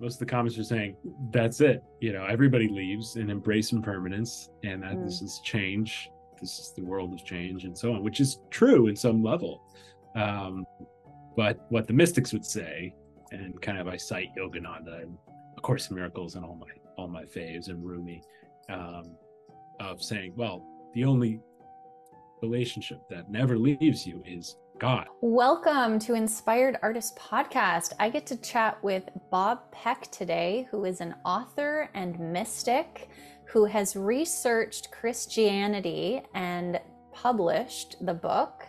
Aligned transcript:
most 0.00 0.14
of 0.14 0.18
the 0.20 0.26
comments 0.26 0.58
are 0.58 0.64
saying 0.64 0.96
that's 1.30 1.60
it. 1.60 1.82
You 2.00 2.12
know, 2.12 2.24
everybody 2.24 2.68
leaves 2.68 3.16
and 3.16 3.30
embrace 3.30 3.72
impermanence, 3.72 4.50
and 4.64 4.82
that 4.82 4.96
mm. 4.96 5.04
this 5.04 5.22
is 5.22 5.40
change. 5.44 6.10
This 6.40 6.58
is 6.58 6.72
the 6.76 6.82
world 6.82 7.14
of 7.14 7.24
change, 7.24 7.64
and 7.64 7.76
so 7.76 7.92
on, 7.94 8.02
which 8.02 8.20
is 8.20 8.40
true 8.50 8.88
in 8.88 8.96
some 8.96 9.22
level. 9.22 9.62
Um, 10.14 10.66
but 11.36 11.66
what 11.70 11.86
the 11.86 11.92
mystics 11.92 12.32
would 12.32 12.44
say, 12.44 12.94
and 13.32 13.60
kind 13.62 13.78
of 13.78 13.88
I 13.88 13.96
cite 13.96 14.28
Yogananda 14.38 15.02
and 15.02 15.16
A 15.56 15.60
Course 15.60 15.90
Miracles 15.90 16.34
and 16.34 16.44
all 16.44 16.56
my 16.56 16.66
all 16.96 17.08
my 17.08 17.24
faves 17.24 17.68
and 17.68 17.84
Rumi, 17.84 18.22
um, 18.68 19.16
of 19.80 20.02
saying, 20.02 20.32
well, 20.36 20.64
the 20.94 21.04
only 21.04 21.40
relationship 22.42 23.00
that 23.10 23.30
never 23.30 23.58
leaves 23.58 24.06
you 24.06 24.22
is 24.26 24.56
God. 24.78 25.06
Welcome 25.22 25.98
to 26.00 26.12
Inspired 26.12 26.76
Artist 26.82 27.16
Podcast. 27.16 27.94
I 27.98 28.10
get 28.10 28.26
to 28.26 28.36
chat 28.36 28.82
with 28.84 29.04
Bob 29.30 29.70
Peck 29.72 30.10
today, 30.10 30.68
who 30.70 30.84
is 30.84 31.00
an 31.00 31.14
author 31.24 31.88
and 31.94 32.18
mystic 32.18 33.08
who 33.46 33.64
has 33.64 33.96
researched 33.96 34.90
Christianity 34.90 36.20
and 36.34 36.78
published 37.12 38.04
the 38.04 38.12
book 38.12 38.68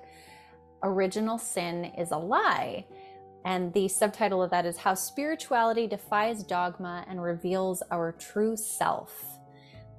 Original 0.84 1.38
Sin 1.38 1.92
is 1.98 2.12
a 2.12 2.18
Lie. 2.18 2.86
And 3.44 3.74
the 3.74 3.90
subtitle 3.90 4.42
of 4.42 4.52
that 4.52 4.66
is 4.66 4.78
How 4.78 4.94
Spirituality 4.94 5.88
Defies 5.88 6.44
Dogma 6.44 7.06
and 7.10 7.22
Reveals 7.22 7.84
Our 7.92 8.14
True 8.14 8.56
Self 8.56 9.37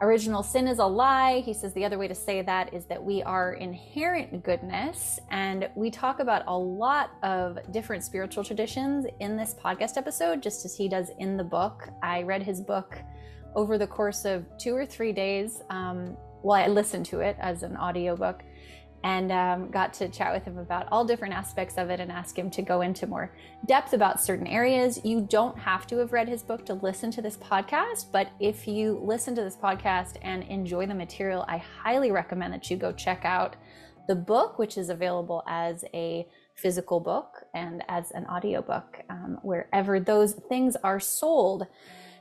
original 0.00 0.42
sin 0.42 0.68
is 0.68 0.78
a 0.78 0.84
lie. 0.84 1.40
He 1.40 1.52
says 1.52 1.72
the 1.74 1.84
other 1.84 1.98
way 1.98 2.08
to 2.08 2.14
say 2.14 2.42
that 2.42 2.72
is 2.72 2.84
that 2.86 3.02
we 3.02 3.22
are 3.22 3.54
inherent 3.54 4.44
goodness. 4.44 5.18
And 5.30 5.68
we 5.74 5.90
talk 5.90 6.20
about 6.20 6.42
a 6.46 6.56
lot 6.56 7.10
of 7.22 7.58
different 7.72 8.04
spiritual 8.04 8.44
traditions 8.44 9.06
in 9.20 9.36
this 9.36 9.54
podcast 9.54 9.96
episode, 9.96 10.42
just 10.42 10.64
as 10.64 10.76
he 10.76 10.88
does 10.88 11.10
in 11.18 11.36
the 11.36 11.44
book. 11.44 11.88
I 12.02 12.22
read 12.22 12.42
his 12.42 12.60
book 12.60 12.98
over 13.54 13.78
the 13.78 13.86
course 13.86 14.24
of 14.24 14.44
two 14.58 14.74
or 14.74 14.86
three 14.86 15.12
days. 15.12 15.62
Um, 15.70 16.16
well, 16.42 16.62
I 16.62 16.68
listened 16.68 17.06
to 17.06 17.20
it 17.20 17.36
as 17.40 17.62
an 17.62 17.76
audiobook 17.76 18.42
and 19.04 19.30
um, 19.30 19.70
got 19.70 19.92
to 19.94 20.08
chat 20.08 20.34
with 20.34 20.44
him 20.44 20.58
about 20.58 20.88
all 20.90 21.04
different 21.04 21.34
aspects 21.34 21.78
of 21.78 21.88
it 21.90 22.00
and 22.00 22.10
ask 22.10 22.36
him 22.36 22.50
to 22.50 22.62
go 22.62 22.80
into 22.80 23.06
more 23.06 23.32
depth 23.66 23.92
about 23.92 24.20
certain 24.20 24.46
areas. 24.46 25.00
You 25.04 25.20
don't 25.20 25.56
have 25.58 25.86
to 25.88 25.98
have 25.98 26.12
read 26.12 26.28
his 26.28 26.42
book 26.42 26.66
to 26.66 26.74
listen 26.74 27.10
to 27.12 27.22
this 27.22 27.36
podcast, 27.36 28.06
but 28.12 28.30
if 28.40 28.66
you 28.66 29.00
listen 29.02 29.34
to 29.36 29.42
this 29.42 29.56
podcast 29.56 30.16
and 30.22 30.42
enjoy 30.44 30.86
the 30.86 30.94
material, 30.94 31.44
I 31.48 31.58
highly 31.58 32.10
recommend 32.10 32.52
that 32.54 32.70
you 32.70 32.76
go 32.76 32.92
check 32.92 33.24
out 33.24 33.56
the 34.08 34.16
book, 34.16 34.58
which 34.58 34.76
is 34.76 34.88
available 34.88 35.44
as 35.46 35.84
a 35.94 36.26
physical 36.54 36.98
book 36.98 37.44
and 37.54 37.84
as 37.88 38.10
an 38.10 38.26
audiobook, 38.26 39.02
um, 39.10 39.38
wherever 39.42 40.00
those 40.00 40.32
things 40.32 40.76
are 40.82 40.98
sold. 40.98 41.66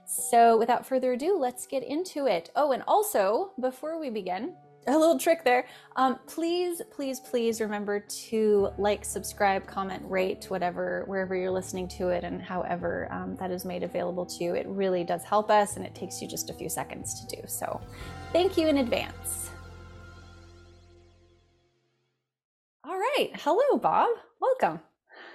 So, 0.05 0.57
without 0.57 0.85
further 0.85 1.13
ado, 1.13 1.37
let's 1.37 1.65
get 1.65 1.83
into 1.83 2.27
it. 2.27 2.49
Oh, 2.55 2.71
and 2.71 2.83
also, 2.87 3.51
before 3.59 3.99
we 3.99 4.09
begin, 4.09 4.53
a 4.87 4.97
little 4.97 5.19
trick 5.19 5.43
there. 5.43 5.67
Um, 5.95 6.19
please, 6.27 6.81
please, 6.91 7.19
please 7.19 7.59
remember 7.59 7.99
to 8.29 8.69
like, 8.77 9.03
subscribe, 9.03 9.67
comment, 9.67 10.03
rate, 10.05 10.45
whatever, 10.49 11.03
wherever 11.07 11.35
you're 11.35 11.51
listening 11.51 11.87
to 11.89 12.09
it, 12.09 12.23
and 12.23 12.41
however 12.41 13.07
um, 13.11 13.35
that 13.37 13.51
is 13.51 13.65
made 13.65 13.83
available 13.83 14.25
to 14.25 14.43
you. 14.43 14.55
It 14.55 14.65
really 14.67 15.03
does 15.03 15.23
help 15.23 15.49
us, 15.49 15.75
and 15.75 15.85
it 15.85 15.93
takes 15.93 16.21
you 16.21 16.27
just 16.27 16.49
a 16.49 16.53
few 16.53 16.69
seconds 16.69 17.25
to 17.25 17.35
do. 17.35 17.41
So, 17.47 17.81
thank 18.31 18.57
you 18.57 18.67
in 18.67 18.77
advance. 18.77 19.49
All 22.83 22.97
right. 22.97 23.31
Hello, 23.35 23.77
Bob. 23.77 24.09
Welcome. 24.39 24.79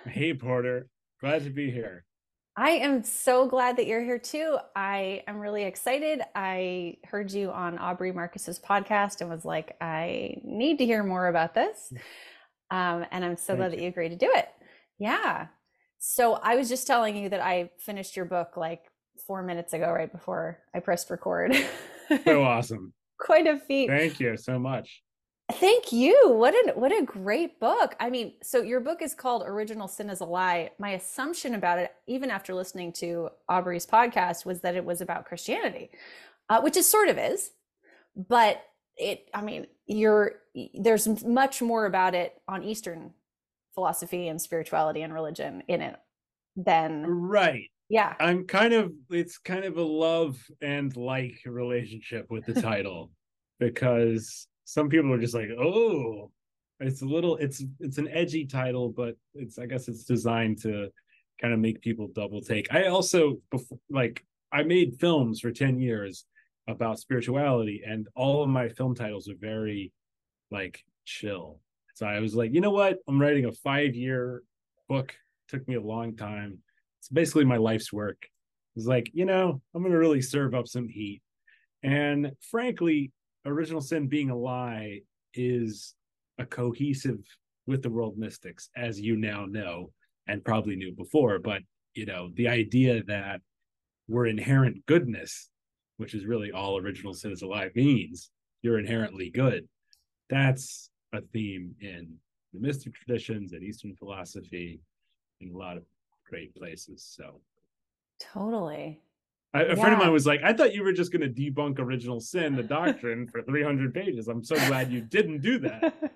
Hey, 0.06 0.32
Porter. 0.32 0.88
Glad 1.20 1.44
to 1.44 1.50
be 1.50 1.70
here. 1.70 2.04
I 2.56 2.70
am 2.72 3.02
so 3.02 3.46
glad 3.46 3.78
that 3.78 3.86
you're 3.86 4.02
here 4.02 4.18
too. 4.18 4.58
I 4.76 5.22
am 5.26 5.38
really 5.38 5.64
excited. 5.64 6.20
I 6.34 6.98
heard 7.04 7.32
you 7.32 7.50
on 7.50 7.78
Aubrey 7.78 8.12
Marcus's 8.12 8.58
podcast 8.58 9.22
and 9.22 9.30
was 9.30 9.44
like, 9.44 9.74
I 9.80 10.36
need 10.44 10.78
to 10.78 10.84
hear 10.84 11.02
more 11.02 11.28
about 11.28 11.54
this. 11.54 11.92
Um, 12.70 13.06
and 13.10 13.24
I'm 13.24 13.36
so 13.36 13.48
Thank 13.48 13.58
glad 13.58 13.72
you. 13.72 13.76
that 13.76 13.82
you 13.82 13.88
agreed 13.88 14.10
to 14.10 14.16
do 14.16 14.30
it. 14.34 14.48
Yeah. 14.98 15.46
So 15.98 16.34
I 16.34 16.56
was 16.56 16.68
just 16.68 16.86
telling 16.86 17.16
you 17.16 17.30
that 17.30 17.40
I 17.40 17.70
finished 17.78 18.16
your 18.16 18.26
book 18.26 18.56
like 18.56 18.82
four 19.26 19.42
minutes 19.42 19.72
ago, 19.72 19.90
right 19.90 20.12
before 20.12 20.58
I 20.74 20.80
pressed 20.80 21.08
record. 21.10 21.56
so 22.24 22.42
awesome. 22.44 22.92
Quite 23.18 23.46
a 23.46 23.58
feat. 23.58 23.88
Thank 23.88 24.20
you 24.20 24.36
so 24.36 24.58
much. 24.58 25.02
Thank 25.50 25.92
you. 25.92 26.16
What 26.28 26.54
a 26.54 26.72
what 26.78 26.92
a 26.92 27.04
great 27.04 27.58
book. 27.58 27.94
I 28.00 28.10
mean, 28.10 28.34
so 28.42 28.62
your 28.62 28.80
book 28.80 29.02
is 29.02 29.14
called 29.14 29.42
Original 29.44 29.88
Sin 29.88 30.08
is 30.08 30.20
a 30.20 30.24
Lie. 30.24 30.70
My 30.78 30.90
assumption 30.90 31.54
about 31.54 31.78
it, 31.78 31.92
even 32.06 32.30
after 32.30 32.54
listening 32.54 32.92
to 32.94 33.28
Aubrey's 33.48 33.86
podcast, 33.86 34.46
was 34.46 34.60
that 34.60 34.76
it 34.76 34.84
was 34.84 35.00
about 35.00 35.26
Christianity, 35.26 35.90
uh, 36.48 36.60
which 36.60 36.76
it 36.76 36.84
sort 36.84 37.08
of 37.08 37.18
is. 37.18 37.50
But 38.16 38.62
it, 38.96 39.28
I 39.34 39.42
mean, 39.42 39.66
you're 39.86 40.36
there's 40.74 41.24
much 41.24 41.60
more 41.60 41.86
about 41.86 42.14
it 42.14 42.40
on 42.46 42.62
Eastern 42.62 43.12
philosophy 43.74 44.28
and 44.28 44.40
spirituality 44.40 45.02
and 45.02 45.12
religion 45.12 45.62
in 45.66 45.80
it 45.80 45.96
than 46.56 47.04
right. 47.06 47.68
Yeah, 47.88 48.14
I'm 48.20 48.46
kind 48.46 48.72
of 48.72 48.92
it's 49.10 49.38
kind 49.38 49.64
of 49.64 49.76
a 49.76 49.82
love 49.82 50.38
and 50.62 50.96
like 50.96 51.40
relationship 51.44 52.26
with 52.30 52.46
the 52.46 52.60
title 52.62 53.10
because 53.58 54.46
some 54.72 54.88
people 54.88 55.12
are 55.12 55.20
just 55.20 55.34
like, 55.34 55.50
oh, 55.50 56.30
it's 56.80 57.02
a 57.02 57.04
little, 57.04 57.36
it's 57.36 57.62
it's 57.78 57.98
an 57.98 58.08
edgy 58.08 58.46
title, 58.46 58.88
but 58.88 59.16
it's 59.34 59.58
I 59.58 59.66
guess 59.66 59.86
it's 59.86 60.04
designed 60.04 60.62
to 60.62 60.88
kind 61.40 61.52
of 61.52 61.60
make 61.60 61.82
people 61.82 62.08
double 62.14 62.40
take. 62.40 62.72
I 62.72 62.86
also 62.86 63.36
like 63.90 64.24
I 64.50 64.62
made 64.62 64.98
films 64.98 65.40
for 65.40 65.50
ten 65.50 65.78
years 65.78 66.24
about 66.66 66.98
spirituality, 66.98 67.82
and 67.86 68.08
all 68.16 68.42
of 68.42 68.48
my 68.48 68.70
film 68.70 68.94
titles 68.94 69.28
are 69.28 69.36
very 69.38 69.92
like 70.50 70.82
chill. 71.04 71.60
So 71.94 72.06
I 72.06 72.20
was 72.20 72.34
like, 72.34 72.54
you 72.54 72.62
know 72.62 72.70
what? 72.70 72.96
I'm 73.06 73.20
writing 73.20 73.44
a 73.44 73.52
five 73.52 73.94
year 73.94 74.42
book. 74.88 75.10
It 75.10 75.50
took 75.50 75.68
me 75.68 75.74
a 75.74 75.82
long 75.82 76.16
time. 76.16 76.58
It's 76.98 77.10
basically 77.10 77.44
my 77.44 77.58
life's 77.58 77.92
work. 77.92 78.22
It's 78.74 78.86
like, 78.86 79.10
you 79.12 79.26
know, 79.26 79.60
I'm 79.74 79.82
gonna 79.82 79.98
really 79.98 80.22
serve 80.22 80.54
up 80.54 80.66
some 80.66 80.88
heat. 80.88 81.20
And 81.82 82.32
frankly, 82.50 83.12
original 83.46 83.80
sin 83.80 84.08
being 84.08 84.30
a 84.30 84.36
lie 84.36 85.00
is 85.34 85.94
a 86.38 86.46
cohesive 86.46 87.20
with 87.66 87.82
the 87.82 87.90
world 87.90 88.18
mystics 88.18 88.68
as 88.76 89.00
you 89.00 89.16
now 89.16 89.46
know 89.46 89.90
and 90.26 90.44
probably 90.44 90.76
knew 90.76 90.92
before. 90.92 91.38
But 91.38 91.62
you 91.94 92.06
know 92.06 92.30
the 92.34 92.48
idea 92.48 93.02
that 93.04 93.40
we're 94.08 94.26
inherent 94.26 94.84
goodness 94.86 95.50
which 96.02 96.14
is 96.14 96.26
really 96.26 96.50
all 96.50 96.78
original 96.78 97.14
sin 97.14 97.30
is 97.30 97.42
a 97.42 97.46
lie 97.46 97.70
means 97.76 98.30
you're 98.62 98.80
inherently 98.80 99.30
good. 99.30 99.68
That's 100.30 100.90
a 101.12 101.20
theme 101.20 101.76
in 101.80 102.16
the 102.52 102.60
mystic 102.60 102.94
traditions 102.94 103.52
and 103.52 103.62
eastern 103.62 103.94
philosophy 103.94 104.80
in 105.40 105.54
a 105.54 105.56
lot 105.56 105.76
of 105.76 105.84
great 106.28 106.54
places. 106.56 107.06
So 107.16 107.40
totally 108.18 109.00
a 109.54 109.66
yeah. 109.66 109.74
friend 109.74 109.92
of 109.92 109.98
mine 109.98 110.12
was 110.12 110.26
like, 110.26 110.42
I 110.42 110.52
thought 110.52 110.74
you 110.74 110.82
were 110.82 110.92
just 110.92 111.12
going 111.12 111.22
to 111.22 111.28
debunk 111.28 111.78
original 111.78 112.20
sin, 112.20 112.56
the 112.56 112.62
doctrine, 112.62 113.26
for 113.26 113.42
300 113.42 113.92
pages. 113.92 114.28
I'm 114.28 114.42
so 114.42 114.54
glad 114.66 114.90
you 114.90 115.02
didn't 115.02 115.40
do 115.40 115.58
that. 115.60 116.12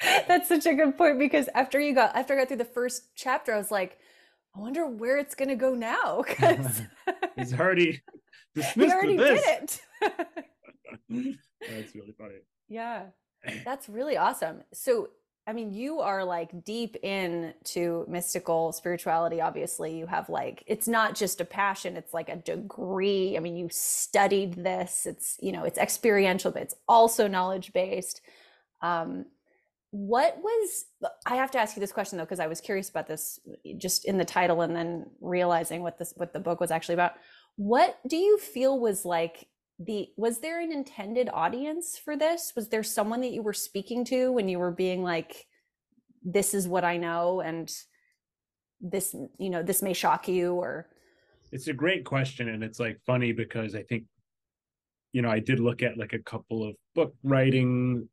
That's 0.28 0.48
such 0.48 0.66
a 0.66 0.74
good 0.74 0.96
point 0.96 1.18
because 1.18 1.48
after 1.54 1.80
you 1.80 1.94
got 1.94 2.14
after 2.14 2.34
I 2.34 2.38
got 2.38 2.48
through 2.48 2.58
the 2.58 2.64
first 2.64 3.14
chapter, 3.16 3.52
I 3.52 3.58
was 3.58 3.70
like, 3.70 3.98
I 4.54 4.60
wonder 4.60 4.86
where 4.86 5.18
it's 5.18 5.34
going 5.34 5.48
to 5.48 5.56
go 5.56 5.74
now 5.74 6.22
because 6.26 6.82
he's 7.36 7.52
already 7.52 8.02
dismissed 8.54 8.76
he 8.76 8.92
already 8.92 9.16
did 9.16 9.40
it. 9.44 9.80
That's 11.08 11.94
really 11.94 12.14
funny. 12.16 12.36
Yeah, 12.68 13.06
that's 13.64 13.88
really 13.88 14.16
awesome. 14.16 14.62
So 14.72 15.10
I 15.48 15.52
mean, 15.52 15.72
you 15.72 16.00
are 16.00 16.24
like 16.24 16.64
deep 16.64 16.96
into 16.96 18.04
mystical 18.08 18.72
spirituality. 18.72 19.40
Obviously, 19.40 19.96
you 19.96 20.06
have 20.06 20.28
like, 20.28 20.64
it's 20.66 20.88
not 20.88 21.14
just 21.14 21.40
a 21.40 21.44
passion, 21.44 21.96
it's 21.96 22.12
like 22.12 22.28
a 22.28 22.36
degree. 22.36 23.36
I 23.36 23.40
mean, 23.40 23.56
you 23.56 23.68
studied 23.70 24.54
this, 24.54 25.06
it's, 25.06 25.36
you 25.40 25.52
know, 25.52 25.62
it's 25.62 25.78
experiential, 25.78 26.50
but 26.50 26.62
it's 26.62 26.74
also 26.88 27.28
knowledge 27.28 27.72
based. 27.72 28.22
Um, 28.82 29.26
what 29.90 30.36
was, 30.42 30.86
I 31.24 31.36
have 31.36 31.52
to 31.52 31.58
ask 31.58 31.76
you 31.76 31.80
this 31.80 31.92
question 31.92 32.18
though, 32.18 32.24
because 32.24 32.40
I 32.40 32.48
was 32.48 32.60
curious 32.60 32.90
about 32.90 33.06
this 33.06 33.38
just 33.76 34.04
in 34.04 34.18
the 34.18 34.24
title 34.24 34.62
and 34.62 34.74
then 34.74 35.06
realizing 35.20 35.80
what 35.80 35.96
this, 35.96 36.12
what 36.16 36.32
the 36.32 36.40
book 36.40 36.58
was 36.58 36.72
actually 36.72 36.94
about. 36.94 37.12
What 37.54 38.00
do 38.06 38.16
you 38.16 38.36
feel 38.38 38.80
was 38.80 39.04
like 39.04 39.46
the 39.78 40.08
was 40.16 40.38
there 40.40 40.60
an 40.60 40.72
intended 40.72 41.28
audience 41.32 41.98
for 41.98 42.16
this? 42.16 42.52
Was 42.56 42.68
there 42.68 42.82
someone 42.82 43.20
that 43.20 43.32
you 43.32 43.42
were 43.42 43.52
speaking 43.52 44.04
to 44.06 44.32
when 44.32 44.48
you 44.48 44.58
were 44.58 44.70
being 44.70 45.02
like 45.02 45.46
this 46.28 46.54
is 46.54 46.66
what 46.66 46.84
i 46.84 46.96
know 46.96 47.40
and 47.40 47.72
this 48.80 49.14
you 49.38 49.50
know 49.50 49.62
this 49.62 49.82
may 49.82 49.92
shock 49.92 50.28
you 50.28 50.54
or? 50.54 50.88
It's 51.52 51.68
a 51.68 51.72
great 51.72 52.04
question 52.04 52.48
and 52.48 52.64
it's 52.64 52.80
like 52.80 53.00
funny 53.06 53.32
because 53.32 53.74
i 53.74 53.82
think 53.82 54.04
you 55.12 55.22
know 55.22 55.30
i 55.30 55.38
did 55.38 55.60
look 55.60 55.82
at 55.82 55.96
like 55.96 56.12
a 56.12 56.18
couple 56.18 56.68
of 56.68 56.74
book 56.94 57.14
writing 57.22 58.08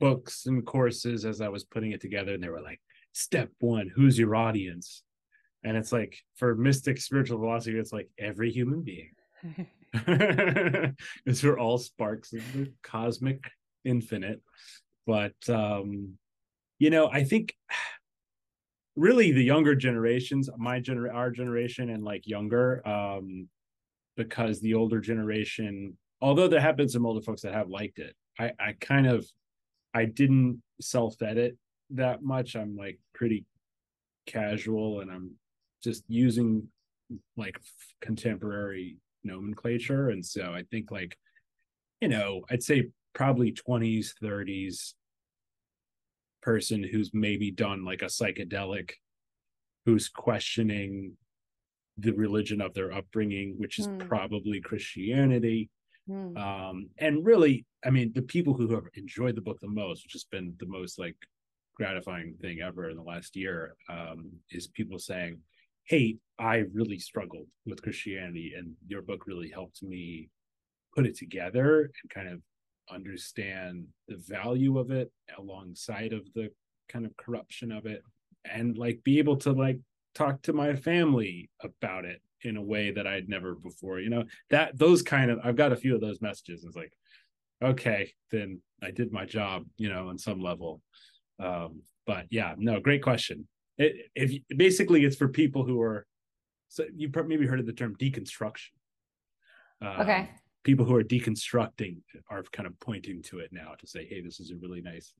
books 0.00 0.46
and 0.46 0.66
courses 0.66 1.24
as 1.24 1.40
i 1.40 1.48
was 1.48 1.64
putting 1.64 1.92
it 1.92 2.00
together 2.00 2.34
and 2.34 2.42
they 2.42 2.48
were 2.48 2.60
like 2.60 2.80
step 3.12 3.48
one 3.60 3.90
who's 3.94 4.18
your 4.18 4.34
audience? 4.34 5.02
And 5.62 5.78
it's 5.78 5.92
like 5.92 6.18
for 6.36 6.54
mystic 6.54 6.98
spiritual 6.98 7.38
philosophy 7.38 7.78
it's 7.78 7.92
like 7.92 8.10
every 8.18 8.50
human 8.50 8.82
being 8.82 9.12
because 11.24 11.42
we're 11.42 11.58
all 11.58 11.78
sparks 11.78 12.32
of 12.32 12.52
the 12.52 12.72
cosmic 12.82 13.44
infinite. 13.84 14.40
But 15.06 15.34
um 15.48 16.18
you 16.78 16.90
know 16.90 17.08
i 17.08 17.24
think 17.24 17.54
really 18.96 19.32
the 19.32 19.42
younger 19.42 19.74
generations 19.74 20.48
my 20.56 20.80
gener 20.80 21.12
our 21.12 21.30
generation 21.30 21.90
and 21.90 22.04
like 22.04 22.26
younger 22.26 22.86
um 22.86 23.48
because 24.16 24.60
the 24.60 24.74
older 24.74 25.00
generation 25.00 25.96
although 26.20 26.48
there 26.48 26.60
have 26.60 26.76
been 26.76 26.88
some 26.88 27.06
older 27.06 27.20
folks 27.20 27.42
that 27.42 27.54
have 27.54 27.68
liked 27.68 27.98
it 27.98 28.14
i 28.38 28.52
i 28.58 28.74
kind 28.80 29.06
of 29.06 29.26
i 29.94 30.04
didn't 30.04 30.62
self 30.80 31.20
edit 31.22 31.56
that 31.90 32.22
much. 32.22 32.56
I'm 32.56 32.76
like 32.76 32.98
pretty 33.14 33.44
casual 34.26 35.00
and 35.00 35.10
i'm 35.10 35.32
just 35.82 36.02
using 36.08 36.68
like 37.36 37.60
contemporary 38.00 38.96
nomenclature 39.24 40.10
and 40.10 40.24
so 40.24 40.52
i 40.54 40.62
think 40.70 40.90
like 40.90 41.16
you 42.00 42.08
know 42.08 42.42
i'd 42.50 42.62
say 42.62 42.88
probably 43.14 43.52
20s 43.52 44.12
30s 44.22 44.94
person 46.42 46.82
who's 46.82 47.10
maybe 47.14 47.50
done 47.50 47.84
like 47.84 48.02
a 48.02 48.06
psychedelic 48.06 48.92
who's 49.86 50.08
questioning 50.08 51.12
the 51.98 52.12
religion 52.12 52.60
of 52.60 52.74
their 52.74 52.92
upbringing 52.92 53.54
which 53.56 53.78
is 53.78 53.88
mm. 53.88 54.08
probably 54.08 54.60
christianity 54.60 55.70
mm. 56.08 56.36
um 56.36 56.88
and 56.98 57.24
really 57.24 57.64
i 57.84 57.90
mean 57.90 58.12
the 58.14 58.22
people 58.22 58.52
who 58.52 58.68
have 58.74 58.84
enjoyed 58.94 59.34
the 59.34 59.40
book 59.40 59.58
the 59.60 59.68
most 59.68 60.04
which 60.04 60.12
has 60.12 60.24
been 60.24 60.54
the 60.58 60.66
most 60.66 60.98
like 60.98 61.16
gratifying 61.76 62.34
thing 62.40 62.60
ever 62.60 62.90
in 62.90 62.96
the 62.96 63.02
last 63.02 63.36
year 63.36 63.74
um 63.88 64.30
is 64.50 64.66
people 64.68 64.98
saying 64.98 65.38
hey 65.84 66.16
i 66.38 66.64
really 66.72 66.98
struggled 66.98 67.46
with 67.66 67.82
christianity 67.82 68.54
and 68.56 68.72
your 68.86 69.02
book 69.02 69.26
really 69.26 69.50
helped 69.50 69.82
me 69.82 70.28
put 70.94 71.06
it 71.06 71.16
together 71.16 71.82
and 71.82 72.10
kind 72.10 72.28
of 72.28 72.40
understand 72.90 73.86
the 74.08 74.16
value 74.28 74.78
of 74.78 74.90
it 74.90 75.10
alongside 75.38 76.12
of 76.12 76.22
the 76.34 76.50
kind 76.88 77.06
of 77.06 77.16
corruption 77.16 77.72
of 77.72 77.86
it 77.86 78.02
and 78.50 78.76
like 78.76 79.00
be 79.04 79.18
able 79.18 79.36
to 79.36 79.52
like 79.52 79.78
talk 80.14 80.40
to 80.42 80.52
my 80.52 80.74
family 80.76 81.50
about 81.62 82.04
it 82.04 82.20
in 82.42 82.56
a 82.56 82.62
way 82.62 82.90
that 82.90 83.06
I'd 83.06 83.28
never 83.28 83.54
before 83.54 84.00
you 84.00 84.10
know? 84.10 84.24
That 84.50 84.78
those 84.78 85.02
kind 85.02 85.30
of 85.30 85.40
I've 85.42 85.56
got 85.56 85.72
a 85.72 85.76
few 85.76 85.94
of 85.94 86.00
those 86.00 86.20
messages. 86.20 86.62
And 86.62 86.70
it's 86.70 86.76
like 86.76 86.92
okay 87.62 88.12
then 88.30 88.60
I 88.82 88.90
did 88.90 89.12
my 89.12 89.24
job 89.24 89.64
you 89.76 89.88
know 89.88 90.08
on 90.08 90.18
some 90.18 90.40
level. 90.40 90.82
Um 91.38 91.82
but 92.06 92.26
yeah 92.30 92.54
no 92.58 92.80
great 92.80 93.02
question 93.02 93.48
it 93.78 94.10
if 94.14 94.40
basically 94.56 95.04
it's 95.04 95.16
for 95.16 95.28
people 95.28 95.64
who 95.64 95.80
are 95.80 96.06
so 96.68 96.84
you 96.94 97.10
maybe 97.26 97.46
heard 97.46 97.60
of 97.60 97.66
the 97.66 97.72
term 97.72 97.94
deconstruction 97.96 98.70
um, 99.82 100.00
okay 100.00 100.30
people 100.64 100.84
who 100.84 100.96
are 100.96 101.04
deconstructing 101.04 101.98
are 102.30 102.42
kind 102.52 102.66
of 102.66 102.78
pointing 102.80 103.22
to 103.22 103.38
it 103.38 103.50
now 103.52 103.74
to 103.78 103.86
say, 103.86 104.06
hey, 104.06 104.20
this 104.20 104.40
is 104.40 104.50
a 104.50 104.56
really 104.56 104.80
nice 104.80 105.12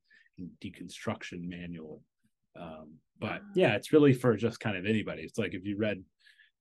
deconstruction 0.63 1.47
manual. 1.47 2.03
Um, 2.59 2.95
but 3.21 3.43
yeah, 3.55 3.75
it's 3.75 3.93
really 3.93 4.13
for 4.13 4.37
just 4.37 4.59
kind 4.59 4.77
of 4.77 4.87
anybody. 4.87 5.23
It's 5.23 5.39
like 5.39 5.55
if 5.55 5.65
you 5.65 5.77
read 5.77 6.03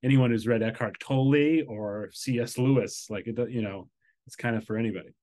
anyone 0.04 0.32
who's 0.32 0.46
read 0.46 0.62
Eckhart 0.62 1.00
Tolle 1.00 1.64
or 1.68 2.10
C.S. 2.12 2.58
Lewis, 2.58 3.08
like 3.10 3.28
it, 3.28 3.38
you 3.50 3.62
know, 3.62 3.88
it's 4.28 4.36
kind 4.36 4.56
of 4.56 4.66
for 4.66 4.78
anybody. 4.78 5.14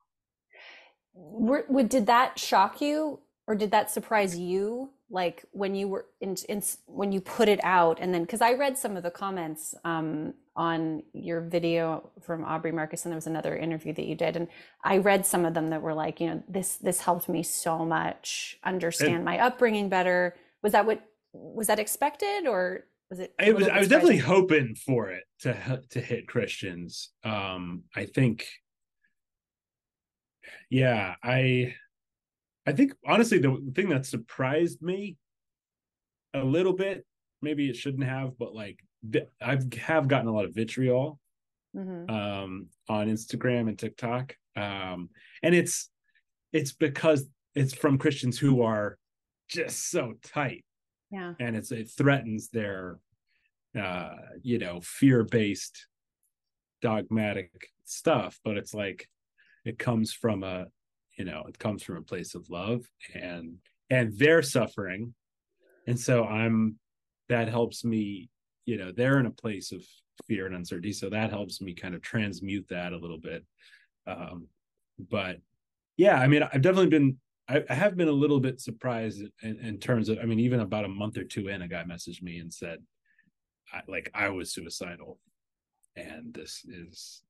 Were, 1.12 1.64
did 1.82 2.06
that 2.06 2.38
shock 2.38 2.80
you 2.80 3.20
or 3.50 3.56
did 3.56 3.72
that 3.72 3.90
surprise 3.90 4.38
you? 4.38 4.90
Like 5.10 5.44
when 5.50 5.74
you 5.74 5.88
were 5.88 6.06
in, 6.20 6.36
in 6.48 6.62
when 6.86 7.10
you 7.10 7.20
put 7.20 7.48
it 7.48 7.58
out 7.64 7.98
and 8.00 8.14
then 8.14 8.22
because 8.22 8.40
i 8.40 8.52
read 8.52 8.78
some 8.78 8.96
of 8.96 9.02
the 9.02 9.10
comments 9.10 9.74
um, 9.84 10.34
on 10.54 11.02
your 11.12 11.40
video 11.40 12.10
from 12.20 12.44
aubrey 12.44 12.70
marcus 12.70 13.04
and 13.04 13.10
there 13.10 13.16
was 13.16 13.26
another 13.26 13.56
interview 13.56 13.92
that 13.92 14.04
you 14.04 14.14
did 14.14 14.36
and 14.36 14.46
i 14.84 14.98
read 14.98 15.26
some 15.26 15.44
of 15.44 15.52
them 15.52 15.70
that 15.70 15.82
were 15.82 15.94
like 15.94 16.20
you 16.20 16.28
know 16.28 16.40
this 16.48 16.76
this 16.76 17.00
helped 17.00 17.28
me 17.28 17.42
so 17.42 17.84
much 17.84 18.56
understand 18.62 19.16
and, 19.16 19.24
my 19.24 19.40
upbringing 19.40 19.88
better. 19.88 20.36
Was 20.62 20.70
that 20.70 20.86
what 20.86 21.02
was 21.32 21.66
that 21.66 21.80
expected 21.80 22.46
or 22.46 22.84
was 23.10 23.18
it 23.18 23.34
it 23.40 23.56
was 23.56 23.66
i 23.66 23.80
was 23.80 23.88
definitely 23.88 24.18
hoping 24.18 24.76
for 24.76 25.10
it 25.10 25.24
to 25.40 25.82
to 25.90 26.00
hit 26.00 26.28
christians. 26.28 27.10
Um 27.24 27.82
i 27.96 28.04
think 28.04 28.46
yeah 30.70 31.16
i 31.24 31.74
I 32.70 32.72
think 32.72 32.92
honestly, 33.04 33.38
the 33.38 33.72
thing 33.74 33.88
that 33.88 34.06
surprised 34.06 34.80
me 34.80 35.16
a 36.32 36.44
little 36.44 36.72
bit, 36.72 37.04
maybe 37.42 37.68
it 37.68 37.74
shouldn't 37.74 38.04
have, 38.04 38.38
but 38.38 38.54
like 38.54 38.78
I 39.42 39.50
have 39.50 39.74
have 39.74 40.06
gotten 40.06 40.28
a 40.28 40.32
lot 40.32 40.44
of 40.44 40.54
vitriol 40.54 41.18
mm-hmm. 41.76 42.08
um, 42.08 42.68
on 42.88 43.08
Instagram 43.08 43.68
and 43.68 43.76
TikTok, 43.76 44.36
um, 44.54 45.10
and 45.42 45.52
it's 45.52 45.90
it's 46.52 46.70
because 46.70 47.26
it's 47.56 47.74
from 47.74 47.98
Christians 47.98 48.38
who 48.38 48.62
are 48.62 48.98
just 49.48 49.90
so 49.90 50.14
tight, 50.22 50.64
yeah, 51.10 51.34
and 51.40 51.56
it's 51.56 51.72
it 51.72 51.90
threatens 51.90 52.50
their 52.50 53.00
uh, 53.76 54.14
you 54.42 54.58
know 54.60 54.80
fear 54.80 55.24
based 55.24 55.88
dogmatic 56.82 57.50
stuff, 57.84 58.38
but 58.44 58.56
it's 58.56 58.74
like 58.74 59.08
it 59.64 59.76
comes 59.76 60.12
from 60.12 60.44
a 60.44 60.66
you 61.20 61.26
know 61.26 61.44
it 61.46 61.58
comes 61.58 61.82
from 61.82 61.98
a 61.98 62.02
place 62.12 62.34
of 62.34 62.48
love 62.48 62.80
and 63.14 63.56
and 63.90 64.18
they're 64.18 64.40
suffering. 64.40 65.14
And 65.86 66.00
so 66.00 66.24
i'm 66.24 66.76
that 67.28 67.48
helps 67.48 67.84
me 67.84 68.30
you 68.64 68.78
know 68.78 68.90
they're 68.90 69.20
in 69.20 69.26
a 69.26 69.40
place 69.44 69.70
of 69.70 69.82
fear 70.26 70.46
and 70.46 70.54
uncertainty. 70.54 70.94
So 70.94 71.10
that 71.10 71.28
helps 71.30 71.60
me 71.60 71.74
kind 71.74 71.94
of 71.94 72.00
transmute 72.00 72.68
that 72.68 72.94
a 72.94 72.96
little 72.96 73.18
bit. 73.18 73.44
Um 74.06 74.48
but 74.98 75.36
yeah 75.98 76.16
i 76.16 76.26
mean 76.26 76.42
i've 76.42 76.62
definitely 76.62 76.94
been 76.96 77.16
i, 77.48 77.62
I 77.68 77.74
have 77.74 77.96
been 77.96 78.08
a 78.08 78.22
little 78.22 78.40
bit 78.40 78.60
surprised 78.60 79.22
in, 79.42 79.58
in, 79.60 79.78
terms 79.78 80.10
of 80.10 80.18
i 80.22 80.26
mean 80.26 80.40
even 80.40 80.60
about 80.60 80.84
a 80.84 80.88
month 80.88 81.16
or 81.16 81.24
two 81.24 81.48
in 81.48 81.62
a 81.62 81.68
guy 81.68 81.84
messaged 81.84 82.22
me 82.22 82.38
and 82.38 82.52
said 82.52 82.78
I, 83.72 83.80
like 83.88 84.10
i 84.14 84.28
was 84.28 84.52
suicidal. 84.52 85.18
And 85.96 86.34
this 86.34 86.64
is 86.68 87.22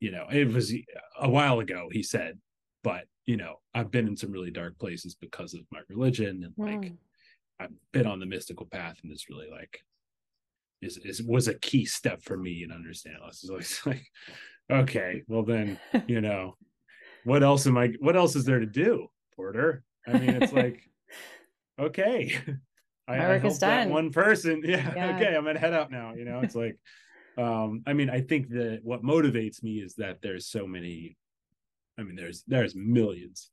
you 0.00 0.10
know 0.10 0.26
it 0.30 0.52
was 0.52 0.72
a 1.20 1.28
while 1.28 1.60
ago 1.60 1.88
he 1.90 2.02
said 2.02 2.38
but 2.82 3.04
you 3.26 3.36
know 3.36 3.56
i've 3.74 3.90
been 3.90 4.08
in 4.08 4.16
some 4.16 4.32
really 4.32 4.50
dark 4.50 4.78
places 4.78 5.14
because 5.14 5.54
of 5.54 5.60
my 5.70 5.80
religion 5.88 6.42
and 6.44 6.54
like 6.56 6.92
mm. 6.92 6.96
i've 7.60 7.72
been 7.92 8.06
on 8.06 8.20
the 8.20 8.26
mystical 8.26 8.66
path 8.66 8.96
and 9.02 9.12
this 9.12 9.28
really 9.28 9.48
like 9.50 9.82
is, 10.80 10.96
is 10.98 11.22
was 11.22 11.48
a 11.48 11.58
key 11.58 11.84
step 11.84 12.22
for 12.22 12.36
me 12.36 12.62
in 12.62 12.72
understanding 12.72 13.20
this 13.26 13.42
so 13.42 13.56
it's 13.56 13.84
like 13.86 14.06
okay 14.70 15.22
well 15.28 15.42
then 15.42 15.78
you 16.06 16.20
know 16.20 16.56
what 17.24 17.42
else 17.42 17.66
am 17.66 17.76
i 17.76 17.92
what 18.00 18.16
else 18.16 18.34
is 18.34 18.44
there 18.44 18.60
to 18.60 18.66
do 18.66 19.06
porter 19.36 19.82
i 20.06 20.12
mean 20.12 20.30
it's 20.30 20.52
like 20.52 20.82
okay 21.80 22.34
I, 23.06 23.18
work 23.20 23.44
I 23.44 23.48
is 23.48 23.58
done. 23.58 23.90
one 23.90 24.10
person 24.10 24.62
yeah, 24.64 24.92
yeah 24.94 25.16
okay 25.16 25.36
i'm 25.36 25.44
gonna 25.44 25.58
head 25.58 25.74
out 25.74 25.90
now 25.90 26.14
you 26.14 26.24
know 26.24 26.40
it's 26.40 26.54
like 26.54 26.78
um 27.36 27.82
i 27.86 27.92
mean 27.92 28.08
i 28.08 28.20
think 28.20 28.48
that 28.50 28.80
what 28.82 29.02
motivates 29.02 29.62
me 29.62 29.80
is 29.80 29.94
that 29.94 30.22
there's 30.22 30.46
so 30.46 30.66
many 30.66 31.17
I 31.98 32.02
mean, 32.02 32.16
there's 32.16 32.44
there's 32.46 32.76
millions 32.76 33.50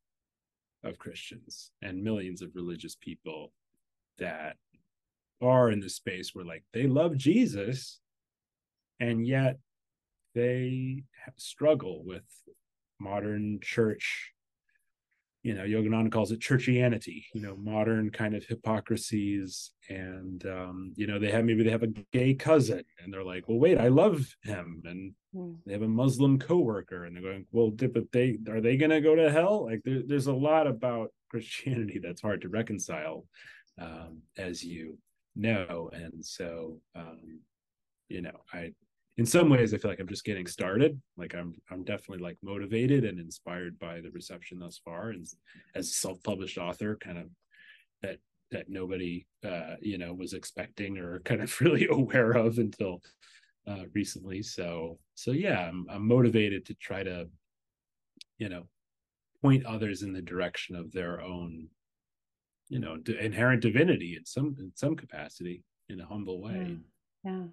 of 0.84 1.00
Christians 1.00 1.72
and 1.82 2.04
millions 2.04 2.42
of 2.42 2.52
religious 2.54 2.96
people 2.96 3.52
that 4.20 4.58
are 5.42 5.72
in 5.72 5.80
this 5.80 5.96
space 5.96 6.34
where 6.34 6.46
like 6.46 6.64
they 6.74 6.88
love 6.88 7.18
Jesus 7.18 8.00
and 9.00 9.26
yet 9.26 9.58
they 10.34 11.04
struggle 11.38 12.04
with 12.06 12.24
modern 13.00 13.60
church 13.62 14.32
you 15.46 15.54
know 15.54 15.62
yogananda 15.62 16.12
calls 16.12 16.32
it 16.32 16.40
churchianity 16.40 17.26
you 17.36 17.40
know 17.40 17.56
modern 17.56 18.10
kind 18.10 18.36
of 18.36 18.44
hypocrisies. 18.46 19.72
And 19.90 20.44
um 20.48 20.94
you 20.96 21.06
know 21.06 21.20
they 21.20 21.30
have 21.30 21.46
maybe 21.46 21.64
they 21.64 21.70
have 21.70 21.84
a 21.84 21.94
gay 22.12 22.34
cousin 22.34 22.84
and 23.00 23.14
they're 23.14 23.24
like 23.24 23.48
well 23.48 23.60
wait 23.60 23.78
i 23.78 23.88
love 23.88 24.26
him. 24.42 24.82
And 24.86 25.14
mm. 25.36 25.56
they 25.66 25.74
have 25.74 25.84
a 25.84 25.88
muslim 25.88 26.40
coworker 26.40 27.06
and 27.06 27.16
they're 27.16 27.22
going 27.22 27.46
well 27.52 27.70
but 27.70 28.12
they 28.12 28.40
are 28.50 28.60
they 28.60 28.76
gonna 28.76 29.00
go 29.00 29.16
to 29.16 29.32
hell? 29.32 29.66
Like 29.66 29.82
there, 29.86 30.02
there's 30.04 30.28
a 30.28 30.34
lot 30.34 30.66
about 30.66 31.12
christianity 31.30 32.00
that's 32.00 32.22
hard 32.22 32.42
to 32.42 32.50
reconcile 32.50 33.26
um 33.80 34.24
as 34.38 34.64
you 34.64 34.98
know. 35.36 35.92
And 35.94 36.26
so 36.26 36.80
um 36.96 37.40
you 38.10 38.22
know 38.22 38.40
i 38.52 38.72
in 39.18 39.26
some 39.26 39.50
ways 39.50 39.74
i 39.74 39.78
feel 39.78 39.90
like 39.90 40.00
i'm 40.00 40.08
just 40.08 40.26
getting 40.26 40.48
started 40.48 41.00
like 41.18 41.34
i'm 41.34 41.54
i'm 41.72 41.84
definitely 41.84 42.24
like 42.24 42.38
motivated 42.42 43.06
and 43.06 43.20
inspired 43.20 43.78
by 43.80 44.02
the 44.02 44.12
reception 44.12 44.60
thus 44.60 44.80
far 44.84 45.10
and 45.10 45.26
as 45.76 45.88
a 45.88 45.94
self-published 45.94 46.58
author 46.58 46.98
kind 47.02 47.18
of 47.18 47.26
that 48.02 48.18
that 48.52 48.70
nobody 48.70 49.26
uh 49.46 49.76
you 49.82 49.98
know 49.98 50.14
was 50.14 50.34
expecting 50.34 50.98
or 50.98 51.20
kind 51.26 51.42
of 51.42 51.62
really 51.62 51.88
aware 51.92 52.32
of 52.32 52.58
until 52.58 53.02
uh 53.68 53.84
recently 53.94 54.42
so 54.42 55.00
so 55.16 55.32
yeah 55.32 55.68
i'm, 55.68 55.86
I'm 55.90 56.08
motivated 56.08 56.66
to 56.68 56.74
try 56.76 57.04
to 57.04 57.28
you 58.38 58.50
know 58.50 58.64
point 59.42 59.66
others 59.66 60.02
in 60.02 60.14
the 60.14 60.22
direction 60.22 60.76
of 60.76 60.92
their 60.92 61.22
own 61.22 61.68
you 62.68 62.80
know 62.80 62.98
inherent 63.20 63.62
divinity 63.62 64.16
in 64.18 64.26
some 64.26 64.56
in 64.60 64.72
some 64.76 64.96
capacity 64.96 65.64
in 65.90 66.00
a 66.02 66.06
humble 66.06 66.42
way 66.42 66.54
mm. 66.54 66.80
Yeah. 67.24 67.46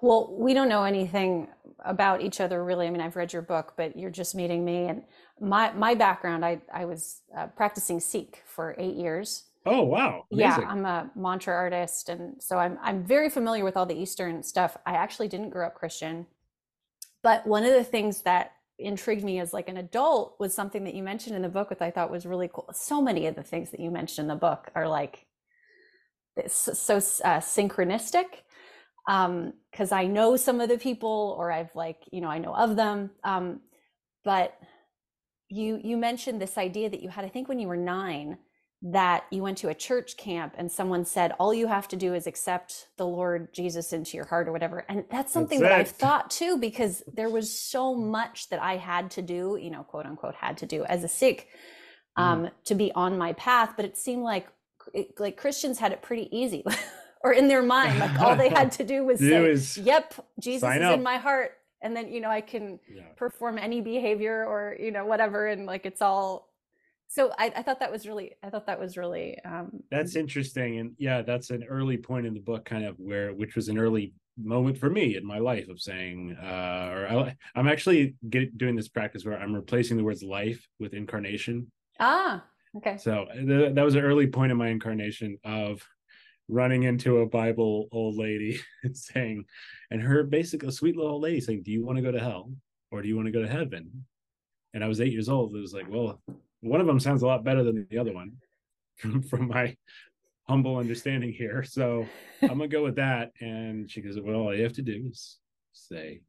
Well, 0.00 0.34
we 0.38 0.54
don't 0.54 0.68
know 0.68 0.84
anything 0.84 1.48
about 1.84 2.20
each 2.20 2.40
other 2.40 2.64
really. 2.64 2.86
I 2.86 2.90
mean, 2.90 3.00
I've 3.00 3.16
read 3.16 3.32
your 3.32 3.42
book, 3.42 3.74
but 3.76 3.96
you're 3.96 4.10
just 4.10 4.34
meeting 4.34 4.64
me. 4.64 4.88
And 4.88 5.02
my 5.40 5.72
my 5.72 5.94
background, 5.94 6.44
I 6.44 6.60
I 6.72 6.84
was 6.84 7.22
uh, 7.36 7.46
practicing 7.48 8.00
Sikh 8.00 8.42
for 8.46 8.74
eight 8.78 8.96
years. 8.96 9.44
Oh 9.64 9.82
wow! 9.82 10.24
Amazing. 10.30 10.62
Yeah, 10.62 10.68
I'm 10.68 10.84
a 10.84 11.10
mantra 11.16 11.54
artist, 11.54 12.08
and 12.08 12.40
so 12.42 12.58
I'm 12.58 12.78
I'm 12.82 13.04
very 13.04 13.28
familiar 13.28 13.64
with 13.64 13.76
all 13.76 13.86
the 13.86 13.98
Eastern 13.98 14.42
stuff. 14.42 14.76
I 14.86 14.92
actually 14.92 15.28
didn't 15.28 15.50
grow 15.50 15.66
up 15.66 15.74
Christian, 15.74 16.26
but 17.22 17.46
one 17.46 17.64
of 17.64 17.72
the 17.72 17.84
things 17.84 18.22
that 18.22 18.52
intrigued 18.78 19.24
me 19.24 19.40
as 19.40 19.52
like 19.52 19.68
an 19.68 19.78
adult 19.78 20.36
was 20.38 20.54
something 20.54 20.84
that 20.84 20.94
you 20.94 21.02
mentioned 21.02 21.34
in 21.34 21.42
the 21.42 21.48
book, 21.48 21.70
which 21.70 21.80
I 21.80 21.90
thought 21.90 22.10
was 22.10 22.26
really 22.26 22.48
cool. 22.52 22.68
So 22.72 23.00
many 23.00 23.26
of 23.26 23.34
the 23.34 23.42
things 23.42 23.70
that 23.70 23.80
you 23.80 23.90
mentioned 23.90 24.24
in 24.24 24.28
the 24.28 24.40
book 24.40 24.70
are 24.74 24.86
like 24.86 25.26
so 26.46 26.96
uh, 26.96 27.40
synchronistic 27.40 28.26
because 29.06 29.92
um, 29.92 29.98
I 29.98 30.06
know 30.06 30.36
some 30.36 30.60
of 30.60 30.68
the 30.68 30.78
people 30.78 31.36
or 31.38 31.52
I've 31.52 31.74
like, 31.74 32.02
you 32.10 32.20
know, 32.20 32.28
I 32.28 32.38
know 32.38 32.54
of 32.54 32.74
them. 32.76 33.10
Um, 33.22 33.60
but 34.24 34.58
you 35.48 35.80
you 35.82 35.96
mentioned 35.96 36.40
this 36.40 36.58
idea 36.58 36.90
that 36.90 37.00
you 37.02 37.08
had, 37.08 37.24
I 37.24 37.28
think 37.28 37.48
when 37.48 37.60
you 37.60 37.68
were 37.68 37.76
nine, 37.76 38.38
that 38.82 39.24
you 39.30 39.42
went 39.42 39.58
to 39.58 39.68
a 39.68 39.74
church 39.74 40.16
camp 40.16 40.54
and 40.58 40.70
someone 40.70 41.04
said, 41.04 41.32
all 41.38 41.54
you 41.54 41.66
have 41.66 41.88
to 41.88 41.96
do 41.96 42.14
is 42.14 42.26
accept 42.26 42.88
the 42.98 43.06
Lord 43.06 43.54
Jesus 43.54 43.92
into 43.92 44.16
your 44.16 44.26
heart 44.26 44.48
or 44.48 44.52
whatever. 44.52 44.84
And 44.88 45.04
that's 45.10 45.32
something 45.32 45.60
that's 45.60 45.70
that 45.70 45.80
I've 45.80 45.96
thought 45.96 46.30
too, 46.30 46.58
because 46.58 47.02
there 47.12 47.30
was 47.30 47.58
so 47.58 47.94
much 47.94 48.48
that 48.50 48.60
I 48.60 48.76
had 48.76 49.12
to 49.12 49.22
do, 49.22 49.58
you 49.60 49.70
know, 49.70 49.82
quote 49.82 50.06
unquote, 50.06 50.34
had 50.34 50.58
to 50.58 50.66
do 50.66 50.84
as 50.84 51.04
a 51.04 51.08
Sikh 51.08 51.48
mm. 52.18 52.22
um, 52.22 52.42
mm. 52.42 52.50
to 52.64 52.74
be 52.74 52.92
on 52.92 53.16
my 53.16 53.32
path. 53.34 53.74
But 53.76 53.86
it 53.86 53.96
seemed 53.96 54.22
like, 54.22 54.48
like 55.18 55.36
Christians 55.36 55.78
had 55.78 55.92
it 55.92 56.02
pretty 56.02 56.28
easy. 56.36 56.64
or 57.22 57.32
in 57.32 57.48
their 57.48 57.62
mind 57.62 57.98
like 57.98 58.18
all 58.20 58.36
they 58.36 58.48
had 58.48 58.70
to 58.72 58.84
do 58.84 59.04
was 59.04 59.18
do 59.20 59.28
say 59.28 59.50
is 59.50 59.78
yep 59.78 60.14
jesus 60.38 60.68
is 60.76 60.82
up. 60.82 60.94
in 60.94 61.02
my 61.02 61.16
heart 61.16 61.52
and 61.82 61.96
then 61.96 62.12
you 62.12 62.20
know 62.20 62.30
i 62.30 62.40
can 62.40 62.78
yeah. 62.88 63.02
perform 63.16 63.58
any 63.58 63.80
behavior 63.80 64.44
or 64.44 64.76
you 64.78 64.90
know 64.90 65.06
whatever 65.06 65.46
and 65.48 65.66
like 65.66 65.86
it's 65.86 66.02
all 66.02 66.52
so 67.08 67.32
I, 67.38 67.52
I 67.56 67.62
thought 67.62 67.80
that 67.80 67.92
was 67.92 68.06
really 68.06 68.32
i 68.42 68.50
thought 68.50 68.66
that 68.66 68.80
was 68.80 68.96
really 68.96 69.38
um 69.44 69.70
that's 69.90 70.16
interesting 70.16 70.78
and 70.78 70.92
yeah 70.98 71.22
that's 71.22 71.50
an 71.50 71.64
early 71.64 71.96
point 71.96 72.26
in 72.26 72.34
the 72.34 72.40
book 72.40 72.64
kind 72.64 72.84
of 72.84 72.96
where 72.98 73.32
which 73.32 73.54
was 73.54 73.68
an 73.68 73.78
early 73.78 74.12
moment 74.42 74.76
for 74.76 74.90
me 74.90 75.16
in 75.16 75.24
my 75.24 75.38
life 75.38 75.68
of 75.68 75.80
saying 75.80 76.36
uh 76.42 76.90
or 76.92 77.06
I, 77.08 77.36
i'm 77.54 77.68
actually 77.68 78.16
get, 78.28 78.58
doing 78.58 78.76
this 78.76 78.88
practice 78.88 79.24
where 79.24 79.38
i'm 79.38 79.54
replacing 79.54 79.96
the 79.96 80.04
words 80.04 80.22
life 80.22 80.66
with 80.78 80.92
incarnation 80.92 81.70
ah 82.00 82.44
okay 82.76 82.98
so 82.98 83.26
th- 83.34 83.74
that 83.74 83.84
was 83.84 83.94
an 83.94 84.02
early 84.02 84.26
point 84.26 84.52
in 84.52 84.58
my 84.58 84.68
incarnation 84.68 85.38
of 85.44 85.82
running 86.48 86.84
into 86.84 87.18
a 87.18 87.26
Bible 87.26 87.88
old 87.92 88.16
lady 88.16 88.60
and 88.84 88.96
saying, 88.96 89.44
and 89.90 90.00
her 90.00 90.22
basically 90.24 90.68
a 90.68 90.72
sweet 90.72 90.96
little 90.96 91.12
old 91.12 91.22
lady 91.22 91.40
saying, 91.40 91.62
Do 91.62 91.72
you 91.72 91.84
want 91.84 91.96
to 91.96 92.02
go 92.02 92.12
to 92.12 92.20
hell 92.20 92.50
or 92.90 93.02
do 93.02 93.08
you 93.08 93.16
want 93.16 93.26
to 93.26 93.32
go 93.32 93.42
to 93.42 93.48
heaven? 93.48 94.04
And 94.74 94.84
I 94.84 94.88
was 94.88 95.00
eight 95.00 95.12
years 95.12 95.28
old. 95.28 95.54
It 95.54 95.60
was 95.60 95.72
like, 95.72 95.88
well, 95.88 96.20
one 96.60 96.80
of 96.80 96.86
them 96.86 97.00
sounds 97.00 97.22
a 97.22 97.26
lot 97.26 97.44
better 97.44 97.64
than 97.64 97.86
the 97.90 97.98
other 97.98 98.12
one 98.12 98.32
from, 98.96 99.22
from 99.22 99.48
my 99.48 99.76
humble 100.48 100.76
understanding 100.76 101.32
here. 101.32 101.64
So 101.64 102.06
I'm 102.42 102.48
gonna 102.48 102.68
go 102.68 102.84
with 102.84 102.96
that. 102.96 103.32
And 103.40 103.90
she 103.90 104.00
goes, 104.00 104.18
Well, 104.20 104.36
all 104.36 104.54
you 104.54 104.62
have 104.62 104.74
to 104.74 104.82
do 104.82 105.08
is 105.10 105.38
say, 105.72 106.20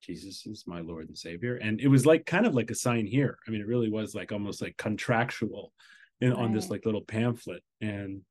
Jesus 0.00 0.46
is 0.46 0.64
my 0.66 0.80
Lord 0.80 1.08
and 1.08 1.18
Savior. 1.18 1.56
And 1.56 1.80
it 1.80 1.88
was 1.88 2.06
like 2.06 2.24
kind 2.24 2.46
of 2.46 2.54
like 2.54 2.70
a 2.70 2.74
sign 2.74 3.06
here. 3.06 3.38
I 3.46 3.50
mean, 3.50 3.60
it 3.60 3.66
really 3.66 3.90
was 3.90 4.14
like 4.14 4.32
almost 4.32 4.62
like 4.62 4.76
contractual 4.76 5.72
in, 6.20 6.30
right. 6.30 6.38
on 6.38 6.52
this 6.52 6.70
like 6.70 6.86
little 6.86 7.02
pamphlet. 7.02 7.62
And 7.80 8.22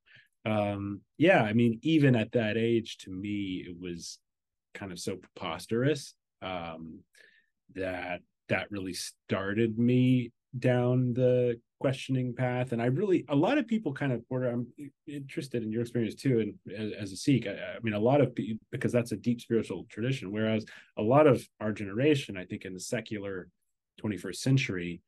um 0.46 1.02
yeah 1.18 1.42
i 1.42 1.54
mean 1.54 1.80
even 1.82 2.16
at 2.16 2.32
that 2.32 2.58
age 2.58 2.98
to 2.98 3.12
me 3.12 3.66
it 3.68 3.76
was 3.80 4.20
kind 4.74 4.92
of 4.92 5.00
so 5.00 5.16
preposterous 5.16 6.14
um 6.42 7.00
that 7.74 8.22
that 8.50 8.72
really 8.72 8.94
started 8.94 9.78
me 9.78 10.32
down 10.58 11.14
the 11.14 11.60
questioning 11.80 12.34
path. 12.34 12.72
And 12.72 12.82
i 12.82 12.86
really 12.86 13.26
a 13.30 13.36
lot 13.36 13.58
of 13.58 13.68
people 13.68 13.94
kind 13.94 14.12
of 14.12 14.24
i'm 14.32 14.68
interested 15.08 15.64
in 15.64 15.72
your 15.72 15.82
experience 15.82 16.16
too 16.16 16.40
and 16.40 16.76
as, 16.76 16.92
as 16.94 17.12
a 17.12 17.18
sikh 17.18 17.48
I, 17.48 17.52
I, 17.52 17.80
mean 17.84 17.94
a 17.94 18.00
lot 18.00 18.22
of 18.22 18.34
people 18.34 18.66
because 18.72 18.92
that's 18.92 19.12
a 19.12 19.18
deep 19.18 19.42
spiritual 19.42 19.86
tradition 19.90 20.32
whereas 20.32 20.66
a 20.98 21.04
lot 21.04 21.28
of 21.28 21.48
our 21.60 21.72
generation 21.72 22.38
i 22.38 22.46
think 22.46 22.66
in 22.66 22.74
the 22.74 22.80
secular 22.80 23.48
21st 24.04 24.36
century 24.36 25.02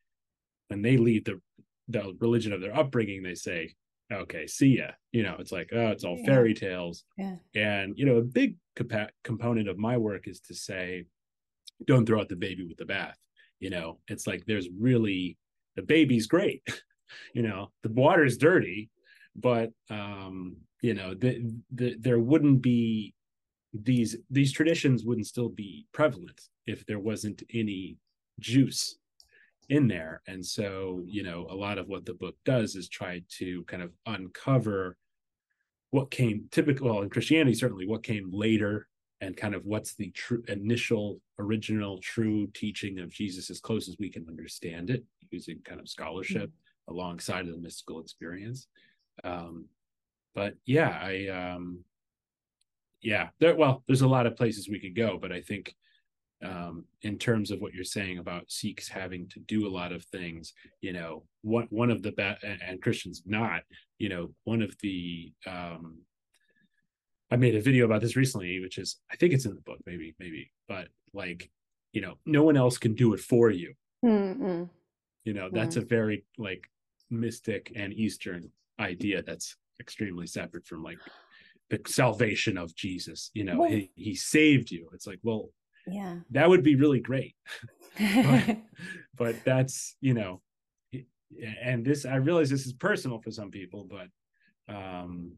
when 0.67 0.81
they 0.81 0.97
leave 0.97 1.25
the 1.25 1.41
the 1.87 2.15
religion 2.19 2.53
of 2.53 2.61
their 2.61 2.75
upbringing 2.75 3.23
they 3.23 3.35
say 3.35 3.73
okay, 4.11 4.47
see 4.47 4.77
ya. 4.77 4.87
You 5.11 5.23
know, 5.23 5.35
it's 5.39 5.51
like, 5.51 5.69
oh, 5.73 5.87
it's 5.89 6.03
all 6.03 6.17
yeah. 6.19 6.25
fairy 6.25 6.53
tales. 6.53 7.03
Yeah. 7.17 7.35
And, 7.55 7.97
you 7.97 8.05
know, 8.05 8.17
a 8.17 8.21
big 8.21 8.57
compa- 8.77 9.09
component 9.23 9.69
of 9.69 9.77
my 9.77 9.97
work 9.97 10.27
is 10.27 10.39
to 10.41 10.55
say, 10.55 11.05
don't 11.85 12.05
throw 12.05 12.19
out 12.19 12.29
the 12.29 12.35
baby 12.35 12.65
with 12.65 12.77
the 12.77 12.85
bath. 12.85 13.17
You 13.59 13.69
know, 13.69 13.99
it's 14.07 14.27
like 14.27 14.43
there's 14.45 14.69
really, 14.77 15.37
the 15.75 15.81
baby's 15.81 16.27
great. 16.27 16.63
you 17.33 17.41
know, 17.41 17.71
the 17.83 17.91
water's 17.91 18.37
dirty, 18.37 18.89
but, 19.35 19.71
um, 19.89 20.57
you 20.81 20.93
know, 20.93 21.13
the, 21.13 21.51
the, 21.71 21.95
there 21.99 22.19
wouldn't 22.19 22.61
be 22.61 23.13
these, 23.73 24.15
these 24.29 24.51
traditions 24.51 25.03
wouldn't 25.03 25.27
still 25.27 25.49
be 25.49 25.85
prevalent 25.93 26.41
if 26.65 26.85
there 26.85 26.99
wasn't 26.99 27.43
any 27.53 27.97
juice 28.39 28.98
in 29.69 29.87
there. 29.87 30.21
And 30.27 30.45
so, 30.45 31.03
you 31.05 31.23
know, 31.23 31.47
a 31.49 31.55
lot 31.55 31.77
of 31.77 31.87
what 31.87 32.05
the 32.05 32.13
book 32.13 32.35
does 32.45 32.75
is 32.75 32.89
try 32.89 33.21
to 33.37 33.63
kind 33.65 33.83
of 33.83 33.91
uncover 34.05 34.97
what 35.91 36.11
came 36.11 36.47
typical 36.51 36.87
well, 36.87 37.01
in 37.01 37.09
Christianity, 37.09 37.55
certainly 37.55 37.87
what 37.87 38.03
came 38.03 38.29
later 38.31 38.87
and 39.21 39.35
kind 39.35 39.53
of 39.53 39.65
what's 39.65 39.95
the 39.95 40.11
true 40.11 40.43
initial 40.47 41.19
original 41.39 41.99
true 41.99 42.47
teaching 42.53 42.99
of 42.99 43.11
Jesus 43.11 43.49
as 43.49 43.59
close 43.59 43.89
as 43.89 43.97
we 43.99 44.09
can 44.09 44.25
understand 44.27 44.89
it 44.89 45.03
using 45.31 45.59
kind 45.63 45.79
of 45.79 45.89
scholarship 45.89 46.49
mm-hmm. 46.49 46.93
alongside 46.93 47.47
of 47.47 47.53
the 47.53 47.61
mystical 47.61 47.99
experience. 47.99 48.67
Um, 49.23 49.65
but 50.35 50.55
yeah, 50.65 50.97
I 51.01 51.27
um 51.27 51.83
yeah, 53.01 53.29
there 53.39 53.55
well, 53.55 53.83
there's 53.87 54.01
a 54.01 54.07
lot 54.07 54.25
of 54.25 54.35
places 54.35 54.69
we 54.69 54.79
could 54.79 54.95
go, 54.95 55.17
but 55.19 55.31
I 55.31 55.41
think 55.41 55.75
um, 56.43 56.85
in 57.01 57.17
terms 57.17 57.51
of 57.51 57.59
what 57.59 57.73
you're 57.73 57.83
saying 57.83 58.17
about 58.17 58.49
Sikhs 58.49 58.87
having 58.87 59.27
to 59.29 59.39
do 59.41 59.67
a 59.67 59.69
lot 59.69 59.91
of 59.91 60.05
things, 60.05 60.53
you 60.81 60.93
know, 60.93 61.23
one 61.41 61.67
one 61.69 61.91
of 61.91 62.01
the 62.01 62.11
best 62.11 62.43
and, 62.43 62.81
Christians 62.81 63.23
not, 63.25 63.61
you 63.97 64.09
know, 64.09 64.31
one 64.45 64.61
of 64.61 64.73
the 64.81 65.31
um, 65.45 65.99
I 67.31 67.35
made 67.35 67.55
a 67.55 67.61
video 67.61 67.85
about 67.85 68.01
this 68.01 68.15
recently, 68.15 68.59
which 68.59 68.77
is 68.77 68.97
I 69.11 69.15
think 69.15 69.33
it's 69.33 69.45
in 69.45 69.53
the 69.53 69.61
book, 69.61 69.79
maybe, 69.85 70.15
maybe, 70.19 70.51
but 70.67 70.87
like, 71.13 71.49
you 71.91 72.01
know, 72.01 72.15
no 72.25 72.43
one 72.43 72.57
else 72.57 72.77
can 72.77 72.95
do 72.95 73.13
it 73.13 73.19
for 73.19 73.51
you. 73.51 73.73
Mm-hmm. 74.03 74.63
You 75.25 75.33
know, 75.33 75.49
that's 75.51 75.75
mm-hmm. 75.75 75.85
a 75.85 75.87
very 75.87 76.25
like 76.37 76.69
mystic 77.09 77.71
and 77.75 77.93
Eastern 77.93 78.49
idea 78.79 79.21
that's 79.21 79.57
extremely 79.79 80.27
separate 80.27 80.65
from 80.65 80.83
like 80.83 80.99
the 81.69 81.81
salvation 81.85 82.57
of 82.57 82.73
Jesus. 82.75 83.29
You 83.33 83.43
know, 83.43 83.59
well, 83.59 83.69
he, 83.69 83.91
he 83.95 84.15
saved 84.15 84.71
you. 84.71 84.89
It's 84.93 85.05
like, 85.05 85.19
well, 85.23 85.49
yeah. 85.87 86.17
That 86.31 86.49
would 86.49 86.63
be 86.63 86.75
really 86.75 86.99
great. 86.99 87.35
But, 87.99 88.57
but 89.17 89.43
that's 89.43 89.97
you 89.99 90.13
know 90.13 90.41
and 91.61 91.83
this 91.83 92.05
i 92.05 92.15
realize 92.15 92.49
this 92.49 92.65
is 92.65 92.71
personal 92.71 93.19
for 93.19 93.29
some 93.29 93.51
people 93.51 93.89
but 93.89 94.73
um 94.73 95.33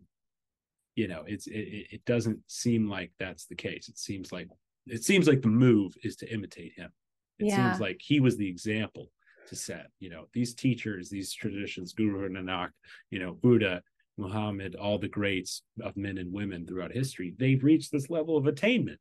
you 0.96 1.08
know 1.08 1.24
it's 1.28 1.48
it, 1.48 1.88
it 1.92 2.06
doesn't 2.06 2.40
seem 2.48 2.90
like 2.90 3.12
that's 3.20 3.46
the 3.46 3.56
case. 3.56 3.90
It 3.90 3.98
seems 3.98 4.32
like 4.32 4.48
it 4.88 5.04
seems 5.04 5.28
like 5.28 5.42
the 5.42 5.48
move 5.48 5.94
is 6.04 6.16
to 6.18 6.32
imitate 6.32 6.74
him. 6.76 6.92
It 7.40 7.48
yeah. 7.48 7.72
seems 7.72 7.82
like 7.82 7.98
he 8.00 8.20
was 8.20 8.38
the 8.38 8.48
example 8.48 9.10
to 9.48 9.56
set 9.56 9.88
you 10.00 10.10
know 10.10 10.26
these 10.34 10.54
teachers 10.54 11.10
these 11.10 11.34
traditions 11.34 11.94
guru 11.94 12.30
nanak 12.30 12.70
you 13.10 13.20
know 13.20 13.34
buddha 13.34 13.82
muhammad 14.18 14.76
all 14.76 15.00
the 15.00 15.08
greats 15.08 15.64
of 15.82 15.98
men 15.98 16.20
and 16.20 16.32
women 16.32 16.66
throughout 16.66 16.92
history 16.92 17.34
they've 17.40 17.64
reached 17.64 17.92
this 17.92 18.10
level 18.12 18.38
of 18.38 18.46
attainment 18.46 19.00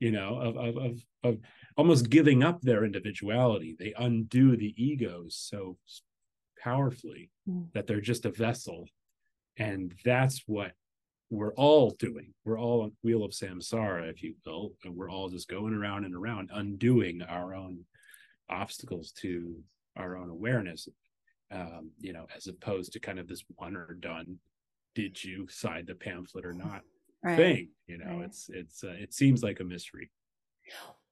you 0.00 0.10
know 0.10 0.38
of, 0.40 0.56
of 0.56 0.76
of 0.76 1.00
of 1.24 1.38
almost 1.76 2.10
giving 2.10 2.42
up 2.42 2.60
their 2.60 2.84
individuality. 2.84 3.76
They 3.78 3.94
undo 3.96 4.56
the 4.56 4.74
egos 4.76 5.36
so 5.36 5.76
powerfully 6.62 7.30
mm. 7.48 7.72
that 7.72 7.86
they're 7.86 8.00
just 8.00 8.24
a 8.24 8.30
vessel. 8.30 8.88
And 9.58 9.94
that's 10.04 10.42
what 10.46 10.72
we're 11.30 11.54
all 11.54 11.90
doing. 11.98 12.34
We're 12.44 12.58
all 12.58 12.82
on 12.82 12.92
wheel 13.02 13.24
of 13.24 13.32
samsara 13.32 14.10
if 14.10 14.22
you 14.22 14.34
will 14.44 14.72
and 14.84 14.94
we're 14.94 15.10
all 15.10 15.28
just 15.28 15.48
going 15.48 15.74
around 15.74 16.04
and 16.04 16.14
around 16.14 16.50
undoing 16.52 17.22
our 17.22 17.54
own 17.54 17.84
obstacles 18.48 19.12
to 19.12 19.56
our 19.96 20.16
own 20.16 20.30
awareness 20.30 20.88
um, 21.50 21.90
you 21.98 22.12
know 22.12 22.26
as 22.36 22.46
opposed 22.46 22.92
to 22.92 23.00
kind 23.00 23.18
of 23.18 23.28
this 23.28 23.44
one 23.56 23.76
or 23.76 23.94
done 23.94 24.38
did 24.94 25.22
you 25.22 25.46
sign 25.48 25.84
the 25.86 25.94
pamphlet 25.94 26.44
or 26.44 26.52
not 26.52 26.82
right. 27.26 27.36
thing 27.36 27.68
you 27.86 27.98
know 27.98 28.18
right. 28.18 28.24
it's 28.24 28.48
it's 28.52 28.84
uh, 28.84 28.94
it 28.98 29.12
seems 29.12 29.42
like 29.42 29.60
a 29.60 29.64
mystery 29.64 30.10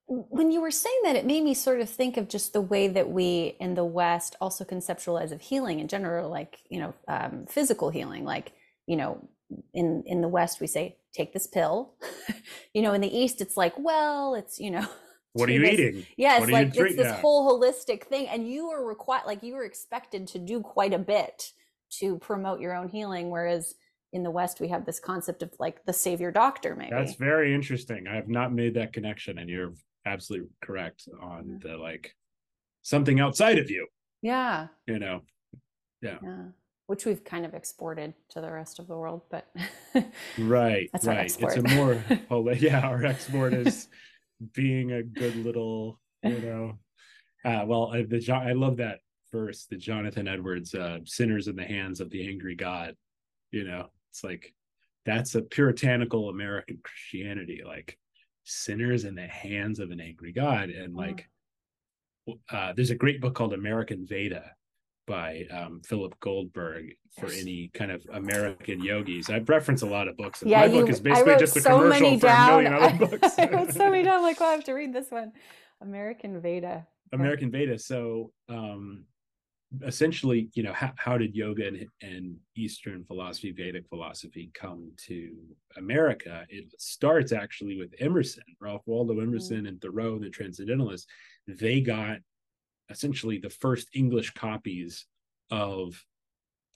when 0.07 0.51
you 0.51 0.61
were 0.61 0.71
saying 0.71 1.01
that 1.05 1.17
it 1.17 1.25
made 1.25 1.43
me 1.43 1.55
sort 1.55 1.81
of 1.81 1.89
think 1.89 2.19
of 2.19 2.29
just 2.29 2.53
the 2.53 2.61
way 2.61 2.89
that 2.89 3.09
we 3.09 3.57
in 3.61 3.75
the 3.75 3.85
west 3.85 4.37
also 4.41 4.65
conceptualize 4.65 5.33
of 5.33 5.41
healing 5.41 5.81
in 5.81 5.89
general 5.89 6.29
like 6.29 6.59
you 6.69 6.79
know 6.79 6.95
um, 7.09 7.47
physical 7.49 7.91
healing 7.91 8.25
like 8.25 8.53
you 8.87 8.97
know 8.97 9.29
in 9.73 10.03
in 10.07 10.21
the 10.21 10.29
West 10.29 10.61
we 10.61 10.67
say 10.67 10.97
take 11.13 11.33
this 11.33 11.47
pill. 11.47 11.95
you 12.75 12.83
know, 12.83 12.93
in 12.93 13.01
the 13.01 13.17
East 13.17 13.41
it's 13.41 13.57
like, 13.57 13.75
well, 13.79 14.35
it's 14.35 14.59
you 14.59 14.71
know. 14.71 14.87
What 15.37 15.49
are 15.49 15.53
you 15.53 15.63
this- 15.63 15.73
eating? 15.73 16.07
Yeah, 16.17 16.41
it's 16.41 16.53
like 16.53 16.69
it's 16.77 16.95
this 16.95 17.07
yeah. 17.07 17.21
whole 17.21 17.61
holistic 17.61 18.05
thing, 18.05 18.29
and 18.29 18.49
you 18.49 18.69
were 18.69 18.87
required, 18.87 19.27
like 19.27 19.43
you 19.43 19.55
were 19.55 19.65
expected 19.65 20.29
to 20.29 20.39
do 20.39 20.61
quite 20.61 20.93
a 20.93 20.99
bit 20.99 21.51
to 21.99 22.19
promote 22.19 22.61
your 22.61 22.73
own 22.73 22.89
healing, 22.89 23.31
whereas 23.31 23.75
in 24.15 24.23
the 24.23 24.31
West 24.31 24.61
we 24.61 24.69
have 24.69 24.87
this 24.87 25.01
concept 25.01 25.43
of 25.43 25.51
like 25.59 25.85
the 25.85 25.93
savior 25.93 26.31
doctor, 26.31 26.75
maybe. 26.77 26.91
That's 26.93 27.17
very 27.17 27.53
interesting. 27.53 28.07
I 28.07 28.15
have 28.15 28.29
not 28.29 28.53
made 28.55 28.75
that 28.75 28.93
connection, 28.93 29.39
and 29.39 29.51
you're 29.51 29.75
absolutely 30.07 30.49
correct 30.63 31.09
on 31.21 31.59
the 31.63 31.77
like 31.77 32.15
something 32.83 33.19
outside 33.21 33.59
of 33.59 33.71
you. 33.71 33.87
yeah, 34.23 34.69
You 34.87 35.01
know, 35.01 35.23
yeah, 36.01 36.19
yeah. 36.23 36.43
which 36.87 37.05
we've 37.05 37.25
kind 37.25 37.45
of 37.45 37.55
exported 37.55 38.15
to 38.31 38.41
the 38.41 38.51
rest 38.53 38.79
of 38.79 38.87
the 38.87 38.97
world, 38.97 39.23
but 39.31 39.49
right? 40.39 40.89
That's 40.93 41.07
right. 41.07 41.37
It's 41.39 41.57
a 41.57 41.63
more 41.75 42.03
oh 42.31 42.49
yeah, 42.53 42.81
our 42.81 43.05
export 43.05 43.53
is 43.53 43.89
being 44.55 44.93
a 44.93 45.03
good 45.03 45.35
little, 45.37 45.99
you 46.23 46.39
know. 46.39 46.79
Uh, 47.45 47.65
well, 47.67 47.91
I, 47.93 48.03
the 48.03 48.21
Jo- 48.21 48.35
I 48.35 48.53
love 48.53 48.77
that 48.77 49.01
verse, 49.33 49.67
the 49.69 49.77
Jonathan 49.77 50.29
Edwards, 50.29 50.73
uh, 50.73 50.99
"Sinners 51.05 51.49
in 51.49 51.57
the 51.57 51.65
hands 51.65 52.01
of 52.01 52.11
the 52.11 52.29
angry 52.29 52.55
God." 52.55 52.95
You 53.51 53.65
know, 53.65 53.87
it's 54.15 54.23
like 54.23 54.55
that's 55.05 55.35
a 55.35 55.43
puritanical 55.43 56.29
American 56.29 56.79
Christianity, 56.85 57.63
like 57.67 57.99
sinners 58.45 59.05
in 59.05 59.17
the 59.17 59.27
hands 59.27 59.81
of 59.81 59.91
an 59.91 60.01
angry 60.01 60.31
God, 60.33 60.71
and 60.71 60.95
Mhm. 60.95 60.97
like 60.97 61.29
uh, 62.51 62.73
there's 62.75 62.91
a 62.91 62.95
great 62.95 63.21
book 63.21 63.35
called 63.35 63.53
American 63.53 64.07
Veda 64.07 64.53
by 65.07 65.45
um, 65.51 65.83
Philip 65.85 66.19
Goldberg 66.21 66.95
for 67.19 67.27
any 67.27 67.71
kind 67.75 67.91
of 67.91 68.07
American 68.13 68.83
yogis. 68.83 69.29
I've 69.29 69.49
referenced 69.49 69.83
a 69.83 69.87
lot 69.87 70.09
of 70.09 70.17
books. 70.17 70.43
yeah, 70.47 70.61
my 70.61 70.67
you, 70.67 70.81
book 70.81 70.89
is 70.91 71.01
basically 71.01 71.37
just 71.37 71.57
a 71.57 71.61
so 71.61 71.81
commercial 71.81 72.01
many 72.07 72.21
for 72.21 72.27
a 72.27 72.31
down. 72.31 72.49
million 72.65 72.73
other 72.75 73.07
books. 73.19 73.39
I 73.39 73.49
wrote 73.49 73.73
so 73.73 73.91
many 73.91 74.05
down. 74.05 74.23
Like, 74.23 74.41
oh, 74.41 74.47
I 74.47 74.53
have 74.53 74.65
to 74.65 74.73
read 74.73 74.95
this 74.95 75.11
one. 75.11 75.33
American 75.83 76.41
Veda. 76.41 76.87
American 77.13 77.51
Veda. 77.51 77.79
So 77.79 78.33
um, 78.49 79.05
essentially, 79.83 80.49
you 80.55 80.63
know, 80.63 80.73
how, 80.73 80.93
how 80.97 81.19
did 81.19 81.35
yoga 81.35 81.67
and, 81.67 81.87
and 82.03 82.37
Eastern 82.57 83.05
philosophy, 83.05 83.53
Vedic 83.53 83.89
philosophy 83.89 84.51
come 84.55 84.91
to 85.07 85.35
America? 85.77 86.45
It 86.49 86.73
starts 86.79 87.33
actually 87.33 87.79
with 87.79 87.95
Emerson, 87.99 88.45
Ralph 88.61 88.83
Waldo 88.87 89.15
mm-hmm. 89.15 89.23
Emerson 89.23 89.67
and 89.67 89.81
Thoreau, 89.81 90.19
the 90.19 90.31
Transcendentalists. 90.31 91.07
They 91.47 91.81
got 91.81 92.19
essentially 92.91 93.39
the 93.39 93.51
first 93.51 93.89
English 93.95 94.33
copies 94.35 95.07
of 95.51 96.03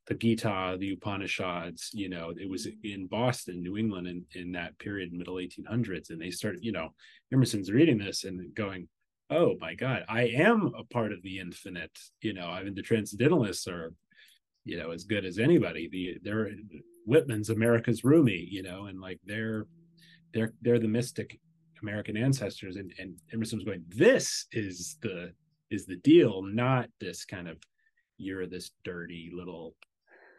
the 0.07 0.14
Gita, 0.14 0.76
the 0.81 0.93
Upanishads, 0.93 1.90
you 1.93 2.09
know, 2.09 2.33
it 2.37 2.49
was 2.49 2.67
mm-hmm. 2.67 2.78
in 2.85 3.07
Boston, 3.07 3.62
New 3.62 3.76
England 3.76 4.07
in, 4.09 4.25
in 4.35 4.52
that 4.52 4.78
period, 4.78 5.12
middle 5.12 5.35
1800s. 5.35 6.11
And 6.11 6.21
they 6.21 6.31
started, 6.31 6.64
you 6.64 6.73
know, 6.73 6.95
Emerson's 7.33 7.71
reading 7.71 7.99
this 7.99 8.25
and 8.25 8.55
going, 8.55 8.88
oh 9.30 9.56
my 9.61 9.75
God, 9.75 10.04
I 10.08 10.23
am 10.28 10.73
a 10.76 10.85
part 10.85 11.12
of 11.12 11.23
the 11.23 11.38
infinite. 11.38 11.97
You 12.23 12.35
know, 12.35 12.47
I 12.47 12.62
mean, 12.62 12.75
the 12.75 12.82
Transcendentalists 12.82 13.68
are, 13.68 13.92
you 14.64 14.78
know, 14.78 14.90
as 14.90 15.04
good 15.04 15.25
as 15.25 15.38
anybody. 15.38 15.88
The 15.90 16.18
they're 16.23 16.50
Whitman's 17.06 17.50
America's 17.50 18.04
Rumi, 18.04 18.47
you 18.50 18.62
know, 18.62 18.87
and 18.87 19.00
like 19.00 19.20
they're 19.25 19.66
they're 20.32 20.52
they're 20.62 20.78
the 20.78 20.88
mystic 20.88 21.38
American 21.82 22.16
ancestors. 22.16 22.76
And 22.76 22.92
and 22.99 23.16
Emerson 23.32 23.58
was 23.58 23.64
going, 23.64 23.85
this 23.88 24.47
is 24.52 24.97
the 25.02 25.32
is 25.70 25.87
the 25.87 25.97
deal, 25.97 26.42
not 26.42 26.88
this 27.00 27.25
kind 27.25 27.49
of 27.49 27.58
you're 28.18 28.47
this 28.47 28.70
dirty 28.85 29.30
little 29.32 29.75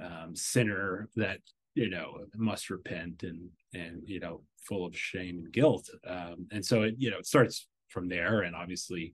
um, 0.01 0.36
sinner 0.36 1.08
that 1.15 1.39
you 1.75 1.89
know 1.89 2.19
must 2.36 2.69
repent 2.69 3.24
and 3.24 3.50
and 3.74 4.01
you 4.05 4.19
know 4.19 4.41
full 4.67 4.86
of 4.86 4.98
shame 4.98 5.39
and 5.39 5.53
guilt 5.53 5.89
um, 6.08 6.48
and 6.51 6.65
so 6.65 6.84
it 6.84 6.96
you 6.98 7.10
know 7.10 7.17
it 7.17 7.25
starts 7.25 7.67
from 7.89 8.08
there. 8.08 8.41
And 8.41 8.55
obviously 8.55 9.13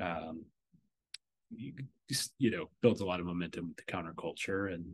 um, 0.00 0.44
you, 1.54 1.72
you 2.38 2.50
know 2.50 2.70
builds 2.82 3.00
a 3.00 3.04
lot 3.06 3.20
of 3.20 3.26
momentum 3.26 3.68
with 3.68 3.76
the 3.76 3.92
counterculture 3.92 4.72
and 4.74 4.84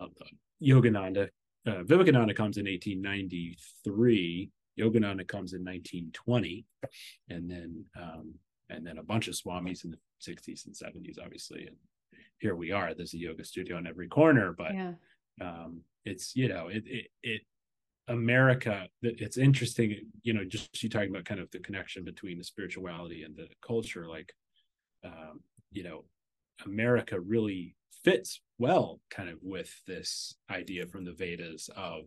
uh, 0.00 0.06
Yogananda 0.62 1.28
uh, 1.66 1.82
Vivekananda 1.84 2.34
comes 2.34 2.56
in 2.58 2.66
1893 2.66 4.50
Yogananda 4.78 5.26
comes 5.28 5.52
in 5.52 5.60
1920 5.64 6.64
and 7.28 7.50
then 7.50 7.84
um, 8.00 8.34
and 8.70 8.86
then 8.86 8.98
a 8.98 9.02
bunch 9.02 9.28
of 9.28 9.34
swamis 9.34 9.84
in 9.84 9.90
the 9.90 9.98
60s 10.26 10.66
and 10.66 10.74
70s 10.74 11.18
obviously. 11.22 11.66
And 11.66 11.76
here 12.38 12.54
we 12.56 12.72
are. 12.72 12.94
There's 12.94 13.14
a 13.14 13.18
yoga 13.18 13.44
studio 13.44 13.76
on 13.76 13.86
every 13.86 14.08
corner 14.08 14.52
but 14.56 14.74
Yeah. 14.74 14.92
um 15.40 15.82
it's 16.04 16.34
you 16.34 16.48
know 16.48 16.68
it 16.68 16.82
it, 16.86 17.06
it 17.22 17.42
america 18.08 18.88
that 19.00 19.20
it's 19.20 19.38
interesting 19.38 20.10
you 20.22 20.32
know 20.32 20.44
just 20.44 20.82
you 20.82 20.88
talking 20.88 21.10
about 21.10 21.24
kind 21.24 21.40
of 21.40 21.50
the 21.52 21.58
connection 21.60 22.04
between 22.04 22.36
the 22.36 22.44
spirituality 22.44 23.22
and 23.22 23.36
the 23.36 23.48
culture 23.64 24.08
like 24.08 24.32
um 25.04 25.40
you 25.70 25.84
know 25.84 26.04
america 26.66 27.18
really 27.20 27.76
fits 28.04 28.40
well 28.58 29.00
kind 29.10 29.28
of 29.28 29.38
with 29.40 29.72
this 29.86 30.34
idea 30.50 30.86
from 30.86 31.04
the 31.04 31.12
vedas 31.12 31.70
of 31.76 32.04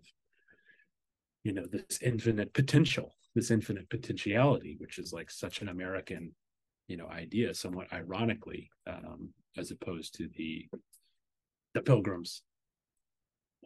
you 1.44 1.54
know 1.54 1.66
this 1.72 2.02
infinite 2.02 2.54
potential 2.54 3.16
this 3.34 3.50
infinite 3.50 3.90
potentiality 3.90 4.76
which 4.80 4.98
is 5.00 5.14
like 5.14 5.32
such 5.32 5.62
an 5.62 5.70
american 5.70 6.36
you 6.88 6.98
know 6.98 7.08
idea 7.08 7.54
somewhat 7.54 7.92
ironically 7.94 8.70
um 8.88 9.30
as 9.58 9.72
opposed 9.72 10.14
to 10.14 10.28
the 10.36 10.68
the 11.74 11.82
pilgrims 11.82 12.42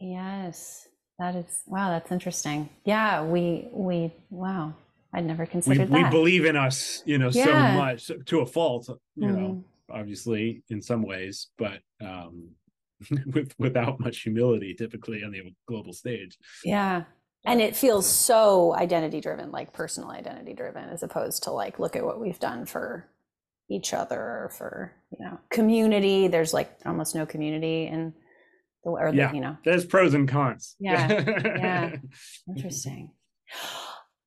Yes. 0.02 0.88
That 1.20 1.36
is 1.36 1.64
wow, 1.68 1.90
that's 1.90 2.12
interesting. 2.12 2.70
Yeah, 2.86 3.24
we 3.24 3.68
we 3.72 4.12
wow. 4.30 4.74
I'd 5.14 5.26
never 5.26 5.46
considered 5.46 5.90
we 5.90 6.02
that. 6.02 6.12
We 6.14 6.18
believe 6.18 6.46
in 6.46 6.56
us 6.56 7.02
you 7.06 7.18
know 7.18 7.32
so 7.32 7.54
much 7.56 8.12
to 8.26 8.40
a 8.42 8.46
fault 8.46 8.88
you 9.16 9.28
know 9.28 9.38
Mhm. 9.38 9.64
obviously 9.90 10.62
in 10.70 10.84
some 10.84 11.02
ways 11.02 11.48
but 11.58 11.80
um 12.00 12.50
with 13.34 13.56
without 13.58 14.00
much 14.00 14.20
humility 14.20 14.76
typically 14.76 15.24
on 15.24 15.32
the 15.32 15.42
global 15.68 15.94
stage 15.94 16.38
Yeah. 16.64 17.04
And 17.46 17.62
it 17.62 17.74
feels 17.76 18.06
so 18.06 18.76
identity 18.76 19.22
driven, 19.22 19.50
like 19.50 19.72
personal 19.72 20.12
identity 20.12 20.54
driven, 20.54 20.90
as 20.90 21.04
opposed 21.04 21.44
to 21.44 21.52
like, 21.52 21.80
look 21.80 21.96
at 21.96 22.04
what 22.04 22.20
we've 22.20 22.38
done 22.40 22.66
for 22.66 23.08
each 23.70 23.94
other 23.94 24.20
or 24.20 24.50
for, 24.58 24.92
you 25.18 25.26
know, 25.26 25.40
community. 25.50 26.28
There's 26.28 26.54
like 26.54 26.70
almost 26.86 27.16
no 27.16 27.26
community 27.26 27.88
in 27.88 28.14
the, 28.84 28.90
or 28.92 29.12
the, 29.12 29.18
Yeah. 29.18 29.34
you 29.34 29.42
know, 29.42 29.58
there's 29.66 29.86
pros 29.86 30.14
and 30.14 30.28
cons 30.28 30.76
Yeah, 30.80 31.08
yeah. 31.66 31.96
interesting. 32.56 33.12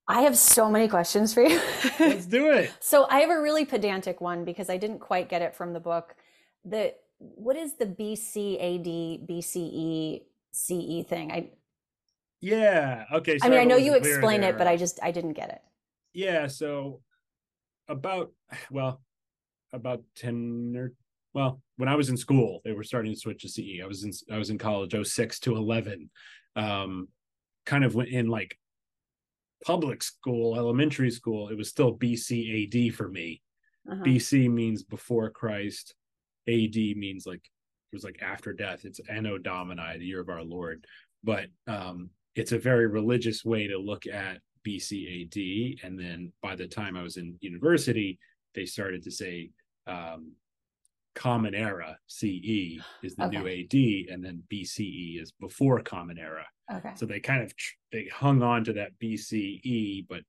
I 0.09 0.23
have 0.23 0.37
so 0.37 0.69
many 0.71 0.89
questions 0.89 1.33
for 1.33 1.43
you. 1.43 1.61
let's 2.01 2.27
do 2.27 2.51
it 2.51 2.73
So 2.81 3.07
I 3.09 3.21
have 3.21 3.31
a 3.31 3.41
really 3.41 3.65
pedantic 3.65 4.21
one 4.21 4.45
because 4.45 4.69
I 4.69 4.77
didn't 4.77 4.99
quite 4.99 5.29
get 5.29 5.43
it 5.43 5.55
from 5.55 5.73
the 5.73 5.81
book. 5.81 6.15
The 6.65 6.95
what 7.19 7.57
is 7.57 7.75
the 7.75 7.87
BCAD 7.87 9.27
BCE 9.29 10.23
CE 10.53 10.71
E 10.73 11.03
thing? 11.05 11.31
I 11.33 11.51
yeah 12.41 13.05
okay 13.13 13.39
I 13.43 13.49
mean 13.49 13.61
I 13.61 13.65
know 13.65 13.77
you 13.77 13.95
explain 13.95 14.43
it, 14.43 14.59
but 14.59 14.67
I 14.67 14.77
just 14.77 14.99
I 15.03 15.13
didn't 15.13 15.35
get 15.35 15.51
it. 15.51 15.63
yeah 16.13 16.47
so 16.49 17.01
about 17.89 18.33
well 18.71 19.01
about 19.73 20.03
10 20.17 20.75
or 20.77 20.93
well 21.35 21.61
when 21.77 21.89
i 21.89 21.95
was 21.95 22.09
in 22.09 22.17
school 22.17 22.61
they 22.65 22.73
were 22.73 22.85
starting 22.85 23.13
to 23.13 23.19
switch 23.19 23.43
to 23.43 23.49
ce 23.49 23.83
i 23.83 23.87
was 23.87 24.05
in 24.05 24.13
i 24.33 24.39
was 24.39 24.51
in 24.51 24.59
college 24.59 24.95
06 25.07 25.41
to 25.41 25.57
11 25.57 26.11
um 26.57 27.09
kind 27.67 27.85
of 27.85 27.95
went 27.95 28.09
in 28.09 28.29
like 28.29 28.59
public 29.65 30.03
school 30.03 30.57
elementary 30.57 31.11
school 31.11 31.49
it 31.49 31.57
was 31.57 31.69
still 31.69 31.97
bcad 31.97 32.93
for 32.95 33.09
me. 33.09 33.41
Uh-huh. 33.91 34.03
bc 34.05 34.51
means 34.51 34.83
before 34.83 35.31
christ 35.31 35.95
ad 36.49 36.77
means 36.77 37.27
like 37.27 37.43
it 37.93 37.97
was 37.97 38.05
like 38.05 38.23
after 38.23 38.55
death. 38.55 38.85
It's 38.85 39.01
anno 39.09 39.37
domini 39.37 39.99
the 39.99 40.07
year 40.07 40.21
of 40.21 40.31
our 40.31 40.43
lord. 40.43 40.87
But 41.23 41.47
um 41.67 42.11
it's 42.35 42.53
a 42.53 42.59
very 42.59 42.87
religious 42.87 43.45
way 43.45 43.67
to 43.67 43.79
look 43.79 44.07
at 44.07 44.39
bcad 44.67 45.85
and 45.85 45.99
then 45.99 46.33
by 46.43 46.57
the 46.57 46.67
time 46.67 46.97
i 46.97 47.03
was 47.03 47.17
in 47.17 47.37
university 47.41 48.19
they 48.55 48.65
started 48.65 49.03
to 49.03 49.11
say 49.11 49.51
um 49.87 50.33
common 51.15 51.55
era 51.55 51.99
ce 52.07 52.25
is 53.03 53.15
the 53.17 53.29
new 53.29 53.47
ad 53.47 53.75
and 54.13 54.25
then 54.25 54.43
bce 54.51 55.21
is 55.21 55.33
before 55.41 55.81
common 55.81 56.19
era 56.19 56.45
Okay. 56.73 56.93
so 56.95 57.05
they 57.07 57.21
kind 57.21 57.43
of 57.43 57.53
they 57.93 58.07
hung 58.13 58.43
on 58.43 58.65
to 58.65 58.73
that 58.73 58.93
bce 58.99 60.07
but 60.09 60.21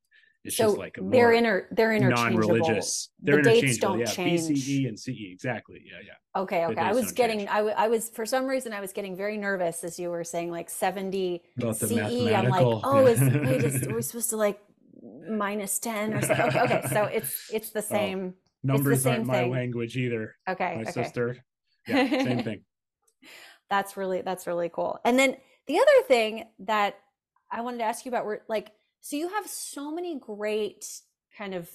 it's 0.43 0.58
So 0.58 0.65
just 0.65 0.78
like 0.78 0.98
a 0.98 1.02
they're 1.04 1.32
inter 1.32 1.67
they're 1.72 1.93
interchangeable. 1.93 2.50
non-religious. 2.50 3.10
The 3.22 3.32
They're 3.32 3.41
dates 3.41 3.58
interchangeable. 3.80 3.89
don't 3.93 4.00
yeah, 4.00 4.06
change. 4.08 4.41
BCE 4.41 4.88
and 4.89 5.00
CE 5.00 5.32
exactly. 5.32 5.82
Yeah, 5.86 6.00
yeah. 6.06 6.41
Okay, 6.41 6.65
okay. 6.65 6.82
I 6.82 6.91
was 6.91 7.13
getting. 7.13 7.48
I, 7.48 7.58
w- 7.60 7.76
I 7.78 7.88
was 7.88 8.10
for 8.10 8.26
some 8.26 8.46
reason 8.46 8.74
I 8.74 8.82
was 8.82 8.91
getting 8.91 9.15
very 9.15 9.38
nervous 9.38 9.86
as 9.86 9.98
you 9.98 10.10
were 10.10 10.26
saying 10.26 10.52
like 10.52 10.69
70 10.69 11.43
About 11.60 11.80
the 11.80 11.88
CE. 11.88 11.93
I'm 12.34 12.50
like, 12.50 12.62
oh, 12.65 13.06
is, 13.06 13.22
yeah. 13.22 13.38
wait, 13.46 13.63
is, 13.63 13.88
are 13.88 13.96
we 13.96 14.02
supposed 14.02 14.32
to 14.32 14.36
like 14.36 14.60
minus 15.30 15.80
10 15.80 16.13
or 16.13 16.22
something? 16.22 16.46
Okay, 16.48 16.60
okay. 16.62 16.82
So 16.91 17.04
it's 17.06 17.50
it's 17.54 17.69
the 17.69 17.80
oh. 17.91 17.96
same. 17.96 18.34
Numbers 18.63 19.06
aren't 19.06 19.26
my 19.26 19.41
thing. 19.41 19.52
language 19.52 19.97
either. 19.97 20.36
Okay, 20.47 20.76
My 20.76 20.82
okay. 20.82 20.91
sister. 20.91 21.38
Yeah, 21.86 22.08
same 22.10 22.43
thing. 22.43 22.63
That's 23.69 23.97
really 23.97 24.21
that's 24.21 24.47
really 24.47 24.69
cool. 24.69 24.99
And 25.04 25.19
then 25.19 25.36
the 25.67 25.80
other 25.80 26.08
thing 26.08 26.45
that 26.60 26.95
I 27.52 27.60
wanted 27.60 27.80
to 27.80 27.84
ask 27.84 28.06
you 28.06 28.10
about 28.10 28.26
were 28.26 28.41
like, 28.47 28.71
so 29.02 29.17
you 29.17 29.28
have 29.28 29.47
so 29.47 29.91
many 29.91 30.17
great 30.17 30.86
kind 31.38 31.54
of, 31.54 31.69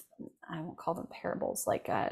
I 0.51 0.61
won't 0.61 0.79
call 0.79 0.95
them 0.95 1.09
parables, 1.11 1.65
like, 1.67 1.91
uh, 1.91 2.09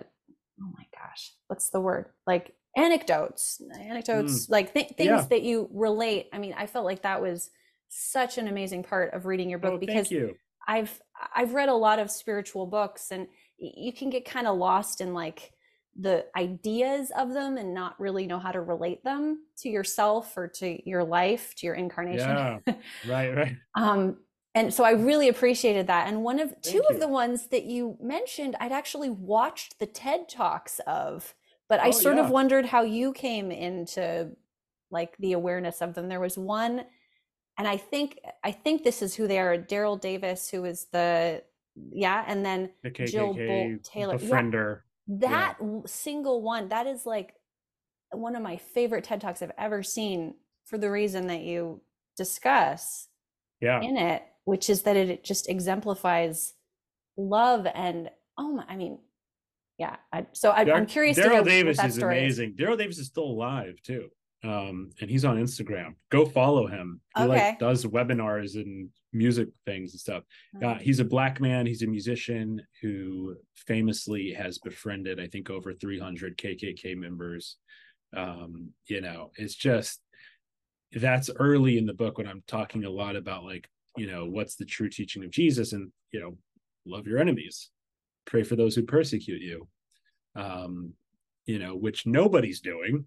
oh 0.61 0.73
my 0.77 0.85
gosh, 0.93 1.33
what's 1.49 1.71
the 1.71 1.81
word? 1.81 2.07
Like 2.27 2.55
anecdotes, 2.77 3.63
anecdotes, 3.81 4.47
mm. 4.47 4.51
like 4.51 4.75
th- 4.75 4.95
things 4.97 5.09
yeah. 5.09 5.27
that 5.31 5.43
you 5.43 5.69
relate. 5.73 6.29
I 6.33 6.39
mean, 6.39 6.55
I 6.57 6.67
felt 6.67 6.85
like 6.85 7.03
that 7.03 7.23
was 7.23 7.51
such 7.89 8.39
an 8.39 8.49
amazing 8.49 8.83
part 8.83 9.15
of 9.15 9.27
reading 9.27 9.49
your 9.49 9.59
book 9.59 9.75
oh, 9.75 9.79
because 9.79 10.11
you. 10.11 10.35
I've 10.69 11.01
I've 11.35 11.55
read 11.55 11.69
a 11.69 11.75
lot 11.75 11.99
of 11.99 12.11
spiritual 12.11 12.67
books 12.67 13.11
and 13.11 13.29
you 13.59 13.93
can 13.93 14.11
get 14.11 14.25
kind 14.25 14.47
of 14.47 14.57
lost 14.57 15.01
in 15.01 15.15
like 15.15 15.53
the 15.99 16.27
ideas 16.37 17.11
of 17.17 17.33
them 17.33 17.57
and 17.57 17.73
not 17.73 17.99
really 17.99 18.27
know 18.27 18.39
how 18.39 18.53
to 18.53 18.61
relate 18.61 19.03
them 19.03 19.45
to 19.59 19.69
yourself 19.69 20.37
or 20.37 20.47
to 20.47 20.89
your 20.89 21.03
life, 21.03 21.55
to 21.57 21.67
your 21.67 21.75
incarnation. 21.75 22.29
Yeah. 22.29 22.59
right, 23.09 23.35
right. 23.35 23.57
um 23.75 24.19
and 24.55 24.73
so 24.73 24.85
I 24.85 24.93
really 24.93 25.29
appreciated 25.29 25.87
that. 25.89 26.09
And 26.09 26.23
one 26.23 26.39
of 26.39 26.49
Thank 26.49 26.63
two 26.63 26.77
you. 26.79 26.89
of 26.89 26.99
the 26.99 27.09
ones 27.09 27.49
that 27.49 27.65
you 27.65 27.99
mentioned, 28.01 28.57
I'd 28.59 28.73
actually 28.73 29.11
watched 29.11 29.79
the 29.79 29.87
TED 29.87 30.31
Talks 30.31 30.81
of, 30.87 31.35
but 31.69 31.79
I 31.79 31.89
oh, 31.89 31.91
sort 31.91 32.17
yeah. 32.17 32.25
of 32.25 32.31
wondered 32.31 32.65
how 32.65 32.81
you 32.81 33.13
came 33.13 33.51
into 33.51 34.31
like 34.91 35.15
the 35.19 35.35
awareness 35.35 35.83
of 35.83 35.93
them. 35.95 36.09
There 36.09 36.21
was 36.21 36.39
one 36.39 36.85
and 37.59 37.67
I 37.67 37.77
think 37.77 38.21
I 38.45 38.53
think 38.53 38.83
this 38.83 39.03
is 39.03 39.15
who 39.15 39.27
they 39.27 39.39
are. 39.39 39.57
Daryl 39.57 40.01
Davis, 40.01 40.49
who 40.49 40.65
is 40.65 40.87
the 40.93 41.43
yeah, 41.93 42.25
and 42.27 42.45
then 42.45 42.71
the 42.83 42.91
KKK 42.91 43.11
Jill 43.11 43.35
Bolte 43.35 43.83
Taylor, 43.83 44.19
befriender. 44.19 44.81
Yeah, 45.07 45.19
that 45.29 45.57
yeah. 45.61 45.81
single 45.87 46.43
one, 46.43 46.69
that 46.69 46.87
is 46.87 47.07
like 47.07 47.35
one 48.13 48.37
of 48.37 48.43
my 48.43 48.57
favorite 48.57 49.05
TED 49.05 49.21
talks 49.21 49.43
I've 49.43 49.53
ever 49.59 49.83
seen 49.83 50.35
for 50.65 50.79
the 50.79 50.91
reason 50.91 51.27
that 51.29 51.43
you 51.43 51.81
discuss 52.17 53.09
yeah. 53.61 53.81
in 53.81 53.97
it, 53.97 54.23
which 54.45 54.71
is 54.71 54.83
that 54.83 54.97
it 54.97 55.25
just 55.25 55.49
exemplifies 55.49 56.55
love 57.17 57.67
and 57.75 58.11
oh 58.39 58.53
my, 58.53 58.65
I 58.69 58.77
mean, 58.77 58.99
yeah. 59.79 59.97
I, 60.13 60.27
so 60.33 60.51
I, 60.51 60.63
am 60.63 60.87
curious. 60.87 61.19
Daryl 61.19 61.45
Davis 61.45 61.83
is 61.83 61.99
amazing. 61.99 62.55
Daryl 62.55 62.79
Davis 62.79 62.99
is 62.99 63.07
still 63.07 63.25
alive 63.25 63.81
too 63.83 64.09
um, 64.47 64.91
and 65.01 65.11
he's 65.11 65.25
on 65.25 65.37
Instagram. 65.37 65.95
Go 66.11 66.25
follow 66.25 66.67
him. 66.67 67.01
He 67.17 67.23
okay. 67.25 67.49
like 67.49 67.59
does 67.59 67.85
webinars 67.85 68.55
and 68.55 68.89
music 69.17 69.49
things 69.65 69.93
and 69.93 70.01
stuff. 70.01 70.25
Uh, 70.63 70.75
he's 70.75 71.01
a 71.01 71.05
black 71.05 71.41
man. 71.41 71.67
He's 71.67 71.83
a 71.83 71.87
musician 71.87 72.63
who 72.83 73.37
famously 73.67 74.33
has 74.33 74.59
befriended, 74.59 75.21
I 75.21 75.27
think, 75.27 75.51
over 75.51 75.73
300 75.73 76.37
KKK 76.37 76.97
members. 76.97 77.57
Um, 78.17 78.71
you 78.87 79.01
know, 79.01 79.31
it's 79.37 79.55
just 79.55 80.01
that's 80.93 81.31
early 81.37 81.79
in 81.79 81.87
the 81.87 81.95
book 81.95 82.19
when 82.19 82.29
I'm 82.29 82.43
talking 82.47 82.85
a 82.85 82.91
lot 82.91 83.17
about 83.17 83.45
like, 83.45 83.69
you 83.97 84.07
know, 84.07 84.27
what's 84.27 84.57
the 84.57 84.65
true 84.65 84.89
teaching 84.89 85.25
of 85.25 85.31
Jesus, 85.31 85.73
and 85.73 85.91
you 86.13 86.21
know, 86.21 86.37
love 86.87 87.07
your 87.07 87.19
enemies, 87.19 87.71
pray 88.27 88.43
for 88.43 88.57
those 88.57 88.75
who 88.75 88.83
persecute 88.83 89.43
you. 89.43 89.69
Um, 90.35 90.93
you 91.47 91.59
know, 91.59 91.75
which 91.75 92.07
nobody's 92.07 92.61
doing 92.61 93.07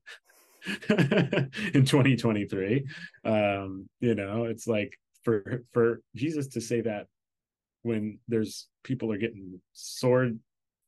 in 0.89 1.85
2023 1.85 2.85
um 3.23 3.87
you 4.01 4.13
know 4.13 4.43
it's 4.43 4.67
like 4.67 4.99
for 5.23 5.63
for 5.73 6.01
jesus 6.15 6.47
to 6.47 6.61
say 6.61 6.81
that 6.81 7.07
when 7.83 8.19
there's 8.27 8.67
people 8.83 9.11
are 9.11 9.17
getting 9.17 9.59
sword 9.73 10.39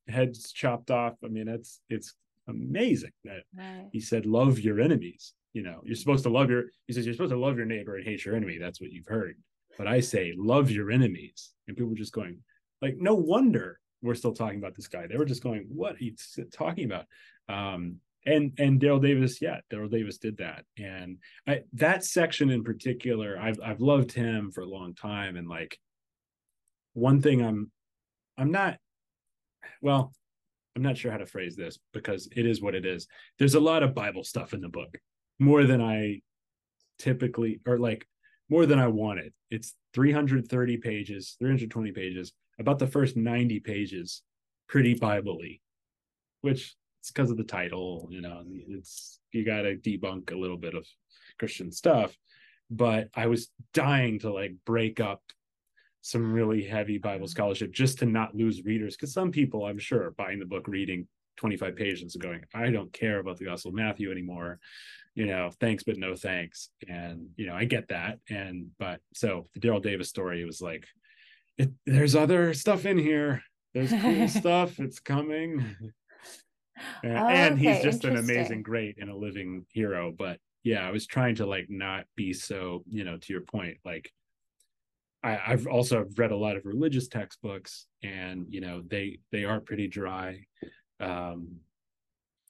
heads 0.07 0.51
chopped 0.51 0.91
off 0.91 1.13
i 1.23 1.27
mean 1.27 1.47
it's 1.47 1.81
it's 1.89 2.15
amazing 2.47 3.11
that 3.23 3.43
right. 3.57 3.89
he 3.91 3.99
said 3.99 4.25
love 4.25 4.59
your 4.59 4.79
enemies. 4.79 5.33
You 5.53 5.63
know 5.63 5.81
you're 5.83 5.95
supposed 5.95 6.23
to 6.23 6.29
love 6.29 6.49
your 6.49 6.65
he 6.87 6.93
says 6.93 7.05
you're 7.05 7.13
supposed 7.13 7.33
to 7.33 7.39
love 7.39 7.57
your 7.57 7.65
neighbor 7.65 7.97
and 7.97 8.05
hate 8.05 8.23
your 8.23 8.35
enemy. 8.35 8.57
That's 8.57 8.79
what 8.79 8.91
you've 8.91 9.07
heard. 9.07 9.35
But 9.77 9.87
i 9.87 9.99
say 9.99 10.33
love 10.37 10.71
your 10.71 10.91
enemies. 10.91 11.51
And 11.67 11.75
people 11.75 11.93
just 11.93 12.13
going 12.13 12.39
like 12.81 12.95
no 12.97 13.15
wonder 13.15 13.79
we're 14.01 14.15
still 14.15 14.33
talking 14.33 14.59
about 14.59 14.75
this 14.75 14.87
guy. 14.87 15.07
They 15.07 15.17
were 15.17 15.25
just 15.25 15.43
going 15.43 15.65
what 15.69 15.95
are 15.95 16.03
you 16.03 16.15
talking 16.53 16.85
about? 16.85 17.05
Um 17.49 17.97
and 18.25 18.53
and 18.59 18.79
Daryl 18.79 19.01
Davis, 19.01 19.41
yeah, 19.41 19.59
Daryl 19.71 19.89
Davis 19.89 20.17
did 20.17 20.37
that, 20.37 20.65
and 20.77 21.17
I, 21.47 21.61
that 21.73 22.03
section 22.03 22.49
in 22.49 22.63
particular, 22.63 23.37
I've 23.39 23.59
I've 23.63 23.81
loved 23.81 24.11
him 24.11 24.51
for 24.51 24.61
a 24.61 24.69
long 24.69 24.93
time, 24.93 25.37
and 25.37 25.47
like 25.47 25.77
one 26.93 27.21
thing 27.21 27.41
I'm 27.41 27.71
I'm 28.37 28.51
not 28.51 28.77
well, 29.81 30.13
I'm 30.75 30.81
not 30.81 30.97
sure 30.97 31.11
how 31.11 31.17
to 31.17 31.25
phrase 31.25 31.55
this 31.55 31.79
because 31.93 32.27
it 32.35 32.45
is 32.45 32.61
what 32.61 32.75
it 32.75 32.85
is. 32.85 33.07
There's 33.39 33.55
a 33.55 33.59
lot 33.59 33.83
of 33.83 33.95
Bible 33.95 34.23
stuff 34.23 34.53
in 34.53 34.61
the 34.61 34.69
book, 34.69 34.97
more 35.39 35.65
than 35.65 35.81
I 35.81 36.21
typically 36.99 37.59
or 37.65 37.79
like 37.79 38.05
more 38.49 38.65
than 38.65 38.79
I 38.79 38.87
wanted. 38.87 39.33
It's 39.49 39.73
330 39.93 40.77
pages, 40.77 41.35
320 41.39 41.91
pages. 41.91 42.33
About 42.59 42.79
the 42.79 42.87
first 42.87 43.17
90 43.17 43.61
pages, 43.61 44.21
pretty 44.67 44.93
Bible-y, 44.93 45.59
which 46.41 46.75
it's 47.01 47.11
because 47.11 47.31
of 47.31 47.37
the 47.37 47.43
title 47.43 48.07
you 48.11 48.21
know 48.21 48.43
it's 48.69 49.19
you 49.31 49.43
got 49.43 49.63
to 49.63 49.75
debunk 49.75 50.31
a 50.31 50.37
little 50.37 50.57
bit 50.57 50.75
of 50.75 50.85
christian 51.39 51.71
stuff. 51.71 52.15
But 52.69 53.09
i 53.15 53.25
was 53.25 53.49
dying 53.73 54.19
to 54.19 54.31
like 54.31 54.53
break 54.65 54.99
up 54.99 55.21
some 56.01 56.31
really 56.31 56.63
heavy 56.63 56.99
bible 56.99 57.25
mm-hmm. 57.25 57.31
scholarship 57.31 57.71
just 57.73 57.99
to 57.99 58.05
not 58.05 58.35
lose 58.35 58.63
readers 58.63 58.95
because 58.95 59.13
some 59.13 59.31
people 59.31 59.65
i'm 59.65 59.79
sure 59.79 60.03
are 60.03 60.11
buying 60.11 60.39
the 60.39 60.45
book 60.45 60.67
reading 60.67 61.07
25 61.37 61.75
pages 61.75 62.15
and 62.15 62.23
going 62.23 62.41
i 62.53 62.69
don't 62.69 62.93
care 62.93 63.19
about 63.19 63.37
the 63.37 63.45
gospel 63.45 63.69
of 63.69 63.75
matthew 63.75 64.11
anymore. 64.11 64.59
You 65.15 65.25
know 65.25 65.49
thanks 65.59 65.83
but 65.83 65.97
no 65.97 66.15
thanks. 66.15 66.69
And 66.87 67.29
you 67.35 67.47
know 67.47 67.55
i 67.55 67.65
get 67.65 67.87
that. 67.89 68.19
And 68.29 68.67
but 68.77 68.99
so 69.13 69.47
the 69.53 69.59
daryl 69.59 69.81
davis 69.81 70.09
story 70.09 70.45
was 70.45 70.61
like 70.61 70.85
it, 71.57 71.71
there's 71.85 72.15
other 72.15 72.53
stuff 72.53 72.85
in 72.85 72.97
here. 72.97 73.43
There's 73.73 73.91
cool 73.91 74.27
stuff. 74.41 74.79
It's 74.79 74.99
coming 74.99 75.75
and, 77.03 77.17
oh, 77.17 77.27
and 77.27 77.53
okay. 77.55 77.73
he's 77.73 77.83
just 77.83 78.05
an 78.05 78.17
amazing 78.17 78.61
great 78.61 78.97
and 78.99 79.09
a 79.09 79.15
living 79.15 79.65
hero 79.71 80.13
but 80.17 80.39
yeah 80.63 80.87
i 80.87 80.91
was 80.91 81.05
trying 81.05 81.35
to 81.35 81.45
like 81.45 81.67
not 81.69 82.05
be 82.15 82.33
so 82.33 82.83
you 82.89 83.03
know 83.03 83.17
to 83.17 83.33
your 83.33 83.41
point 83.41 83.77
like 83.85 84.11
I, 85.23 85.39
i've 85.47 85.67
also 85.67 86.05
read 86.15 86.31
a 86.31 86.37
lot 86.37 86.57
of 86.57 86.65
religious 86.65 87.07
textbooks 87.07 87.87
and 88.03 88.45
you 88.49 88.61
know 88.61 88.81
they 88.85 89.19
they 89.31 89.45
are 89.45 89.59
pretty 89.59 89.87
dry 89.87 90.45
um 90.99 91.47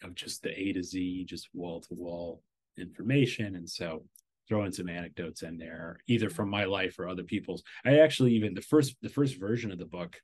of 0.04 0.16
just 0.16 0.44
the 0.44 0.58
a 0.60 0.74
to 0.74 0.84
z 0.84 1.26
just 1.26 1.50
wall 1.54 1.82
to 1.82 1.94
wall 1.94 2.42
information 2.78 3.56
and 3.56 3.70
so 3.70 4.04
throwing 4.48 4.72
some 4.72 4.90
anecdotes 4.90 5.44
in 5.44 5.58
there 5.58 6.00
either 6.08 6.30
from 6.30 6.50
my 6.50 6.66
life 6.66 6.98
or 7.00 7.08
other 7.08 7.24
people's 7.24 7.64
i 7.86 8.00
actually 8.00 8.34
even 8.34 8.54
the 8.54 8.62
first 8.62 8.96
the 9.02 9.10
first 9.10 9.40
version 9.40 9.72
of 9.72 9.78
the 9.78 9.86
book 9.86 10.18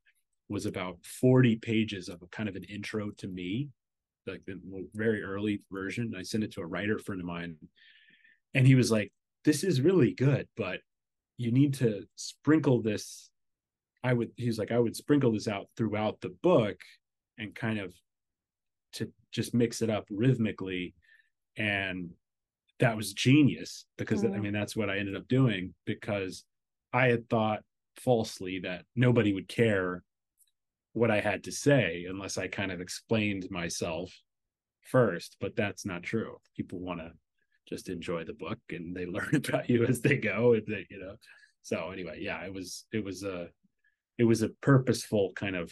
was 0.50 0.66
about 0.66 0.98
40 1.04 1.58
pages 1.58 2.10
of 2.10 2.22
a 2.22 2.28
kind 2.28 2.48
of 2.48 2.56
an 2.56 2.64
intro 2.64 3.12
to 3.18 3.28
me 3.28 3.70
like 4.28 4.46
the 4.46 4.60
very 4.94 5.24
early 5.24 5.62
version. 5.72 6.14
I 6.18 6.24
sent 6.24 6.44
it 6.44 6.52
to 6.54 6.62
a 6.62 6.66
writer 6.66 7.00
friend 7.00 7.22
of 7.22 7.28
mine, 7.28 7.56
and 8.54 8.66
he 8.68 8.76
was 8.76 8.92
like, 8.92 9.12
"This 9.46 9.64
is 9.64 9.82
really 9.82 10.14
good, 10.14 10.48
but 10.56 10.82
you 11.38 11.52
need 11.52 11.76
to 11.76 12.04
sprinkle 12.16 12.82
this." 12.82 13.30
I 14.04 14.14
would. 14.14 14.32
He's 14.36 14.60
like, 14.60 14.72
"I 14.72 14.80
would 14.80 14.96
sprinkle 14.96 15.32
this 15.32 15.48
out 15.48 15.68
throughout 15.76 16.22
the 16.22 16.36
book, 16.42 16.80
and 17.38 17.56
kind 17.56 17.80
of 17.80 17.94
to 18.94 19.12
just 19.32 19.54
mix 19.54 19.82
it 19.82 19.90
up 19.90 20.06
rhythmically." 20.10 20.94
And 21.58 22.12
that 22.80 22.96
was 22.96 23.14
genius 23.14 23.86
because 23.98 24.24
mm. 24.24 24.36
I 24.36 24.40
mean 24.40 24.54
that's 24.54 24.76
what 24.76 24.90
I 24.90 24.98
ended 24.98 25.16
up 25.16 25.28
doing 25.28 25.74
because 25.86 26.44
I 26.94 27.08
had 27.08 27.30
thought 27.30 27.64
falsely 27.98 28.60
that 28.60 28.86
nobody 28.96 29.34
would 29.34 29.48
care 29.48 30.04
what 30.98 31.12
I 31.12 31.20
had 31.20 31.44
to 31.44 31.52
say 31.52 32.06
unless 32.10 32.38
I 32.38 32.48
kind 32.48 32.72
of 32.72 32.82
explained 32.82 33.48
myself 33.52 34.12
first, 34.82 35.38
but 35.40 35.56
that's 35.56 35.86
not 35.86 36.04
true. 36.04 36.38
People 36.56 36.80
want 36.80 37.00
to 37.00 37.12
just 37.68 37.90
enjoy 37.90 38.24
the 38.24 38.34
book 38.34 38.60
and 38.72 38.96
they 38.96 39.06
learn 39.18 39.36
about 39.36 39.70
you 39.70 39.86
as 39.86 40.02
they 40.02 40.18
go 40.18 40.54
and 40.54 40.64
they, 40.68 40.88
you 40.90 41.00
know. 41.00 41.16
So 41.62 41.92
anyway, 41.92 42.20
yeah, 42.22 42.44
it 42.46 42.54
was 42.54 42.86
it 42.92 43.04
was 43.04 43.24
a 43.24 43.50
it 44.18 44.24
was 44.24 44.42
a 44.42 44.50
purposeful 44.50 45.34
kind 45.36 45.56
of 45.56 45.72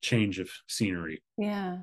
change 0.00 0.38
of 0.38 0.50
scenery. 0.66 1.22
Yeah. 1.36 1.78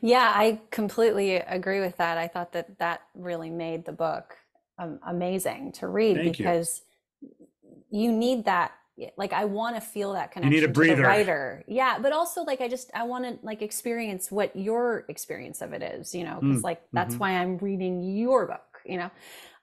Yeah, 0.00 0.32
I 0.34 0.60
completely 0.70 1.36
agree 1.36 1.80
with 1.80 1.96
that. 1.98 2.18
I 2.18 2.26
thought 2.26 2.52
that 2.52 2.78
that 2.80 3.02
really 3.14 3.50
made 3.50 3.84
the 3.84 3.92
book 3.92 4.36
um, 4.78 4.98
amazing 5.06 5.72
to 5.72 5.86
read 5.86 6.16
Thank 6.16 6.38
because 6.38 6.82
you. 7.20 7.46
you 7.90 8.12
need 8.12 8.46
that 8.46 8.72
like 9.16 9.32
I 9.32 9.44
want 9.44 9.76
to 9.76 9.80
feel 9.80 10.12
that 10.14 10.32
connection 10.32 10.52
you 10.52 10.60
need 10.60 10.68
a 10.68 10.72
breather. 10.72 10.96
to 10.96 11.02
the 11.02 11.08
writer. 11.08 11.64
Yeah, 11.66 11.98
but 11.98 12.12
also 12.12 12.42
like 12.42 12.60
I 12.60 12.68
just 12.68 12.90
I 12.94 13.04
want 13.04 13.24
to 13.24 13.38
like 13.44 13.62
experience 13.62 14.30
what 14.30 14.54
your 14.54 15.04
experience 15.08 15.62
of 15.62 15.72
it 15.72 15.82
is, 15.82 16.14
you 16.14 16.24
know, 16.24 16.38
because 16.40 16.60
mm, 16.60 16.64
like 16.64 16.82
that's 16.92 17.14
mm-hmm. 17.14 17.22
why 17.22 17.30
I'm 17.32 17.58
reading 17.58 18.02
your 18.02 18.46
book, 18.46 18.80
you 18.84 18.98
know. 18.98 19.10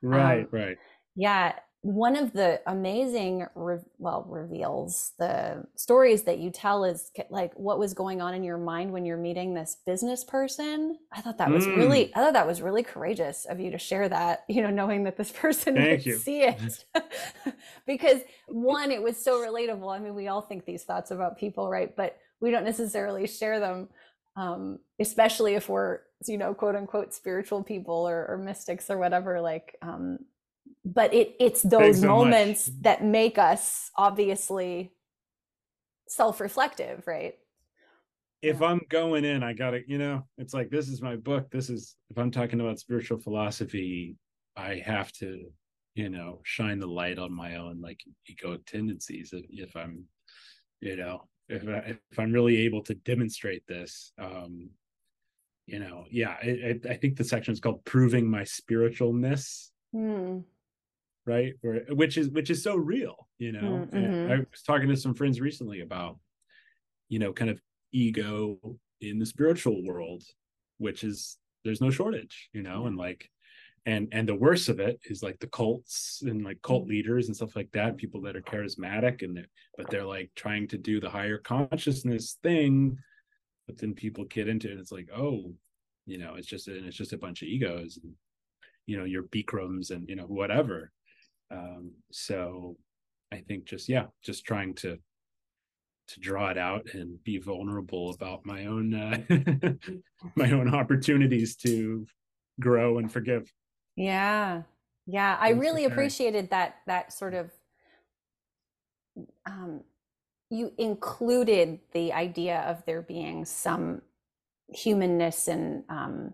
Right, 0.02 0.42
um, 0.42 0.48
right. 0.52 0.78
Yeah, 1.16 1.54
one 1.82 2.16
of 2.16 2.34
the 2.34 2.60
amazing 2.66 3.46
re- 3.56 3.78
well 4.00 4.26
reveals 4.28 5.14
the 5.20 5.64
stories 5.76 6.24
that 6.24 6.40
you 6.40 6.50
tell 6.50 6.84
is 6.84 7.12
like 7.30 7.54
what 7.54 7.78
was 7.78 7.94
going 7.94 8.20
on 8.20 8.34
in 8.34 8.44
your 8.44 8.58
mind 8.58 8.92
when 8.92 9.06
you're 9.06 9.18
meeting 9.18 9.54
this 9.54 9.78
business 9.86 10.24
person. 10.24 10.98
I 11.12 11.22
thought 11.22 11.38
that 11.38 11.52
was 11.52 11.66
mm. 11.66 11.78
really 11.78 12.12
i 12.16 12.20
thought 12.20 12.34
that 12.34 12.48
was 12.48 12.62
really 12.62 12.84
courageous 12.84 13.46
of 13.46 13.60
you 13.60 13.72
to 13.72 13.78
share 13.78 14.10
that 14.10 14.44
you 14.50 14.62
know 14.62 14.72
knowing 14.72 15.04
that 15.04 15.18
this 15.18 15.32
person 15.36 15.76
Thank 15.76 15.90
would 15.90 16.06
you. 16.06 16.18
see 16.18 16.44
it. 16.44 16.86
Because 17.86 18.20
one 18.48 18.92
it 18.92 19.02
was 19.02 19.16
so 19.16 19.40
relatable. 19.40 19.96
I 19.96 20.00
mean 20.00 20.14
we 20.14 20.28
all 20.28 20.42
think 20.42 20.66
these 20.66 20.84
thoughts 20.84 21.12
about 21.12 21.38
people 21.38 21.70
right? 21.70 21.96
But 21.96 22.18
we 22.42 22.52
don't 22.52 22.66
necessarily 22.66 23.28
share 23.28 23.60
them 23.60 23.88
um, 24.36 24.80
especially 25.00 25.56
if 25.56 25.70
we're 25.70 26.00
you 26.26 26.38
know 26.38 26.54
quote 26.54 26.76
unquote 26.76 27.14
spiritual 27.14 27.64
people 27.64 28.08
or, 28.08 28.26
or 28.28 28.38
mystics 28.38 28.90
or 28.90 28.98
whatever 28.98 29.40
like 29.40 29.76
um, 29.82 30.20
but 30.94 31.14
it 31.14 31.36
it's 31.40 31.62
those 31.62 32.02
so 32.02 32.08
moments 32.08 32.68
much. 32.68 32.82
that 32.82 33.04
make 33.04 33.38
us 33.38 33.92
obviously 33.96 34.92
self-reflective 36.08 37.06
right? 37.06 37.36
If 38.42 38.62
yeah. 38.62 38.68
i'm 38.68 38.82
going 38.90 39.26
in 39.26 39.44
i 39.44 39.54
gotta 39.54 39.82
you 39.88 39.98
know 39.98 40.24
it's 40.38 40.54
like 40.54 40.70
this 40.70 40.88
is 40.88 41.02
my 41.02 41.16
book. 41.16 41.50
This 41.52 41.70
is 41.70 41.96
if 42.10 42.18
i'm 42.18 42.32
talking 42.32 42.62
about 42.62 42.80
spiritual 42.80 43.20
philosophy 43.20 44.16
i 44.56 44.76
have 44.86 45.12
to 45.14 45.46
you 45.96 46.10
know 46.10 46.40
shine 46.44 46.80
the 46.80 46.88
light 46.88 47.20
on 47.20 47.34
my 47.34 47.58
own 47.58 47.82
like 47.82 48.00
ego 48.28 48.58
tendencies. 48.66 49.34
If, 49.34 49.76
i'm 49.76 50.06
you 50.80 50.96
know 50.96 51.28
if, 51.50 51.68
I, 51.68 51.98
if 52.12 52.20
i'm 52.20 52.32
really 52.32 52.58
able 52.58 52.84
to 52.84 52.94
demonstrate 52.94 53.66
this 53.68 54.14
um 54.20 54.70
you 55.66 55.80
know 55.80 56.06
yeah 56.12 56.36
I, 56.42 56.80
I 56.88 56.94
think 56.94 57.18
the 57.18 57.24
section 57.24 57.52
is 57.52 57.60
called 57.60 57.84
proving 57.84 58.30
my 58.30 58.44
spiritualness. 58.44 59.70
Mm 59.96 60.44
right 61.28 61.54
or 61.64 61.82
which 61.90 62.18
is 62.18 62.30
which 62.30 62.50
is 62.50 62.64
so 62.64 62.76
real 62.76 63.28
you 63.38 63.52
know 63.52 63.88
mm-hmm. 63.92 64.32
i 64.32 64.38
was 64.38 64.62
talking 64.66 64.88
to 64.88 64.96
some 64.96 65.14
friends 65.14 65.42
recently 65.42 65.82
about 65.82 66.18
you 67.10 67.20
know 67.20 67.34
kind 67.34 67.52
of 67.52 67.62
ego 67.92 68.58
in 69.02 69.20
the 69.20 69.26
spiritual 69.26 69.86
world 69.86 70.24
which 70.78 71.04
is 71.04 71.38
there's 71.64 71.82
no 71.82 71.92
shortage 71.92 72.50
you 72.54 72.64
know 72.64 72.88
and 72.88 72.98
like 72.98 73.30
and 73.86 74.08
and 74.12 74.28
the 74.28 74.36
worst 74.36 74.70
of 74.70 74.80
it 74.80 75.00
is 75.06 75.22
like 75.22 75.40
the 75.40 75.48
cults 75.48 76.22
and 76.26 76.44
like 76.44 76.62
cult 76.62 76.86
mm. 76.86 76.90
leaders 76.90 77.28
and 77.28 77.36
stuff 77.36 77.56
like 77.56 77.72
that 77.72 77.98
people 77.98 78.22
that 78.22 78.36
are 78.36 78.42
charismatic 78.42 79.22
and 79.22 79.38
they're, 79.38 79.48
but 79.78 79.90
they're 79.90 80.06
like 80.06 80.32
trying 80.36 80.68
to 80.68 80.78
do 80.78 81.00
the 81.00 81.10
higher 81.10 81.38
consciousness 81.38 82.38
thing 82.42 82.98
but 83.68 83.78
then 83.78 83.94
people 83.94 84.24
get 84.26 84.48
into 84.48 84.72
it 84.72 84.80
it's 84.80 84.92
like 84.92 85.10
oh 85.16 85.52
you 86.06 86.18
know 86.18 86.36
it's 86.36 86.48
just 86.48 86.68
and 86.68 86.86
it's 86.86 86.98
just 86.98 87.14
a 87.14 87.18
bunch 87.18 87.42
of 87.42 87.48
egos 87.48 88.00
and 88.02 88.14
you 88.86 88.98
know 88.98 89.04
your 89.04 89.24
bikrams 89.24 89.92
and 89.92 90.08
you 90.10 90.16
know 90.16 90.26
whatever 90.26 90.92
um, 91.52 91.92
so 92.12 92.78
I 93.32 93.38
think 93.38 93.66
just 93.66 93.90
yeah, 93.90 94.06
just 94.24 94.46
trying 94.46 94.74
to 94.76 94.98
to 96.10 96.20
draw 96.20 96.50
it 96.50 96.58
out 96.58 96.88
and 96.94 97.22
be 97.24 97.38
vulnerable 97.38 98.12
about 98.12 98.46
my 98.46 98.66
own 98.66 98.94
uh, 98.94 99.18
my 100.36 100.52
own 100.52 100.74
opportunities 100.74 101.56
to 101.58 102.06
grow 102.60 102.98
and 102.98 103.12
forgive. 103.12 103.52
Yeah. 103.96 104.64
Yeah, 105.06 105.38
I 105.40 105.52
really 105.52 105.86
appreciated 105.86 106.50
that 106.50 106.76
that 106.86 107.14
sort 107.14 107.34
of 107.34 107.52
um 109.46 109.82
you 110.50 110.72
included 110.78 111.80
the 111.94 112.14
idea 112.14 112.60
of 112.62 112.86
there 112.86 113.02
being 113.02 113.46
some 113.46 114.02
humanness 114.74 115.48
and 115.48 115.84
um 115.90 116.34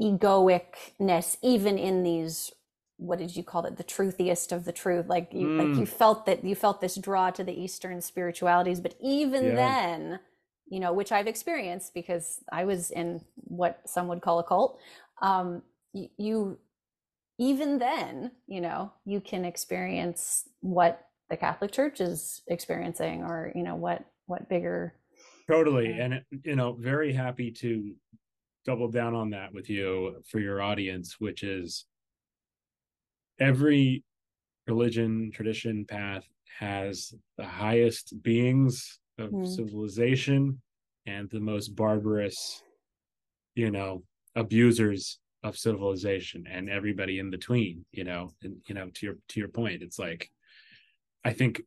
egoicness 0.00 1.36
even 1.42 1.78
in 1.78 2.02
these 2.02 2.50
what 2.96 3.18
did 3.18 3.34
you 3.36 3.42
call 3.42 3.64
it 3.64 3.76
the 3.76 3.84
truthiest 3.84 4.52
of 4.52 4.64
the 4.64 4.72
truth 4.72 5.06
like 5.08 5.32
you 5.32 5.46
mm. 5.46 5.58
like 5.58 5.78
you 5.78 5.86
felt 5.86 6.26
that 6.26 6.44
you 6.44 6.54
felt 6.54 6.80
this 6.80 6.96
draw 6.96 7.30
to 7.30 7.44
the 7.44 7.52
eastern 7.52 8.00
spiritualities 8.00 8.80
but 8.80 8.94
even 9.00 9.44
yeah. 9.44 9.54
then 9.54 10.20
you 10.66 10.80
know 10.80 10.92
which 10.92 11.12
i've 11.12 11.26
experienced 11.26 11.94
because 11.94 12.40
i 12.52 12.64
was 12.64 12.90
in 12.90 13.20
what 13.34 13.80
some 13.86 14.08
would 14.08 14.20
call 14.20 14.38
a 14.38 14.44
cult 14.44 14.78
um 15.22 15.62
you, 15.92 16.08
you 16.16 16.58
even 17.38 17.78
then 17.78 18.30
you 18.46 18.60
know 18.60 18.92
you 19.04 19.20
can 19.20 19.44
experience 19.44 20.48
what 20.60 21.06
the 21.30 21.36
catholic 21.36 21.72
church 21.72 22.00
is 22.00 22.42
experiencing 22.48 23.22
or 23.22 23.52
you 23.54 23.62
know 23.62 23.76
what 23.76 24.04
what 24.26 24.48
bigger 24.48 24.94
totally 25.48 25.98
and 25.98 26.22
you 26.44 26.56
know 26.56 26.76
very 26.80 27.12
happy 27.12 27.50
to 27.50 27.92
double 28.64 28.88
down 28.88 29.14
on 29.14 29.30
that 29.30 29.52
with 29.52 29.68
you 29.68 30.22
for 30.26 30.40
your 30.40 30.62
audience, 30.62 31.16
which 31.18 31.42
is 31.42 31.86
every 33.38 34.04
religion, 34.66 35.30
tradition, 35.32 35.84
path 35.84 36.24
has 36.58 37.14
the 37.36 37.44
highest 37.44 38.22
beings 38.22 38.98
of 39.18 39.30
mm. 39.30 39.46
civilization 39.46 40.60
and 41.06 41.28
the 41.30 41.40
most 41.40 41.74
barbarous, 41.74 42.62
you 43.54 43.70
know, 43.70 44.02
abusers 44.34 45.18
of 45.42 45.58
civilization 45.58 46.44
and 46.50 46.70
everybody 46.70 47.18
in 47.18 47.30
between, 47.30 47.84
you 47.92 48.04
know, 48.04 48.30
and 48.42 48.56
you 48.66 48.74
know, 48.74 48.88
to 48.94 49.06
your 49.06 49.16
to 49.28 49.40
your 49.40 49.48
point, 49.48 49.82
it's 49.82 49.98
like 49.98 50.30
I 51.24 51.32
think 51.32 51.60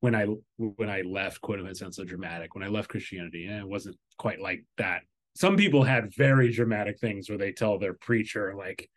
when 0.00 0.14
I 0.14 0.26
when 0.56 0.90
I 0.90 1.02
left, 1.02 1.40
quote 1.40 1.58
unquote, 1.58 1.76
sounds 1.76 1.96
so 1.96 2.04
dramatic. 2.04 2.54
When 2.54 2.64
I 2.64 2.68
left 2.68 2.88
Christianity, 2.88 3.46
it 3.46 3.68
wasn't 3.68 3.96
quite 4.18 4.40
like 4.40 4.64
that 4.78 5.02
some 5.40 5.56
people 5.56 5.82
had 5.82 6.14
very 6.14 6.52
dramatic 6.52 6.98
things 6.98 7.30
where 7.30 7.38
they 7.38 7.50
tell 7.50 7.78
their 7.78 7.94
preacher 7.94 8.54
like 8.54 8.88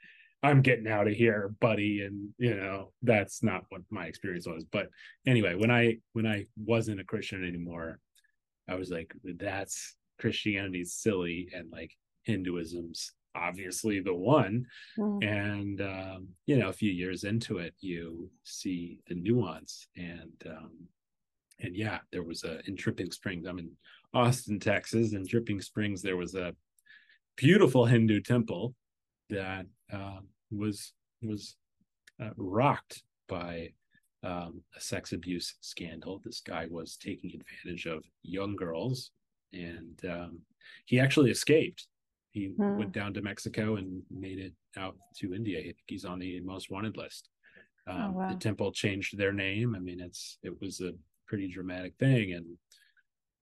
i'm 0.44 0.62
getting 0.62 0.88
out 0.88 1.08
of 1.08 1.14
here 1.14 1.56
buddy 1.62 2.02
and 2.02 2.30
you 2.38 2.54
know 2.54 2.92
that's 3.02 3.42
not 3.42 3.64
what 3.70 3.82
my 3.90 4.06
experience 4.06 4.46
was 4.46 4.66
but 4.66 4.88
anyway 5.26 5.56
when 5.56 5.72
i 5.72 5.96
when 6.12 6.28
i 6.28 6.46
wasn't 6.58 7.00
a 7.00 7.06
christian 7.06 7.48
anymore 7.48 8.00
i 8.68 8.76
was 8.76 8.90
like 8.90 9.14
that's 9.40 9.96
christianity's 10.20 10.94
silly 10.94 11.50
and 11.56 11.72
like 11.72 11.92
hinduism's 12.24 13.14
obviously 13.36 14.00
the 14.00 14.14
one 14.14 14.66
mm. 14.98 15.24
and 15.26 15.82
um, 15.82 16.28
you 16.46 16.58
know 16.58 16.70
a 16.70 16.74
few 16.74 16.92
years 16.92 17.24
into 17.24 17.58
it 17.58 17.74
you 17.80 18.30
see 18.44 19.00
the 19.08 19.16
nuance 19.16 19.88
and 19.96 20.44
um, 20.46 20.72
and 21.60 21.76
yeah 21.76 22.00
there 22.12 22.24
was 22.24 22.44
a 22.44 22.60
in 22.68 22.76
dripping 22.76 23.12
springs 23.12 23.46
i'm 23.48 23.60
in 23.60 23.70
Austin, 24.14 24.60
Texas, 24.60 25.14
in 25.14 25.26
Dripping 25.26 25.60
Springs, 25.60 26.02
there 26.02 26.18
was 26.18 26.36
a 26.36 26.54
beautiful 27.36 27.86
Hindu 27.86 28.22
temple 28.22 28.76
that 29.30 29.66
uh, 29.92 30.20
was 30.52 30.94
was 31.22 31.56
uh, 32.22 32.30
rocked 32.38 33.02
by 33.28 33.70
um, 34.24 34.62
a 34.76 34.80
sex 34.80 35.14
abuse 35.14 35.56
scandal. 35.62 36.22
This 36.24 36.42
guy 36.42 36.68
was 36.70 36.96
taking 36.98 37.32
advantage 37.34 37.88
of 37.88 38.04
young 38.22 38.56
girls, 38.56 39.12
and 39.52 40.00
um, 40.08 40.40
he 40.86 41.00
actually 41.00 41.32
escaped. 41.32 41.88
He 42.32 42.48
hmm. 42.56 42.78
went 42.78 42.92
down 42.92 43.14
to 43.16 43.22
Mexico 43.22 43.78
and 43.78 44.04
made 44.12 44.40
it 44.40 44.54
out 44.78 44.96
to 45.18 45.34
India. 45.34 45.60
I 45.60 45.64
think 45.64 45.78
he's 45.88 46.06
on 46.06 46.20
the 46.20 46.40
most 46.42 46.70
wanted 46.70 46.98
list. 46.98 47.30
Oh, 47.88 47.92
um, 47.92 48.02
oh, 48.02 48.20
wow. 48.20 48.30
The 48.30 48.36
temple 48.36 48.72
changed 48.72 49.18
their 49.18 49.34
name. 49.34 49.76
I 49.76 49.80
mean, 49.80 50.00
it's 50.00 50.38
it 50.44 50.54
was 50.62 50.82
a 50.82 50.94
pretty 51.28 51.48
dramatic 51.48 51.96
thing, 52.00 52.34
and 52.34 52.46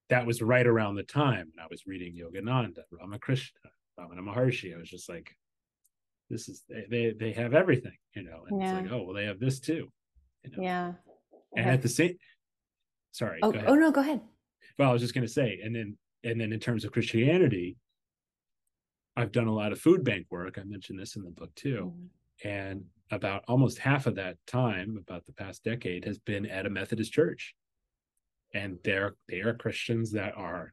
that 0.08 0.26
was 0.26 0.42
right 0.42 0.66
around 0.66 0.96
the 0.96 1.02
time 1.02 1.50
when 1.54 1.64
I 1.64 1.68
was 1.70 1.86
reading 1.86 2.14
Yogananda, 2.14 2.82
Ramakrishna, 2.90 3.60
Ramana 3.98 4.20
Maharshi. 4.20 4.74
I 4.74 4.78
was 4.78 4.90
just 4.90 5.08
like, 5.08 5.34
this 6.28 6.48
is 6.48 6.62
they 6.68 6.84
they, 6.90 7.14
they 7.18 7.32
have 7.32 7.54
everything, 7.54 7.96
you 8.14 8.22
know. 8.22 8.44
And 8.48 8.60
yeah. 8.60 8.78
it's 8.78 8.82
like, 8.82 8.92
oh 8.92 9.04
well, 9.04 9.14
they 9.14 9.24
have 9.24 9.40
this 9.40 9.60
too. 9.60 9.90
You 10.44 10.50
know? 10.50 10.62
Yeah. 10.62 10.92
And 11.56 11.70
at 11.70 11.82
the 11.82 11.88
same 11.88 12.16
sorry. 13.12 13.38
Oh, 13.42 13.52
oh 13.66 13.74
no, 13.74 13.90
go 13.90 14.00
ahead. 14.00 14.20
Well, 14.78 14.90
I 14.90 14.92
was 14.92 15.02
just 15.02 15.14
gonna 15.14 15.28
say, 15.28 15.60
and 15.62 15.74
then 15.74 15.96
and 16.24 16.40
then 16.40 16.52
in 16.52 16.60
terms 16.60 16.84
of 16.84 16.92
Christianity, 16.92 17.76
I've 19.16 19.32
done 19.32 19.46
a 19.46 19.54
lot 19.54 19.72
of 19.72 19.80
food 19.80 20.04
bank 20.04 20.26
work. 20.30 20.58
I 20.58 20.64
mentioned 20.64 20.98
this 20.98 21.16
in 21.16 21.22
the 21.22 21.30
book 21.30 21.54
too. 21.54 21.92
Mm. 21.94 22.08
And 22.44 22.84
about 23.10 23.44
almost 23.46 23.78
half 23.78 24.06
of 24.06 24.16
that 24.16 24.36
time, 24.46 24.98
about 25.00 25.26
the 25.26 25.32
past 25.32 25.62
decade, 25.64 26.04
has 26.04 26.18
been 26.18 26.46
at 26.46 26.66
a 26.66 26.70
Methodist 26.70 27.12
church 27.12 27.54
and 28.54 28.78
they're 28.84 29.14
they 29.28 29.40
are 29.40 29.54
Christians 29.54 30.12
that 30.12 30.36
are 30.36 30.72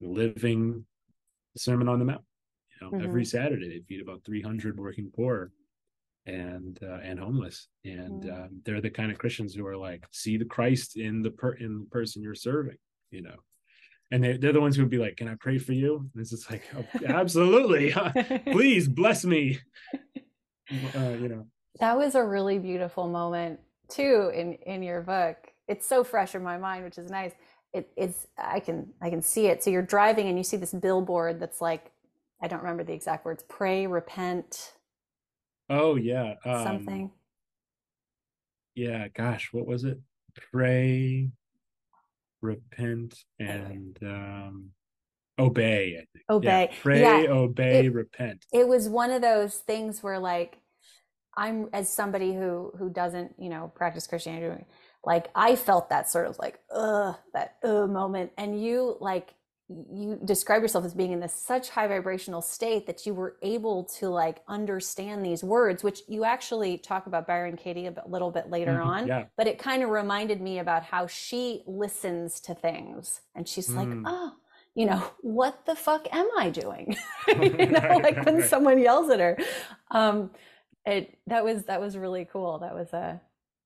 living 0.00 0.84
the 1.54 1.60
Sermon 1.60 1.88
on 1.88 1.98
the 1.98 2.04
Mount. 2.04 2.24
You 2.80 2.86
know, 2.86 2.96
mm-hmm. 2.96 3.06
every 3.06 3.24
Saturday 3.24 3.68
they 3.68 3.84
feed 3.86 4.02
about 4.02 4.24
300 4.24 4.78
working 4.78 5.10
poor 5.14 5.52
and 6.26 6.78
uh, 6.82 7.00
and 7.02 7.18
homeless, 7.18 7.68
and 7.84 8.24
mm-hmm. 8.24 8.42
um, 8.42 8.60
they're 8.64 8.80
the 8.80 8.90
kind 8.90 9.12
of 9.12 9.18
Christians 9.18 9.54
who 9.54 9.66
are 9.66 9.76
like 9.76 10.04
see 10.10 10.36
the 10.36 10.44
Christ 10.44 10.96
in 10.96 11.22
the 11.22 11.30
per 11.30 11.52
in 11.52 11.80
the 11.80 11.86
person 11.90 12.22
you're 12.22 12.34
serving. 12.34 12.78
You 13.10 13.22
know, 13.22 13.36
and 14.10 14.24
they, 14.24 14.36
they're 14.36 14.52
the 14.52 14.60
ones 14.60 14.76
who 14.76 14.82
would 14.82 14.90
be 14.90 14.98
like, 14.98 15.16
"Can 15.16 15.28
I 15.28 15.34
pray 15.38 15.58
for 15.58 15.72
you?" 15.72 16.08
And 16.14 16.20
it's 16.20 16.30
just 16.30 16.50
like, 16.50 16.62
oh, 16.76 16.84
"Absolutely, 17.06 17.94
please 18.52 18.88
bless 18.88 19.24
me." 19.24 19.58
Uh, 20.96 21.10
you 21.20 21.28
know, 21.28 21.46
that 21.78 21.94
was 21.94 22.14
a 22.14 22.24
really 22.24 22.58
beautiful 22.58 23.06
moment 23.06 23.60
too 23.90 24.32
in 24.34 24.54
in 24.54 24.82
your 24.82 25.02
book 25.02 25.36
it's 25.68 25.86
so 25.86 26.04
fresh 26.04 26.34
in 26.34 26.42
my 26.42 26.58
mind, 26.58 26.84
which 26.84 26.98
is 26.98 27.10
nice. 27.10 27.32
It, 27.72 27.90
it's 27.96 28.26
I 28.38 28.60
can 28.60 28.92
I 29.02 29.10
can 29.10 29.22
see 29.22 29.46
it. 29.46 29.62
So 29.64 29.70
you're 29.70 29.82
driving 29.82 30.28
and 30.28 30.38
you 30.38 30.44
see 30.44 30.56
this 30.56 30.72
billboard 30.72 31.40
that's 31.40 31.60
like 31.60 31.90
I 32.42 32.48
don't 32.48 32.60
remember 32.60 32.84
the 32.84 32.92
exact 32.92 33.24
words. 33.24 33.42
Pray, 33.48 33.86
repent. 33.86 34.74
Oh 35.70 35.96
yeah. 35.96 36.34
Um, 36.44 36.64
something. 36.64 37.10
Yeah, 38.74 39.08
gosh, 39.08 39.50
what 39.52 39.66
was 39.66 39.84
it? 39.84 40.00
Pray, 40.52 41.30
repent, 42.42 43.14
and 43.38 43.96
um 44.02 44.70
obey, 45.38 45.94
I 45.96 46.04
think. 46.12 46.24
Obey. 46.30 46.68
Yeah, 46.70 46.78
pray, 46.82 47.00
Yeah, 47.00 47.26
obey, 47.32 47.86
it- 47.86 47.94
repent. 47.94 48.44
it 48.52 48.68
was 48.68 48.88
one 48.88 49.10
of 49.10 49.22
those 49.22 49.56
things 49.56 50.02
where 50.02 50.18
like 50.18 50.58
i'm 51.36 51.68
as 51.72 51.92
somebody 51.92 52.32
who 52.34 52.72
who 52.78 52.88
doesn't 52.90 53.34
you 53.38 53.48
know 53.48 53.70
practice 53.74 54.06
christianity 54.06 54.64
like 55.04 55.28
i 55.34 55.54
felt 55.56 55.88
that 55.90 56.08
sort 56.10 56.26
of 56.26 56.38
like 56.38 56.58
ugh 56.74 57.16
that 57.32 57.56
uh 57.64 57.86
moment 57.86 58.30
and 58.38 58.60
you 58.62 58.96
like 59.00 59.34
you 59.90 60.20
describe 60.26 60.60
yourself 60.60 60.84
as 60.84 60.92
being 60.92 61.12
in 61.12 61.20
this 61.20 61.32
such 61.32 61.70
high 61.70 61.86
vibrational 61.88 62.42
state 62.42 62.86
that 62.86 63.06
you 63.06 63.14
were 63.14 63.36
able 63.40 63.84
to 63.84 64.10
like 64.10 64.42
understand 64.46 65.24
these 65.24 65.42
words 65.42 65.82
which 65.82 66.02
you 66.06 66.22
actually 66.22 66.76
talk 66.76 67.06
about 67.06 67.26
byron 67.26 67.56
katie 67.56 67.86
a 67.86 67.90
bit- 67.90 68.08
little 68.08 68.30
bit 68.30 68.50
later 68.50 68.72
Mhm, 68.74 68.84
on 68.84 69.06
Yeah. 69.08 69.24
but 69.38 69.46
it 69.46 69.58
kind 69.58 69.82
of 69.82 69.88
reminded 69.88 70.40
me 70.42 70.58
about 70.58 70.82
how 70.82 71.06
she 71.06 71.62
listens 71.66 72.40
to 72.40 72.54
things 72.54 73.22
and 73.34 73.48
she's 73.48 73.70
like 73.70 73.88
Mm. 73.88 74.02
oh 74.06 74.32
you 74.74 74.84
know 74.86 75.02
what 75.22 75.64
the 75.64 75.74
fuck 75.74 76.08
am 76.14 76.28
i 76.38 76.50
doing 76.50 76.94
you 77.28 77.66
know 77.74 78.00
like 78.02 78.22
when 78.26 78.36
Right. 78.40 78.44
someone 78.44 78.78
yells 78.78 79.08
at 79.08 79.20
her 79.20 79.38
um 79.92 80.30
it 80.86 81.18
that 81.26 81.44
was 81.44 81.64
that 81.64 81.80
was 81.80 81.96
really 81.96 82.26
cool. 82.30 82.58
That 82.58 82.74
was 82.74 82.92
a 82.92 83.20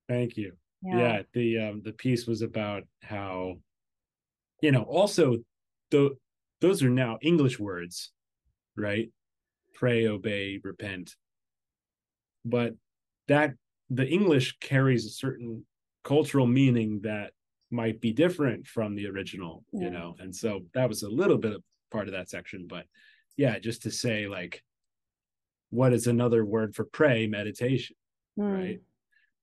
Thank 0.09 0.37
you. 0.37 0.53
yeah, 0.83 0.99
yeah 0.99 1.23
the 1.33 1.59
um 1.59 1.83
the 1.85 1.93
piece 1.93 2.27
was 2.27 2.43
about 2.43 2.85
how 3.03 3.55
you 4.63 4.73
know 4.73 4.83
also 4.83 5.37
the 5.91 6.17
those 6.61 6.83
are 6.83 6.91
now 6.91 7.19
english 7.23 7.59
words 7.59 8.13
right? 8.77 9.11
Pray 9.75 10.07
obey 10.07 10.61
repent. 10.63 11.17
But 12.45 12.75
that 13.27 13.55
the 13.91 14.07
english 14.09 14.57
carries 14.61 15.05
a 15.07 15.11
certain 15.11 15.65
cultural 16.05 16.47
meaning 16.47 17.01
that 17.03 17.33
might 17.71 18.01
be 18.01 18.13
different 18.13 18.67
from 18.67 18.95
the 18.95 19.07
original 19.07 19.65
Yeah. 19.73 19.85
you 19.85 19.91
know? 19.91 20.15
And 20.21 20.35
so 20.35 20.61
that 20.75 20.89
was 20.89 21.03
a 21.03 21.09
little 21.09 21.37
bit 21.39 21.53
of 21.53 21.63
part 21.91 22.07
of 22.09 22.13
that 22.13 22.29
section 22.31 22.67
but 22.69 22.85
yeah 23.37 23.59
just 23.59 23.83
to 23.83 23.91
say 23.91 24.27
like 24.27 24.63
what 25.71 25.93
is 25.93 26.07
another 26.07 26.45
word 26.45 26.75
for 26.75 26.85
pray? 26.85 27.27
Meditation 27.27 27.97
Mm, 28.39 28.53
right 28.53 28.81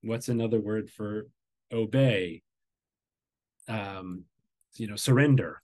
what's 0.02 0.28
another 0.28 0.60
word 0.60 0.90
for 0.90 1.26
obey? 1.72 2.42
Um 3.68 4.24
you 4.76 4.86
know 4.86 4.96
surrender. 4.96 5.62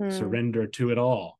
Mm, 0.00 0.12
surrender 0.12 0.66
to 0.66 0.90
it 0.90 0.98
all. 0.98 1.38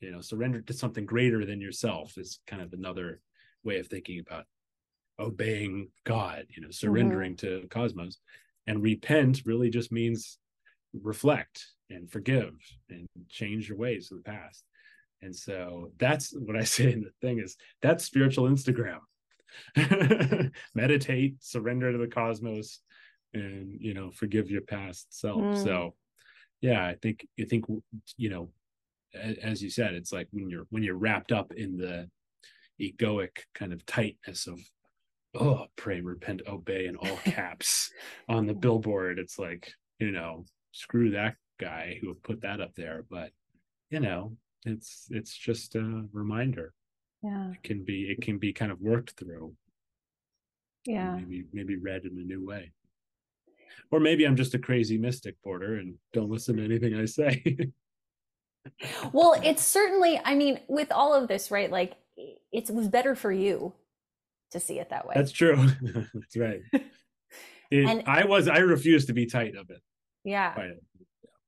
You 0.00 0.10
know 0.10 0.20
surrender 0.20 0.60
to 0.62 0.72
something 0.72 1.06
greater 1.06 1.44
than 1.46 1.60
yourself 1.60 2.18
is 2.18 2.40
kind 2.46 2.62
of 2.62 2.72
another 2.72 3.20
way 3.64 3.78
of 3.78 3.86
thinking 3.86 4.18
about 4.18 4.46
obeying 5.18 5.88
god 6.04 6.46
you 6.48 6.62
know 6.62 6.70
surrendering 6.70 7.36
to 7.36 7.66
cosmos. 7.70 8.18
And 8.66 8.82
repent 8.82 9.42
really 9.44 9.70
just 9.70 9.90
means 9.92 10.38
reflect 10.92 11.66
and 11.90 12.10
forgive 12.10 12.54
and 12.90 13.06
change 13.28 13.68
your 13.68 13.78
ways 13.78 14.10
of 14.10 14.18
the 14.18 14.24
past 14.24 14.64
and 15.22 15.34
so 15.34 15.90
that's 15.98 16.32
what 16.32 16.56
i 16.56 16.64
say 16.76 16.92
in 16.92 17.02
the 17.02 17.10
thing 17.20 17.38
is 17.38 17.56
that's 17.80 18.04
spiritual 18.04 18.48
instagram. 18.48 18.98
Meditate 20.74 21.34
surrender 21.40 21.92
to 21.92 21.98
the 21.98 22.06
cosmos 22.06 22.80
and 23.34 23.78
you 23.80 23.92
know 23.92 24.10
forgive 24.10 24.50
your 24.50 24.62
past 24.62 25.06
self. 25.10 25.42
Mm. 25.42 25.62
so 25.62 25.94
yeah 26.62 26.86
i 26.86 26.94
think 26.94 27.26
i 27.38 27.44
think 27.44 27.66
you 28.16 28.30
know 28.30 28.48
as 29.42 29.62
you 29.62 29.68
said 29.68 29.92
it's 29.92 30.10
like 30.10 30.26
when 30.32 30.48
you're 30.48 30.66
when 30.70 30.82
you're 30.82 30.96
wrapped 30.96 31.32
up 31.32 31.52
in 31.52 31.76
the 31.76 32.08
egoic 32.80 33.40
kind 33.54 33.74
of 33.74 33.84
tightness 33.84 34.46
of 34.46 34.58
oh 35.34 35.66
pray 35.76 36.00
repent 36.00 36.40
obey 36.48 36.86
in 36.86 36.96
all 36.96 37.16
caps 37.24 37.90
on 38.30 38.46
the 38.46 38.54
billboard 38.54 39.18
it's 39.18 39.38
like 39.38 39.70
you 39.98 40.12
know 40.12 40.46
screw 40.72 41.10
that 41.10 41.36
guy 41.58 41.98
who 42.00 42.14
put 42.14 42.42
that 42.42 42.60
up 42.60 42.74
there. 42.74 43.04
But 43.08 43.30
you 43.90 44.00
know 44.00 44.36
it's 44.64 45.06
it's 45.10 45.36
just 45.36 45.74
a 45.74 46.04
reminder. 46.12 46.72
Yeah. 47.22 47.52
It 47.52 47.62
can 47.62 47.84
be 47.84 48.02
it 48.10 48.22
can 48.22 48.38
be 48.38 48.52
kind 48.52 48.72
of 48.72 48.80
worked 48.80 49.12
through. 49.18 49.54
Yeah. 50.86 51.14
maybe 51.16 51.44
maybe 51.52 51.76
read 51.76 52.04
in 52.04 52.18
a 52.18 52.24
new 52.24 52.44
way. 52.44 52.72
Or 53.90 54.00
maybe 54.00 54.24
i'm 54.26 54.36
just 54.36 54.54
a 54.54 54.58
crazy 54.58 54.98
mystic 54.98 55.36
porter 55.44 55.76
and 55.76 55.94
don't 56.12 56.30
listen 56.30 56.56
to 56.56 56.64
anything 56.64 56.94
i 56.94 57.04
say. 57.04 57.42
Well 59.12 59.34
it's 59.42 59.64
certainly 59.66 60.20
i 60.24 60.34
mean 60.36 60.60
with 60.68 60.92
all 60.92 61.14
of 61.14 61.26
this 61.28 61.50
right 61.50 61.70
like 61.70 61.94
it 62.16 62.70
was 62.70 62.86
better 62.88 63.14
for 63.16 63.32
you 63.32 63.72
to 64.52 64.60
see 64.60 64.78
it 64.78 64.90
that 64.90 65.06
way. 65.06 65.14
That's 65.16 65.32
true. 65.32 65.56
That's 66.14 66.36
right. 66.36 66.60
It- 67.70 67.86
And- 67.88 68.02
i 68.06 68.24
was 68.26 68.48
i 68.48 68.58
refused 68.58 69.06
to 69.08 69.14
be 69.14 69.26
tight 69.26 69.56
of 69.56 69.70
it. 69.70 69.80
Yeah. 70.24 70.54
It. 70.60 70.82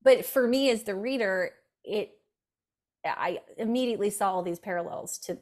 but 0.02 0.24
for 0.24 0.46
me 0.48 0.70
as 0.70 0.82
the 0.84 0.94
reader 0.94 1.50
it 1.84 2.10
i 3.04 3.38
immediately 3.58 4.10
saw 4.10 4.32
all 4.32 4.42
these 4.42 4.58
parallels 4.58 5.18
to 5.18 5.38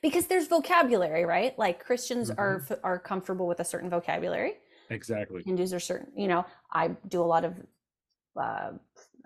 because 0.00 0.26
there's 0.26 0.46
vocabulary 0.46 1.24
right? 1.24 1.58
Like 1.58 1.84
christians 1.84 2.30
are 2.30 2.60
Mm-hmm. 2.60 2.72
f 2.72 2.78
are 2.84 2.98
comfortable 2.98 3.46
with 3.46 3.60
a 3.60 3.64
certain 3.64 3.90
vocabulary. 3.90 4.54
Exactly. 4.90 5.42
Hindus 5.44 5.72
are 5.72 5.80
certain 5.80 6.08
you 6.16 6.28
know 6.28 6.44
i 6.72 6.88
do 7.08 7.20
a 7.20 7.24
lot 7.34 7.44
of 7.44 7.54
uh 8.40 8.70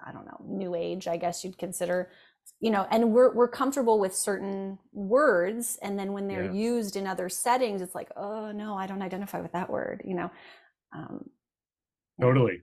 i 0.07 0.13
don't 0.13 0.27
know 0.27 0.41
new 0.45 0.75
age 0.75 1.09
i 1.09 1.17
guess 1.17 1.45
you'd 1.45 1.59
consider 1.59 2.11
you 2.61 2.71
know 2.71 2.87
and 2.91 3.13
we're 3.13 3.33
we're 3.35 3.49
comfortable 3.49 3.99
with 3.99 4.15
certain 4.15 4.79
words 4.93 5.79
and 5.83 5.99
then 5.99 6.13
when 6.13 6.29
they're 6.29 6.45
Yeah. 6.45 6.53
used 6.53 6.97
in 6.97 7.07
other 7.07 7.29
settings 7.29 7.83
it's 7.83 7.95
like 7.95 8.11
oh 8.17 8.53
no 8.53 8.75
i 8.77 8.87
don't 8.87 9.03
identify 9.03 9.41
with 9.41 9.53
that 9.53 9.69
word 9.71 10.03
you 10.05 10.15
know? 10.15 10.31
Um 10.95 11.29
totally 12.21 12.63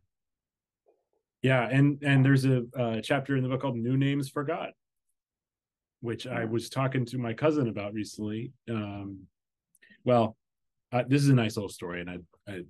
yeah 1.44 1.68
and 1.70 2.02
and 2.04 2.26
there's 2.26 2.46
a 2.46 2.64
uh, 2.78 3.00
chapter 3.02 3.38
in 3.38 3.44
the 3.44 3.50
book 3.50 3.62
called 3.62 3.78
new 3.78 3.98
names 3.98 4.30
for 4.30 4.44
god 4.44 4.72
which 6.02 6.26
i 6.26 6.44
was 6.44 6.70
talking 6.70 7.06
to 7.06 7.18
my 7.18 7.34
cousin 7.34 7.68
about 7.68 7.94
recently 7.94 8.52
um 8.70 9.20
well 10.04 10.36
uh, 10.92 11.04
this 11.08 11.22
is 11.22 11.30
a 11.30 11.34
nice 11.34 11.56
little 11.56 11.70
story 11.70 12.02
and 12.02 12.10
i 12.10 12.18
I, 12.48 12.62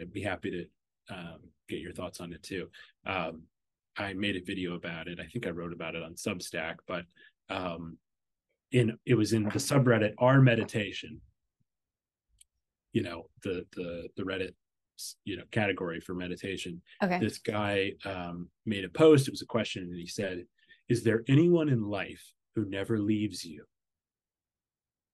i'd 0.00 0.12
be 0.12 0.22
happy 0.22 0.50
to 0.50 1.14
um 1.14 1.40
get 1.68 1.80
your 1.80 1.92
thoughts 1.92 2.20
on 2.20 2.32
it 2.32 2.42
too. 2.42 2.68
Um 3.06 3.42
i 3.96 4.12
made 4.12 4.36
a 4.36 4.42
video 4.42 4.74
about 4.74 5.08
it. 5.08 5.20
I 5.20 5.26
think 5.26 5.46
i 5.46 5.50
wrote 5.50 5.72
about 5.72 5.94
it 5.94 6.02
on 6.02 6.14
substack 6.14 6.76
but 6.86 7.04
um 7.48 7.98
in 8.72 8.96
it 9.06 9.14
was 9.14 9.32
in 9.32 9.44
the 9.44 9.50
subreddit 9.50 10.14
our 10.18 10.40
meditation. 10.40 11.20
You 12.92 13.02
know 13.02 13.26
the 13.44 13.66
the 13.76 14.08
the 14.16 14.22
reddit 14.22 14.54
you 15.24 15.36
know 15.36 15.44
category 15.50 16.00
for 16.00 16.14
meditation 16.14 16.80
okay 17.02 17.18
this 17.20 17.38
guy 17.38 17.92
um, 18.04 18.48
made 18.66 18.84
a 18.84 18.88
post. 18.88 19.28
It 19.28 19.32
was 19.36 19.42
a 19.42 19.46
question, 19.56 19.82
and 19.84 19.96
he 20.06 20.06
said, 20.06 20.44
"Is 20.88 21.02
there 21.04 21.22
anyone 21.28 21.68
in 21.68 21.82
life 22.00 22.24
who 22.54 22.64
never 22.78 22.98
leaves 22.98 23.44
you?" 23.44 23.64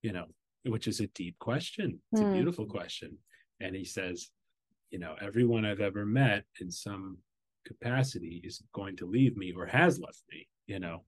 You 0.03 0.13
know, 0.13 0.27
which 0.65 0.87
is 0.89 1.01
a 1.01 1.07
deep 1.09 1.39
question. 1.39 2.01
It's 2.13 2.21
Hmm. 2.23 2.29
a 2.29 2.33
beautiful 2.33 2.67
question, 2.67 3.19
and 3.61 3.75
he 3.75 3.85
says, 3.85 4.31
"You 4.91 4.99
know, 4.99 5.15
everyone 5.21 5.65
I've 5.65 5.81
ever 5.91 6.05
met 6.07 6.45
in 6.61 6.71
some 6.71 7.19
capacity 7.65 8.41
is 8.45 8.63
going 8.73 8.97
to 8.99 9.07
leave 9.07 9.37
me 9.37 9.53
or 9.53 9.67
has 9.67 9.99
left 9.99 10.23
me." 10.33 10.49
You 10.67 10.81
know. 10.81 11.05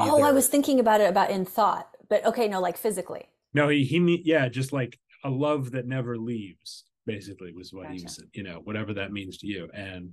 oh 0.00 0.22
i 0.22 0.32
was 0.32 0.48
thinking 0.48 0.80
about 0.80 1.00
it 1.02 1.08
about 1.14 1.30
in 1.30 1.44
thought 1.44 1.88
but 2.08 2.24
okay 2.24 2.46
no 2.48 2.60
like 2.60 2.78
physically 2.78 3.24
No, 3.52 3.68
he 3.68 3.84
he 3.84 3.98
yeah, 4.24 4.48
just 4.48 4.72
like 4.72 4.98
a 5.24 5.30
love 5.30 5.70
that 5.72 5.86
never 5.86 6.16
leaves, 6.18 6.84
basically 7.06 7.52
was 7.52 7.72
what 7.72 7.86
he 7.90 7.98
Gotcha. 7.98 8.04
was, 8.04 8.22
you 8.34 8.42
know, 8.42 8.60
whatever 8.64 8.94
that 8.94 9.12
means 9.12 9.38
to 9.38 9.46
you. 9.46 9.68
And 9.74 10.10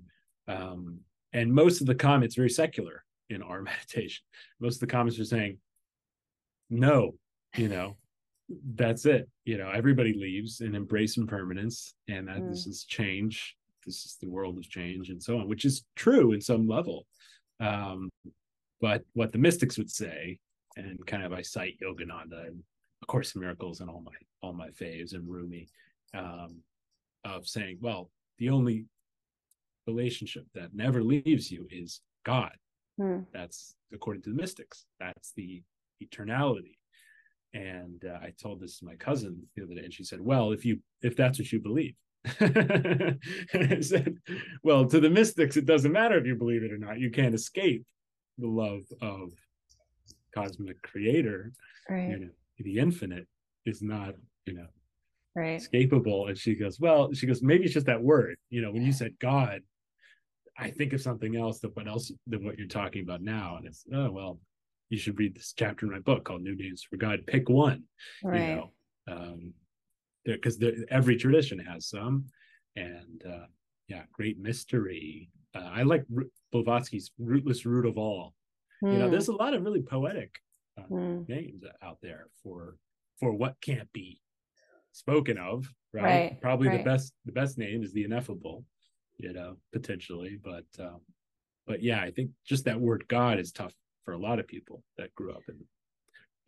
um 0.48 1.00
and 1.34 1.52
most 1.52 1.82
of 1.82 1.88
the 1.88 1.96
comments 1.96 2.36
very 2.36 2.50
secular 2.50 3.04
in 3.30 3.42
our 3.42 3.62
meditation. 3.72 4.24
Most 4.60 4.76
of 4.76 4.82
the 4.82 4.88
comments 4.88 5.20
are 5.20 5.26
saying, 5.26 5.58
No, 6.70 7.16
you 7.56 7.70
know, 7.70 7.98
that's 8.76 9.06
it. 9.06 9.30
You 9.46 9.58
know, 9.58 9.70
everybody 9.70 10.14
leaves 10.14 10.62
and 10.62 10.76
embrace 10.76 11.18
impermanence, 11.18 11.94
and 12.08 12.28
that 12.28 12.48
this 12.48 12.68
is 12.68 12.86
change. 12.86 13.56
This 13.86 14.06
is 14.06 14.18
the 14.22 14.30
world 14.30 14.58
of 14.58 14.70
change 14.70 15.10
and 15.10 15.22
so 15.22 15.40
on, 15.40 15.50
which 15.50 15.66
is 15.66 15.84
true 15.96 16.32
in 16.32 16.40
some 16.40 16.68
level. 16.68 17.06
Um, 17.60 18.10
but 18.80 19.04
what 19.14 19.32
the 19.32 19.38
mystics 19.38 19.78
would 19.78 19.92
say, 19.92 20.40
and 20.78 21.06
kind 21.06 21.24
of 21.24 21.34
I 21.34 21.42
cite 21.42 21.78
Yogananda 21.82 22.48
and 22.48 22.64
of 23.02 23.08
course 23.08 23.36
miracles 23.36 23.82
and 23.82 23.90
all 23.90 24.02
my 24.02 24.12
all 24.42 24.54
my 24.54 24.70
faves 24.70 25.14
and 25.14 25.28
Rumi 25.30 25.68
um 26.14 26.62
of 27.26 27.48
saying 27.48 27.78
well 27.82 28.10
the 28.38 28.50
only 28.50 28.86
relationship 29.88 30.46
that 30.54 30.74
never 30.74 31.04
leaves 31.04 31.52
you 31.52 31.68
is 31.70 32.02
God. 32.26 32.52
Hmm. 32.98 33.22
that's 33.34 33.74
according 33.92 34.22
to 34.24 34.30
the 34.30 34.36
mystics. 34.36 34.86
That's 35.00 35.34
the 35.36 35.64
eternality. 36.04 36.78
And 37.56 38.06
uh, 38.06 38.20
I 38.22 38.34
told 38.40 38.60
this 38.60 38.78
to 38.80 38.86
my 38.86 38.96
cousin 38.96 39.42
the 39.56 39.64
other 39.64 39.74
day 39.74 39.84
and 39.84 39.94
she 39.94 40.04
said 40.04 40.22
well 40.22 40.52
if 40.52 40.64
you 40.66 40.80
if 41.02 41.16
that's 41.16 41.40
what 41.40 41.52
you 41.52 41.60
believe. 41.60 41.96
And 42.40 43.20
I 43.54 43.82
said 43.82 44.18
well 44.64 44.86
to 44.86 45.00
the 45.00 45.10
mystics 45.10 45.58
it 45.58 45.66
doesn't 45.66 45.92
matter 45.92 46.18
if 46.18 46.26
you 46.26 46.36
believe 46.36 46.64
it 46.64 46.72
or 46.72 46.78
not. 46.78 47.00
You 47.00 47.10
can't 47.10 47.36
escape 47.36 47.84
the 48.38 48.48
love 48.48 48.84
of 49.02 49.30
cosmic 50.34 50.82
creator. 50.82 51.52
Right. 51.90 52.10
You 52.10 52.20
know, 52.20 52.30
the 52.60 52.80
infinite 52.80 53.28
is 53.66 53.82
not 53.82 54.16
you 54.46 54.54
know 54.54 54.68
right. 55.36 55.60
escapable. 55.60 56.28
And 56.30 56.38
she 56.38 56.56
goes 56.56 56.80
well 56.80 57.12
she 57.14 57.26
goes 57.28 57.42
maybe 57.42 57.66
it's 57.66 57.74
just 57.74 57.86
that 57.88 58.02
word. 58.02 58.36
You 58.50 58.62
know 58.62 58.72
when 58.72 58.84
you 58.84 58.92
said 58.94 59.14
god 59.20 59.62
i 60.58 60.70
think 60.70 60.94
of 60.94 61.02
something 61.02 61.36
else 61.36 61.60
than 61.60 61.72
what 61.72 61.88
else 61.88 62.12
than 62.28 62.46
what 62.46 62.58
you're 62.58 62.68
talking 62.68 63.02
about 63.04 63.22
now. 63.22 63.58
And 63.58 63.66
it's 63.68 63.84
oh 63.94 64.12
well 64.12 64.40
you 64.90 64.98
should 64.98 65.18
read 65.18 65.36
this 65.36 65.54
chapter 65.58 65.86
in 65.88 65.92
my 65.92 66.00
book 66.00 66.26
called 66.26 66.44
new 66.44 66.56
names 66.56 66.84
for 66.88 66.98
god. 66.98 67.26
Pick 67.26 67.50
one 67.50 67.84
right. 68.24 68.50
you 68.50 68.56
know 68.56 68.72
um 69.08 69.54
because 70.26 70.58
every 70.90 71.18
tradition 71.18 71.60
has 71.60 71.88
some. 71.88 72.26
And 72.76 73.24
uh 73.28 73.46
yeah 73.88 74.04
great 74.14 74.40
mystery. 74.40 75.30
Uh, 75.56 75.70
i 75.74 75.84
like 75.84 76.04
R- 76.16 76.24
blavatsky's 76.52 77.12
rootless 77.20 77.66
root 77.66 77.86
of 77.86 77.98
all. 77.98 78.34
You 78.82 78.98
know 79.00 79.06
Hmm. 79.06 79.12
there's 79.12 79.28
a 79.30 79.36
lot 79.36 79.54
of 79.54 79.64
really 79.64 79.82
poetic 79.82 80.32
uh, 80.78 80.84
Hmm. 80.84 81.24
names 81.28 81.64
out 81.82 81.98
there 82.02 82.28
for 82.44 82.78
for 83.20 83.32
what 83.34 83.56
can't 83.62 83.92
be 83.94 84.20
spoken 84.94 85.38
of 85.38 85.68
right, 85.94 86.04
Right, 86.04 86.42
probably 86.42 86.70
right. 86.70 86.78
the 86.80 86.84
best 86.84 87.14
the 87.26 87.32
best 87.34 87.58
name 87.58 87.84
is 87.84 87.92
the 87.94 88.04
ineffable 88.06 88.64
you 89.18 89.34
know 89.34 89.58
potentially 89.72 90.40
but 90.44 90.66
um 90.80 91.02
but 91.68 91.82
yeah 91.84 92.02
i 92.02 92.10
think 92.12 92.32
just 92.46 92.66
that 92.66 92.80
word 92.80 93.04
god 93.08 93.40
is 93.40 93.52
tough 93.52 93.74
for 94.06 94.14
a 94.14 94.18
lot 94.18 94.40
of 94.40 94.48
people 94.48 94.84
that 94.98 95.14
grew 95.16 95.32
up 95.32 95.44
in 95.50 95.58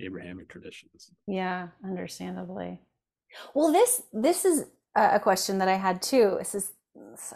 abrahamic 0.05 0.47
traditions 0.49 1.11
Yeah, 1.27 1.69
understandably. 1.83 2.79
Well, 3.53 3.71
this 3.71 4.03
this 4.13 4.45
is 4.45 4.65
a 4.95 5.19
question 5.19 5.57
that 5.59 5.67
I 5.67 5.75
had 5.75 6.01
too. 6.01 6.35
This 6.39 6.53
is 6.55 6.71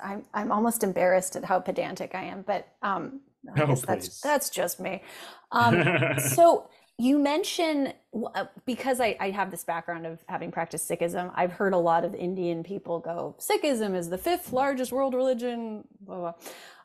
I'm 0.03 0.25
I'm 0.33 0.51
almost 0.51 0.83
embarrassed 0.83 1.35
at 1.35 1.45
how 1.45 1.59
pedantic 1.59 2.15
I 2.15 2.23
am, 2.23 2.43
but 2.45 2.67
um, 2.81 3.21
Oh, 3.57 3.65
that's 3.67 3.85
please. 3.85 4.19
that's 4.21 4.49
just 4.49 4.79
me. 4.79 5.01
Um, 5.51 6.17
so 6.17 6.69
you 6.99 7.17
mention 7.17 7.93
uh, 8.35 8.45
because 8.65 8.99
I, 8.99 9.15
I 9.19 9.29
have 9.31 9.49
this 9.51 9.63
background 9.63 10.05
of 10.05 10.19
having 10.27 10.51
practiced 10.51 10.87
Sikhism, 10.89 11.31
I've 11.33 11.53
heard 11.53 11.73
a 11.73 11.77
lot 11.77 12.03
of 12.03 12.13
Indian 12.13 12.61
people 12.61 12.99
go, 12.99 13.35
Sikhism 13.39 13.95
is 13.95 14.09
the 14.09 14.17
fifth 14.17 14.51
largest 14.51 14.91
world 14.91 15.13
religion, 15.13 15.85
blah 16.01 16.17
blah. 16.17 16.33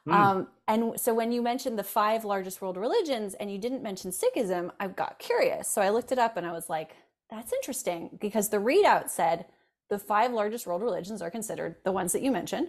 Hmm. 0.05 0.13
Um, 0.13 0.49
and 0.69 1.01
so 1.01 1.13
when 1.15 1.33
you 1.33 1.43
mentioned 1.43 1.79
the 1.79 1.83
five 1.85 2.25
largest 2.25 2.63
world 2.63 2.77
religions 2.77 3.35
and 3.35 3.51
you 3.51 3.59
didn't 3.59 3.83
mention 3.83 4.11
Sikhism, 4.13 4.71
I 4.79 4.87
got 4.89 5.19
curious. 5.19 5.67
So 5.69 5.83
I 5.83 5.91
looked 5.91 6.13
it 6.13 6.19
up 6.19 6.37
and 6.37 6.47
I 6.47 6.53
was 6.53 6.69
like, 6.71 6.95
that's 7.31 7.53
interesting 7.53 8.17
because 8.21 8.51
the 8.51 8.59
readout 8.59 9.09
said 9.11 9.47
the 9.91 9.99
five 9.99 10.33
largest 10.33 10.67
world 10.67 10.83
religions 10.83 11.21
are 11.23 11.31
considered 11.31 11.77
the 11.85 11.93
ones 11.93 12.13
that 12.13 12.23
you 12.23 12.31
mentioned, 12.31 12.69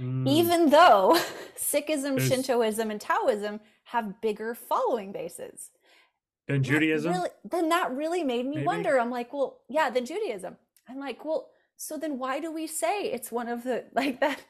Mm, 0.00 0.28
even 0.28 0.70
though 0.70 1.18
Sikhism, 1.58 2.16
There's- 2.16 2.28
Shintoism, 2.28 2.90
and 2.90 3.00
Taoism 3.00 3.60
have 3.84 4.20
bigger 4.20 4.54
following 4.54 5.10
bases. 5.10 5.70
Then 6.48 6.62
judaism 6.62 7.12
really, 7.12 7.30
then 7.44 7.68
that 7.70 7.92
really 7.92 8.22
made 8.24 8.46
me 8.46 8.56
Maybe? 8.56 8.66
wonder. 8.66 8.98
I'm 9.00 9.10
like, 9.10 9.32
well, 9.32 9.60
yeah, 9.68 9.90
then 9.90 10.04
Judaism. 10.04 10.56
I'm 10.88 10.98
like, 10.98 11.24
well, 11.24 11.50
so 11.76 11.96
then 11.96 12.18
why 12.18 12.40
do 12.40 12.52
we 12.52 12.66
say 12.66 13.04
it's 13.12 13.32
one 13.32 13.48
of 13.48 13.64
the 13.64 13.84
like 13.94 14.20
that? 14.20 14.40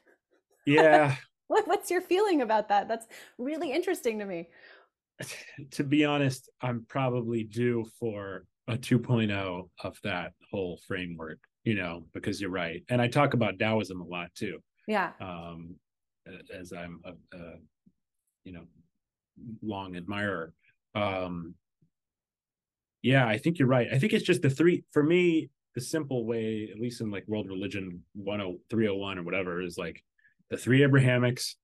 yeah 0.67 1.15
What, 1.47 1.69
what's 1.69 1.91
your 1.91 2.01
feeling 2.01 2.41
about 2.41 2.69
that? 2.71 2.89
That's 2.89 3.07
really 3.39 3.71
interesting 3.71 4.19
to 4.19 4.25
me. 4.25 4.49
to 5.71 5.85
be 5.85 6.05
honest 6.05 6.51
i'm 6.61 6.85
probably 6.89 7.45
due 7.45 7.87
for 8.01 8.45
a 8.67 8.77
2.0 8.77 9.69
of 9.85 9.99
that 10.03 10.33
whole 10.51 10.77
framework 10.89 11.39
you 11.63 11.75
know 11.77 12.05
because 12.13 12.41
you're 12.41 12.51
right 12.51 12.83
and 12.89 13.01
i 13.01 13.07
talk 13.07 13.33
about 13.35 13.57
taoism 13.59 14.01
a 14.01 14.05
lot 14.05 14.35
too 14.35 14.59
Yeah. 14.89 15.13
um 15.21 15.77
as 16.53 16.73
i'm 16.73 17.01
a, 17.05 17.13
a 17.37 17.53
you 18.43 18.53
know 18.55 18.65
long 19.63 19.95
admirer 19.97 20.53
um 20.97 21.55
yeah 23.05 23.27
i 23.29 23.37
think 23.39 23.59
you're 23.59 23.69
right 23.69 23.89
i 23.93 23.99
think 23.99 24.13
it's 24.13 24.25
just 24.25 24.43
the 24.43 24.51
three 24.51 24.83
for 24.91 25.03
me 25.05 25.49
the 25.77 25.81
simple 25.81 26.25
way 26.25 26.69
at 26.73 26.81
least 26.81 27.01
in 27.01 27.11
like 27.11 27.25
world 27.29 27.47
religion 27.49 28.03
10 28.17 28.59
301 28.71 29.19
or 29.19 29.23
whatever 29.23 29.61
is 29.61 29.77
like 29.79 30.03
the 30.51 30.57
three 30.57 30.83
abrahamics 30.83 31.57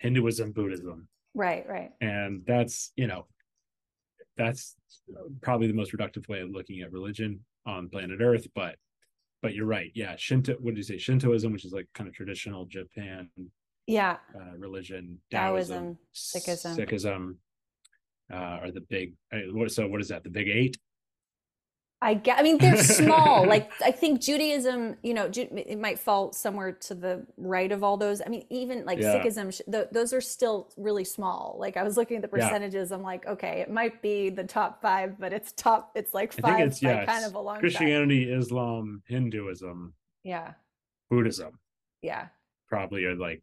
hinduism 0.00 0.52
buddhism 0.52 1.08
Right. 1.36 1.64
Right. 1.68 1.90
and 2.00 2.42
that's 2.46 2.92
you 2.96 3.08
know 3.08 3.26
that's 4.36 4.76
probably 5.42 5.66
the 5.66 5.72
most 5.74 5.92
reductive 5.92 6.28
way 6.28 6.40
of 6.40 6.50
looking 6.50 6.80
at 6.82 6.92
religion 6.92 7.40
on 7.66 7.88
planet 7.88 8.20
earth 8.20 8.46
but 8.54 8.76
but 9.42 9.54
you're 9.54 9.66
right 9.66 9.90
yeah 9.94 10.14
shinto 10.16 10.54
what 10.60 10.74
do 10.74 10.78
you 10.78 10.84
say 10.84 10.96
shintoism 10.98 11.52
which 11.52 11.64
is 11.64 11.72
like 11.72 11.88
kind 11.94 12.08
of 12.08 12.14
traditional 12.14 12.64
japan 12.66 13.28
Yeah. 13.86 14.16
uh, 14.34 14.56
religion 14.56 15.18
Taoism, 15.30 15.98
Sikhism, 16.14 16.76
Sikhism. 16.76 16.78
Sikhism 16.78 17.34
uh, 18.32 18.36
are 18.62 18.70
the 18.70 18.80
big 18.82 19.14
uh, 19.32 19.38
what 19.52 19.70
so 19.70 19.86
what 19.86 20.00
is 20.00 20.08
that 20.08 20.22
the 20.24 20.30
big 20.30 20.48
eight 20.48 20.76
I 22.02 22.12
get. 22.12 22.38
I 22.38 22.42
mean, 22.42 22.58
they're 22.58 22.76
small. 22.76 23.46
like 23.54 23.70
I 23.82 23.90
think 23.90 24.20
Judaism, 24.20 24.96
you 25.02 25.14
know, 25.14 25.30
it 25.32 25.78
might 25.78 25.98
fall 25.98 26.34
somewhere 26.34 26.72
to 26.72 26.94
the 26.94 27.24
right 27.38 27.72
of 27.72 27.82
all 27.82 27.96
those. 27.96 28.20
I 28.20 28.28
mean, 28.28 28.44
even 28.50 28.84
like 28.84 28.98
Yeah. 28.98 29.14
Sikhism, 29.24 29.58
th- 29.72 29.86
those 29.90 30.12
are 30.12 30.20
still 30.20 30.70
really 30.76 31.04
small. 31.04 31.56
Like 31.58 31.78
I 31.78 31.82
was 31.82 31.96
looking 31.96 32.18
at 32.22 32.30
the 32.30 32.36
Yeah. 32.36 32.46
percentages. 32.46 32.92
I'm 32.92 33.00
like, 33.02 33.24
okay, 33.26 33.60
it 33.62 33.70
might 33.70 34.02
be 34.02 34.28
the 34.28 34.44
top 34.44 34.82
five, 34.82 35.18
but 35.18 35.32
it's 35.32 35.52
top. 35.52 35.92
It's 35.94 36.12
like 36.12 36.34
five 36.34 36.60
it's 36.66 36.82
yeah 36.82 37.06
kind 37.06 37.24
of 37.24 37.36
a 37.36 37.40
long 37.40 37.58
christianity 37.58 38.30
islam 38.30 39.02
hinduism 39.06 39.94
Yeah. 40.24 40.54
buddhism 41.08 41.58
Yeah. 42.02 42.26
probably 42.68 43.04
are 43.06 43.14
like 43.16 43.42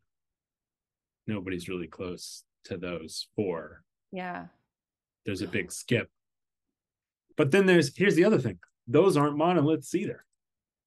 nobody's 1.26 1.68
really 1.68 1.88
close 1.88 2.44
to 2.66 2.78
those 2.78 3.28
four 3.36 3.84
Yeah. 4.12 4.48
There's 5.26 5.41
a 5.41 5.47
big 5.47 5.72
skip. 5.72 6.09
But 7.38 7.51
then 7.51 7.65
there's 7.65 7.95
here's 7.95 8.15
the 8.15 8.26
other 8.26 8.39
thing: 8.39 8.59
those 8.88 9.17
aren't 9.17 9.38
monoliths 9.38 9.93
either, 9.95 10.26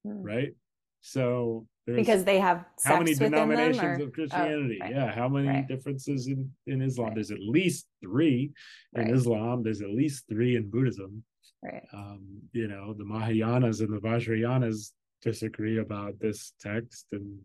Mm. 0.06 0.20
right? 0.22 0.54
So 1.00 1.66
there's 1.86 1.96
Because 1.98 2.24
they 2.24 2.38
have 2.40 2.64
how 2.84 2.98
many 2.98 3.14
denominations 3.14 4.00
of 4.00 4.12
Christianity? 4.12 4.78
right. 4.80 4.90
Yeah, 4.90 5.14
how 5.14 5.28
many 5.28 5.48
Right. 5.48 5.68
differences 5.68 6.26
in 6.28 6.50
in 6.66 6.80
Islam? 6.82 7.08
Right. 7.08 7.14
There's 7.16 7.30
at 7.30 7.40
least 7.40 7.88
three 8.02 8.52
in. 8.94 9.10
Islam. 9.10 9.62
There's 9.62 9.82
at 9.82 9.90
least 9.90 10.26
three 10.28 10.56
in 10.56 10.70
Buddhism. 10.70 11.24
right. 11.62 11.84
Um, 11.94 12.42
you 12.52 12.68
know, 12.68 12.92
the 12.92 13.04
Mahayanas 13.04 13.80
and 13.80 13.90
the 13.94 14.00
Vajrayanas 14.00 14.92
disagree 15.22 15.78
about 15.78 16.18
this 16.18 16.52
text, 16.60 17.06
and 17.12 17.40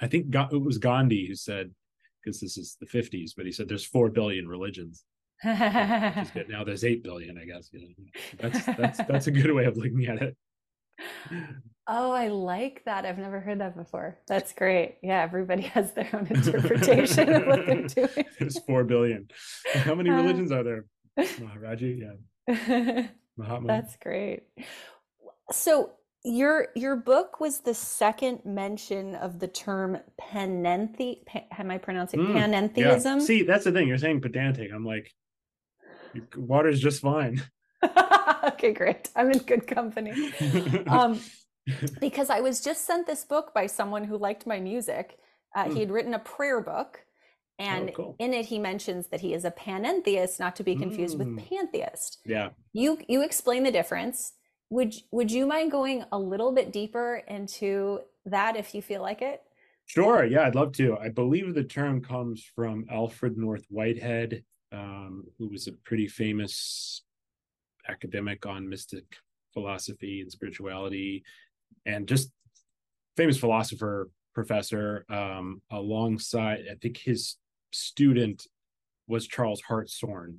I 0.00 0.06
think 0.06 0.32
it 0.34 0.62
was 0.62 0.78
Gandhi 0.78 1.26
who 1.26 1.34
said, 1.34 1.74
because 2.22 2.38
this 2.40 2.56
is 2.56 2.76
the 2.80 2.86
50s, 2.86 3.34
but 3.36 3.44
he 3.46 3.50
said 3.52 3.68
there's 3.68 3.84
four 3.84 4.08
billion 4.10 4.46
religions 4.46 4.96
which 4.96 5.02
is 5.02 5.02
good. 5.02 5.13
Now 6.48 6.64
there's 6.64 6.84
eight 6.84 7.02
billion, 7.02 7.38
I 7.38 7.44
guess. 7.44 7.68
You 7.72 7.80
know, 7.80 8.04
that's 8.40 8.64
that's 8.64 8.98
that's 9.08 9.26
a 9.26 9.30
good 9.30 9.52
way 9.52 9.64
of 9.64 9.76
looking 9.76 10.06
at 10.06 10.22
it. 10.22 10.36
Oh, 11.86 12.12
I 12.12 12.28
like 12.28 12.82
that. 12.86 13.04
I've 13.04 13.18
never 13.18 13.40
heard 13.40 13.60
that 13.60 13.76
before. 13.76 14.18
That's 14.26 14.52
great. 14.52 14.96
Yeah, 15.02 15.22
everybody 15.22 15.62
has 15.76 15.92
their 15.92 16.08
own 16.14 16.26
interpretation 16.28 17.28
of 17.32 17.46
what 17.46 17.66
they're 17.66 17.86
doing. 17.88 18.26
There's 18.38 18.58
four 18.60 18.84
billion. 18.84 19.28
How 19.74 19.94
many 19.94 20.10
Uh, 20.10 20.14
religions 20.16 20.50
are 20.52 20.62
there? 20.62 20.84
Maharaji, 21.18 22.00
yeah, 22.00 23.06
Mahatma. 23.36 23.66
That's 23.68 23.96
great. 23.96 24.44
So 25.52 25.92
your 26.24 26.68
your 26.74 26.96
book 26.96 27.38
was 27.38 27.60
the 27.60 27.74
second 27.74 28.40
mention 28.46 29.14
of 29.16 29.38
the 29.38 29.46
term 29.48 29.98
panenthe. 30.20 31.24
Pa, 31.26 31.40
am 31.58 31.70
I 31.70 31.78
pronouncing 31.78 32.20
Mm, 32.20 32.34
yeah. 32.34 32.46
panentheism? 32.46 33.20
See, 33.20 33.42
that's 33.42 33.64
the 33.64 33.72
thing. 33.72 33.86
You're 33.88 33.98
saying 33.98 34.22
pedantic. 34.22 34.70
I'm 34.74 34.84
like, 34.86 35.12
water's 36.36 36.80
just 36.80 37.00
fine. 37.02 37.42
okay, 38.44 38.72
great. 38.72 39.10
I'm 39.16 39.30
in 39.30 39.38
good 39.38 39.66
company. 39.66 40.12
Um, 40.86 41.20
because 42.00 42.28
I 42.30 42.40
was 42.40 42.60
just 42.60 42.86
sent 42.86 43.06
this 43.06 43.24
book 43.24 43.52
by 43.54 43.66
someone 43.66 44.04
who 44.04 44.18
liked 44.18 44.46
my 44.46 44.60
music. 44.60 45.18
Uh, 45.56 45.64
Hmm. 45.64 45.72
He 45.74 45.80
had 45.80 45.90
written 45.90 46.12
a 46.14 46.18
prayer 46.18 46.60
book, 46.60 47.00
and 47.58 47.94
cool. 47.94 48.16
in 48.18 48.34
it 48.34 48.46
he 48.46 48.58
mentions 48.58 49.06
that 49.08 49.20
he 49.20 49.32
is 49.34 49.44
a 49.44 49.50
panentheist, 49.50 50.38
not 50.40 50.56
to 50.56 50.62
be 50.64 50.74
confused 50.76 51.16
Mm. 51.16 51.18
with 51.36 51.48
pantheist. 51.48 52.18
yeah. 52.26 52.50
You 52.72 52.98
you 53.08 53.22
explain 53.22 53.62
the 53.62 53.70
difference. 53.72 54.32
Would 54.70 54.94
would 55.12 55.30
you 55.30 55.46
mind 55.46 55.70
going 55.70 56.04
a 56.10 56.18
little 56.18 56.52
bit 56.52 56.72
deeper 56.72 57.22
into 57.28 58.00
that 58.26 58.56
if 58.56 58.74
you 58.74 58.82
feel 58.82 59.00
like 59.02 59.22
it? 59.22 59.40
Sure. 59.86 60.24
Yeah, 60.24 60.46
I'd 60.46 60.54
love 60.54 60.72
to. 60.78 60.96
I 60.98 61.10
believe 61.10 61.54
the 61.54 61.62
term 61.64 62.00
comes 62.02 62.42
from 62.56 62.86
Alfred 62.90 63.36
North 63.38 63.66
Whitehead, 63.68 64.42
um, 64.74 65.24
who 65.38 65.48
was 65.48 65.66
a 65.66 65.72
pretty 65.72 66.08
famous 66.08 67.02
academic 67.88 68.46
on 68.46 68.68
mystic 68.68 69.04
philosophy 69.52 70.20
and 70.20 70.32
spirituality, 70.32 71.22
and 71.86 72.08
just 72.08 72.30
famous 73.16 73.38
philosopher, 73.38 74.10
professor. 74.34 75.04
Um, 75.08 75.62
alongside, 75.70 76.64
I 76.70 76.74
think 76.80 76.96
his 76.96 77.36
student 77.72 78.46
was 79.06 79.26
Charles 79.26 79.60
Hartshorne, 79.60 80.38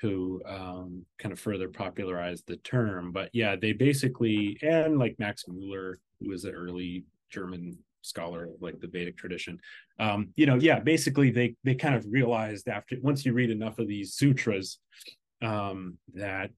who 0.00 0.42
um, 0.46 1.04
kind 1.18 1.32
of 1.32 1.40
further 1.40 1.68
popularized 1.68 2.44
the 2.46 2.56
term. 2.58 3.12
But 3.12 3.30
yeah, 3.32 3.56
they 3.56 3.72
basically, 3.72 4.58
and 4.62 4.98
like 4.98 5.16
Max 5.18 5.44
Muller, 5.48 5.98
who 6.20 6.28
was 6.28 6.44
an 6.44 6.54
early 6.54 7.04
German 7.30 7.78
scholar 8.02 8.44
of 8.44 8.50
like 8.60 8.78
the 8.80 8.88
Vedic 8.88 9.16
tradition. 9.16 9.58
Um, 9.98 10.30
you 10.36 10.46
know, 10.46 10.56
yeah, 10.56 10.80
basically 10.80 11.30
they 11.30 11.54
they 11.64 11.74
kind 11.74 11.94
of 11.94 12.04
realized 12.08 12.68
after 12.68 12.96
once 13.00 13.24
you 13.24 13.32
read 13.32 13.50
enough 13.50 13.78
of 13.78 13.88
these 13.88 14.14
sutras 14.14 14.78
um, 15.42 15.98
that 16.14 16.50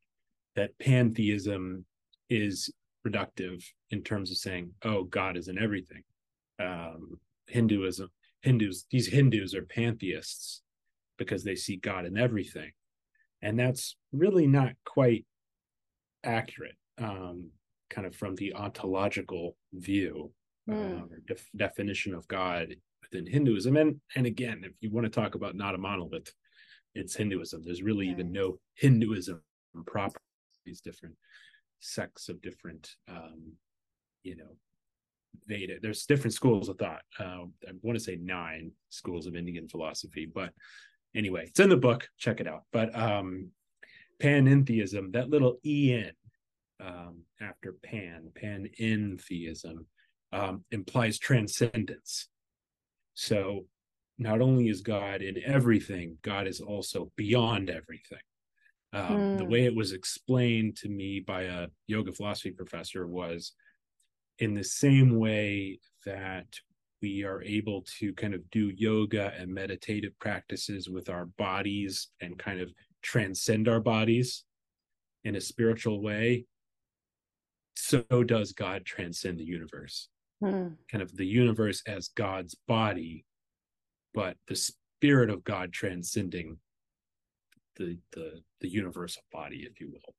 that 0.57 0.78
pantheism 0.78 1.84
is 2.30 2.72
reductive 3.07 3.64
in 3.90 4.03
terms 4.03 4.30
of 4.30 4.38
saying, 4.38 4.72
"Oh, 4.84 5.05
God 5.05 5.36
is 5.36 5.49
in 5.49 5.59
everything." 5.59 6.03
Um, 6.59 7.20
Hinduism, 7.47 8.11
Hindus, 8.40 8.86
these 8.90 9.09
Hindus 9.09 9.55
are 9.55 9.64
pantheists 9.64 10.62
because 11.18 11.45
they 11.45 11.55
see 11.55 11.76
God 11.76 12.07
in 12.07 12.16
everything, 12.16 12.72
and 13.42 13.59
that's 13.59 13.97
really 14.12 14.47
not 14.47 14.72
quite 14.84 15.26
accurate. 16.24 16.76
Um, 16.99 17.51
kind 17.90 18.07
of 18.07 18.14
from 18.14 18.34
the 18.34 18.55
ontological 18.55 19.57
view 19.72 20.32
mm. 20.69 21.03
uh, 21.03 21.07
def- 21.27 21.51
definition 21.57 22.15
of 22.15 22.27
God 22.29 22.75
within 23.03 23.27
Hinduism, 23.27 23.77
and 23.77 24.01
and 24.17 24.27
again, 24.27 24.62
if 24.65 24.73
you 24.81 24.91
want 24.91 25.05
to 25.05 25.21
talk 25.21 25.35
about 25.35 25.57
not 25.57 25.75
a 25.75 25.79
monolith, 25.79 26.33
it's 26.95 27.17
Hinduism. 27.17 27.62
There's 27.65 27.83
really 27.83 28.09
even 28.09 28.33
no 28.33 28.59
Hinduism 28.75 29.43
proper. 29.87 30.21
These 30.65 30.81
different 30.81 31.15
sects 31.81 32.29
of 32.29 32.41
different, 32.41 32.91
um, 33.09 33.53
you 34.23 34.37
know, 34.37 34.57
Veda. 35.47 35.75
There's 35.81 36.07
different 36.07 36.33
schools 36.33 36.69
of 36.69 36.79
thought. 36.79 37.03
Uh, 37.19 37.45
I 37.69 37.73
want 37.83 37.99
to 37.99 38.05
say 38.05 38.17
nine 38.17 38.73
schools 38.89 39.27
of 39.27 39.37
Indian 39.37 39.69
philosophy, 39.69 40.27
but 40.33 40.53
anyway, 41.15 41.45
it's 41.47 41.61
in 41.61 41.69
the 41.69 41.77
book. 41.77 42.09
Check 42.19 42.41
it 42.41 42.49
out. 42.49 42.62
But 42.73 42.97
um, 42.97 43.51
panentheism, 44.23 45.12
that 45.12 45.29
little 45.29 45.59
en 45.65 46.12
um, 46.81 47.23
after 47.41 47.75
pan, 47.83 48.31
panentheism, 48.35 49.85
um, 50.35 50.64
implies 50.72 51.18
transcendence. 51.18 52.28
So 53.14 53.66
not 54.18 54.41
only 54.41 54.68
is 54.68 54.80
God 54.80 55.22
in 55.22 55.37
everything, 55.45 56.18
God 56.22 56.47
is 56.47 56.61
also 56.61 57.12
beyond 57.16 57.70
everything. 57.70 58.18
Um, 58.93 59.09
mm. 59.09 59.39
The 59.39 59.45
hmm. 59.45 59.51
way 59.51 59.64
it 59.64 59.74
was 59.74 59.93
explained 59.93 60.76
to 60.78 60.89
me 60.89 61.20
by 61.20 61.43
a 61.43 61.68
yoga 61.87 62.12
philosophy 62.12 62.51
professor 62.51 63.07
was 63.07 63.53
in 64.41 64.55
the 64.55 64.64
same 64.64 65.18
way 65.18 65.78
that 66.05 66.47
we 67.01 67.22
are 67.24 67.43
able 67.43 67.85
to 67.99 68.12
kind 68.14 68.35
of 68.35 68.49
do 68.51 68.72
yoga 68.76 69.32
and 69.39 69.53
meditative 69.53 70.18
practices 70.18 70.89
with 70.89 71.09
our 71.09 71.26
bodies 71.26 72.09
and 72.20 72.39
kind 72.39 72.61
of 72.61 72.72
transcend 73.03 73.68
our 73.68 73.80
bodies 73.80 74.45
in 75.24 75.37
a 75.37 75.41
spiritual 75.41 76.03
way 76.03 76.47
so 77.76 78.03
does 78.24 78.53
god 78.53 78.85
transcend 78.85 79.39
the 79.39 79.45
universe 79.45 80.09
hmm. 80.41 80.68
kind 80.91 81.03
of 81.03 81.16
the 81.16 81.26
universe 81.26 81.82
as 81.87 82.09
god's 82.09 82.55
body 82.66 83.24
but 84.14 84.37
the 84.47 84.57
spirit 85.05 85.28
of 85.28 85.45
God 85.45 85.72
transcending 85.72 86.57
the 87.76 87.99
the 88.12 88.41
the 88.61 88.68
universal 88.68 89.22
body, 89.32 89.66
if 89.70 89.80
you 89.80 89.93
will. 89.93 90.14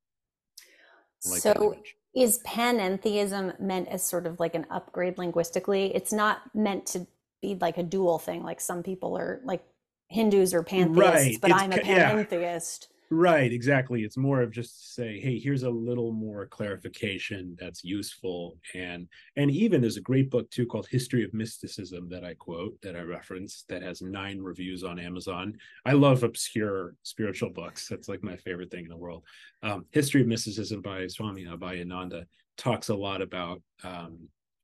Like 1.32 1.42
so 1.42 1.78
is 2.14 2.40
panentheism 2.46 3.60
meant 3.60 3.88
as 3.88 4.06
sort 4.06 4.28
of 4.28 4.40
like 4.40 4.54
an 4.54 4.68
upgrade 4.70 5.18
linguistically? 5.18 5.96
It's 5.96 6.14
not 6.14 6.42
meant 6.54 6.86
to 6.88 7.08
be 7.42 7.58
like 7.60 7.78
a 7.78 7.84
dual 7.84 8.20
thing, 8.20 8.44
like 8.44 8.62
some 8.62 8.84
people 8.84 9.18
are 9.18 9.42
like 9.44 9.64
Hindus 10.10 10.54
or 10.54 10.62
pantheists, 10.62 10.98
right. 10.98 11.38
but 11.42 11.52
it's, 11.52 11.62
I'm 11.62 11.72
a 11.72 11.78
panentheist. 11.78 12.88
Right, 13.12 13.54
exactly. 13.54 14.04
It's 14.04 14.18
more 14.18 14.42
of 14.42 14.50
just 14.50 14.82
to 14.82 14.88
say, 14.88 15.20
hey, 15.20 15.38
here's 15.38 15.62
a 15.62 15.70
little 15.70 16.12
more 16.12 16.48
clarification 16.48 17.56
that's 17.60 17.84
useful. 17.84 18.58
And 18.74 19.08
and 19.36 19.52
even 19.52 19.80
there's 19.80 19.98
a 19.98 20.02
great 20.02 20.32
book 20.32 20.50
too 20.50 20.66
called 20.66 20.88
History 20.88 21.24
of 21.24 21.34
Mysticism 21.34 22.10
that 22.10 22.24
I 22.24 22.34
quote, 22.34 22.82
that 22.82 22.96
I 22.96 23.02
reference, 23.02 23.64
that 23.70 23.84
has 23.84 24.02
nine 24.02 24.40
reviews 24.40 24.84
on 24.84 24.98
Amazon. 24.98 25.56
I 25.86 25.92
love 25.92 26.24
obscure 26.24 26.96
spiritual 27.04 27.52
books. 27.52 27.88
That's 27.88 28.10
like 28.10 28.24
my 28.24 28.38
favorite 28.38 28.72
thing 28.72 28.86
in 28.86 28.90
the 28.90 28.98
world. 28.98 29.24
Um, 29.62 29.86
History 29.92 30.22
of 30.22 30.28
Mysticism 30.28 30.82
by 30.82 31.06
Swami 31.06 31.46
Abhayananda 31.46 32.26
talks 32.58 32.90
a 32.90 32.96
lot 32.96 33.22
about 33.22 33.62
um, 33.84 34.18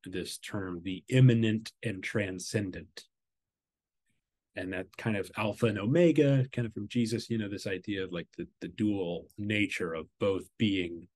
this 0.06 0.40
term, 0.40 0.82
the 0.84 1.04
immanent 1.10 1.72
and 1.84 2.04
transcendent 2.04 3.06
and 4.56 4.74
that 4.74 4.88
kind 4.98 5.16
of 5.16 5.32
alpha 5.38 5.68
and 5.68 5.80
omega 5.80 6.46
kind 6.52 6.66
of 6.66 6.74
from 6.74 6.88
jesus 6.88 7.30
you 7.30 7.38
know 7.38 7.50
this 7.50 7.68
idea 7.68 8.04
of 8.04 8.12
like 8.12 8.28
the, 8.38 8.48
the 8.60 8.68
dual 8.70 9.28
nature 9.38 9.94
of 9.94 10.08
both 10.20 10.44
being 10.58 11.08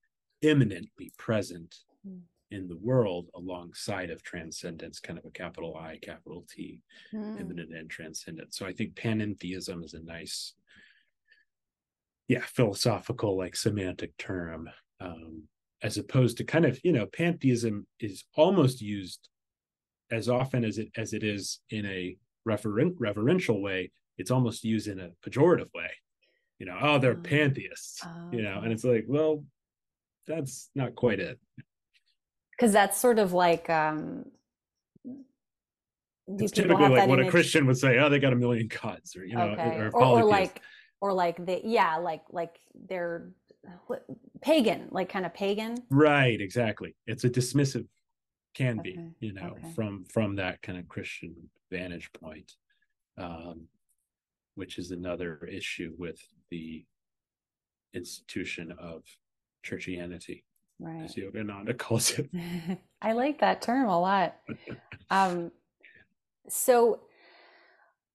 immanently 0.41 1.11
present 1.17 1.75
mm. 2.07 2.19
in 2.51 2.67
the 2.67 2.77
world 2.77 3.27
alongside 3.36 4.09
of 4.09 4.23
transcendence 4.23 4.99
kind 4.99 5.19
of 5.19 5.25
a 5.25 5.31
capital 5.31 5.75
i 5.77 5.97
capital 6.01 6.45
t 6.49 6.81
mm. 7.13 7.39
immanent 7.39 7.73
and 7.73 7.89
transcendent 7.89 8.53
so 8.53 8.65
i 8.65 8.71
think 8.71 8.95
panentheism 8.95 9.83
is 9.83 9.93
a 9.93 10.03
nice 10.03 10.53
yeah 12.27 12.43
philosophical 12.45 13.38
like 13.38 13.55
semantic 13.55 14.15
term 14.17 14.69
um 15.01 15.43
as 15.83 15.97
opposed 15.97 16.38
to 16.38 16.43
kind 16.43 16.65
of 16.65 16.79
you 16.83 16.91
know 16.91 17.05
pantheism 17.05 17.86
is 17.99 18.23
almost 18.36 18.81
used 18.81 19.29
as 20.11 20.29
often 20.29 20.63
as 20.63 20.77
it 20.77 20.89
as 20.95 21.13
it 21.13 21.23
is 21.23 21.59
in 21.69 21.86
a 21.86 22.15
referen- 22.47 22.95
reverential 22.99 23.61
way, 23.61 23.91
it's 24.17 24.31
almost 24.31 24.63
used 24.63 24.87
in 24.87 24.99
a 24.99 25.09
pejorative 25.27 25.73
way. 25.73 25.89
You 26.59 26.65
know, 26.67 26.77
oh, 26.81 26.99
they're 26.99 27.11
oh. 27.11 27.21
pantheists. 27.21 28.01
Oh. 28.05 28.29
You 28.31 28.41
know, 28.41 28.61
and 28.63 28.71
it's 28.71 28.83
like, 28.83 29.05
well, 29.07 29.43
that's 30.27 30.69
not 30.75 30.95
quite 30.95 31.19
it. 31.19 31.39
Because 32.51 32.71
that's 32.71 32.97
sort 32.97 33.19
of 33.19 33.33
like 33.33 33.69
um 33.69 34.25
it's 36.27 36.51
typically 36.51 36.89
like 36.89 37.07
what 37.07 37.19
image? 37.19 37.27
a 37.27 37.31
Christian 37.31 37.67
would 37.67 37.77
say, 37.77 37.99
oh, 37.99 38.09
they 38.09 38.19
got 38.19 38.33
a 38.33 38.35
million 38.35 38.67
cuts, 38.67 39.15
or 39.15 39.25
you 39.25 39.35
know, 39.35 39.49
okay. 39.49 39.77
or, 39.77 39.89
or, 39.93 40.21
or, 40.21 40.23
like 40.23 40.61
or 41.01 41.13
like 41.13 41.45
the 41.45 41.61
yeah, 41.63 41.97
like 41.97 42.23
like 42.31 42.57
they're 42.89 43.29
pagan, 44.41 44.87
like 44.91 45.09
kind 45.09 45.25
of 45.25 45.33
pagan. 45.33 45.77
Right, 45.89 46.39
exactly. 46.39 46.95
It's 47.05 47.23
a 47.25 47.29
dismissive 47.29 47.85
can 48.55 48.79
okay. 48.79 48.91
be, 48.91 49.27
you 49.27 49.33
know, 49.33 49.55
okay. 49.57 49.71
from 49.75 50.05
from 50.05 50.35
that 50.37 50.61
kind 50.61 50.79
of 50.79 50.87
Christian 50.87 51.35
vantage 51.69 52.09
point, 52.13 52.53
um, 53.17 53.67
which 54.55 54.79
is 54.79 54.91
another 54.91 55.47
issue 55.51 55.93
with 55.97 56.19
the 56.49 56.85
institution 57.93 58.73
of 58.79 59.03
churchianity, 59.65 60.43
right. 60.79 61.03
as 61.03 61.15
Yogananda 61.15 61.77
calls 61.77 62.17
it. 62.17 62.29
I 63.01 63.11
like 63.11 63.39
that 63.39 63.61
term 63.61 63.87
a 63.87 63.99
lot. 63.99 64.35
um, 65.09 65.51
so, 66.47 67.01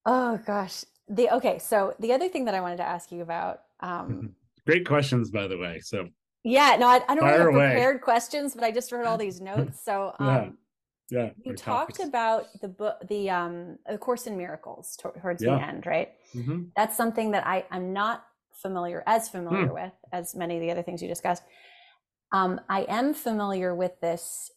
oh 0.07 0.39
gosh, 0.47 0.85
the 1.09 1.35
okay. 1.37 1.59
So 1.59 1.95
the 2.01 2.13
other 2.13 2.29
thing 2.29 2.47
that 2.47 2.55
I 2.55 2.61
wanted 2.61 2.79
to 2.79 2.89
ask 2.89 3.13
you 3.13 3.23
about. 3.23 3.61
Um, 3.81 4.35
Great 4.67 4.87
questions, 4.87 5.31
by 5.31 5.47
the 5.49 5.59
way. 5.59 5.81
So 5.81 6.09
yeah, 6.45 6.77
no, 6.79 6.87
I, 6.87 7.01
I 7.09 7.15
don't 7.15 7.25
have 7.25 7.51
prepared 7.51 8.01
questions, 8.01 8.55
but 8.55 8.65
I 8.65 8.71
just 8.71 8.93
wrote 8.93 9.07
all 9.07 9.19
these 9.19 9.41
notes. 9.43 9.85
So 9.85 10.15
um, 10.19 10.59
yeah 11.11 11.31
you 11.45 11.55
talked 11.55 11.97
topics. 11.97 12.09
about 12.09 12.47
the 12.61 12.69
book 12.69 12.97
the 13.09 13.29
um 13.29 13.79
the 13.89 13.99
course 13.99 14.27
in 14.27 14.37
miracles 14.37 14.97
towards 14.97 15.43
yeah. 15.43 15.57
the 15.57 15.63
end 15.63 15.87
right 15.87 16.13
mm-hmm. 16.35 16.65
that's 16.77 16.97
something 16.97 17.31
that 17.31 17.47
i 17.47 17.65
i'm 17.71 17.93
not 17.93 18.25
familiar 18.53 19.03
as 19.07 19.29
familiar 19.29 19.67
hmm. 19.67 19.75
with 19.75 19.93
as 20.13 20.35
many 20.35 20.57
of 20.57 20.61
the 20.61 20.71
other 20.71 20.83
things 20.83 21.03
you 21.03 21.09
discussed 21.09 21.43
um 22.33 22.61
i 22.69 22.83
am 22.83 23.13
familiar 23.13 23.75
with 23.75 23.99
this 24.01 24.51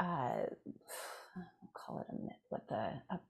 uh 0.00 0.44
I'll 1.36 1.72
call 1.74 2.00
it 2.00 2.06
a 2.10 2.24
myth 2.24 2.36
what 2.48 2.68
the 2.68 2.92
a 3.10 3.20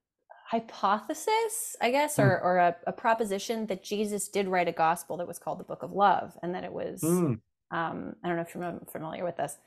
hypothesis 0.46 1.76
i 1.80 1.90
guess 1.90 2.16
hmm. 2.16 2.22
or 2.22 2.40
or 2.40 2.56
a, 2.58 2.76
a, 2.86 2.92
proposition 2.92 3.66
that 3.66 3.82
jesus 3.82 4.28
did 4.28 4.48
write 4.48 4.68
a 4.68 4.72
gospel 4.72 5.18
that 5.18 5.28
was 5.28 5.38
called 5.38 5.60
the 5.60 5.64
book 5.64 5.82
of 5.82 5.92
love 5.92 6.38
and 6.42 6.54
that 6.54 6.64
it 6.64 6.72
was 6.72 7.00
hmm. 7.02 7.34
Um 7.70 8.14
i 8.22 8.28
don't 8.28 8.36
know 8.36 8.42
if 8.42 8.54
you're 8.54 8.80
familiar 8.90 9.24
with 9.24 9.36
this 9.36 9.58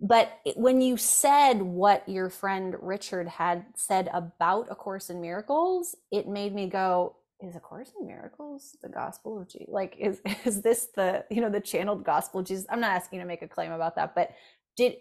but 0.00 0.40
when 0.56 0.80
you 0.80 0.96
said 0.96 1.62
what 1.62 2.08
your 2.08 2.28
friend 2.28 2.74
Richard 2.80 3.28
had 3.28 3.64
said 3.76 4.08
about 4.12 4.68
A 4.70 4.74
Course 4.74 5.10
in 5.10 5.20
Miracles, 5.20 5.94
it 6.10 6.28
made 6.28 6.54
me 6.54 6.68
go, 6.68 7.16
is 7.40 7.56
A 7.56 7.60
Course 7.60 7.92
in 7.98 8.06
Miracles 8.06 8.76
the 8.82 8.88
gospel 8.88 9.40
of 9.40 9.48
Jesus? 9.48 9.68
Like, 9.68 9.96
is, 9.98 10.20
is 10.44 10.62
this 10.62 10.88
the, 10.94 11.24
you 11.30 11.40
know, 11.40 11.50
the 11.50 11.60
channeled 11.60 12.04
gospel 12.04 12.40
of 12.40 12.46
Jesus? 12.46 12.66
I'm 12.68 12.80
not 12.80 12.92
asking 12.92 13.20
to 13.20 13.24
make 13.24 13.42
a 13.42 13.48
claim 13.48 13.72
about 13.72 13.96
that, 13.96 14.14
but 14.14 14.30
did 14.76 14.96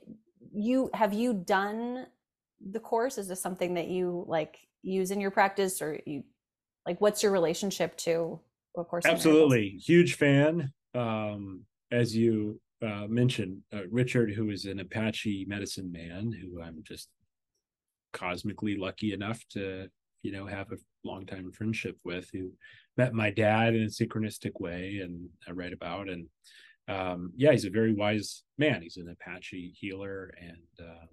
you, 0.53 0.89
have 0.93 1.13
you 1.13 1.33
done 1.33 2.05
the 2.71 2.79
course? 2.79 3.17
Is 3.17 3.27
this 3.27 3.41
something 3.41 3.73
that 3.75 3.87
you 3.87 4.25
like 4.27 4.57
use 4.83 5.11
in 5.11 5.19
your 5.19 5.31
practice 5.31 5.81
or 5.81 5.99
you, 6.05 6.23
like, 6.85 7.01
what's 7.01 7.23
your 7.23 7.31
relationship 7.31 7.97
to 7.97 8.39
A 8.77 8.83
Course 8.83 9.05
Absolutely. 9.05 9.69
Huge 9.69 10.15
fan. 10.15 10.71
Um, 10.93 11.65
as 11.93 12.15
you 12.15 12.59
uh, 12.81 13.05
mentioned 13.07 13.59
uh, 13.71 13.87
Richard, 13.89 14.33
who 14.33 14.49
is 14.49 14.65
an 14.65 14.79
Apache 14.79 15.45
medicine 15.47 15.91
man, 15.91 16.31
who 16.31 16.61
I'm 16.61 16.83
just 16.83 17.07
cosmically 18.11 18.75
lucky 18.75 19.13
enough 19.13 19.41
to, 19.51 19.87
you 20.23 20.31
know, 20.31 20.47
have 20.47 20.71
a 20.71 20.77
long 21.03 21.25
time 21.25 21.51
friendship 21.51 21.97
with, 22.03 22.29
who 22.33 22.51
met 22.97 23.13
my 23.13 23.29
dad 23.29 23.75
in 23.75 23.83
a 23.83 23.87
synchronistic 23.87 24.59
way, 24.59 25.01
and 25.03 25.29
I 25.47 25.51
write 25.51 25.71
about. 25.71 26.09
And 26.09 26.27
um, 26.87 27.31
yeah, 27.35 27.51
he's 27.51 27.65
a 27.65 27.69
very 27.69 27.93
wise 27.93 28.43
man. 28.57 28.81
He's 28.81 28.97
an 28.97 29.09
Apache 29.09 29.75
healer, 29.79 30.33
and 30.41 30.87
uh, 30.87 31.05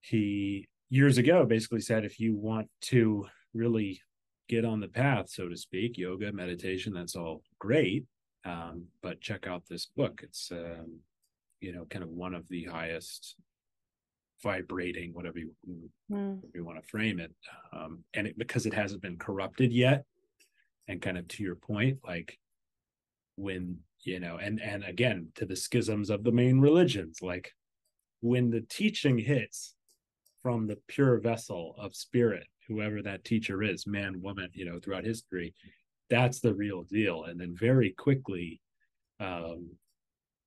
he 0.00 0.68
years 0.90 1.18
ago 1.18 1.46
basically 1.46 1.80
said, 1.80 2.04
if 2.04 2.18
you 2.18 2.36
want 2.36 2.68
to 2.82 3.26
really 3.54 4.00
get 4.48 4.64
on 4.64 4.80
the 4.80 4.88
path, 4.88 5.30
so 5.30 5.48
to 5.48 5.56
speak, 5.56 5.96
yoga, 5.96 6.32
meditation, 6.32 6.92
that's 6.92 7.14
all 7.14 7.42
great 7.60 8.06
um, 8.44 8.84
but 9.02 9.20
check 9.20 9.46
out 9.46 9.64
this 9.68 9.86
book. 9.86 10.20
It's 10.22 10.50
um, 10.52 11.00
you 11.60 11.72
know 11.72 11.84
kind 11.90 12.02
of 12.02 12.10
one 12.10 12.34
of 12.34 12.48
the 12.48 12.64
highest 12.64 13.36
vibrating 14.42 15.12
whatever 15.12 15.38
you, 15.38 15.52
Mm. 16.10 16.40
you 16.54 16.64
want 16.64 16.82
to 16.82 16.88
frame 16.88 17.20
it 17.20 17.32
um 17.72 18.02
and 18.14 18.26
it 18.26 18.36
because 18.38 18.66
it 18.66 18.74
hasn't 18.74 19.02
been 19.02 19.16
corrupted 19.18 19.70
yet 19.72 20.04
and 20.88 21.00
kind 21.02 21.16
of 21.18 21.28
to 21.28 21.42
your 21.44 21.54
point 21.54 21.98
like 22.04 22.38
when 23.36 23.78
you 24.02 24.18
know 24.18 24.38
and 24.38 24.60
and 24.60 24.82
again 24.84 25.28
to 25.36 25.44
the 25.46 25.54
schisms 25.54 26.10
of 26.10 26.24
the 26.24 26.32
main 26.32 26.58
religions 26.58 27.18
like 27.22 27.52
when 28.22 28.50
the 28.50 28.62
teaching 28.62 29.18
hits 29.18 29.74
from 30.42 30.66
the 30.66 30.78
pure 30.88 31.18
vessel 31.20 31.74
of 31.78 31.94
spirit 31.94 32.46
whoever 32.66 33.02
that 33.02 33.24
teacher 33.24 33.62
is 33.62 33.86
man 33.86 34.20
woman 34.22 34.48
you 34.54 34.64
know 34.64 34.80
throughout 34.80 35.04
history 35.04 35.54
that's 36.10 36.40
the 36.40 36.54
real 36.54 36.82
deal. 36.82 37.24
And 37.24 37.40
then 37.40 37.54
very 37.56 37.90
quickly 37.90 38.60
um 39.20 39.70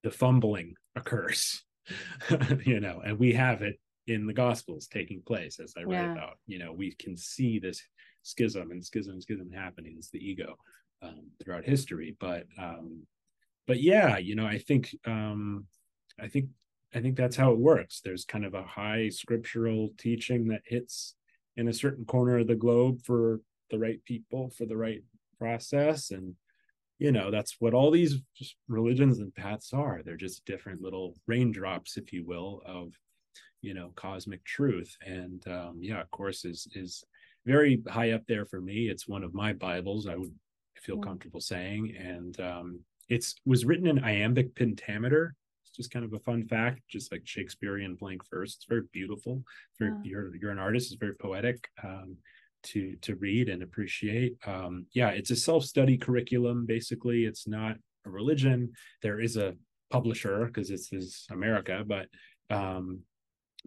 the 0.03 0.11
fumbling 0.11 0.75
occurs 0.95 1.63
you 2.65 2.79
know 2.79 3.01
and 3.05 3.17
we 3.19 3.33
have 3.33 3.61
it 3.61 3.79
in 4.07 4.25
the 4.25 4.33
gospels 4.33 4.87
taking 4.87 5.21
place 5.21 5.59
as 5.59 5.73
i 5.77 5.83
write 5.83 6.01
Yeah. 6.01 6.11
about 6.13 6.37
you 6.47 6.59
know 6.59 6.73
we 6.73 6.91
can 6.93 7.15
see 7.15 7.59
this 7.59 7.81
schism 8.23 8.71
and 8.71 8.83
schism 8.83 9.13
and 9.13 9.21
schism 9.23 9.51
happening 9.51 9.95
it's 9.97 10.09
the 10.09 10.19
ego 10.19 10.55
um, 11.01 11.27
throughout 11.41 11.65
history. 11.65 12.15
But 12.19 12.45
um 12.57 13.03
but 13.67 13.79
yeah 13.81 14.17
you 14.17 14.35
know 14.35 14.45
i 14.45 14.57
think 14.57 14.95
um 15.05 15.65
i 16.19 16.27
think 16.27 16.47
i 16.95 16.99
think 17.01 17.15
that's 17.17 17.35
how 17.35 17.51
it 17.51 17.59
works. 17.59 18.01
There's 18.03 18.25
kind 18.25 18.45
of 18.45 18.53
a 18.53 18.63
high 18.63 19.09
scriptural 19.09 19.89
teaching 19.97 20.47
that 20.47 20.61
hits 20.65 21.15
in 21.57 21.67
a 21.67 21.73
certain 21.73 22.05
corner 22.05 22.39
of 22.39 22.47
the 22.47 22.55
globe 22.55 23.01
for 23.03 23.41
the 23.69 23.77
right 23.79 24.03
people 24.05 24.49
for 24.49 24.65
the 24.65 24.77
right 24.77 25.03
process. 25.43 26.11
And 26.11 26.35
you 26.99 27.11
know 27.11 27.31
that's 27.31 27.55
what 27.59 27.73
all 27.73 27.91
these 27.91 28.15
religions 28.67 29.19
and 29.19 29.33
paths 29.35 29.73
are. 29.73 30.01
They're 30.03 30.25
just 30.27 30.45
different 30.45 30.81
little 30.81 31.15
raindrops 31.27 31.97
if 31.97 32.13
you 32.13 32.23
will 32.25 32.61
of 32.65 32.85
you 33.61 33.73
know 33.73 33.91
cosmic 33.95 34.41
truth. 34.45 34.91
And 35.05 35.41
um 35.47 35.75
yeah 35.81 36.01
of 36.01 36.09
course 36.11 36.45
is 36.45 36.59
is 36.83 37.03
very 37.45 37.73
high 37.97 38.11
up 38.11 38.25
there 38.27 38.45
for 38.45 38.61
me. 38.61 38.77
It's 38.93 39.07
one 39.15 39.23
of 39.23 39.33
my 39.43 39.51
bibles 39.67 40.07
i 40.07 40.15
would 40.15 40.33
feel 40.85 40.97
Mm. 40.97 41.03
comfortable 41.09 41.41
saying. 41.53 41.83
And 42.13 42.33
um 42.51 42.67
it's 43.15 43.29
was 43.45 43.65
written 43.67 43.87
in 43.87 44.03
iambic 44.13 44.55
pentameter. 44.59 45.23
It's 45.63 45.75
just 45.79 45.91
kind 45.95 46.05
of 46.05 46.13
a 46.13 46.19
fun 46.27 46.41
fact 46.53 46.79
just 46.95 47.11
like 47.11 47.23
shakespearean 47.25 47.95
blank 48.01 48.21
verse. 48.33 48.51
It's 48.55 48.69
very 48.73 48.85
beautiful. 48.99 49.33
Very 49.79 49.91
Yeah. 49.91 50.09
you're 50.11 50.35
you're 50.39 50.55
an 50.57 50.65
artist. 50.67 50.85
It's 50.91 51.03
very 51.05 51.15
poetic. 51.25 51.57
Um 51.89 52.09
to 52.63 52.95
to 53.01 53.15
read 53.15 53.49
and 53.49 53.63
appreciate. 53.63 54.35
Um 54.45 54.85
yeah 54.93 55.09
it's 55.09 55.31
a 55.31 55.35
self-study 55.35 55.97
curriculum 55.97 56.65
basically. 56.65 57.25
It's 57.25 57.47
not 57.47 57.75
a 58.05 58.09
religion. 58.09 58.73
There 59.01 59.19
is 59.19 59.37
a 59.37 59.55
publisher 59.91 60.45
because 60.45 60.69
this 60.69 60.91
is 60.91 61.27
america 61.29 61.83
but 61.85 62.07
um 62.49 63.01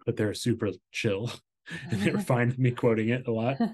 but 0.05 0.17
they're 0.17 0.33
super 0.33 0.71
chill 0.91 1.31
and 1.89 2.01
they 2.01 2.11
were 2.11 2.19
fine 2.19 2.49
with 2.49 2.59
me 2.59 2.71
quoting 2.71 3.09
it 3.09 3.27
a 3.27 3.31
lot. 3.31 3.57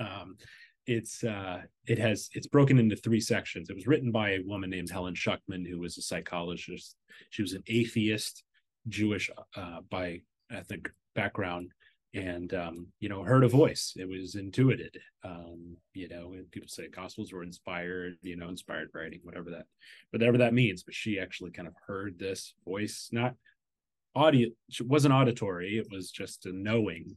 Um 0.00 0.38
it's 0.86 1.22
uh 1.22 1.62
it 1.86 2.00
has 2.00 2.28
it's 2.32 2.48
broken 2.48 2.80
into 2.80 2.96
three 2.96 3.20
sections. 3.20 3.70
It 3.70 3.76
was 3.76 3.86
written 3.86 4.10
by 4.10 4.30
a 4.30 4.42
woman 4.44 4.70
named 4.70 4.90
helen 4.90 5.14
schucman 5.14 5.64
who 5.64 5.78
was 5.78 5.96
a 5.96 6.02
psychologist. 6.02 6.96
She 7.30 7.42
was 7.42 7.52
an 7.52 7.62
atheist 7.68 8.42
jewish 8.88 9.30
uh 9.56 9.80
by 9.88 10.22
ethnic 10.50 10.90
background 11.14 11.70
and 12.14 12.54
um 12.54 12.86
you 13.00 13.08
know 13.08 13.22
heard 13.22 13.44
a 13.44 13.48
voice 13.48 13.94
it 13.96 14.08
was 14.08 14.36
intuited 14.36 14.96
um 15.24 15.76
you 15.94 16.08
know 16.08 16.32
and 16.32 16.50
people 16.50 16.68
say 16.68 16.88
gospels 16.88 17.32
were 17.32 17.42
inspired 17.42 18.14
you 18.22 18.36
know 18.36 18.48
inspired 18.48 18.88
writing 18.94 19.20
whatever 19.24 19.50
that 19.50 19.66
whatever 20.10 20.38
that 20.38 20.54
means 20.54 20.82
but 20.82 20.94
she 20.94 21.18
actually 21.18 21.50
kind 21.50 21.66
of 21.68 21.74
heard 21.86 22.18
this 22.18 22.54
voice 22.64 23.08
not 23.12 23.34
audio 24.14 24.48
it 24.68 24.86
wasn't 24.86 25.12
auditory 25.12 25.76
it 25.76 25.88
was 25.90 26.10
just 26.10 26.46
a 26.46 26.52
knowing 26.52 27.16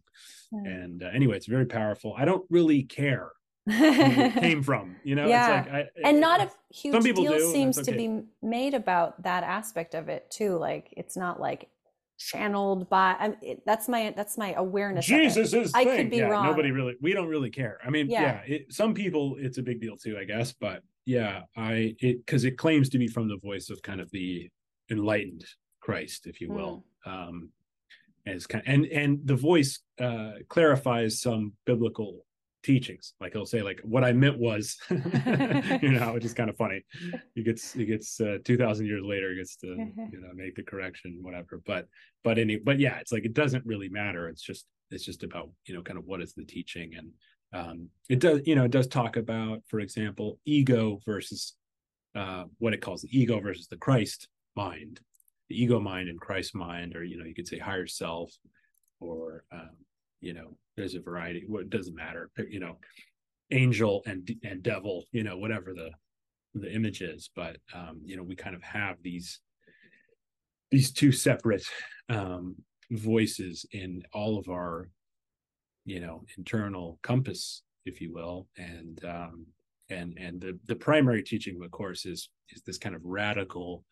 Yeah. 0.52 0.72
and 0.72 1.04
uh, 1.04 1.08
anyway 1.14 1.38
it's 1.38 1.45
very 1.45 1.66
powerful 1.68 2.16
i 2.18 2.26
don't 2.26 2.45
really 2.50 2.84
care 2.84 3.32
where 3.66 4.26
it 4.28 4.34
came 4.39 4.64
from 4.64 4.95
you 5.04 5.14
know 5.14 5.28
Yeah. 5.28 5.60
it's 5.60 5.68
like 5.70 5.76
I, 5.76 5.88
and 6.10 6.20
not 6.20 6.41
a 6.41 6.50
huge 6.74 7.04
deal 7.04 7.34
do, 7.34 7.52
seems 7.52 7.76
that's 7.76 7.88
to 7.89 7.93
be 7.93 8.24
made 8.41 8.74
about 8.74 9.22
that 9.24 9.43
aspect 9.43 9.93
of 9.93 10.10
it 10.10 10.32
too 10.32 10.58
like 10.58 10.91
it's 10.98 11.16
not 11.16 11.39
like 11.39 11.70
channeled 12.18 12.89
by 12.89 13.15
I, 13.20 13.34
it, 13.41 13.61
that's 13.65 13.88
my 13.88 14.13
that's 14.15 14.38
my 14.38 14.53
awareness 14.53 15.05
jesus 15.05 15.53
is 15.53 15.72
I 15.74 15.86
could 15.86 16.09
be 16.09 16.18
yeah, 16.18 16.26
wrong. 16.28 16.45
nobody 16.45 16.72
really 16.72 16.95
we 17.01 17.13
don't 17.13 17.28
really 17.28 17.49
care 17.51 17.80
i 17.86 17.89
mean 17.89 18.09
yeah, 18.09 18.41
Yeah. 18.47 18.55
it, 18.55 18.74
some 18.74 18.93
people 18.93 19.36
it's 19.39 19.57
a 19.59 19.63
big 19.63 19.80
deal 19.80 19.95
too 19.95 20.18
i 20.20 20.24
guess 20.24 20.51
but 20.53 20.82
yeah 21.05 21.43
i 21.55 21.95
it 21.99 22.26
because 22.26 22.43
it 22.43 22.57
claims 22.57 22.89
to 22.89 22.97
be 22.97 23.07
from 23.07 23.28
the 23.28 23.38
voice 23.38 23.70
of 23.70 23.82
kind 23.84 24.01
of 24.01 24.09
the 24.11 24.49
enlightened 24.89 25.45
christ 25.80 26.28
if 26.28 26.41
you 26.41 26.49
will 26.51 26.84
Mm. 27.05 27.11
um 27.30 27.49
as 28.26 28.45
kind 28.47 28.63
and 28.68 28.86
and 28.88 29.20
the 29.26 29.36
voice 29.36 29.80
uh 30.01 30.32
clarifies 30.49 31.22
some 31.22 31.53
biblical 31.65 32.26
teachings. 32.68 33.13
Like 33.22 33.32
he'll 33.32 33.45
say 33.45 33.61
like 33.61 33.80
what 33.84 34.03
i 34.03 34.11
meant 34.11 34.38
was 34.38 34.78
you 34.89 35.91
know 35.93 36.11
which 36.13 36.26
is 36.26 36.34
kind 36.34 36.49
of 36.49 36.57
funny. 36.57 36.84
He 37.36 37.43
gets 37.43 37.72
he 37.72 37.86
gets 37.86 38.20
uh 38.20 38.38
2000 38.43 38.86
years 38.86 39.03
later 39.05 39.34
gets 39.34 39.55
to 39.57 39.68
you 40.11 40.20
know 40.22 40.32
make 40.36 40.55
the 40.55 40.63
correction 40.63 41.20
whatever. 41.22 41.61
But 41.65 41.88
but 42.24 42.38
any 42.38 42.57
but 42.57 42.80
yeah 42.80 42.97
it's 42.99 43.13
like 43.13 43.26
it 43.26 43.34
doesn't 43.34 43.65
really 43.65 43.88
matter. 43.88 44.28
It's 44.28 44.41
just 44.41 44.65
it's 44.91 45.05
just 45.05 45.24
about 45.24 45.49
you 45.65 45.74
know 45.74 45.82
kind 45.82 45.97
of 45.97 46.05
what 46.05 46.22
is 46.22 46.34
the 46.34 46.43
teaching. 46.43 46.91
And 46.97 47.11
um 47.53 47.89
it 48.09 48.20
does 48.20 48.41
you 48.45 48.55
know 48.55 48.65
it 48.65 48.72
does 48.72 48.88
talk 48.88 49.15
about 49.15 49.63
for 49.68 49.80
example 49.80 50.38
ego 50.43 50.99
versus 51.05 51.55
uh 52.15 52.43
what 52.57 52.74
it 52.74 52.82
calls 52.82 53.01
the 53.01 53.18
ego 53.18 53.39
versus 53.39 53.68
the 53.68 53.78
christ 53.78 54.28
mind. 54.55 54.99
The 55.47 55.63
ego 55.63 55.80
mind 55.80 56.09
and 56.09 56.20
christ 56.20 56.53
mind 56.53 56.97
or 56.97 57.03
you 57.05 57.18
know 57.18 57.26
you 57.26 57.34
could 57.34 57.47
say 57.47 57.59
higher 57.59 57.88
self 57.88 58.32
or 58.99 59.45
um 59.53 59.78
you 60.20 60.34
know 60.34 60.57
there's 60.78 60.95
a 60.95 61.01
variety 61.01 61.43
well, 61.49 61.61
it 61.61 61.69
doesn't 61.69 61.95
matter 61.95 62.30
you 62.49 62.59
know 62.59 62.78
angel 63.51 64.03
and 64.05 64.30
and 64.43 64.63
devil 64.63 65.03
you 65.11 65.23
know 65.23 65.38
whatever 65.38 65.73
the 65.73 65.89
the 66.53 66.71
image 66.73 67.01
is 67.01 67.30
but 67.36 67.57
um 67.73 67.99
you 68.05 68.15
know 68.15 68.23
we 68.23 68.36
kind 68.36 68.55
of 68.55 68.63
have 68.63 68.95
these 69.01 69.39
these 70.71 70.91
two 70.91 71.11
separate 71.11 71.65
um 72.09 72.55
voices 72.91 73.65
in 73.71 74.03
all 74.13 74.38
of 74.38 74.47
our 74.49 74.89
you 75.86 75.99
know 75.99 76.23
internal 76.38 76.99
compass 77.03 77.63
if 77.86 78.01
you 78.01 78.13
will 78.13 78.47
and 78.57 79.03
um 79.05 79.45
and 79.89 80.17
and 80.19 80.41
the 80.41 80.57
the 80.67 80.75
primary 80.75 81.23
teaching 81.23 81.55
of 81.55 81.61
the 81.61 81.69
course 81.69 82.05
is 82.05 82.30
is 82.49 82.61
this 82.63 82.78
kind 82.78 82.95
of 82.95 83.01
radical 83.03 83.84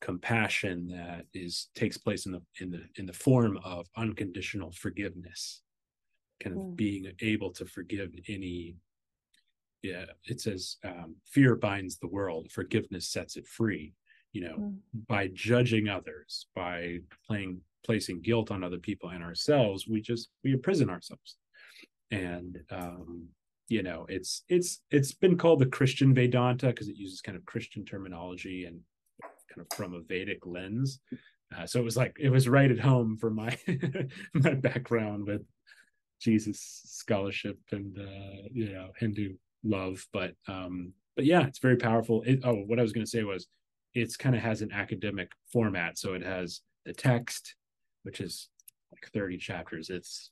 compassion 0.00 0.88
that 0.88 1.24
is 1.34 1.68
takes 1.74 1.96
place 1.96 2.26
in 2.26 2.32
the 2.32 2.42
in 2.60 2.70
the 2.70 2.82
in 2.96 3.06
the 3.06 3.12
form 3.12 3.58
of 3.64 3.86
unconditional 3.96 4.70
forgiveness 4.72 5.62
kind 6.42 6.56
of 6.56 6.62
Mm. 6.62 6.76
being 6.76 7.12
able 7.20 7.50
to 7.52 7.64
forgive 7.64 8.12
any 8.28 8.76
yeah 9.82 10.06
it 10.24 10.40
says 10.40 10.76
um, 10.84 11.16
fear 11.26 11.54
binds 11.54 11.98
the 11.98 12.06
world 12.08 12.50
forgiveness 12.50 13.08
sets 13.08 13.36
it 13.36 13.46
free 13.46 13.92
you 14.32 14.42
know 14.42 14.56
Mm. 14.58 14.78
by 15.08 15.28
judging 15.28 15.88
others 15.88 16.46
by 16.54 16.98
playing 17.26 17.60
placing 17.84 18.20
guilt 18.20 18.50
on 18.50 18.64
other 18.64 18.78
people 18.78 19.10
and 19.10 19.22
ourselves 19.22 19.86
we 19.86 20.00
just 20.00 20.30
we 20.42 20.52
imprison 20.52 20.90
ourselves 20.90 21.36
and 22.10 22.58
um 22.70 23.28
you 23.68 23.82
know 23.82 24.06
it's 24.08 24.42
it's 24.48 24.82
it's 24.90 25.12
been 25.12 25.36
called 25.38 25.58
the 25.60 25.66
christian 25.66 26.14
vedanta 26.14 26.68
because 26.68 26.88
it 26.88 26.96
uses 26.96 27.20
kind 27.20 27.36
of 27.36 27.44
christian 27.44 27.84
terminology 27.84 28.64
and 28.64 28.80
kind 29.22 29.60
of 29.60 29.76
from 29.76 29.94
a 29.94 30.00
vedic 30.00 30.44
lens 30.46 31.00
uh, 31.56 31.64
so 31.64 31.78
it 31.78 31.84
was 31.84 31.96
like 31.96 32.16
it 32.18 32.30
was 32.30 32.48
right 32.48 32.70
at 32.72 32.78
home 32.80 33.16
for 33.16 33.30
my 33.30 33.56
my 34.34 34.54
background 34.54 35.26
with 35.26 35.42
jesus 36.20 36.80
scholarship 36.84 37.58
and 37.72 37.98
uh 37.98 38.42
you 38.52 38.72
know 38.72 38.88
hindu 38.98 39.34
love 39.64 40.06
but 40.12 40.34
um 40.48 40.92
but 41.16 41.24
yeah 41.24 41.46
it's 41.46 41.58
very 41.58 41.76
powerful. 41.76 42.22
It, 42.26 42.40
oh 42.44 42.54
what 42.66 42.78
i 42.78 42.82
was 42.82 42.92
going 42.92 43.04
to 43.04 43.10
say 43.10 43.22
was 43.24 43.46
it's 43.94 44.16
kind 44.16 44.36
of 44.36 44.42
has 44.42 44.60
an 44.60 44.70
academic 44.72 45.30
format. 45.50 45.96
So 45.96 46.12
it 46.12 46.22
has 46.22 46.60
the 46.84 46.92
text 46.92 47.54
which 48.02 48.20
is 48.20 48.50
like 48.92 49.10
30 49.12 49.38
chapters. 49.38 49.88
It's 49.88 50.30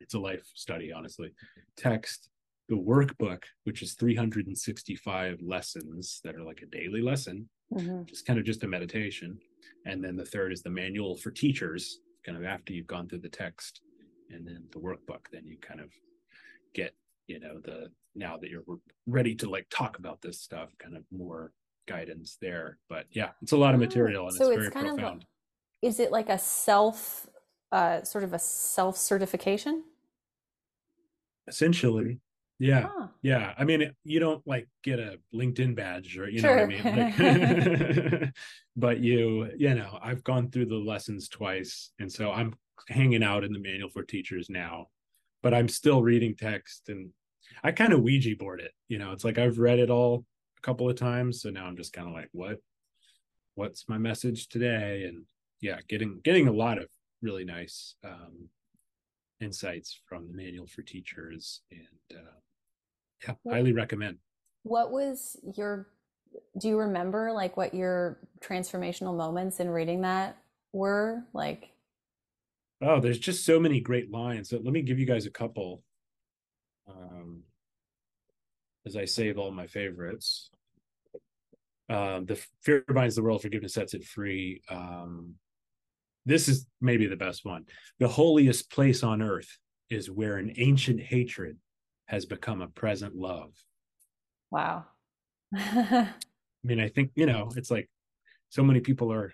it's 0.00 0.14
a 0.14 0.18
life 0.18 0.46
study 0.54 0.92
honestly. 0.92 1.30
Text 1.76 2.28
the 2.68 2.76
workbook 2.76 3.42
which 3.64 3.82
is 3.82 3.94
365 3.94 5.40
lessons 5.42 6.20
that 6.24 6.34
are 6.36 6.44
like 6.44 6.62
a 6.62 6.66
daily 6.66 7.02
lesson 7.02 7.48
Mhm. 7.72 8.06
just 8.06 8.24
kind 8.26 8.38
of 8.38 8.44
just 8.44 8.62
a 8.62 8.68
meditation. 8.68 9.38
And 9.86 10.02
then 10.04 10.14
the 10.16 10.24
third 10.24 10.52
is 10.52 10.62
the 10.62 10.70
manual 10.70 11.16
for 11.16 11.30
teachers 11.32 11.98
kind 12.24 12.38
of 12.38 12.44
after 12.44 12.72
you've 12.72 12.86
gone 12.86 13.08
through 13.08 13.18
the 13.20 13.28
text 13.28 13.80
and 14.30 14.46
then 14.46 14.64
the 14.72 14.78
workbook 14.78 15.26
then 15.32 15.46
you 15.46 15.56
kind 15.60 15.80
of 15.80 15.90
get 16.74 16.94
you 17.26 17.38
know 17.40 17.58
the 17.64 17.88
now 18.14 18.36
that 18.36 18.50
you're 18.50 18.62
ready 19.06 19.34
to 19.34 19.48
like 19.50 19.66
talk 19.70 19.98
about 19.98 20.20
this 20.22 20.40
stuff 20.40 20.70
kind 20.78 20.96
of 20.96 21.02
more 21.10 21.52
guidance 21.86 22.36
there. 22.40 22.78
But 22.88 23.06
yeah 23.10 23.30
it's 23.42 23.52
a 23.52 23.56
lot 23.56 23.74
of 23.74 23.80
Oh, 23.80 23.84
material 23.84 24.26
and 24.28 24.36
so 24.36 24.44
it's 24.46 24.54
very 24.54 24.66
it's 24.68 24.74
kind 24.74 24.86
of 24.86 24.92
a- 24.94 24.96
profound. 24.96 25.24
is 25.82 26.00
it 26.00 26.10
like 26.12 26.28
a 26.28 26.38
self 26.38 27.26
uh 27.72 28.02
sort 28.02 28.24
of 28.24 28.32
a 28.32 28.38
self 28.38 28.96
certification 28.96 29.82
essentially 31.48 32.20
yeah. 32.60 32.86
Huh. 32.96 33.08
yeah. 33.20 33.52
I 33.58 33.64
mean 33.64 33.90
you 34.04 34.20
don't 34.20 34.40
like 34.46 34.68
get 34.84 35.00
a 35.00 35.18
linkedin 35.34 35.74
badge 35.74 36.16
or 36.16 36.30
you 36.30 36.38
sure. 36.38 36.68
know 36.68 36.76
what 36.76 36.86
i 36.86 37.10
mean? 37.10 38.20
Like, 38.22 38.32
but 38.76 39.00
you 39.00 39.50
you 39.58 39.74
know 39.74 39.98
i've 40.00 40.22
gone 40.22 40.50
through 40.50 40.66
the 40.66 40.76
lessons 40.76 41.28
twice 41.28 41.90
and 41.98 42.10
so 42.10 42.30
i'm 42.30 42.54
hanging 42.88 43.22
out 43.22 43.44
in 43.44 43.52
the 43.52 43.58
manual 43.58 43.88
for 43.88 44.02
teachers 44.02 44.48
now 44.50 44.86
but 45.42 45.54
i'm 45.54 45.68
still 45.68 46.02
reading 46.02 46.34
text 46.34 46.88
and 46.88 47.10
i 47.62 47.70
kind 47.70 47.92
of 47.92 48.02
ouija 48.02 48.34
board 48.36 48.60
it 48.60 48.72
you 48.88 48.98
know 48.98 49.12
it's 49.12 49.24
like 49.24 49.38
i've 49.38 49.58
read 49.58 49.78
it 49.78 49.90
all 49.90 50.24
a 50.58 50.60
couple 50.60 50.88
of 50.88 50.96
times 50.96 51.42
so 51.42 51.50
now 51.50 51.66
i'm 51.66 51.76
just 51.76 51.92
kind 51.92 52.08
of 52.08 52.14
like 52.14 52.28
what? 52.32 52.58
What's 53.56 53.88
my 53.88 53.98
message 53.98 54.48
today? 54.48 55.04
And 55.04 55.24
yeah 55.60 55.78
getting 55.88 56.20
getting 56.22 56.48
a 56.48 56.52
lot 56.52 56.78
of 56.78 56.88
really 57.22 57.44
nice 57.44 57.94
um 58.04 58.48
insights 59.40 60.00
from 60.06 60.28
the 60.28 60.34
manual 60.34 60.66
for 60.66 60.82
teachers 60.82 61.62
and 61.70 62.18
uh 62.18 62.36
yeah, 63.26 63.34
what, 63.42 63.54
highly 63.54 63.72
recommend. 63.72 64.18
What 64.64 64.90
was 64.90 65.36
your 65.56 65.88
do 66.58 66.68
you 66.68 66.78
remember 66.78 67.32
like 67.32 67.56
what 67.56 67.74
your 67.74 68.18
transformational 68.40 69.16
moments 69.16 69.60
in 69.60 69.68
reading 69.70 70.02
that 70.02 70.36
were? 70.72 71.22
Like 71.32 71.70
oh 72.82 73.00
there's 73.00 73.18
just 73.18 73.44
so 73.44 73.58
many 73.58 73.80
great 73.80 74.10
lines 74.10 74.48
so 74.48 74.56
let 74.62 74.72
me 74.72 74.82
give 74.82 74.98
you 74.98 75.06
guys 75.06 75.26
a 75.26 75.30
couple 75.30 75.82
um 76.88 77.42
as 78.86 78.96
i 78.96 79.04
save 79.04 79.38
all 79.38 79.50
my 79.50 79.66
favorites 79.66 80.50
um 81.88 82.24
the 82.26 82.42
fear 82.62 82.84
binds 82.92 83.14
the 83.14 83.22
world 83.22 83.42
forgiveness 83.42 83.74
sets 83.74 83.94
it 83.94 84.04
free 84.04 84.60
um 84.70 85.34
this 86.26 86.48
is 86.48 86.66
maybe 86.80 87.06
the 87.06 87.16
best 87.16 87.44
one 87.44 87.64
the 87.98 88.08
holiest 88.08 88.70
place 88.70 89.02
on 89.02 89.22
earth 89.22 89.58
is 89.90 90.10
where 90.10 90.36
an 90.36 90.52
ancient 90.56 91.00
hatred 91.00 91.58
has 92.06 92.26
become 92.26 92.60
a 92.60 92.68
present 92.68 93.14
love. 93.14 93.52
Wow. 94.50 94.84
I 95.56 96.12
mean, 96.62 96.80
I 96.80 96.88
think, 96.88 97.12
you 97.14 97.26
know, 97.26 97.50
it's 97.56 97.70
like 97.70 97.88
so 98.48 98.62
many 98.62 98.80
people 98.80 99.12
are 99.12 99.32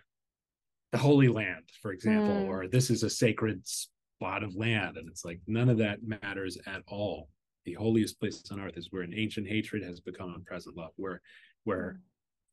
the 0.93 0.99
Holy 0.99 1.28
Land, 1.28 1.64
for 1.80 1.93
example, 1.93 2.34
mm. 2.34 2.49
or 2.49 2.66
this 2.66 2.91
is 2.91 3.03
a 3.03 3.11
sacred 3.11 3.66
spot 3.66 4.43
of 4.43 4.57
land. 4.57 4.97
And 4.97 5.09
it's 5.09 5.24
like 5.24 5.41
none 5.47 5.68
of 5.68 5.78
that 5.78 5.99
matters 6.03 6.59
at 6.66 6.82
all. 6.88 7.28
The 7.64 7.74
holiest 7.74 8.18
place 8.18 8.43
on 8.51 8.61
earth 8.61 8.76
is 8.76 8.88
where 8.91 9.03
an 9.03 9.14
ancient 9.14 9.47
hatred 9.47 9.84
has 9.84 10.01
become 10.01 10.34
a 10.34 10.41
present 10.41 10.76
love, 10.76 10.93
where 10.97 11.20
where 11.64 11.99
mm. 11.99 11.99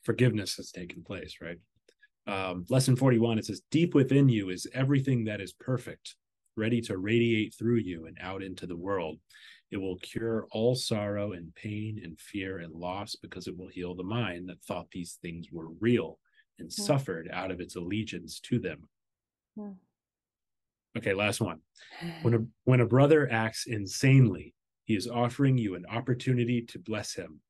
forgiveness 0.03 0.55
has 0.55 0.71
taken 0.71 1.03
place, 1.03 1.37
right? 1.41 1.57
Um, 2.27 2.65
lesson 2.69 2.95
41, 2.95 3.39
it 3.39 3.45
says, 3.45 3.61
Deep 3.71 3.95
within 3.95 4.27
you 4.27 4.49
is 4.49 4.67
everything 4.73 5.23
that 5.25 5.39
is 5.39 5.53
perfect, 5.53 6.15
ready 6.57 6.81
to 6.81 6.97
radiate 6.97 7.55
through 7.57 7.77
you 7.77 8.05
and 8.05 8.17
out 8.21 8.43
into 8.43 8.67
the 8.67 8.75
world. 8.75 9.17
It 9.71 9.77
will 9.77 9.97
cure 9.97 10.45
all 10.51 10.75
sorrow 10.75 11.33
and 11.33 11.55
pain 11.55 12.01
and 12.03 12.19
fear 12.19 12.59
and 12.59 12.73
loss 12.73 13.15
because 13.15 13.47
it 13.47 13.57
will 13.57 13.67
heal 13.67 13.95
the 13.95 14.03
mind 14.03 14.49
that 14.49 14.61
thought 14.63 14.91
these 14.91 15.17
things 15.21 15.47
were 15.51 15.69
real 15.79 16.19
and 16.59 16.69
mm. 16.69 16.73
suffered 16.73 17.29
out 17.31 17.51
of 17.51 17.59
its 17.59 17.75
allegiance 17.75 18.39
to 18.41 18.59
them. 18.59 18.87
Mm. 19.57 19.75
Okay, 20.97 21.13
last 21.13 21.41
one. 21.41 21.59
When 22.21 22.33
a 22.33 22.39
when 22.63 22.81
a 22.81 22.85
brother 22.85 23.27
acts 23.31 23.65
insanely, 23.67 24.53
he 24.85 24.95
is 24.95 25.07
offering 25.07 25.57
you 25.57 25.75
an 25.75 25.85
opportunity 25.85 26.61
to 26.63 26.79
bless 26.79 27.13
him. 27.13 27.41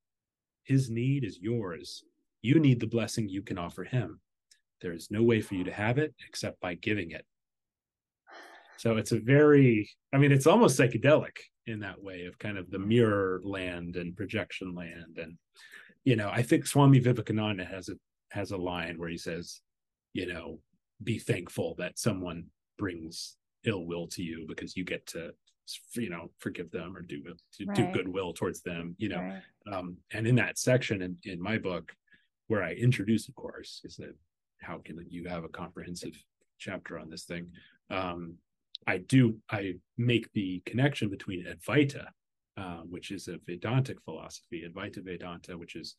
His 0.64 0.90
need 0.90 1.24
is 1.24 1.38
yours. 1.40 2.02
You 2.42 2.60
need 2.60 2.80
the 2.80 2.86
blessing 2.86 3.28
you 3.28 3.42
can 3.42 3.58
offer 3.58 3.84
him. 3.84 4.20
There 4.80 4.92
is 4.92 5.10
no 5.10 5.22
way 5.22 5.40
for 5.40 5.54
you 5.54 5.64
to 5.64 5.72
have 5.72 5.98
it 5.98 6.14
except 6.26 6.60
by 6.60 6.74
giving 6.74 7.10
it. 7.10 7.24
So 8.76 8.96
it's 8.96 9.12
a 9.12 9.18
very, 9.18 9.90
I 10.12 10.18
mean, 10.18 10.30
it's 10.30 10.46
almost 10.46 10.78
psychedelic 10.78 11.36
in 11.66 11.80
that 11.80 12.02
way 12.02 12.26
of 12.26 12.38
kind 12.38 12.56
of 12.56 12.70
the 12.70 12.78
mirror 12.78 13.40
land 13.42 13.96
and 13.96 14.16
projection 14.16 14.74
land. 14.74 15.18
And, 15.20 15.36
you 16.04 16.14
know, 16.16 16.30
I 16.32 16.42
think 16.42 16.64
Swami 16.64 17.00
Vivekananda 17.00 17.64
has 17.64 17.88
a 17.88 17.96
has 18.30 18.50
a 18.50 18.56
line 18.56 18.98
where 18.98 19.08
he 19.08 19.18
says, 19.18 19.60
you 20.12 20.26
know, 20.26 20.58
be 21.02 21.18
thankful 21.18 21.74
that 21.78 21.98
someone 21.98 22.46
brings 22.78 23.36
ill 23.64 23.86
will 23.86 24.06
to 24.06 24.22
you 24.22 24.44
because 24.48 24.76
you 24.76 24.84
get 24.84 25.06
to 25.06 25.32
you 25.96 26.08
know 26.08 26.30
forgive 26.38 26.70
them 26.70 26.96
or 26.96 27.02
do 27.02 27.22
to 27.52 27.66
right. 27.66 27.76
do 27.76 27.92
goodwill 27.92 28.32
towards 28.32 28.62
them 28.62 28.94
you 28.96 29.10
know 29.10 29.18
right. 29.18 29.42
um 29.70 29.98
and 30.14 30.26
in 30.26 30.34
that 30.34 30.56
section 30.58 31.02
in, 31.02 31.14
in 31.24 31.42
my 31.42 31.58
book 31.58 31.92
where 32.46 32.62
i 32.62 32.72
introduce 32.72 33.28
of 33.28 33.34
course 33.34 33.82
is 33.84 33.96
that 33.96 34.16
how 34.62 34.78
can 34.78 35.04
you 35.10 35.28
have 35.28 35.44
a 35.44 35.48
comprehensive 35.48 36.16
chapter 36.58 36.98
on 36.98 37.10
this 37.10 37.24
thing 37.24 37.48
um 37.90 38.38
I 38.86 38.98
do 38.98 39.36
I 39.50 39.74
make 39.96 40.32
the 40.32 40.62
connection 40.64 41.10
between 41.10 41.44
Advaita, 41.44 42.06
uh, 42.56 42.80
which 42.88 43.10
is 43.10 43.28
a 43.28 43.38
Vedantic 43.46 44.00
philosophy, 44.02 44.64
Advaita 44.66 45.04
Vedanta, 45.04 45.56
which 45.56 45.76
is 45.76 45.94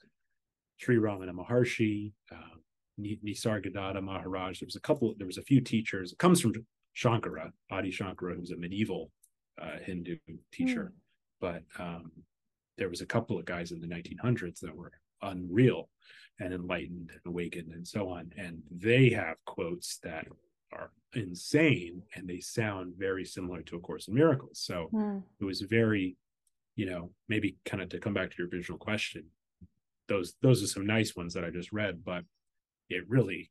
Sri 0.79 0.97
Ramana 0.97 1.31
Maharshi, 1.31 2.13
uh, 2.31 2.57
Nisargadatta 2.99 4.01
Maharaj. 4.01 4.59
There 4.59 4.67
was 4.67 4.75
a 4.75 4.81
couple. 4.81 5.13
There 5.17 5.27
was 5.27 5.37
a 5.37 5.43
few 5.43 5.61
teachers. 5.61 6.11
It 6.11 6.17
comes 6.17 6.41
from 6.41 6.53
Shankara, 6.95 7.51
Adi 7.71 7.91
Shankara, 7.91 8.35
who's 8.35 8.51
a 8.51 8.57
medieval 8.57 9.11
uh, 9.61 9.77
Hindu 9.83 10.17
teacher, 10.51 10.93
mm. 10.93 10.99
but 11.39 11.63
um, 11.81 12.11
there 12.77 12.89
was 12.89 13.01
a 13.01 13.05
couple 13.05 13.37
of 13.37 13.45
guys 13.45 13.71
in 13.71 13.81
the 13.81 13.87
1900s 13.87 14.59
that 14.61 14.75
were 14.75 14.91
unreal 15.21 15.89
and 16.39 16.53
enlightened 16.53 17.11
and 17.11 17.21
awakened 17.25 17.73
and 17.73 17.85
so 17.85 18.09
on, 18.09 18.31
and 18.37 18.61
they 18.71 19.09
have 19.09 19.35
quotes 19.45 19.99
that 20.03 20.25
are 20.71 20.91
insane 21.13 22.03
and 22.15 22.27
they 22.27 22.39
sound 22.39 22.93
very 22.97 23.25
similar 23.25 23.61
to 23.63 23.75
a 23.75 23.79
course 23.79 24.07
in 24.07 24.13
miracles 24.13 24.59
so 24.61 24.87
mm. 24.93 25.21
it 25.41 25.43
was 25.43 25.61
very 25.61 26.15
you 26.75 26.85
know 26.85 27.09
maybe 27.27 27.57
kind 27.65 27.81
of 27.81 27.89
to 27.89 27.99
come 27.99 28.13
back 28.13 28.29
to 28.29 28.35
your 28.37 28.47
original 28.49 28.77
question 28.77 29.25
those 30.09 30.33
those 30.41 30.61
are 30.63 30.67
some 30.67 30.85
nice 30.85 31.15
ones 31.15 31.33
that 31.33 31.45
i 31.45 31.49
just 31.49 31.71
read 31.71 32.03
but 32.03 32.23
it 32.89 33.03
really 33.07 33.49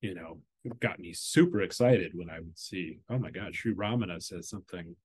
you 0.00 0.14
know 0.14 0.38
got 0.80 0.98
me 0.98 1.12
super 1.12 1.62
excited 1.62 2.12
when 2.14 2.28
i 2.28 2.38
would 2.38 2.58
see 2.58 2.98
oh 3.10 3.18
my 3.18 3.30
god 3.30 3.54
Sri 3.54 3.74
Ramana 3.74 4.22
says 4.22 4.48
something 4.48 4.96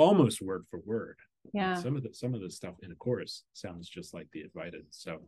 almost 0.00 0.40
word 0.40 0.64
for 0.70 0.80
word. 0.84 1.16
Yeah. 1.52 1.74
Some 1.74 1.96
of 1.96 2.02
the 2.02 2.12
some 2.12 2.34
of 2.34 2.40
the 2.40 2.50
stuff 2.50 2.74
in 2.82 2.90
a 2.90 2.94
course 2.94 3.44
sounds 3.52 3.88
just 3.88 4.14
like 4.14 4.26
the 4.32 4.44
Advaita 4.44 4.82
so. 4.90 5.20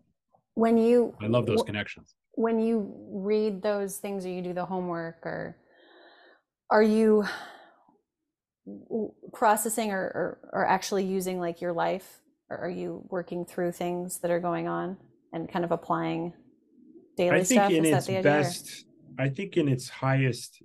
When 0.55 0.76
you 0.76 1.14
i 1.20 1.26
love 1.26 1.46
those 1.46 1.62
connections. 1.62 2.14
when 2.32 2.61
you 2.61 2.92
read 3.11 3.62
those 3.62 3.96
things 3.96 4.26
or 4.26 4.28
you 4.28 4.42
do 4.42 4.53
the 4.53 4.64
homework 4.64 5.24
or 5.24 5.57
are 6.70 6.82
you 6.82 7.24
processing 9.32 9.90
or, 9.90 9.98
or, 9.98 10.38
or 10.53 10.66
actually 10.66 11.05
using 11.05 11.40
like 11.40 11.61
your 11.61 11.72
life 11.72 12.20
are 12.61 12.70
you 12.70 13.05
working 13.11 13.44
through 13.44 13.72
things 13.72 14.18
that 14.18 14.30
are 14.30 14.40
going 14.40 14.68
on 14.68 14.96
and 15.32 15.48
kind 15.50 15.64
of 15.64 15.72
applying 15.72 16.32
daily 17.16 17.40
I 17.40 17.44
think 17.44 17.61
stuff? 17.61 17.72
in 17.72 17.84
Is 17.84 18.09
its 18.09 18.22
best 18.22 18.84
i 19.18 19.28
think 19.28 19.57
in 19.57 19.68
its 19.68 19.88
highest 19.88 20.62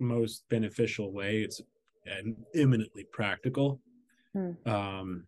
most 0.00 0.44
beneficial 0.48 1.12
way 1.12 1.42
it's 1.42 1.60
and 2.06 2.36
eminently 2.54 3.04
practical. 3.12 3.80
Hmm. 4.32 4.52
um 4.66 5.24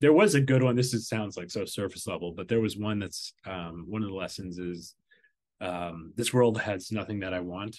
there 0.00 0.12
was 0.14 0.34
a 0.34 0.40
good 0.40 0.62
one. 0.62 0.76
This 0.76 0.94
is 0.94 1.08
sounds 1.08 1.36
like 1.36 1.50
so 1.50 1.64
surface 1.64 2.06
level 2.06 2.32
but 2.32 2.48
there 2.48 2.60
was 2.60 2.76
one 2.76 2.98
that's 3.00 3.32
um 3.46 3.84
one 3.88 4.02
of 4.02 4.08
the 4.08 4.14
lessons 4.14 4.58
is 4.58 4.94
um 5.60 6.12
this 6.16 6.32
world 6.32 6.58
has 6.60 6.90
nothing 6.92 7.20
that 7.20 7.34
i 7.34 7.40
want. 7.40 7.76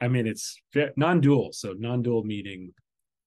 I 0.00 0.08
mean 0.08 0.26
it's 0.26 0.60
non-dual 0.96 1.52
so 1.52 1.72
non-dual 1.72 2.24
meaning 2.24 2.72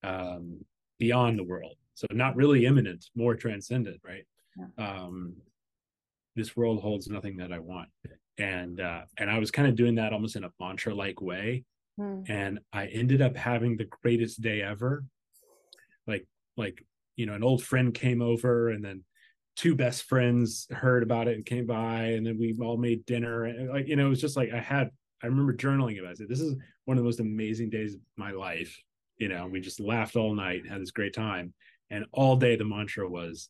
um 0.04 0.66
beyond 0.98 1.40
the 1.40 1.44
world 1.44 1.76
so 2.00 2.08
not 2.12 2.38
really 2.38 2.66
immanent, 2.66 3.10
more 3.14 3.36
transcendent 3.36 4.00
right? 4.06 4.26
Yeah. 4.58 5.02
um 5.02 5.36
this 6.36 6.56
world 6.56 6.82
holds 6.82 7.08
nothing 7.10 7.38
that 7.38 7.52
i 7.52 7.60
want. 7.60 7.89
And 8.38 8.80
uh 8.80 9.02
and 9.18 9.30
i 9.30 9.38
was 9.38 9.52
kind 9.52 9.68
of 9.68 9.76
doing 9.76 9.95
that 9.95 10.14
almost 10.14 10.38
in 10.38 10.45
a 10.45 10.52
mantra 10.60 10.95
like 10.95 11.22
way. 11.22 11.66
Mm. 12.00 12.30
and 12.30 12.60
i 12.72 12.86
ended 12.88 13.22
up 13.22 13.36
having 13.36 13.76
the 13.76 13.89
greatest 14.02 14.41
day 14.41 14.62
ever. 14.62 15.04
Like 16.08 16.26
like 16.56 16.86
you 17.18 17.26
know 17.26 17.34
an 17.34 17.43
old 17.43 17.62
friend 17.64 17.93
came 17.93 18.22
over 18.22 18.70
and 18.70 18.84
then 18.84 19.04
two 19.58 19.76
best 19.76 20.04
friends 20.04 20.68
heard 20.72 21.04
about 21.04 21.28
it 21.28 21.36
and 21.36 21.45
came 21.45 21.66
by 21.66 22.04
and 22.16 22.26
then 22.26 22.38
we 22.39 22.58
all 22.62 22.78
made 22.78 23.06
dinner. 23.06 23.43
And 23.43 23.70
like 23.70 23.88
you 23.89 23.97
know 23.97 24.06
it 24.06 24.10
was 24.16 24.22
just 24.22 24.38
like 24.38 24.52
i 24.54 24.60
had 24.60 24.89
i 25.22 25.28
remember 25.28 25.54
journaling 25.54 26.00
about 26.00 26.18
it. 26.18 26.30
This 26.30 26.39
is 26.39 26.56
one 26.86 26.97
of 26.97 27.04
the 27.04 27.10
most 27.10 27.20
amazing 27.20 27.70
days 27.70 27.95
of 27.95 28.02
my 28.16 28.32
life 28.32 28.82
you 29.20 29.28
know 29.28 29.45
we 29.45 29.60
just 29.60 29.80
laughed 29.80 30.16
all 30.16 30.34
night 30.34 30.66
had 30.66 30.82
this 30.82 30.91
great 30.91 31.14
time 31.14 31.54
and 31.90 32.06
all 32.12 32.36
day 32.36 32.56
the 32.56 32.66
mantra 32.66 33.08
was 33.08 33.50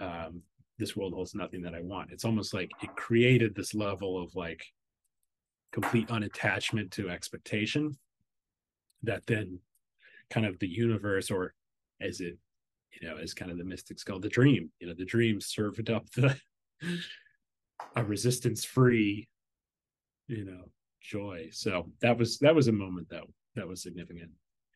um, 0.00 0.42
this 0.78 0.96
world 0.96 1.14
holds 1.14 1.34
nothing 1.34 1.62
that 1.62 1.74
i 1.74 1.80
want 1.80 2.10
it's 2.12 2.24
almost 2.24 2.52
like 2.52 2.70
it 2.82 2.94
created 2.96 3.54
this 3.54 3.74
level 3.74 4.22
of 4.22 4.34
like 4.34 4.64
complete 5.72 6.08
unattachment 6.08 6.90
to 6.90 7.10
expectation 7.10 7.96
that 9.02 9.26
then 9.26 9.58
kind 10.30 10.46
of 10.46 10.58
the 10.58 10.68
universe 10.68 11.30
or 11.30 11.54
as 12.00 12.20
it 12.20 12.38
you 13.00 13.08
know, 13.08 13.16
as 13.16 13.34
kind 13.34 13.50
of 13.50 13.58
the 13.58 13.64
mystics 13.64 14.04
call 14.04 14.18
the 14.18 14.28
dream. 14.28 14.70
You 14.80 14.88
know, 14.88 14.94
the 14.94 15.04
dream 15.04 15.40
served 15.40 15.90
up 15.90 16.08
the 16.10 16.36
a 17.96 18.04
resistance 18.04 18.64
free, 18.64 19.28
you 20.28 20.44
know, 20.44 20.64
joy. 21.00 21.48
So 21.52 21.90
that 22.00 22.18
was 22.18 22.38
that 22.38 22.54
was 22.54 22.68
a 22.68 22.72
moment 22.72 23.08
though 23.10 23.26
that 23.54 23.66
was 23.66 23.82
significant 23.82 24.30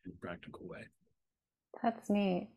in 0.05 0.11
practical 0.21 0.67
way. 0.67 0.85
That's 1.81 2.09
neat. 2.09 2.49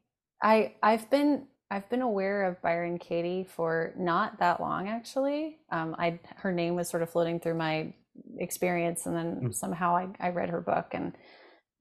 I 0.45 0.75
I've 0.83 1.11
been 1.11 1.47
I've 1.71 1.89
been 1.89 2.03
aware 2.03 2.45
of 2.45 2.61
Byron 2.63 2.99
Katie 2.99 3.45
for 3.45 3.95
not 3.97 4.39
that 4.39 4.61
long 4.61 4.89
actually. 4.89 5.59
Um, 5.73 5.97
I 5.99 6.21
her 6.37 6.53
name 6.53 6.77
was 6.77 6.89
sort 6.89 7.03
of 7.03 7.11
floating 7.11 7.41
through 7.41 7.55
my 7.55 7.95
experience, 8.39 9.07
and 9.07 9.17
then 9.17 9.41
mm. 9.43 9.55
somehow 9.55 9.97
I, 9.97 10.09
I 10.21 10.29
read 10.29 10.51
her 10.51 10.61
book 10.61 10.89
and 10.93 11.15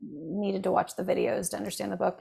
needed 0.02 0.64
to 0.64 0.72
watch 0.72 0.96
the 0.96 1.04
videos 1.04 1.52
to 1.52 1.58
understand 1.58 1.92
the 1.92 1.98
book. 1.98 2.20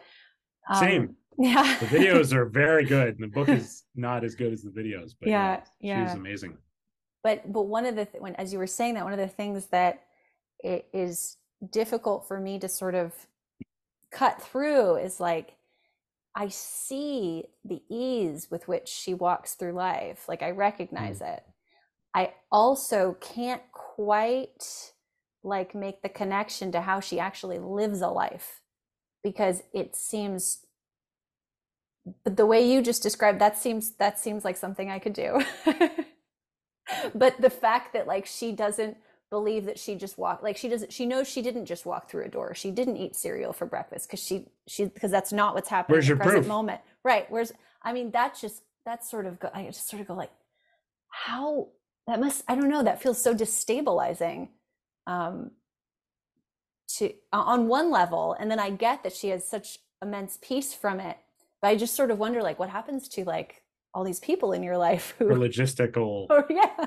Um, 0.69 0.79
Same. 0.79 1.17
Yeah. 1.39 1.79
the 1.81 1.87
videos 1.87 2.35
are 2.35 2.45
very 2.45 2.85
good, 2.85 3.19
and 3.19 3.23
the 3.23 3.35
book 3.35 3.49
is 3.49 3.85
not 3.97 4.23
as 4.23 4.35
good 4.35 4.53
as 4.53 4.61
the 4.61 4.71
videos. 4.71 5.13
But 5.19 5.31
yeah, 5.31 5.61
yeah, 5.81 6.01
yeah. 6.01 6.07
she's 6.07 6.15
amazing. 6.15 6.59
But 7.25 7.51
but 7.51 7.63
one 7.63 7.87
of 7.87 7.97
the 7.97 8.05
th- 8.05 8.21
when 8.21 8.35
as 8.35 8.53
you 8.53 8.59
were 8.59 8.67
saying 8.67 8.95
that 8.95 9.05
one 9.05 9.15
of 9.15 9.19
the 9.19 9.29
things 9.29 9.69
that 9.69 10.03
it 10.63 10.89
is 10.93 11.39
difficult 11.71 12.29
for 12.29 12.39
me 12.39 12.59
to 12.59 12.69
sort 12.69 12.95
of 12.95 13.15
cut 14.11 14.43
through 14.43 14.97
is 14.97 15.21
like 15.21 15.55
I 16.35 16.49
see 16.49 17.45
the 17.65 17.83
ease 17.89 18.49
with 18.51 18.67
which 18.67 18.89
she 18.89 19.15
walks 19.15 19.55
through 19.55 19.73
life. 19.73 20.29
Like 20.29 20.43
I 20.43 20.51
recognize 20.51 21.21
mm. 21.21 21.37
it. 21.37 21.45
I 22.15 22.35
also 22.51 23.17
can't 23.21 23.63
quite 23.73 24.93
like 25.45 25.75
make 25.75 26.03
the 26.03 26.09
connection 26.09 26.73
to 26.73 26.83
how 26.83 27.01
she 27.01 27.19
actually 27.19 27.59
lives 27.59 28.01
a 28.01 28.09
life 28.09 28.61
because 29.23 29.63
it 29.73 29.97
seems 29.97 30.65
but 32.25 32.37
the 32.37 32.47
way 32.47 32.67
you 32.67 32.83
just 32.83 33.03
described 33.03 33.41
that 33.41 33.59
seems 33.59 33.93
that 33.93 34.19
seems 34.19 34.45
like 34.45 34.57
something 34.57 34.91
I 34.91 34.99
could 34.99 35.13
do. 35.13 35.45
but 37.15 37.41
the 37.41 37.51
fact 37.51 37.93
that 37.93 38.07
like 38.07 38.27
she 38.27 38.53
doesn't 38.53 38.97
believe 39.33 39.65
that 39.65 39.79
she 39.79 39.95
just 39.95 40.19
walked 40.19 40.43
like 40.43 40.59
she 40.59 40.69
doesn't 40.69 40.93
she 40.93 41.07
knows 41.07 41.27
she 41.27 41.41
didn't 41.41 41.65
just 41.65 41.87
walk 41.87 42.07
through 42.07 42.23
a 42.23 42.29
door 42.29 42.55
she 42.55 42.71
didn't 42.71 42.99
eat 42.99 43.17
cereal 43.17 43.51
for 43.51 43.65
breakfast 43.65 44.07
because 44.07 44.23
she 44.23 44.45
she 44.69 44.85
because 44.85 45.11
that's 45.11 45.33
not 45.33 45.55
what's 45.55 45.71
happening 45.71 45.95
where's 45.95 46.11
in 46.11 46.19
the 46.19 46.23
present 46.23 46.43
proof? 46.43 46.49
moment 46.49 46.83
right 47.03 47.31
where's 47.31 47.51
i 47.83 47.95
mean 47.95 48.11
that's 48.11 48.43
just 48.43 48.63
that's 48.85 49.11
sort 49.11 49.25
of 49.25 49.41
go 49.41 49.49
i 49.55 49.65
just 49.65 49.89
sort 49.89 50.03
of 50.03 50.07
go 50.07 50.13
like 50.13 50.31
how 51.09 51.69
that 52.07 52.21
must 52.21 52.45
i 52.47 52.55
don't 52.55 52.69
know 52.69 52.83
that 52.83 53.01
feels 53.01 53.23
so 53.23 53.35
destabilizing 53.35 54.49
um 55.07 55.51
to 56.89 57.11
on 57.33 57.69
one 57.69 57.91
level 57.91 58.37
and 58.39 58.51
then 58.51 58.59
i 58.59 58.69
get 58.69 59.03
that 59.03 59.15
she 59.15 59.29
has 59.31 59.49
such 59.49 59.79
immense 60.03 60.39
peace 60.43 60.75
from 60.75 61.01
it 61.01 61.17
but 61.63 61.69
i 61.69 61.75
just 61.75 61.95
sort 61.95 62.11
of 62.11 62.19
wonder 62.19 62.43
like 62.43 62.59
what 62.59 62.69
happens 62.69 63.09
to 63.09 63.25
like 63.25 63.63
all 63.95 64.05
these 64.05 64.21
people 64.21 64.53
in 64.53 64.63
your 64.63 64.77
life 64.77 65.15
who 65.19 65.27
Or 65.27 65.37
logistical 65.37 66.27
or 66.31 66.45
yeah 66.51 66.85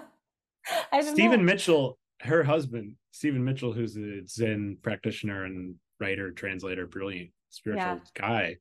Stephen 1.02 1.40
know. 1.40 1.54
Mitchell 1.54 1.98
her 2.26 2.44
husband, 2.44 2.94
Stephen 3.12 3.44
Mitchell, 3.44 3.74
who's 3.74 3.98
a 3.98 4.26
Zen 4.28 4.78
practitioner 4.82 5.46
and 5.46 5.76
writer, 6.00 6.32
translator, 6.32 6.88
brilliant 6.88 7.30
spiritual 7.50 7.86
yeah. 7.86 8.00
guy, 8.14 8.58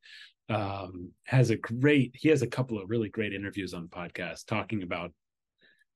um, 0.48 1.10
has 1.24 1.50
a 1.50 1.56
great. 1.56 2.14
He 2.14 2.28
has 2.28 2.42
a 2.42 2.46
couple 2.46 2.80
of 2.80 2.90
really 2.90 3.08
great 3.08 3.32
interviews 3.32 3.74
on 3.74 3.88
podcasts 3.88 4.46
talking 4.46 4.82
about 4.82 5.12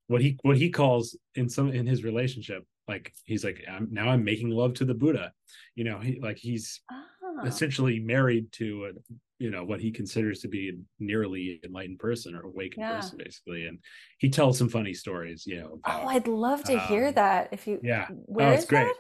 what 0.07 0.21
he 0.23 0.39
what 0.43 0.57
he 0.57 0.71
calls 0.71 1.17
in 1.35 1.49
some 1.49 1.71
in 1.71 1.87
his 1.87 2.05
relationship. 2.05 2.65
Like 2.89 3.13
he's 3.25 3.45
like, 3.45 3.63
I'm, 3.71 3.89
now 3.91 4.09
I'm 4.09 4.25
making 4.25 4.51
love 4.51 4.75
to 4.75 4.85
the 4.85 4.95
Buddha. 4.95 5.33
You 5.75 5.85
know, 5.85 5.99
he 5.99 6.19
like 6.21 6.39
he's 6.39 6.81
oh. 6.91 7.45
essentially 7.45 8.01
married 8.01 8.51
to 8.53 8.87
a 8.87 9.15
you 9.39 9.51
know 9.51 9.65
what 9.65 9.81
he 9.81 9.91
considers 9.91 10.41
to 10.41 10.49
be 10.49 10.71
a 10.71 10.73
nearly 10.99 11.61
enlightened 11.65 11.99
person 11.99 12.35
or 12.35 12.43
awakened 12.43 12.85
yeah. 12.85 12.97
person 12.97 13.19
basically 13.19 13.67
and 13.67 13.79
he 14.19 14.29
tells 14.29 14.59
some 14.59 14.69
funny 14.69 14.93
stories 14.95 15.47
you 15.47 15.61
know 15.61 15.79
about, 15.85 16.05
oh 16.05 16.09
i'd 16.09 16.29
love 16.29 16.63
to 16.65 16.75
um, 16.75 16.81
hear 16.89 17.13
that 17.13 17.49
if 17.53 17.67
you 17.67 17.79
yeah 17.83 18.09
where 18.27 18.49
oh, 18.49 18.53
it's 18.53 18.65
great 18.65 18.91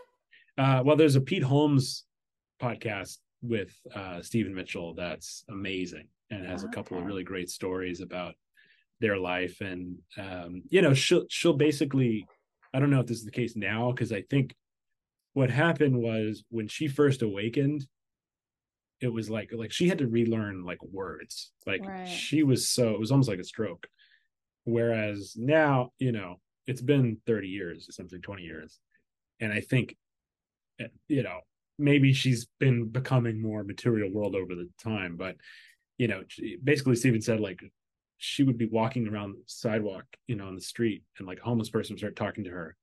uh, 0.56 0.82
well 0.84 0.96
there's 0.96 1.16
a 1.16 1.20
pete 1.20 1.42
holmes 1.42 2.04
podcast 2.60 3.18
with 3.42 3.72
uh 3.94 4.20
stephen 4.22 4.54
mitchell 4.54 4.94
that's 4.94 5.44
amazing 5.48 6.08
and 6.30 6.46
has 6.46 6.62
okay. 6.62 6.70
a 6.70 6.74
couple 6.74 6.98
of 6.98 7.04
really 7.04 7.24
great 7.24 7.48
stories 7.48 8.00
about 8.00 8.34
their 9.00 9.16
life 9.16 9.60
and 9.60 9.96
um 10.18 10.62
you 10.68 10.82
know 10.82 10.92
she'll 10.94 11.24
she'll 11.30 11.52
basically 11.52 12.26
i 12.74 12.80
don't 12.80 12.90
know 12.90 13.00
if 13.00 13.06
this 13.06 13.18
is 13.18 13.24
the 13.24 13.30
case 13.30 13.54
now 13.56 13.92
because 13.92 14.12
i 14.12 14.22
think 14.22 14.54
what 15.34 15.50
happened 15.50 15.96
was 15.96 16.42
when 16.50 16.66
she 16.66 16.88
first 16.88 17.22
awakened 17.22 17.86
it 19.00 19.12
was 19.12 19.30
like 19.30 19.50
like 19.52 19.72
she 19.72 19.88
had 19.88 19.98
to 19.98 20.08
relearn 20.08 20.64
like 20.64 20.82
words. 20.82 21.52
Like 21.66 21.86
right. 21.86 22.08
she 22.08 22.42
was 22.42 22.68
so 22.68 22.90
it 22.90 23.00
was 23.00 23.10
almost 23.10 23.28
like 23.28 23.38
a 23.38 23.44
stroke. 23.44 23.86
Whereas 24.64 25.34
now 25.36 25.90
you 25.98 26.12
know 26.12 26.40
it's 26.66 26.82
been 26.82 27.18
30 27.26 27.48
years 27.48 27.88
something 27.90 28.20
20 28.20 28.42
years. 28.42 28.78
And 29.40 29.52
i 29.52 29.60
think 29.60 29.96
eh, 30.80 30.88
you 31.06 31.22
know 31.22 31.40
maybe 31.78 32.12
she's 32.12 32.48
been 32.58 32.88
becoming 32.88 33.40
more 33.40 33.62
material 33.62 34.10
world 34.10 34.34
over 34.34 34.54
the 34.54 34.68
time 34.82 35.16
but 35.16 35.36
you 35.96 36.08
know 36.08 36.22
basically 36.64 36.96
Stephen 36.96 37.20
said 37.20 37.40
like 37.40 37.60
she 38.18 38.42
would 38.42 38.58
be 38.58 38.66
walking 38.66 39.06
around 39.06 39.32
the 39.32 39.42
sidewalk 39.46 40.04
you 40.26 40.34
know 40.34 40.46
on 40.46 40.56
the 40.56 40.60
street 40.60 41.04
and 41.18 41.26
like 41.26 41.38
a 41.38 41.44
homeless 41.44 41.70
person 41.70 41.94
would 41.94 42.00
start 42.00 42.16
talking 42.16 42.44
to 42.44 42.50
her 42.50 42.74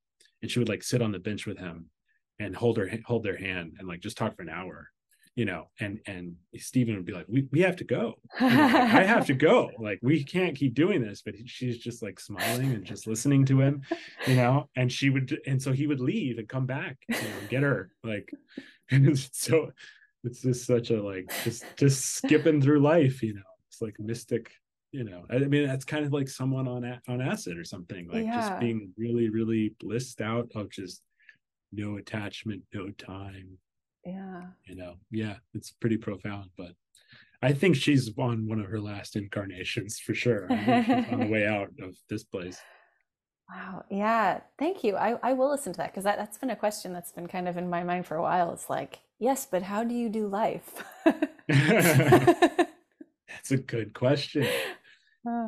and 0.41 0.49
she 0.49 0.59
would 0.59 0.69
like 0.69 0.81
sit 0.81 1.01
on 1.01 1.11
the 1.11 1.19
bench 1.19 1.45
with 1.45 1.57
him 1.57 1.89
and 2.39 2.55
hold 2.55 2.77
her 2.77 2.89
hold 3.05 3.23
their 3.23 3.37
hand 3.37 3.73
and 3.77 3.87
like 3.87 3.99
just 3.99 4.17
talk 4.17 4.35
for 4.35 4.43
an 4.43 4.49
hour 4.49 4.89
you 5.35 5.43
know, 5.43 5.67
and 5.81 5.99
and 6.07 6.35
Stephen 6.55 6.95
would 6.95 7.05
be 7.05 7.11
like, 7.11 7.25
"We 7.27 7.47
we 7.51 7.59
have 7.61 7.75
to 7.77 7.83
go. 7.83 8.15
Like, 8.41 8.53
I 8.53 9.03
have 9.03 9.25
to 9.27 9.33
go. 9.33 9.69
Like 9.77 9.99
we 10.01 10.23
can't 10.23 10.55
keep 10.55 10.73
doing 10.73 11.01
this." 11.01 11.21
But 11.21 11.35
she's 11.45 11.77
just 11.77 12.01
like 12.01 12.19
smiling 12.19 12.71
and 12.71 12.85
just 12.85 13.05
listening 13.05 13.45
to 13.45 13.59
him, 13.59 13.81
you 14.25 14.35
know. 14.35 14.69
And 14.77 14.89
she 14.91 15.09
would, 15.09 15.37
and 15.45 15.61
so 15.61 15.73
he 15.73 15.87
would 15.87 15.99
leave 15.99 16.37
and 16.37 16.47
come 16.47 16.65
back, 16.65 16.97
you 17.09 17.15
know, 17.15 17.47
get 17.49 17.63
her. 17.63 17.91
Like, 18.01 18.31
and 18.91 19.07
it's 19.07 19.29
so 19.33 19.71
it's 20.23 20.41
just 20.41 20.65
such 20.65 20.89
a 20.89 21.03
like 21.03 21.29
just 21.43 21.65
just 21.75 22.15
skipping 22.15 22.61
through 22.61 22.79
life, 22.79 23.21
you 23.21 23.33
know. 23.33 23.41
It's 23.69 23.81
like 23.81 23.99
mystic 23.99 24.51
you 24.91 25.03
know 25.03 25.25
i 25.29 25.39
mean 25.39 25.67
that's 25.67 25.83
kind 25.83 26.05
of 26.05 26.13
like 26.13 26.29
someone 26.29 26.69
on 26.69 27.01
on 27.09 27.19
acid 27.19 27.57
or 27.57 27.65
something 27.65 28.07
like 28.07 28.23
yeah. 28.23 28.39
just 28.39 28.59
being 28.61 28.93
really 28.97 29.27
really 29.27 29.75
blissed 29.81 30.21
out 30.21 30.49
of 30.55 30.69
just 30.69 31.01
no 31.73 31.97
attachment 31.97 32.63
no 32.73 32.89
time 32.91 33.57
yeah. 34.05 34.43
You 34.65 34.75
know? 34.75 34.95
Yeah 35.11 35.35
it's 35.53 35.71
pretty 35.71 35.97
profound 35.97 36.49
but 36.57 36.71
i 37.41 37.51
think 37.51 37.75
she's 37.75 38.11
on 38.17 38.47
one 38.47 38.59
of 38.59 38.67
her 38.67 38.79
last 38.79 39.15
incarnations 39.15 39.99
for 39.99 40.13
sure. 40.13 40.51
On 40.51 41.19
the 41.19 41.29
way 41.29 41.45
out 41.45 41.69
of 41.81 41.95
this 42.09 42.23
place. 42.23 42.59
Wow. 43.49 43.83
Yeah. 43.91 44.39
Thank 44.57 44.83
you. 44.83 44.95
I, 44.95 45.19
I 45.21 45.33
will 45.33 45.51
listen 45.51 45.71
to 45.73 45.77
that 45.77 45.91
because 45.91 46.05
that, 46.05 46.17
that's 46.17 46.39
been 46.39 46.49
a 46.49 46.55
question 46.55 46.93
that's 46.93 47.11
been 47.11 47.27
kind 47.27 47.47
of 47.47 47.57
in 47.57 47.69
my 47.69 47.83
mind 47.83 48.07
for 48.07 48.17
a 48.17 48.21
while. 48.21 48.51
It's 48.53 48.69
like 48.69 49.01
yes 49.19 49.45
but 49.45 49.63
how 49.63 49.83
do 49.83 49.93
you 49.93 50.09
do 50.09 50.27
life? 50.27 50.83
That's 51.47 53.51
a 53.51 53.57
good 53.57 53.93
question 53.93 54.47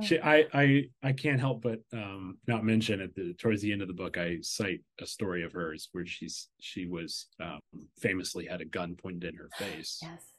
she, 0.02 0.20
I, 0.20 0.46
I, 0.54 0.90
I 1.04 1.12
can't 1.12 1.40
help 1.40 1.62
but 1.62 1.82
um, 1.94 2.38
not 2.48 2.64
mention 2.64 3.02
at 3.02 3.14
the 3.14 3.34
towards 3.34 3.62
the 3.62 3.72
end 3.72 3.82
of 3.82 3.88
the 3.88 3.94
book, 3.94 4.18
I 4.18 4.40
cite 4.42 4.82
a 5.00 5.06
story 5.06 5.44
of 5.44 5.54
hers 5.54 5.90
where 5.92 6.06
she's 6.06 6.50
she 6.60 6.88
was 6.88 7.28
um, 7.40 7.60
famously 8.00 8.46
had 8.46 8.62
a 8.62 8.66
gun 8.66 8.96
pointed 8.96 9.24
in 9.24 9.36
her 9.36 9.50
face. 9.58 10.00
Yes. 10.02 10.34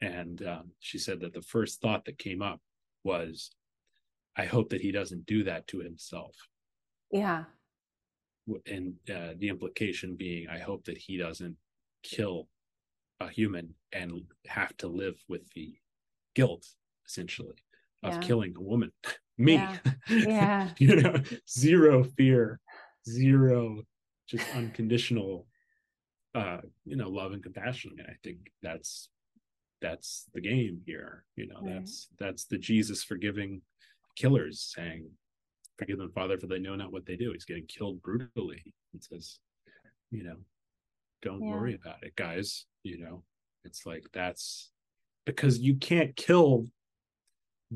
And 0.00 0.42
um, 0.46 0.70
she 0.80 0.98
said 0.98 1.20
that 1.20 1.32
the 1.34 1.42
first 1.42 1.80
thought 1.80 2.04
that 2.06 2.18
came 2.18 2.42
up 2.42 2.60
was, 3.04 3.50
"I 4.36 4.46
hope 4.46 4.70
that 4.70 4.80
he 4.80 4.92
doesn't 4.92 5.26
do 5.26 5.44
that 5.44 5.66
to 5.68 5.78
himself." 5.78 6.34
Yeah. 7.10 7.44
And 8.66 8.94
uh, 9.08 9.34
the 9.38 9.48
implication 9.48 10.16
being, 10.16 10.48
I 10.48 10.58
hope 10.58 10.84
that 10.84 10.98
he 10.98 11.16
doesn't 11.16 11.56
kill 12.02 12.48
a 13.20 13.28
human 13.28 13.74
and 13.92 14.22
have 14.46 14.76
to 14.78 14.88
live 14.88 15.14
with 15.28 15.48
the 15.54 15.74
guilt, 16.34 16.66
essentially 17.06 17.63
of 18.04 18.14
yeah. 18.14 18.20
killing 18.20 18.54
a 18.56 18.60
woman 18.60 18.90
me 19.38 19.54
yeah, 19.54 19.78
yeah. 20.08 20.68
you 20.78 20.96
know 20.96 21.14
zero 21.48 22.04
fear 22.16 22.60
zero 23.08 23.82
just 24.28 24.46
unconditional 24.54 25.46
uh 26.34 26.58
you 26.84 26.96
know 26.96 27.08
love 27.08 27.32
and 27.32 27.42
compassion 27.42 27.92
and 27.98 28.06
i 28.08 28.14
think 28.22 28.38
that's 28.62 29.08
that's 29.82 30.26
the 30.32 30.40
game 30.40 30.80
here 30.86 31.24
you 31.36 31.46
know 31.46 31.60
right. 31.60 31.74
that's 31.74 32.08
that's 32.18 32.44
the 32.46 32.58
jesus 32.58 33.02
forgiving 33.02 33.60
killers 34.16 34.72
saying 34.74 35.10
forgive 35.78 35.98
them 35.98 36.12
father 36.14 36.38
for 36.38 36.46
they 36.46 36.58
know 36.58 36.76
not 36.76 36.92
what 36.92 37.04
they 37.04 37.16
do 37.16 37.32
he's 37.32 37.44
getting 37.44 37.66
killed 37.66 38.00
brutally 38.02 38.62
it 38.94 39.02
says 39.02 39.38
you 40.10 40.22
know 40.22 40.36
don't 41.22 41.42
yeah. 41.42 41.50
worry 41.50 41.74
about 41.74 42.02
it 42.02 42.14
guys 42.14 42.66
you 42.84 42.98
know 42.98 43.24
it's 43.64 43.84
like 43.84 44.04
that's 44.12 44.70
because 45.26 45.58
you 45.58 45.74
can't 45.74 46.14
kill 46.16 46.66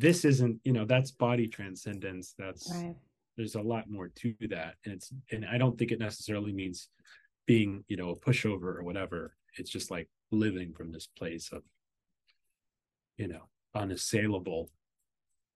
this 0.00 0.24
isn't 0.24 0.60
you 0.64 0.72
know 0.72 0.84
that's 0.84 1.10
body 1.10 1.46
transcendence 1.46 2.34
that's 2.38 2.72
right. 2.74 2.94
there's 3.36 3.54
a 3.54 3.60
lot 3.60 3.88
more 3.90 4.08
to 4.08 4.34
that 4.48 4.74
and 4.84 4.94
it's 4.94 5.12
and 5.32 5.44
i 5.46 5.58
don't 5.58 5.78
think 5.78 5.92
it 5.92 5.98
necessarily 5.98 6.52
means 6.52 6.88
being 7.48 7.82
you 7.88 7.96
know 7.96 8.10
a 8.10 8.16
pushover 8.16 8.76
or 8.76 8.84
whatever. 8.84 9.34
It's 9.56 9.70
just 9.70 9.90
like 9.90 10.08
living 10.30 10.74
from 10.74 10.92
this 10.92 11.08
place 11.08 11.50
of 11.50 11.62
you 13.16 13.26
know 13.26 13.48
unassailable 13.74 14.70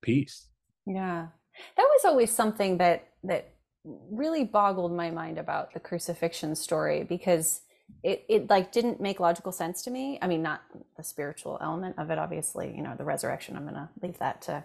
peace. 0.01 0.49
Yeah. 0.86 1.28
That 1.76 1.86
was 1.93 2.05
always 2.05 2.32
something 2.32 2.78
that 2.78 3.09
that 3.22 3.55
really 3.84 4.45
boggled 4.45 4.97
my 4.97 5.11
mind 5.11 5.38
about 5.38 5.74
the 5.74 5.80
crucifixion 5.80 6.57
story 6.57 7.05
because 7.05 7.61
it, 8.03 8.24
it 8.28 8.51
like 8.51 8.72
didn't 8.72 9.01
make 9.01 9.20
logical 9.20 9.53
sense 9.53 9.82
to 9.82 9.90
me. 9.90 10.18
I 10.20 10.26
mean, 10.26 10.43
not 10.43 10.62
the 10.97 11.03
spiritual 11.03 11.59
element 11.61 11.97
of 11.99 12.11
it, 12.11 12.18
obviously, 12.18 12.74
you 12.76 12.82
know, 12.82 12.95
the 12.97 13.05
resurrection, 13.05 13.57
I'm 13.57 13.64
gonna 13.64 13.90
leave 14.03 14.18
that 14.18 14.43
to 14.43 14.64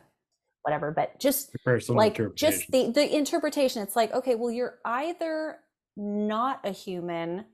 whatever, 0.63 0.91
but 0.91 1.19
just 1.19 1.55
like 1.89 2.19
just 2.36 2.69
the 2.71 2.91
the 2.91 3.15
interpretation. 3.15 3.82
It's 3.82 3.95
like, 3.95 4.13
okay, 4.13 4.36
well, 4.36 4.51
you're 4.51 4.80
either 4.86 5.59
not 5.95 6.61
a 6.63 6.71
human 6.71 7.45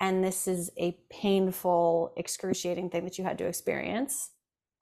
and 0.00 0.22
this 0.24 0.48
is 0.48 0.70
a 0.76 0.98
painful, 1.10 2.12
excruciating 2.16 2.90
thing 2.90 3.04
that 3.04 3.16
you 3.16 3.24
had 3.24 3.38
to 3.38 3.46
experience. 3.46 4.30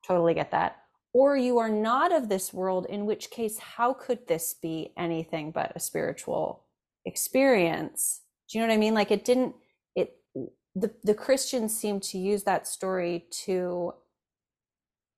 Totally 0.06 0.34
get 0.34 0.50
that. 0.50 0.78
Or 1.12 1.36
you 1.36 1.58
are 1.58 1.68
not 1.68 2.12
of 2.12 2.28
this 2.28 2.54
world, 2.54 2.86
in 2.88 3.04
which 3.04 3.30
case, 3.30 3.58
how 3.58 3.92
could 3.92 4.26
this 4.26 4.54
be 4.54 4.92
anything 4.96 5.50
but 5.50 5.72
a 5.76 5.80
spiritual 5.80 6.64
experience? 7.04 8.22
Do 8.48 8.58
you 8.58 8.64
know 8.64 8.68
what 8.68 8.74
I 8.74 8.78
mean? 8.78 8.94
Like 8.94 9.10
it 9.10 9.24
didn't, 9.24 9.54
the, 10.74 10.92
the 11.02 11.14
Christians 11.14 11.76
seem 11.76 12.00
to 12.00 12.18
use 12.18 12.44
that 12.44 12.66
story 12.66 13.26
to 13.44 13.94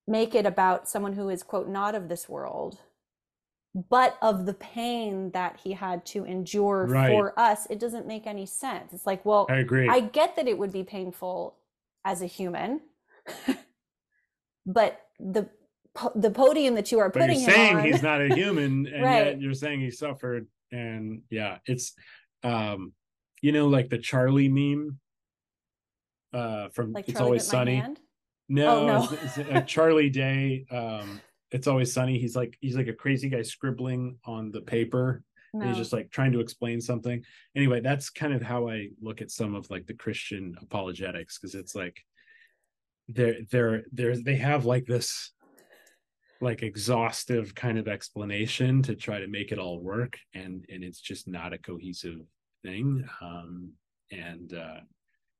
make 0.07 0.35
it 0.35 0.47
about 0.47 0.89
someone 0.89 1.15
who 1.15 1.29
is, 1.29 1.43
quote, 1.43 1.69
not 1.69 1.95
of 1.95 2.09
this 2.09 2.29
world 2.29 2.79
but 3.75 4.17
of 4.23 4.47
the 4.47 4.55
pain 4.55 5.31
that 5.33 5.59
he 5.63 5.73
had 5.73 6.07
to 6.07 6.25
endure 6.25 6.87
right. 6.87 7.11
for 7.11 7.39
us 7.39 7.67
it 7.69 7.81
doesn't 7.81 8.07
make 8.07 8.27
any 8.27 8.47
sense 8.47 8.93
it's 8.93 9.07
like 9.07 9.25
well 9.25 9.47
i 9.51 9.57
agree 9.57 9.89
i 9.89 10.01
get 10.01 10.37
that 10.37 10.47
it 10.47 10.57
would 10.57 10.73
be 10.73 10.85
painful 10.85 11.57
as 12.05 12.23
a 12.23 12.27
human 12.27 12.81
but 14.67 15.01
the 15.19 15.49
the 16.15 16.31
podium 16.31 16.75
that 16.75 16.93
you 16.93 16.99
are 16.99 17.11
putting 17.11 17.41
you're 17.41 17.51
saying 17.51 17.77
on, 17.77 17.85
he's 17.85 18.03
not 18.03 18.21
a 18.21 18.35
human 18.35 18.87
and 18.93 19.03
right. 19.03 19.27
yet 19.27 19.41
you're 19.41 19.55
saying 19.55 19.81
he 19.81 19.91
suffered 19.91 20.47
and 20.71 21.23
yeah 21.31 21.59
it's 21.67 21.95
um 22.45 22.93
you 23.43 23.53
know 23.53 23.67
like 23.67 23.91
the 23.91 23.99
charlie 23.99 24.49
meme 24.49 24.99
uh 26.35 26.69
from 26.71 26.93
like 26.93 27.09
it's 27.09 27.21
always 27.21 27.47
sunny. 27.47 27.83
No, 28.49 28.81
oh, 28.81 28.87
no. 28.87 29.09
It's, 29.23 29.39
it's, 29.39 29.73
charlie 29.73 30.11
day 30.11 30.67
um 30.71 31.21
it's 31.51 31.69
always 31.69 31.93
sunny. 31.93 32.19
He's 32.19 32.35
like 32.35 32.57
he's 32.61 32.77
like 32.77 32.89
a 32.89 32.93
crazy 32.93 33.29
guy 33.29 33.43
scribbling 33.43 34.19
on 34.25 34.51
the 34.51 34.61
paper. 34.61 35.23
No. 35.53 35.69
he's 35.69 35.77
just 35.77 35.93
like 35.93 36.11
trying 36.11 36.33
to 36.33 36.41
explain 36.41 36.81
something. 36.81 37.23
Anyway 37.55 37.81
that's 37.81 38.11
kind 38.11 38.35
of 38.35 38.43
how 38.43 38.69
i 38.69 38.89
look 39.01 39.23
at 39.23 39.31
some 39.31 39.55
of 39.55 39.71
like 39.71 39.87
the 39.87 39.95
christian 39.95 40.57
apologetics 40.61 41.39
because 41.39 41.55
it's 41.55 41.75
like 41.75 42.03
they're 43.09 43.37
they're 43.51 43.85
they're 43.93 44.17
they 44.17 44.37
have 44.37 44.65
like 44.65 44.87
this 44.87 45.33
like 46.41 46.63
exhaustive 46.63 47.55
kind 47.55 47.79
of 47.79 47.89
explanation 47.89 48.83
to 48.83 48.95
try 48.95 49.19
to 49.19 49.27
make 49.27 49.53
it 49.53 49.59
all 49.59 49.81
work. 49.81 50.19
And 50.35 50.65
and 50.69 50.85
it's 50.85 51.01
just 51.01 51.27
not 51.27 51.53
a 51.53 51.59
cohesive 51.59 52.21
thing. 52.63 53.09
Um 53.21 53.73
and 54.11 54.53
uh 54.53 54.81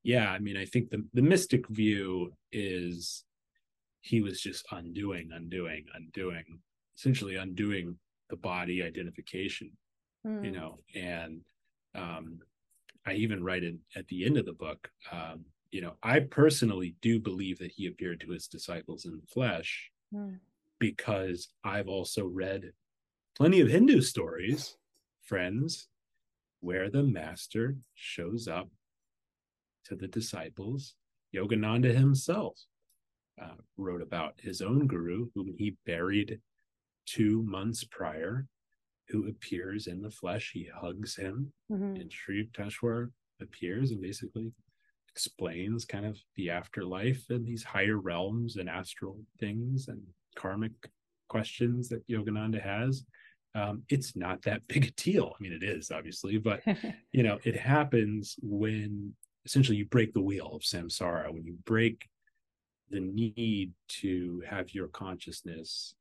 yeah 0.05 0.31
i 0.31 0.39
mean 0.39 0.57
i 0.57 0.65
think 0.65 0.91
the 0.91 1.05
the 1.15 1.23
mystic 1.23 1.67
view 1.69 2.33
is 2.53 3.25
he 4.05 4.21
was 4.21 4.39
just 4.39 4.67
undoing, 4.71 5.31
undoing, 5.33 5.87
undoing, 5.95 6.59
essentially 6.95 7.37
undoing 7.37 7.97
the 8.29 8.37
body 8.37 8.83
identification, 8.83 9.71
mm. 10.27 10.45
you 10.45 10.51
hmm. 10.51 10.57
know. 10.57 10.79
And 10.95 11.41
um, 11.95 12.41
I 13.07 13.15
even 13.15 13.43
write 13.43 13.65
it 13.65 13.77
at 13.97 14.07
the 14.09 14.27
end 14.27 14.37
of 14.37 14.45
the 14.45 14.53
book. 14.53 14.91
Um, 15.11 15.47
you 15.71 15.81
know, 15.81 15.95
I 16.03 16.21
personally 16.21 16.97
do 17.01 17.19
believe 17.19 17.59
that 17.61 17.73
he 17.73 17.87
appeared 17.87 18.21
to 18.21 18.31
his 18.31 18.47
disciples 18.47 19.07
in 19.07 19.13
the 19.13 19.27
flesh 19.27 19.91
mm. 20.15 20.39
because 20.79 21.49
I've 21.65 21.89
also 21.89 22.27
read 22.27 22.73
plenty 23.35 23.63
of 23.63 23.69
Hindu 23.69 24.03
stories, 24.03 24.77
friends, 25.23 25.89
where 26.61 26.91
the 26.91 27.03
master 27.03 27.79
shows 27.95 28.49
up 28.49 28.69
to 29.87 29.97
the 29.97 30.09
disciples, 30.09 30.95
Yogananda 31.35 31.95
himself 31.95 32.59
uh, 33.43 33.57
wrote 33.77 34.03
about 34.03 34.35
his 34.39 34.61
own 34.61 34.87
guru, 34.87 35.29
whom 35.35 35.55
he 35.59 35.77
buried 35.87 36.41
two 37.07 37.43
months 37.43 37.85
prior, 37.85 38.47
who 39.09 39.29
appears 39.29 39.87
in 39.87 40.01
the 40.01 40.11
flesh. 40.11 40.53
He 40.55 40.69
hugs 40.75 41.17
him, 41.17 41.53
mm-hmm. 41.71 41.97
and 41.97 42.13
Sri 42.13 42.47
Yukteswar 42.47 43.11
appears 43.41 43.91
and 43.91 44.01
basically 44.01 44.53
explains 45.11 45.85
kind 45.85 46.07
of 46.07 46.19
the 46.37 46.51
afterlife 46.51 47.25
and 47.31 47.47
these 47.47 47.63
higher 47.63 47.99
realms 47.99 48.57
and 48.57 48.69
astral 48.69 49.21
things 49.39 49.87
and 49.89 50.03
karmic 50.35 50.73
questions 51.29 51.89
that 51.89 52.07
Yogananda 52.09 52.61
has. 52.61 53.05
Um, 53.55 53.83
it's 53.89 54.17
not 54.17 54.43
that 54.43 54.63
big 54.69 54.87
a 54.87 54.91
deal. 54.93 55.35
I 55.39 55.43
mean, 55.43 55.53
it 55.53 55.63
is 55.63 55.91
obviously, 55.91 56.39
but 56.39 56.63
you 57.13 57.23
know, 57.23 57.39
it 57.45 57.57
happens 57.57 58.37
when 58.43 59.15
essentially 59.45 59.77
you 59.77 59.87
break 59.87 60.13
the 60.13 60.21
wheel 60.21 60.51
of 60.55 60.63
samsara, 60.63 61.33
when 61.33 61.45
you 61.45 61.55
break 61.65 62.09
the 62.91 63.01
need 63.01 63.73
to 63.89 64.43
have 64.49 64.75
your 64.75 64.89
consciousness 64.89 65.95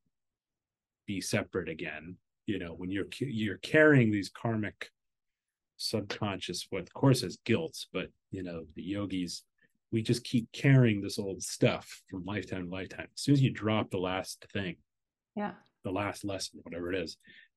be 1.06 1.20
separate 1.20 1.68
again 1.68 2.16
you 2.46 2.58
know 2.58 2.72
when 2.72 2.90
you're 2.90 3.06
you're 3.20 3.58
carrying 3.58 4.10
these 4.10 4.30
karmic 4.30 4.90
subconscious 5.76 6.66
what 6.70 6.82
of 6.82 6.94
course 6.94 7.22
as 7.22 7.38
guilt 7.44 7.86
but 7.92 8.08
you 8.30 8.42
know 8.42 8.64
the 8.74 8.82
yogis 8.82 9.42
we 9.92 10.02
just 10.02 10.24
keep 10.24 10.50
carrying 10.52 11.00
this 11.00 11.18
old 11.18 11.40
stuff 11.40 12.02
from 12.10 12.24
lifetime 12.24 12.64
to 12.64 12.70
lifetime. 12.70 13.06
As 13.14 13.20
soon 13.20 13.34
as 13.34 13.40
you 13.40 13.50
drop 13.50 13.90
the 13.90 13.98
last 13.98 14.44
thing 14.52 14.76
yeah. 15.36 15.52
the 15.84 15.90
last 15.90 16.24
lesson 16.24 16.60
whatever 16.62 16.92
it 16.92 16.98
is 16.98 17.16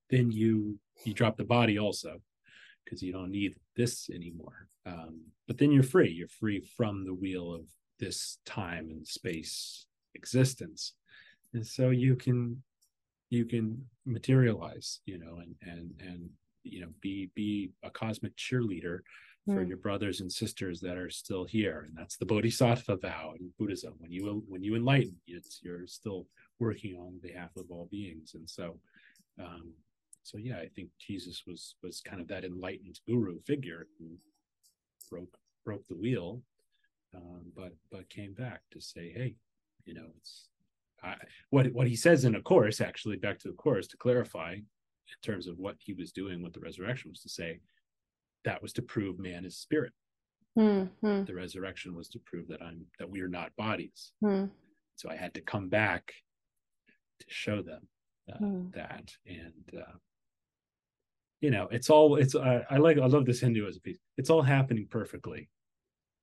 then 0.09 0.31
you 0.31 0.77
you 1.03 1.13
drop 1.13 1.38
the 1.38 1.43
body 1.43 1.77
also 1.77 2.17
because 2.88 3.01
you 3.01 3.11
don't 3.11 3.31
need 3.31 3.55
this 3.75 4.09
anymore. 4.09 4.67
Um, 4.85 5.21
but 5.47 5.57
then 5.57 5.71
you're 5.71 5.83
free. 5.83 6.09
You're 6.09 6.27
free 6.27 6.61
from 6.61 7.03
the 7.03 7.13
wheel 7.13 7.53
of 7.53 7.65
this 7.99 8.38
time 8.45 8.89
and 8.89 9.05
space 9.05 9.85
existence. 10.15 10.93
And 11.53 11.65
so 11.65 11.89
you 11.89 12.15
can 12.15 12.63
you 13.29 13.43
can 13.43 13.85
materialize 14.05 15.01
you 15.05 15.17
know 15.17 15.39
and 15.41 15.55
and 15.61 15.91
and 15.99 16.29
you 16.63 16.81
know 16.81 16.88
be 17.01 17.29
be 17.35 17.71
a 17.83 17.89
cosmic 17.89 18.35
cheerleader 18.38 18.99
for 19.45 19.63
mm. 19.63 19.67
your 19.67 19.77
brothers 19.77 20.21
and 20.21 20.31
sisters 20.31 20.79
that 20.81 20.97
are 20.97 21.09
still 21.09 21.45
here. 21.45 21.85
And 21.88 21.97
that's 21.97 22.17
the 22.17 22.25
bodhisattva 22.25 22.97
vow 22.97 23.33
in 23.39 23.49
buddhism. 23.59 23.93
When 23.97 24.11
you 24.11 24.43
when 24.47 24.63
you 24.63 24.75
enlighten 24.75 25.15
it's 25.27 25.59
you're 25.63 25.88
still 25.88 26.27
working 26.59 26.95
on 26.97 27.19
behalf 27.21 27.55
of 27.57 27.65
all 27.69 27.88
beings. 27.91 28.31
And 28.35 28.49
so 28.49 28.79
um 29.39 29.73
so 30.28 30.38
yeah 30.38 30.57
i 30.57 30.67
think 30.75 30.89
jesus 30.99 31.43
was 31.47 31.75
was 31.84 32.01
kind 32.01 32.21
of 32.21 32.28
that 32.28 32.43
enlightened 32.43 32.99
guru 33.07 33.39
figure 33.45 33.88
who 33.97 34.05
broke 35.09 35.38
broke 35.65 35.88
the 35.88 35.95
wheel 35.95 36.41
um, 37.15 37.51
but 37.55 37.73
but 37.91 38.09
came 38.09 38.34
back 38.34 38.61
to 38.71 38.82
say, 38.82 39.11
hey, 39.15 39.36
you 39.86 39.93
know, 39.93 40.07
it's 40.17 40.49
I, 41.03 41.15
what 41.49 41.71
what 41.73 41.88
he 41.88 41.95
says 41.95 42.25
in 42.25 42.36
a 42.36 42.41
course 42.41 42.82
actually 42.82 43.17
back 43.17 43.39
to 43.39 43.47
the 43.47 43.55
course 43.55 43.88
to 43.88 43.97
clarify 43.97 44.53
in 44.53 44.63
terms 45.23 45.47
of 45.47 45.57
what 45.57 45.75
he 45.80 45.93
was 45.93 46.11
doing 46.11 46.41
with 46.41 46.53
the 46.53 46.59
resurrection 46.59 47.11
was 47.11 47.21
to 47.21 47.30
say 47.30 47.59
that 48.43 48.61
was 48.61 48.73
to 48.73 48.82
prove 48.82 49.19
man 49.19 49.45
is 49.45 49.57
spirit. 49.57 49.93
Mm-hmm. 50.57 51.25
The 51.25 51.34
resurrection 51.34 51.95
was 51.95 52.09
to 52.09 52.19
prove 52.19 52.47
that 52.49 52.61
I'm 52.61 52.86
that 52.99 53.09
we 53.09 53.21
are 53.21 53.30
not 53.30 53.55
bodies. 53.55 54.11
Mm. 54.23 54.49
So 54.95 55.09
I 55.09 55.15
had 55.15 55.34
to 55.36 55.41
come 55.41 55.69
back 55.69 56.11
to 57.19 57.25
show 57.30 57.61
them 57.61 57.88
uh, 58.32 58.38
mm. 58.39 58.73
that 58.73 59.11
and 59.28 59.80
uh, 59.80 59.97
you 61.41 61.51
know 61.51 61.67
it's 61.71 61.89
all 61.89 62.15
it's 62.15 62.35
uh, 62.35 62.63
i 62.69 62.77
like 62.77 62.97
i 62.97 63.05
love 63.05 63.25
this 63.25 63.39
hindu 63.39 63.67
as 63.67 63.77
a 63.77 63.81
piece. 63.81 63.97
It's 64.17 64.29
all 64.29 64.41
happening 64.41 64.88
perfectly. 64.89 65.49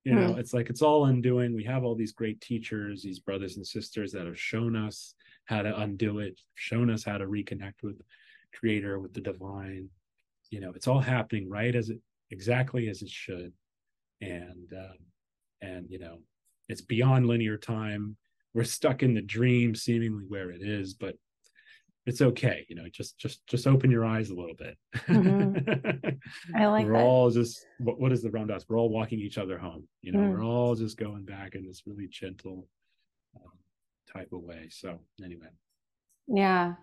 You 0.05 0.15
know 0.15 0.33
hmm. 0.33 0.39
it's 0.39 0.53
like 0.53 0.69
it's 0.71 0.83
all 0.83 1.07
undoing. 1.07 1.55
We 1.55 1.65
have 1.65 1.85
all 1.85 1.95
these 1.95 2.13
great 2.13 2.41
teachers 2.41 3.03
these 3.03 3.21
brothers 3.21 3.57
and 3.57 3.67
sisters 3.67 4.13
that 4.13 4.27
have 4.27 4.39
shown 4.39 4.77
us 4.77 5.15
how 5.47 5.63
to 5.63 5.79
undo 5.79 6.19
it 6.19 6.41
shown 6.55 6.91
us 6.91 7.05
how 7.05 7.19
to 7.19 7.27
reconnect 7.27 7.83
with 7.83 8.01
creator 8.59 8.99
with 8.99 9.15
the 9.15 9.21
divine. 9.21 9.89
You 10.51 10.61
know 10.61 10.73
it's 10.75 10.89
all 10.89 11.01
happening 11.01 11.49
right 11.49 11.75
as 11.75 11.91
it 11.91 12.01
exactly 12.31 12.89
as 12.89 13.03
it 13.03 13.11
should. 13.11 13.53
And 14.21 14.73
um, 14.77 14.99
and 15.63 15.87
you 15.89 15.99
know 15.99 16.19
it's 16.69 16.83
beyond 16.83 17.27
linear 17.27 17.57
time. 17.57 18.17
We're 18.53 18.65
stuck 18.65 19.03
in 19.03 19.15
the 19.15 19.23
dream 19.23 19.75
seemingly 19.75 20.25
where 20.29 20.51
it 20.51 20.63
is 20.63 20.95
but 20.95 21.17
it's 22.07 22.21
okay 22.21 22.67
you 22.69 22.77
know 22.77 22.85
just 22.93 23.19
just 23.19 23.47
just 23.47 23.67
open 23.67 23.91
your 23.91 24.05
eyes 24.05 24.31
a 24.31 24.35
little 24.35 24.55
bit 24.55 24.77
mm-hmm. 25.09 26.57
i 26.57 26.67
like 26.67 26.87
we're 26.87 26.93
that. 26.93 27.03
all 27.03 27.31
just 27.31 27.65
what, 27.79 27.99
what 27.99 28.13
is 28.13 28.23
the 28.23 28.31
Dass 28.31 28.69
we're 28.69 28.79
all 28.79 28.91
walking 28.91 29.21
each 29.21 29.39
other 29.39 29.59
home 29.59 29.87
you 30.03 30.13
know 30.13 30.19
mm. 30.19 30.33
we're 30.33 30.45
all 30.45 30.75
just 30.75 30.99
going 30.99 31.25
back 31.25 31.55
in 31.55 31.67
this 31.67 31.83
really 31.87 32.09
gentle 32.09 32.67
um, 33.37 33.53
type 34.13 34.33
of 34.33 34.43
way 34.43 34.69
so 34.71 34.99
anyway 35.25 35.49
yeah 36.29 36.75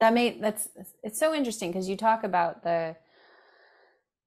that 0.00 0.14
made 0.14 0.42
that's 0.42 0.68
it's 1.02 1.18
so 1.18 1.34
interesting 1.34 1.70
because 1.70 1.88
you 1.88 1.96
talk 1.96 2.24
about 2.24 2.62
the 2.62 2.96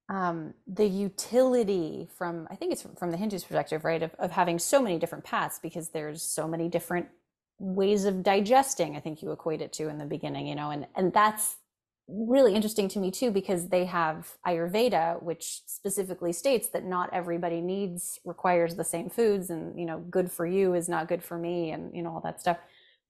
um 0.08 0.54
the 0.66 0.86
utility 0.86 2.08
from 2.16 2.46
i 2.50 2.54
think 2.54 2.72
it's 2.72 2.82
from, 2.82 2.94
from 2.94 3.10
the 3.10 3.16
hindu's 3.16 3.44
perspective 3.44 3.84
right 3.84 4.02
of, 4.02 4.14
of 4.18 4.30
having 4.30 4.58
so 4.58 4.80
many 4.80 4.98
different 4.98 5.24
paths 5.24 5.58
because 5.58 5.90
there's 5.90 6.22
so 6.22 6.46
many 6.46 6.68
different 6.68 7.08
ways 7.58 8.04
of 8.04 8.22
digesting 8.22 8.96
i 8.96 9.00
think 9.00 9.22
you 9.22 9.32
equate 9.32 9.60
it 9.60 9.72
to 9.72 9.88
in 9.88 9.98
the 9.98 10.04
beginning 10.04 10.46
you 10.46 10.54
know 10.54 10.70
and 10.70 10.86
and 10.94 11.12
that's 11.12 11.56
really 12.08 12.54
interesting 12.54 12.88
to 12.88 12.98
me 12.98 13.10
too 13.10 13.30
because 13.30 13.68
they 13.68 13.84
have 13.84 14.36
ayurveda 14.46 15.22
which 15.22 15.60
specifically 15.66 16.32
states 16.32 16.68
that 16.70 16.84
not 16.84 17.10
everybody 17.12 17.60
needs 17.60 18.18
requires 18.24 18.76
the 18.76 18.84
same 18.84 19.10
foods 19.10 19.50
and 19.50 19.78
you 19.78 19.84
know 19.84 19.98
good 20.10 20.30
for 20.32 20.46
you 20.46 20.74
is 20.74 20.88
not 20.88 21.08
good 21.08 21.22
for 21.22 21.36
me 21.36 21.70
and 21.70 21.94
you 21.94 22.02
know 22.02 22.10
all 22.10 22.20
that 22.20 22.40
stuff 22.40 22.56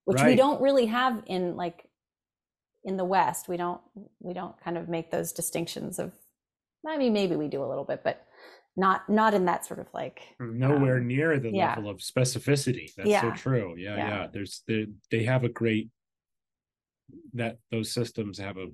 which 0.03 0.19
right. 0.19 0.27
we 0.27 0.35
don't 0.35 0.61
really 0.61 0.87
have 0.87 1.23
in 1.27 1.55
like 1.55 1.85
in 2.83 2.97
the 2.97 3.05
west 3.05 3.47
we 3.47 3.55
don't 3.55 3.79
we 4.19 4.33
don't 4.33 4.59
kind 4.61 4.77
of 4.77 4.89
make 4.89 5.11
those 5.11 5.31
distinctions 5.31 5.97
of 5.97 6.11
i 6.87 6.97
mean 6.97 7.13
maybe 7.13 7.35
we 7.35 7.47
do 7.47 7.63
a 7.63 7.67
little 7.69 7.85
bit 7.85 8.01
but 8.03 8.25
not 8.79 9.07
not 9.09 9.33
in 9.33 9.45
that 9.45 9.65
sort 9.65 9.79
of 9.79 9.87
like 9.93 10.21
nowhere 10.39 10.97
um, 10.97 11.07
near 11.07 11.39
the 11.39 11.51
yeah. 11.51 11.75
level 11.75 11.89
of 11.89 11.97
specificity 11.97 12.93
that's 12.95 13.09
yeah. 13.09 13.21
so 13.21 13.31
true 13.31 13.75
yeah, 13.77 13.97
yeah 13.97 14.07
yeah 14.07 14.27
there's 14.31 14.63
they, 14.67 14.87
they 15.11 15.23
have 15.23 15.43
a 15.43 15.49
great 15.49 15.89
that 17.33 17.57
those 17.71 17.91
systems 17.91 18.37
have 18.37 18.57
a 18.57 18.67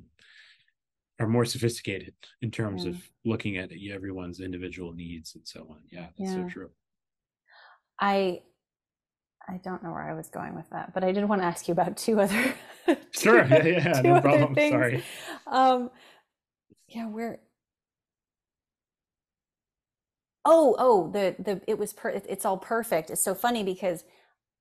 are 1.19 1.27
more 1.27 1.45
sophisticated 1.45 2.13
in 2.41 2.51
terms 2.51 2.83
yeah. 2.83 2.91
of 2.91 3.09
looking 3.23 3.57
at 3.57 3.71
everyone's 3.91 4.39
individual 4.39 4.93
needs 4.93 5.35
and 5.35 5.47
so 5.47 5.65
on. 5.69 5.79
Yeah, 5.89 6.07
that's 6.17 6.33
so 6.33 6.47
true. 6.49 6.69
I 7.99 8.41
I 9.47 9.57
don't 9.63 9.83
know 9.83 9.91
where 9.91 10.09
I 10.09 10.13
was 10.13 10.29
going 10.29 10.55
with 10.55 10.69
that, 10.71 10.93
but 10.93 11.03
I 11.03 11.11
did 11.11 11.23
want 11.25 11.41
to 11.41 11.45
ask 11.45 11.67
you 11.67 11.71
about 11.71 11.97
two 11.97 12.19
other 12.19 12.53
Sure, 13.11 13.45
yeah, 13.45 13.63
yeah, 13.65 14.01
no 14.01 14.21
problem. 14.21 14.55
Things. 14.55 14.73
Sorry. 14.73 15.03
Um 15.47 15.89
yeah, 16.87 17.07
where 17.07 17.39
Oh, 20.45 20.75
oh, 20.77 21.09
the 21.11 21.35
the 21.39 21.61
it 21.67 21.77
was 21.77 21.93
per, 21.93 22.09
it's 22.09 22.45
all 22.45 22.57
perfect. 22.57 23.09
It's 23.09 23.23
so 23.23 23.33
funny 23.33 23.63
because 23.63 24.03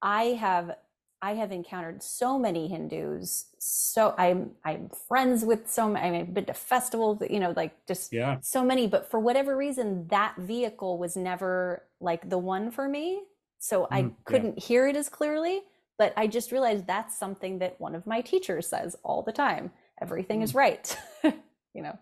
I 0.03 0.25
have 0.41 0.77
I 1.25 1.35
have 1.37 1.53
encountered 1.53 2.03
so 2.03 2.39
many 2.39 2.69
Hindus. 2.69 3.47
So 3.59 4.15
I'm 4.19 4.51
I'm 4.63 4.91
friends 5.09 5.43
with 5.43 5.71
so 5.71 5.89
many. 5.89 6.19
I've 6.19 6.35
been 6.35 6.45
to 6.45 6.53
festivals, 6.55 7.23
you 7.31 7.41
know, 7.41 7.55
like 7.57 7.73
just 7.87 8.13
yeah. 8.13 8.37
so 8.43 8.63
many. 8.63 8.87
But 8.87 9.11
for 9.11 9.19
whatever 9.19 9.57
reason, 9.57 10.07
that 10.09 10.37
vehicle 10.37 10.99
was 10.99 11.17
never 11.17 11.85
like 11.99 12.29
the 12.29 12.37
one 12.37 12.71
for 12.71 12.87
me. 12.89 13.23
So 13.59 13.89
I 13.91 14.03
mm, 14.03 14.15
couldn't 14.27 14.59
yeah. 14.59 14.65
hear 14.67 14.87
it 14.87 14.97
as 14.97 15.09
clearly. 15.09 15.63
But 15.97 16.13
I 16.17 16.27
just 16.27 16.53
realized 16.53 16.87
that's 16.87 17.19
something 17.19 17.61
that 17.61 17.81
one 17.81 17.95
of 17.95 18.07
my 18.07 18.21
teachers 18.21 18.67
says 18.67 18.95
all 19.03 19.23
the 19.23 19.33
time. 19.33 19.71
Everything 20.03 20.41
mm. 20.41 20.45
is 20.45 20.55
right. 20.55 20.95
you 21.25 21.83
know. 21.83 21.99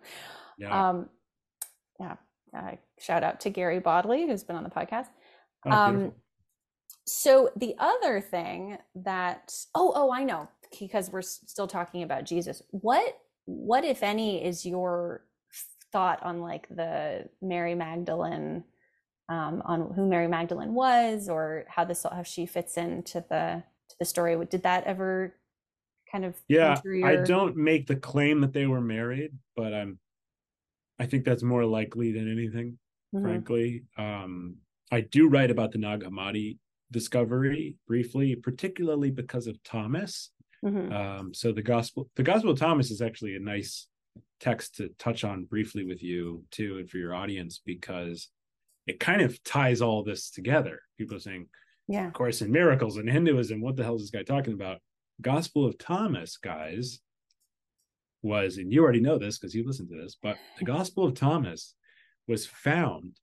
Yeah. 0.58 0.88
Um, 0.88 1.08
yeah. 2.00 2.16
Shout 3.02 3.24
out 3.24 3.40
to 3.40 3.50
Gary 3.50 3.80
Bodley, 3.80 4.26
who's 4.26 4.44
been 4.44 4.56
on 4.56 4.64
the 4.64 4.70
podcast. 4.70 5.08
Oh, 5.66 5.70
um, 5.70 6.12
so 7.06 7.50
the 7.56 7.74
other 7.78 8.20
thing 8.20 8.78
that 8.94 9.52
oh 9.74 9.92
oh 9.94 10.12
I 10.12 10.24
know 10.24 10.48
because 10.78 11.10
we're 11.10 11.22
still 11.22 11.66
talking 11.66 12.02
about 12.02 12.24
Jesus. 12.24 12.62
What 12.70 13.18
what 13.44 13.84
if 13.84 14.02
any 14.02 14.44
is 14.44 14.64
your 14.64 15.24
thought 15.92 16.22
on 16.22 16.40
like 16.40 16.68
the 16.68 17.28
Mary 17.40 17.74
Magdalene 17.74 18.64
um, 19.28 19.62
on 19.64 19.92
who 19.94 20.08
Mary 20.08 20.28
Magdalene 20.28 20.74
was 20.74 21.28
or 21.28 21.64
how 21.68 21.84
this 21.84 22.04
how 22.10 22.22
she 22.22 22.46
fits 22.46 22.76
into 22.76 23.24
the 23.28 23.62
to 23.88 23.96
the 23.98 24.04
story? 24.04 24.36
Did 24.46 24.62
that 24.62 24.84
ever 24.84 25.34
kind 26.10 26.24
of 26.24 26.36
yeah? 26.48 26.80
Your... 26.84 27.06
I 27.06 27.16
don't 27.16 27.56
make 27.56 27.88
the 27.88 27.96
claim 27.96 28.40
that 28.42 28.52
they 28.52 28.66
were 28.66 28.80
married, 28.80 29.32
but 29.56 29.74
I'm 29.74 29.98
I 30.98 31.06
think 31.06 31.24
that's 31.24 31.42
more 31.42 31.64
likely 31.64 32.12
than 32.12 32.30
anything, 32.30 32.78
mm-hmm. 33.14 33.24
frankly. 33.24 33.84
Um, 33.96 34.56
I 34.90 35.00
do 35.00 35.28
write 35.28 35.50
about 35.50 35.72
the 35.72 35.78
Nag 35.78 36.02
Hammadi 36.02 36.58
discovery 36.90 37.76
briefly, 37.86 38.36
particularly 38.36 39.10
because 39.10 39.46
of 39.46 39.62
Thomas. 39.62 40.30
Mm-hmm. 40.64 40.92
Um, 40.92 41.34
so 41.34 41.50
the 41.52 41.62
gospel, 41.62 42.08
the 42.14 42.22
Gospel 42.22 42.50
of 42.50 42.58
Thomas 42.58 42.90
is 42.90 43.02
actually 43.02 43.34
a 43.34 43.40
nice 43.40 43.88
text 44.38 44.76
to 44.76 44.90
touch 44.98 45.24
on 45.24 45.44
briefly 45.44 45.84
with 45.84 46.02
you 46.02 46.44
too, 46.50 46.78
and 46.78 46.88
for 46.88 46.98
your 46.98 47.14
audience 47.14 47.60
because 47.64 48.28
it 48.86 49.00
kind 49.00 49.22
of 49.22 49.42
ties 49.42 49.80
all 49.80 50.04
this 50.04 50.30
together. 50.30 50.80
People 50.98 51.16
are 51.16 51.20
saying, 51.20 51.48
"Yeah, 51.88 52.06
of 52.06 52.12
course, 52.12 52.42
in 52.42 52.52
miracles 52.52 52.96
and 52.96 53.08
Hinduism, 53.10 53.60
what 53.60 53.76
the 53.76 53.82
hell 53.82 53.96
is 53.96 54.02
this 54.02 54.10
guy 54.10 54.22
talking 54.22 54.52
about?" 54.52 54.78
Gospel 55.20 55.66
of 55.66 55.78
Thomas, 55.78 56.36
guys, 56.36 57.00
was, 58.22 58.56
and 58.58 58.72
you 58.72 58.82
already 58.82 59.00
know 59.00 59.18
this 59.18 59.38
because 59.38 59.54
you 59.54 59.66
listened 59.66 59.88
to 59.90 60.00
this, 60.00 60.16
but 60.20 60.36
the 60.58 60.64
Gospel 60.64 61.04
of 61.04 61.14
Thomas 61.14 61.74
was 62.28 62.46
found 62.46 63.18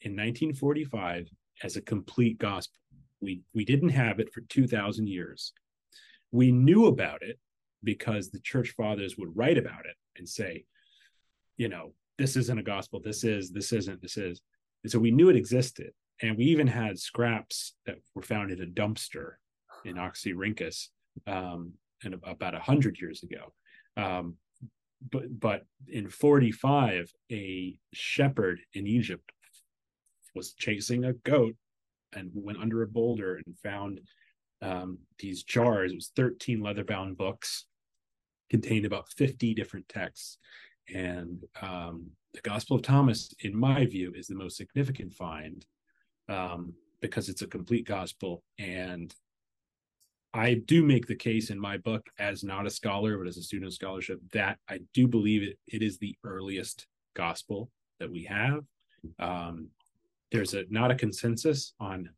in 0.00 0.12
1945 0.12 1.28
as 1.62 1.76
a 1.76 1.82
complete 1.82 2.38
gospel. 2.38 2.78
We 3.20 3.42
we 3.54 3.64
didn't 3.64 3.90
have 3.90 4.20
it 4.20 4.32
for 4.32 4.42
2000 4.42 5.08
years. 5.08 5.52
We 6.30 6.50
knew 6.50 6.86
about 6.86 7.22
it 7.22 7.38
because 7.82 8.30
the 8.30 8.40
church 8.40 8.70
fathers 8.70 9.16
would 9.16 9.36
write 9.36 9.58
about 9.58 9.86
it 9.86 9.96
and 10.16 10.28
say, 10.28 10.64
you 11.56 11.68
know, 11.68 11.92
this 12.18 12.36
isn't 12.36 12.58
a 12.58 12.62
gospel, 12.62 13.00
this 13.00 13.24
is, 13.24 13.50
this 13.50 13.72
isn't, 13.72 14.00
this 14.00 14.16
is. 14.16 14.40
And 14.82 14.90
so 14.90 14.98
we 14.98 15.10
knew 15.10 15.28
it 15.28 15.36
existed. 15.36 15.92
And 16.22 16.36
we 16.36 16.44
even 16.44 16.66
had 16.66 16.98
scraps 16.98 17.74
that 17.86 17.96
were 18.14 18.22
found 18.22 18.50
in 18.50 18.62
a 18.62 18.66
dumpster 18.66 19.32
in 19.84 19.96
Oxyrhynchus 19.96 20.88
um, 21.26 21.72
and 22.04 22.14
about 22.24 22.54
a 22.54 22.60
hundred 22.60 23.00
years 23.00 23.22
ago. 23.22 23.52
Um, 23.96 24.36
but 25.10 25.38
but 25.38 25.66
in 25.88 26.08
45, 26.08 27.12
a 27.30 27.78
shepherd 27.92 28.60
in 28.72 28.86
Egypt 28.86 29.30
was 30.34 30.52
chasing 30.54 31.04
a 31.04 31.12
goat 31.12 31.54
and 32.12 32.30
went 32.34 32.58
under 32.58 32.82
a 32.82 32.86
boulder 32.86 33.40
and 33.44 33.58
found 33.58 34.00
um, 34.62 34.98
these 35.18 35.42
jars. 35.42 35.92
It 35.92 35.96
was 35.96 36.12
13 36.16 36.60
leather 36.60 36.84
bound 36.84 37.16
books, 37.16 37.66
contained 38.50 38.86
about 38.86 39.10
50 39.16 39.54
different 39.54 39.88
texts. 39.88 40.38
And 40.92 41.44
um, 41.60 42.10
the 42.32 42.40
Gospel 42.40 42.76
of 42.76 42.82
Thomas, 42.82 43.32
in 43.40 43.56
my 43.56 43.86
view, 43.86 44.12
is 44.14 44.26
the 44.26 44.34
most 44.34 44.56
significant 44.56 45.14
find 45.14 45.64
um, 46.28 46.74
because 47.00 47.28
it's 47.28 47.42
a 47.42 47.46
complete 47.46 47.86
gospel. 47.86 48.42
And 48.58 49.14
I 50.34 50.54
do 50.54 50.84
make 50.84 51.06
the 51.06 51.14
case 51.14 51.50
in 51.50 51.60
my 51.60 51.78
book, 51.78 52.06
as 52.18 52.42
not 52.42 52.66
a 52.66 52.70
scholar, 52.70 53.16
but 53.16 53.28
as 53.28 53.36
a 53.36 53.42
student 53.42 53.68
of 53.68 53.74
scholarship, 53.74 54.20
that 54.32 54.58
I 54.68 54.80
do 54.92 55.06
believe 55.06 55.42
it, 55.44 55.58
it 55.68 55.80
is 55.80 55.98
the 55.98 56.16
earliest 56.24 56.86
gospel 57.14 57.70
that 58.00 58.10
we 58.10 58.24
have. 58.24 58.64
Um, 59.20 59.68
there's 60.32 60.54
a 60.54 60.64
not 60.68 60.90
a 60.90 60.96
consensus 60.96 61.74
on 61.78 62.10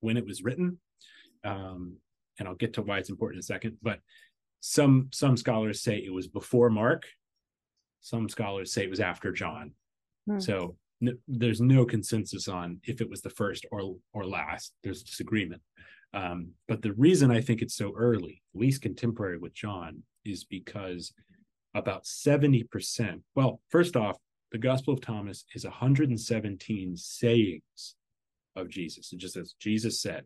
when 0.00 0.16
it 0.16 0.26
was 0.26 0.42
written. 0.42 0.78
Um, 1.44 1.96
and 2.38 2.48
i'll 2.48 2.54
get 2.54 2.72
to 2.74 2.82
why 2.82 2.98
it's 2.98 3.10
important 3.10 3.36
in 3.36 3.40
a 3.40 3.42
second 3.42 3.76
but 3.82 4.00
some 4.60 5.08
some 5.12 5.36
scholars 5.36 5.82
say 5.82 5.96
it 5.96 6.12
was 6.12 6.26
before 6.26 6.70
mark. 6.70 7.06
Some 8.02 8.28
scholars 8.28 8.72
say 8.72 8.84
it 8.84 8.90
was 8.90 9.00
after 9.00 9.32
john. 9.32 9.72
Hmm. 10.26 10.38
so 10.38 10.76
n- 11.02 11.18
there's 11.28 11.60
no 11.60 11.84
consensus 11.84 12.48
on 12.48 12.80
if 12.84 13.00
it 13.00 13.08
was 13.08 13.22
the 13.22 13.30
first 13.30 13.66
or 13.70 13.96
or 14.12 14.26
last. 14.26 14.72
There's 14.82 15.02
disagreement 15.02 15.62
um, 16.12 16.50
but 16.68 16.82
the 16.82 16.92
reason 16.94 17.30
i 17.30 17.40
think 17.40 17.62
it's 17.62 17.76
so 17.76 17.92
early 17.96 18.42
least 18.54 18.82
contemporary 18.82 19.38
with 19.38 19.54
john 19.54 20.02
is 20.24 20.44
because 20.44 21.12
about 21.74 22.04
70% 22.04 23.22
well 23.34 23.60
first 23.70 23.96
off 23.96 24.16
the 24.52 24.58
Gospel 24.58 24.94
of 24.94 25.00
Thomas 25.00 25.44
is 25.54 25.64
117 25.64 26.96
sayings 26.96 27.94
of 28.56 28.68
Jesus. 28.68 29.12
It 29.12 29.18
just 29.18 29.34
says, 29.34 29.54
Jesus 29.60 30.02
said, 30.02 30.24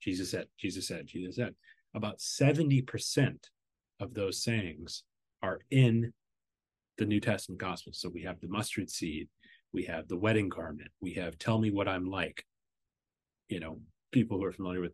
Jesus 0.00 0.30
said, 0.30 0.46
Jesus 0.56 0.86
said, 0.86 1.06
Jesus 1.06 1.36
said. 1.36 1.54
About 1.94 2.18
70% 2.18 3.36
of 3.98 4.14
those 4.14 4.42
sayings 4.42 5.02
are 5.42 5.60
in 5.70 6.12
the 6.98 7.06
New 7.06 7.18
Testament 7.18 7.60
Gospels. 7.60 7.98
So 8.00 8.08
we 8.08 8.22
have 8.22 8.40
the 8.40 8.48
mustard 8.48 8.88
seed, 8.88 9.28
we 9.72 9.84
have 9.84 10.06
the 10.06 10.16
wedding 10.16 10.48
garment, 10.48 10.90
we 11.00 11.14
have 11.14 11.38
tell 11.38 11.58
me 11.58 11.70
what 11.70 11.88
I'm 11.88 12.08
like. 12.08 12.44
You 13.48 13.58
know, 13.58 13.80
people 14.12 14.38
who 14.38 14.44
are 14.44 14.52
familiar 14.52 14.80
with 14.80 14.92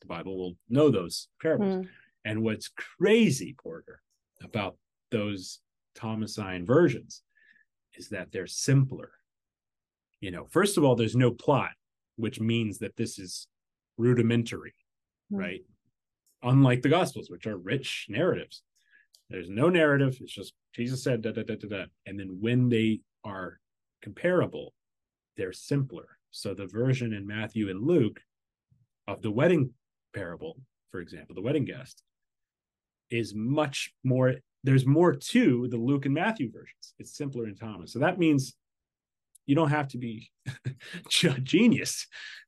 the 0.00 0.06
Bible 0.06 0.36
will 0.38 0.56
know 0.68 0.90
those 0.90 1.28
parables. 1.40 1.84
Mm. 1.84 1.88
And 2.24 2.42
what's 2.42 2.70
crazy, 2.98 3.54
Porter, 3.60 4.00
about 4.42 4.76
those 5.10 5.60
Thomasine 5.94 6.66
versions 6.66 7.22
is 7.94 8.08
that 8.10 8.30
they're 8.32 8.46
simpler. 8.46 9.10
You 10.20 10.30
know, 10.30 10.46
first 10.50 10.76
of 10.76 10.84
all, 10.84 10.94
there's 10.94 11.16
no 11.16 11.30
plot, 11.30 11.72
which 12.16 12.40
means 12.40 12.78
that 12.78 12.96
this 12.96 13.18
is 13.18 13.48
rudimentary, 13.96 14.74
mm-hmm. 15.32 15.40
right? 15.40 15.60
Unlike 16.42 16.82
the 16.82 16.88
Gospels, 16.88 17.30
which 17.30 17.46
are 17.46 17.56
rich 17.56 18.06
narratives. 18.08 18.62
There's 19.30 19.50
no 19.50 19.68
narrative. 19.68 20.16
It's 20.20 20.32
just 20.32 20.54
Jesus 20.74 21.02
said 21.02 21.22
da 21.22 21.32
da 21.32 21.42
da 21.42 21.56
da 21.56 21.68
da. 21.68 21.84
And 22.06 22.18
then 22.18 22.38
when 22.40 22.68
they 22.68 23.00
are 23.24 23.58
comparable, 24.02 24.74
they're 25.36 25.52
simpler. 25.52 26.18
So 26.30 26.54
the 26.54 26.66
version 26.66 27.12
in 27.12 27.26
Matthew 27.26 27.68
and 27.68 27.86
Luke 27.86 28.20
of 29.08 29.22
the 29.22 29.30
wedding 29.30 29.70
parable, 30.14 30.60
for 30.92 31.00
example, 31.00 31.34
the 31.34 31.42
wedding 31.42 31.64
guest, 31.64 32.02
is 33.10 33.34
much 33.34 33.92
more 34.04 34.34
there's 34.64 34.86
more 34.86 35.14
to 35.14 35.68
the 35.68 35.76
Luke 35.76 36.04
and 36.04 36.14
Matthew 36.14 36.50
versions. 36.50 36.94
It's 36.98 37.16
simpler 37.16 37.46
in 37.46 37.54
Thomas. 37.54 37.92
So 37.92 38.00
that 38.00 38.18
means 38.18 38.54
you 39.46 39.54
don't 39.54 39.70
have 39.70 39.88
to 39.88 39.98
be 39.98 40.30
genius 41.42 42.06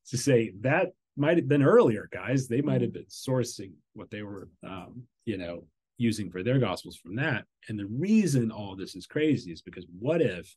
to 0.09 0.17
say 0.17 0.51
that 0.61 0.89
might 1.17 1.37
have 1.37 1.47
been 1.47 1.63
earlier, 1.63 2.09
guys. 2.11 2.47
They 2.47 2.61
might 2.61 2.81
have 2.81 2.93
been 2.93 3.05
sourcing 3.05 3.71
what 3.93 4.11
they 4.11 4.23
were, 4.23 4.49
um, 4.67 5.03
you 5.25 5.37
know, 5.37 5.63
using 5.97 6.29
for 6.29 6.43
their 6.43 6.59
gospels 6.59 6.97
from 6.97 7.15
that. 7.15 7.45
And 7.69 7.79
the 7.79 7.87
reason 7.87 8.51
all 8.51 8.75
this 8.75 8.95
is 8.95 9.07
crazy 9.07 9.51
is 9.51 9.61
because 9.61 9.85
what 9.97 10.21
if 10.21 10.53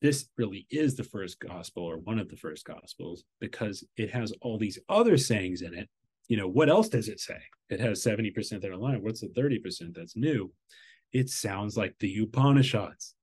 this 0.00 0.28
really 0.36 0.66
is 0.70 0.94
the 0.94 1.04
first 1.04 1.40
gospel 1.40 1.82
or 1.84 1.98
one 1.98 2.18
of 2.18 2.28
the 2.28 2.36
first 2.36 2.64
gospels 2.64 3.24
because 3.40 3.84
it 3.96 4.10
has 4.10 4.32
all 4.40 4.58
these 4.58 4.78
other 4.88 5.16
sayings 5.16 5.62
in 5.62 5.74
it. 5.74 5.88
You 6.28 6.36
know, 6.36 6.48
what 6.48 6.68
else 6.68 6.88
does 6.88 7.08
it 7.08 7.20
say? 7.20 7.38
It 7.70 7.80
has 7.80 8.04
70% 8.04 8.60
that 8.60 8.70
are 8.70 8.76
line. 8.76 9.02
What's 9.02 9.20
the 9.20 9.28
30% 9.28 9.94
that's 9.94 10.16
new? 10.16 10.52
It 11.12 11.30
sounds 11.30 11.76
like 11.76 11.94
the 11.98 12.14
Upanishads. 12.22 13.14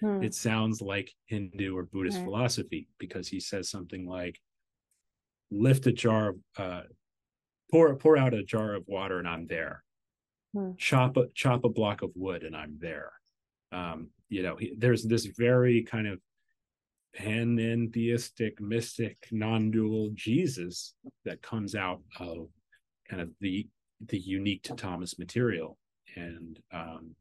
Hmm. 0.00 0.22
It 0.22 0.34
sounds 0.34 0.80
like 0.80 1.12
Hindu 1.26 1.76
or 1.76 1.84
Buddhist 1.84 2.18
right. 2.18 2.24
philosophy 2.24 2.88
because 2.98 3.28
he 3.28 3.38
says 3.38 3.70
something 3.70 4.06
like, 4.06 4.40
lift 5.50 5.86
a 5.86 5.92
jar 5.92 6.30
of, 6.30 6.36
uh, 6.56 6.82
pour, 7.70 7.94
pour 7.96 8.16
out 8.16 8.34
a 8.34 8.42
jar 8.42 8.74
of 8.74 8.84
water 8.88 9.18
and 9.18 9.28
I'm 9.28 9.46
there. 9.46 9.84
Hmm. 10.54 10.72
Chop, 10.78 11.16
a, 11.18 11.26
chop 11.34 11.64
a 11.64 11.68
block 11.68 12.02
of 12.02 12.10
wood 12.14 12.42
and 12.42 12.56
I'm 12.56 12.78
there. 12.80 13.12
Um, 13.72 14.08
you 14.28 14.42
know, 14.42 14.56
he, 14.56 14.74
there's 14.76 15.04
this 15.04 15.26
very 15.26 15.82
kind 15.82 16.06
of 16.06 16.20
panentheistic, 17.18 18.60
mystic, 18.60 19.18
non-dual 19.30 20.10
Jesus 20.14 20.94
that 21.24 21.42
comes 21.42 21.74
out 21.74 22.00
of 22.18 22.48
kind 23.08 23.22
of 23.22 23.30
the 23.40 23.68
the 24.08 24.18
unique 24.18 24.64
to 24.64 24.74
Thomas 24.74 25.18
material, 25.18 25.78
and 26.16 26.58
um, 26.72 27.14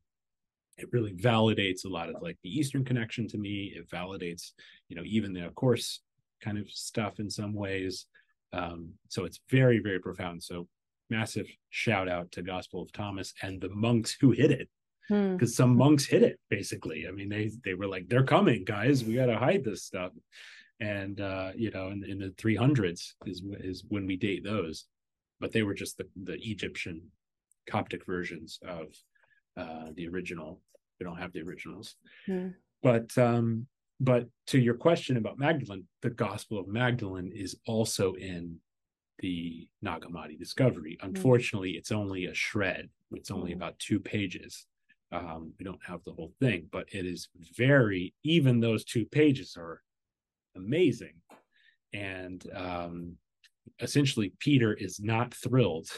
it 0.78 0.88
really 0.92 1.14
validates 1.14 1.86
a 1.86 1.90
lot 1.90 2.10
of 2.10 2.16
like 2.22 2.38
the 2.44 2.50
Eastern 2.50 2.84
connection 2.84 3.28
to 3.28 3.38
me. 3.38 3.74
It 3.76 3.90
validates, 3.90 4.52
you 4.90 4.96
know, 4.96 5.04
even 5.06 5.34
the 5.34 5.46
of 5.46 5.56
course 5.56 6.02
kind 6.42 6.58
of 6.58 6.70
stuff 6.70 7.20
in 7.20 7.30
some 7.30 7.54
ways. 7.54 8.08
Um, 8.54 8.90
so 9.10 9.26
it's 9.26 9.40
very 9.50 9.80
very 9.80 10.00
profound. 10.00 10.44
So 10.44 10.68
massive 11.10 11.48
shout 11.70 12.08
out 12.08 12.32
to 12.32 12.42
Gospel 12.42 12.82
of 12.82 12.92
Thomas 12.92 13.34
and 13.42 13.62
the 13.62 13.70
monks 13.70 14.16
who 14.20 14.32
hid 14.32 14.52
it 14.52 14.70
because 15.12 15.52
hmm. 15.52 15.64
some 15.64 15.76
monks 15.76 16.06
hid 16.06 16.24
it 16.24 16.40
basically 16.50 17.06
i 17.08 17.12
mean 17.12 17.28
they 17.28 17.52
they 17.66 17.74
were 17.74 17.88
like 17.88 18.08
they're 18.08 18.24
coming 18.24 18.64
guys 18.64 19.04
we 19.04 19.16
got 19.16 19.26
to 19.26 19.38
hide 19.38 19.64
this 19.64 19.84
stuff 19.84 20.12
and 20.80 21.20
uh 21.20 21.52
you 21.54 21.70
know 21.72 21.90
in, 21.90 22.04
in 22.06 22.18
the 22.18 22.30
300s 22.30 23.14
is 23.26 23.44
is 23.60 23.84
when 23.90 24.06
we 24.06 24.16
date 24.16 24.44
those 24.44 24.86
but 25.42 25.52
they 25.52 25.64
were 25.64 25.74
just 25.74 25.98
the, 25.98 26.08
the 26.24 26.38
egyptian 26.50 27.02
coptic 27.70 28.06
versions 28.06 28.58
of 28.66 28.88
uh 29.58 29.90
the 29.96 30.08
original 30.08 30.62
we 31.00 31.04
don't 31.04 31.20
have 31.20 31.34
the 31.34 31.42
originals 31.42 31.96
hmm. 32.26 32.48
but 32.82 33.16
um 33.18 33.68
but 34.00 34.28
to 34.48 34.58
your 34.58 34.76
question 34.76 35.18
about 35.18 35.38
magdalene 35.38 35.86
the 36.02 36.10
gospel 36.10 36.58
of 36.58 36.70
magdalene 36.70 37.34
is 37.36 37.58
also 37.66 38.14
in 38.14 38.58
the 39.20 39.68
Nag 39.84 40.02
Hammadi 40.02 40.36
discovery. 40.36 40.98
Hmm. 41.00 41.10
Unfortunately, 41.10 41.72
it's 41.72 41.92
only 41.92 42.26
a 42.26 42.34
shred. 42.34 42.90
It's 43.12 43.30
only 43.30 43.54
about 43.54 43.78
two 43.78 44.00
pages. 44.00 44.66
Um, 45.12 45.54
we 45.60 45.66
don't 45.66 45.84
have 45.86 46.04
the 46.06 46.14
whole 46.14 46.34
thing, 46.40 46.68
but 46.72 46.88
it 46.92 47.06
is 47.06 47.28
very, 47.58 48.14
even 48.24 48.60
those 48.60 48.86
two 48.86 49.06
pages 49.06 49.58
are 49.58 49.82
amazing. 50.56 51.16
And 51.94 52.44
um, 52.56 53.18
essentially, 53.80 54.34
Peter 54.40 54.74
is 54.74 55.00
not 55.00 55.34
thrilled 55.34 55.90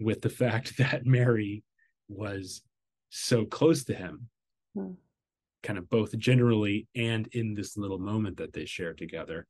with 0.00 0.20
the 0.20 0.30
fact 0.30 0.76
that 0.78 1.06
Mary 1.06 1.62
was 2.08 2.62
so 3.10 3.44
close 3.44 3.84
to 3.84 3.94
him, 3.94 4.28
hmm. 4.74 4.92
kind 5.62 5.78
of 5.78 5.88
both 5.88 6.16
generally 6.18 6.88
and 6.94 7.28
in 7.32 7.54
this 7.54 7.76
little 7.76 7.98
moment 7.98 8.38
that 8.38 8.52
they 8.52 8.64
share 8.64 8.94
together, 8.94 9.46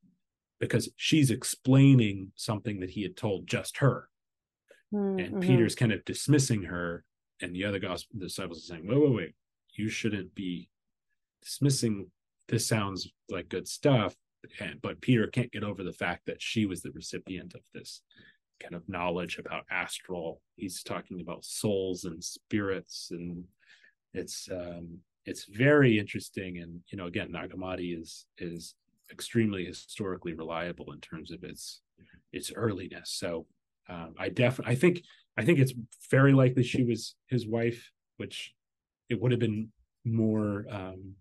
because 0.61 0.91
she's 0.97 1.31
explaining 1.31 2.33
something 2.35 2.81
that 2.81 2.91
he 2.91 3.03
had 3.03 3.17
told 3.17 3.47
just 3.47 3.79
her. 3.79 4.09
Hmm, 4.91 5.19
and 5.19 5.35
mm-hmm. 5.35 5.41
Peter's 5.41 5.75
kind 5.75 5.93
of 5.93 6.05
dismissing 6.05 6.65
her 6.65 7.05
and 7.41 7.55
the 7.55 7.65
other 7.65 7.79
gospel 7.79 8.19
disciples 8.19 8.59
are 8.59 8.75
saying, 8.75 8.87
wait, 8.87 9.01
wait, 9.01 9.15
wait, 9.15 9.35
you 9.75 9.89
shouldn't 9.89 10.35
be 10.35 10.69
dismissing 11.43 12.11
this 12.49 12.67
sounds 12.67 13.09
like 13.29 13.49
good 13.49 13.69
stuff. 13.69 14.15
And, 14.61 14.81
but 14.81 15.01
Peter 15.01 15.27
can't 15.27 15.53
get 15.53 15.65
over 15.65 15.83
the 15.83 15.93
fact 15.93 16.23
that 16.27 16.41
she 16.41 16.67
was 16.67 16.83
the 16.83 16.93
recipient 16.93 17.55
of 17.55 17.61
this 17.75 18.03
kind 18.61 18.75
of 18.75 18.89
knowledge 18.89 19.39
about 19.39 19.65
astral. 19.71 20.41
He's 20.57 20.83
talking 20.83 21.21
about 21.21 21.45
souls 21.45 22.05
and 22.05 22.23
spirits, 22.23 23.09
and 23.11 23.45
it's 24.15 24.49
um, 24.51 24.99
it's 25.27 25.45
very 25.45 25.99
interesting. 25.99 26.59
And 26.59 26.81
you 26.89 26.99
know, 26.99 27.07
again, 27.07 27.33
Nag 27.33 27.51
Hammadi 27.51 28.01
is 28.01 28.27
is 28.39 28.75
extremely 29.11 29.65
historically 29.65 30.35
reliable 30.35 30.93
in 30.93 31.01
terms 31.01 31.31
of 31.31 31.45
its 31.45 31.83
its 32.33 32.53
earliness. 32.55 33.11
So 33.11 33.47
um, 33.89 34.15
I 34.19 34.29
definitely 34.29 34.73
I 34.73 34.77
think 34.77 35.03
I 35.39 35.45
think 35.45 35.61
it's 35.61 35.73
very 36.11 36.33
likely 36.33 36.65
she 36.65 36.83
was 36.83 37.15
his 37.29 37.47
wife, 37.47 37.93
which 38.17 38.53
it 39.09 39.21
would 39.21 39.31
have 39.31 39.39
been 39.39 39.69
more. 40.05 40.67
Um, 40.69 41.15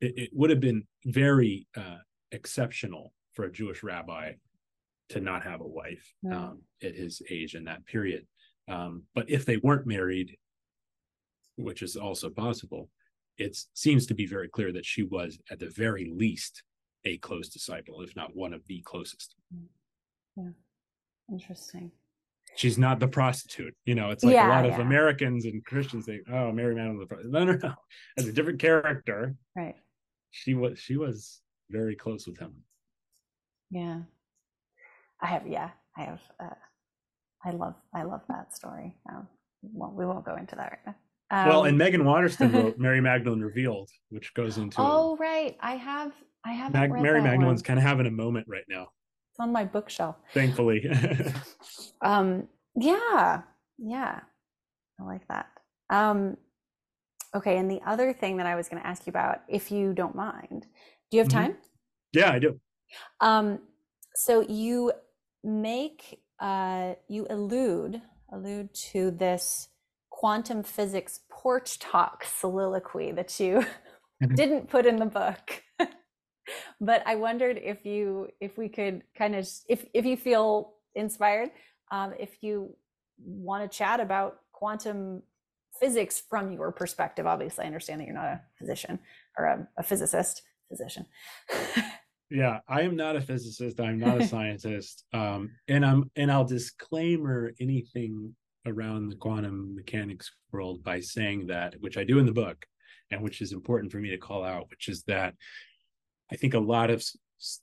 it, 0.00 0.16
it 0.16 0.30
would 0.32 0.50
have 0.50 0.60
been 0.60 0.86
very 1.04 1.66
uh, 1.76 1.98
exceptional 2.30 3.12
for 3.32 3.44
a 3.44 3.52
Jewish 3.52 3.82
rabbi 3.82 4.34
to 5.08 5.20
not 5.20 5.42
have 5.42 5.60
a 5.60 5.66
wife 5.66 6.14
um, 6.30 6.62
at 6.80 6.94
his 6.94 7.22
age 7.28 7.56
in 7.56 7.64
that 7.64 7.84
period. 7.86 8.24
Um, 8.68 9.02
but 9.16 9.28
if 9.28 9.44
they 9.44 9.56
weren't 9.56 9.86
married, 9.86 10.36
which 11.56 11.82
is 11.82 11.96
also 11.96 12.30
possible, 12.30 12.88
it 13.36 13.58
seems 13.74 14.06
to 14.06 14.14
be 14.14 14.26
very 14.26 14.48
clear 14.48 14.72
that 14.72 14.86
she 14.86 15.02
was, 15.02 15.38
at 15.50 15.58
the 15.58 15.70
very 15.70 16.12
least, 16.14 16.62
a 17.04 17.18
close 17.18 17.48
disciple, 17.48 18.00
if 18.02 18.14
not 18.14 18.36
one 18.36 18.52
of 18.52 18.64
the 18.68 18.80
closest. 18.82 19.34
Yeah, 20.36 20.50
interesting 21.32 21.90
she's 22.56 22.78
not 22.78 22.98
the 22.98 23.08
prostitute. 23.08 23.74
You 23.84 23.94
know, 23.94 24.10
it's 24.10 24.24
like 24.24 24.34
yeah, 24.34 24.48
a 24.48 24.50
lot 24.50 24.64
yeah. 24.64 24.74
of 24.74 24.80
Americans 24.80 25.44
and 25.44 25.64
Christians 25.64 26.06
think, 26.06 26.22
"Oh, 26.30 26.50
Mary 26.52 26.74
Magdalene 26.74 26.98
the 26.98 27.06
prostitute." 27.06 27.32
No, 27.32 27.44
no, 27.44 27.52
no. 27.62 27.74
As 28.18 28.26
a 28.26 28.32
different 28.32 28.58
character, 28.58 29.34
right? 29.54 29.76
She 30.30 30.54
was 30.54 30.78
she 30.78 30.96
was 30.96 31.40
very 31.70 31.94
close 31.94 32.26
with 32.26 32.38
him. 32.38 32.54
Yeah, 33.70 34.00
I 35.22 35.26
have. 35.26 35.46
Yeah, 35.46 35.70
I 35.96 36.02
have. 36.02 36.20
Uh, 36.40 36.54
I 37.44 37.50
love 37.50 37.74
I 37.94 38.02
love 38.02 38.22
that 38.28 38.54
story. 38.54 38.96
Um, 39.10 39.28
well, 39.62 39.92
we 39.94 40.04
won't 40.04 40.24
go 40.24 40.36
into 40.36 40.56
that 40.56 40.72
right 40.72 40.86
now. 40.86 40.94
Um, 41.30 41.48
well, 41.48 41.64
and 41.64 41.76
Meggan 41.76 42.04
Watterson 42.04 42.52
wrote 42.52 42.78
Mary 42.78 43.00
Magdalene 43.00 43.40
Revealed, 43.40 43.90
which 44.10 44.34
goes 44.34 44.58
into. 44.58 44.76
Oh 44.78 45.16
right, 45.16 45.56
I 45.60 45.76
have. 45.76 46.12
I 46.44 46.52
have. 46.52 46.72
Mag- 46.72 46.92
Mary 46.92 47.20
Magdalene's 47.20 47.60
one. 47.60 47.64
kind 47.64 47.78
of 47.78 47.84
having 47.84 48.06
a 48.06 48.10
moment 48.10 48.46
right 48.48 48.64
now. 48.68 48.88
It's 49.36 49.42
on 49.42 49.52
my 49.52 49.64
bookshelf. 49.64 50.16
Thankfully. 50.32 50.88
um, 52.00 52.48
yeah, 52.74 53.42
yeah, 53.76 54.20
I 54.98 55.04
like 55.04 55.28
that. 55.28 55.48
Um, 55.90 56.38
okay, 57.34 57.58
and 57.58 57.70
the 57.70 57.82
other 57.84 58.14
thing 58.14 58.38
that 58.38 58.46
I 58.46 58.54
was 58.54 58.70
going 58.70 58.80
to 58.80 58.88
ask 58.88 59.06
you 59.06 59.10
about, 59.10 59.42
if 59.46 59.70
you 59.70 59.92
don't 59.92 60.14
mind, 60.14 60.66
do 61.10 61.18
you 61.18 61.18
have 61.18 61.28
mm-hmm. 61.28 61.38
time? 61.38 61.52
Mm-hmm. 61.52 62.18
Yeah, 62.18 62.32
I 62.32 62.38
do. 62.38 62.58
Um, 63.20 63.58
so 64.14 64.40
you 64.40 64.92
make 65.44 66.20
uh, 66.40 66.94
you 67.06 67.26
allude 67.28 68.00
allude 68.32 68.72
to 68.72 69.10
this 69.10 69.68
quantum 70.08 70.62
physics 70.62 71.20
porch 71.30 71.78
talk 71.78 72.24
soliloquy 72.24 73.12
that 73.12 73.38
you 73.38 73.56
mm-hmm. 74.22 74.34
didn't 74.34 74.70
put 74.70 74.86
in 74.86 74.96
the 74.96 75.04
book 75.04 75.62
but 76.80 77.02
I 77.06 77.16
wondered 77.16 77.60
if 77.62 77.84
you 77.84 78.28
if 78.40 78.56
we 78.58 78.68
could 78.68 79.02
kind 79.16 79.34
of 79.34 79.48
if 79.68 79.86
if 79.94 80.04
you 80.04 80.16
feel 80.16 80.74
inspired, 80.94 81.50
um, 81.90 82.14
if 82.18 82.42
you 82.42 82.74
want 83.18 83.70
to 83.70 83.76
chat 83.76 84.00
about 84.00 84.40
quantum 84.52 85.22
physics 85.78 86.22
from 86.28 86.52
your 86.52 86.72
perspective. 86.72 87.26
Obviously, 87.26 87.64
I 87.64 87.66
understand 87.66 88.00
that 88.00 88.06
you're 88.06 88.14
not 88.14 88.24
a 88.24 88.40
physician 88.58 88.98
or 89.38 89.44
a, 89.46 89.68
a 89.78 89.82
physicist. 89.82 90.42
Physician. 90.68 91.06
yeah, 92.30 92.58
I 92.68 92.82
am 92.82 92.96
not 92.96 93.14
a 93.14 93.20
physicist. 93.20 93.80
I'm 93.80 94.00
not 94.00 94.20
a 94.20 94.26
scientist. 94.28 95.04
Um, 95.12 95.50
and 95.68 95.86
I'm 95.86 96.10
and 96.16 96.30
I'll 96.32 96.44
disclaimer 96.44 97.52
anything 97.60 98.34
around 98.66 99.08
the 99.08 99.16
quantum 99.16 99.76
mechanics 99.76 100.32
world 100.50 100.82
by 100.82 100.98
saying 101.00 101.46
that, 101.46 101.74
which 101.80 101.96
I 101.96 102.02
do 102.02 102.18
in 102.18 102.26
the 102.26 102.32
book, 102.32 102.66
and 103.12 103.22
which 103.22 103.40
is 103.40 103.52
important 103.52 103.92
for 103.92 103.98
me 103.98 104.10
to 104.10 104.18
call 104.18 104.42
out, 104.42 104.68
which 104.70 104.88
is 104.88 105.04
that 105.04 105.34
I 106.30 106.36
think 106.36 106.54
a 106.54 106.60
lot 106.60 106.90
of 106.90 107.04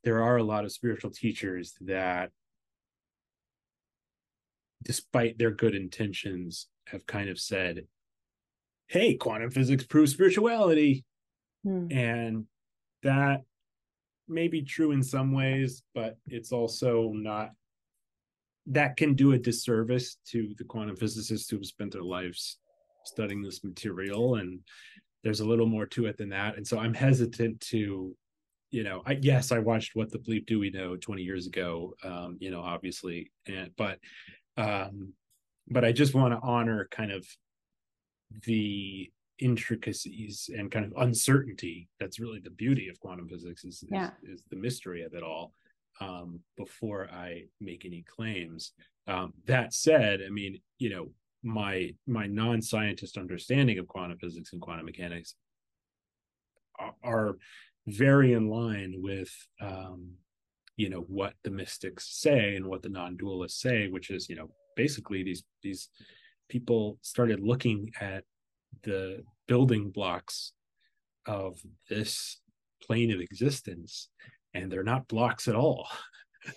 there 0.04 0.22
are 0.24 0.38
a 0.38 0.44
lot 0.44 0.66
of 0.66 0.72
spiritual 0.72 1.12
teachers 1.12 1.74
that 1.82 2.32
despite 4.84 5.38
their 5.38 5.52
good 5.52 5.76
intentions 5.76 6.68
have 6.88 7.06
kind 7.08 7.30
of 7.30 7.40
said 7.40 7.86
hey 8.88 9.16
quantum 9.16 9.50
physics 9.50 9.86
proves 9.86 10.12
spirituality 10.12 11.04
hmm. 11.64 11.88
and 11.90 12.46
that 13.02 13.42
may 14.28 14.48
be 14.48 14.62
true 14.62 14.92
in 14.92 15.02
some 15.02 15.34
ways 15.34 15.84
but 15.96 16.18
it's 16.28 16.52
also 16.52 17.12
not 17.14 17.52
that 18.68 18.96
can 18.96 19.14
do 19.14 19.34
a 19.34 19.38
disservice 19.38 20.18
to 20.26 20.54
the 20.58 20.64
quantum 20.64 20.96
physicists 20.96 21.50
who 21.50 21.58
have 21.58 21.66
spent 21.66 21.92
their 21.92 22.04
lives 22.04 22.58
studying 23.06 23.42
this 23.42 23.64
material 23.64 24.36
and 24.36 24.60
there's 25.24 25.40
a 25.40 25.46
little 25.46 25.66
more 25.66 25.86
to 25.86 26.06
it 26.06 26.18
than 26.18 26.30
that 26.30 26.56
and 26.58 26.68
so 26.68 26.78
i'm 26.78 26.94
hesitant 26.94 27.60
to 27.60 28.16
you 28.74 28.84
know, 28.84 29.04
I 29.06 29.20
yes, 29.22 29.52
I 29.52 29.60
watched 29.60 29.96
What 29.96 30.12
the 30.12 30.18
Bleep 30.18 30.48
Do 30.48 30.60
We 30.60 30.72
Know 30.72 30.98
20 30.98 31.22
years 31.22 31.46
ago. 31.46 31.94
Um, 32.04 32.38
you 32.40 32.50
know, 32.50 32.62
obviously, 32.62 33.32
and 33.48 33.70
but 33.78 34.00
um 34.58 35.14
but 35.70 35.86
I 35.86 35.92
just 35.92 36.16
want 36.16 36.34
to 36.34 36.40
honor 36.42 36.88
kind 36.92 37.12
of 37.12 37.26
the 38.46 39.12
intricacies 39.38 40.50
and 40.56 40.72
kind 40.72 40.86
of 40.86 40.94
uncertainty 40.98 41.88
that's 42.00 42.20
really 42.20 42.40
the 42.40 42.50
beauty 42.50 42.90
of 42.90 43.00
quantum 43.00 43.28
physics 43.30 43.64
is, 43.64 43.84
yeah. 43.92 44.10
is, 44.24 44.40
is 44.40 44.44
the 44.50 44.56
mystery 44.56 45.04
of 45.04 45.14
it 45.14 45.22
all 45.22 45.54
um, 46.02 46.40
before 46.58 47.08
I 47.12 47.44
make 47.62 47.86
any 47.86 48.04
claims. 48.04 48.74
Um, 49.08 49.34
that 49.46 49.74
said, 49.74 50.22
I 50.26 50.32
mean, 50.32 50.60
you 50.80 50.90
know, 50.90 51.10
my 51.44 51.94
my 52.08 52.26
non-scientist 52.26 53.18
understanding 53.18 53.78
of 53.78 53.88
quantum 53.88 54.18
physics 54.18 54.52
and 54.52 54.62
quantum 54.62 54.86
mechanics 54.88 55.36
are, 56.80 56.96
are 57.04 57.38
very 57.88 58.34
in 58.34 58.50
line 58.50 58.96
with 58.98 59.32
um, 59.62 60.12
you 60.78 60.90
know 60.90 61.02
what 61.02 61.34
the 61.44 61.52
mystics 61.52 62.20
say 62.20 62.56
and 62.56 62.66
what 62.66 62.82
the 62.82 62.90
non-dualists 62.90 63.60
say, 63.60 63.88
which 63.88 64.10
is 64.10 64.30
you 64.30 64.36
know 64.36 64.50
basically 64.76 65.24
these 65.24 65.44
these 65.62 65.90
people 66.50 66.98
started 67.02 67.40
looking 67.40 67.92
at 68.00 68.24
the 68.84 69.24
building 69.48 69.92
blocks 69.92 70.54
of 71.26 71.60
this 71.90 72.42
plane 72.82 73.12
of 73.12 73.20
existence 73.20 74.10
and 74.54 74.72
they're 74.72 74.84
not 74.84 75.08
blocks 75.08 75.48
at 75.48 75.56
all. 75.56 75.88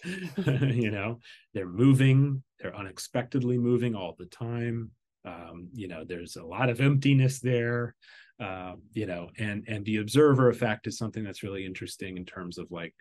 You 0.05 0.90
know 0.90 1.20
they're 1.55 1.69
moving 1.69 2.43
they're 2.59 2.74
unexpectedly 2.74 3.57
moving 3.57 3.94
all 3.94 4.16
the 4.19 4.27
time. 4.27 4.90
Um, 5.24 5.69
you 5.73 5.86
know 5.86 6.03
there's 6.05 6.35
a 6.35 6.44
lot 6.44 6.70
of 6.70 6.81
emptiness 6.81 7.39
there 7.39 7.94
uh, 8.41 8.75
you 8.93 9.07
know 9.07 9.31
and 9.39 9.65
and 9.67 9.85
the 9.85 9.97
observer 9.97 10.51
effect 10.51 10.87
is 10.87 10.99
something 10.99 11.25
that's 11.25 11.43
really 11.43 11.65
interesting 11.65 12.17
in 12.17 12.25
terms 12.25 12.59
of 12.59 12.71
like 12.71 12.95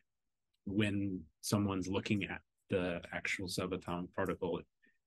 when 0.65 1.21
someone's 1.41 1.87
looking 1.87 2.23
at 2.23 2.41
the 2.69 3.01
actual 3.13 3.47
subatomic 3.47 4.07
particle 4.15 4.57
it, 4.57 4.65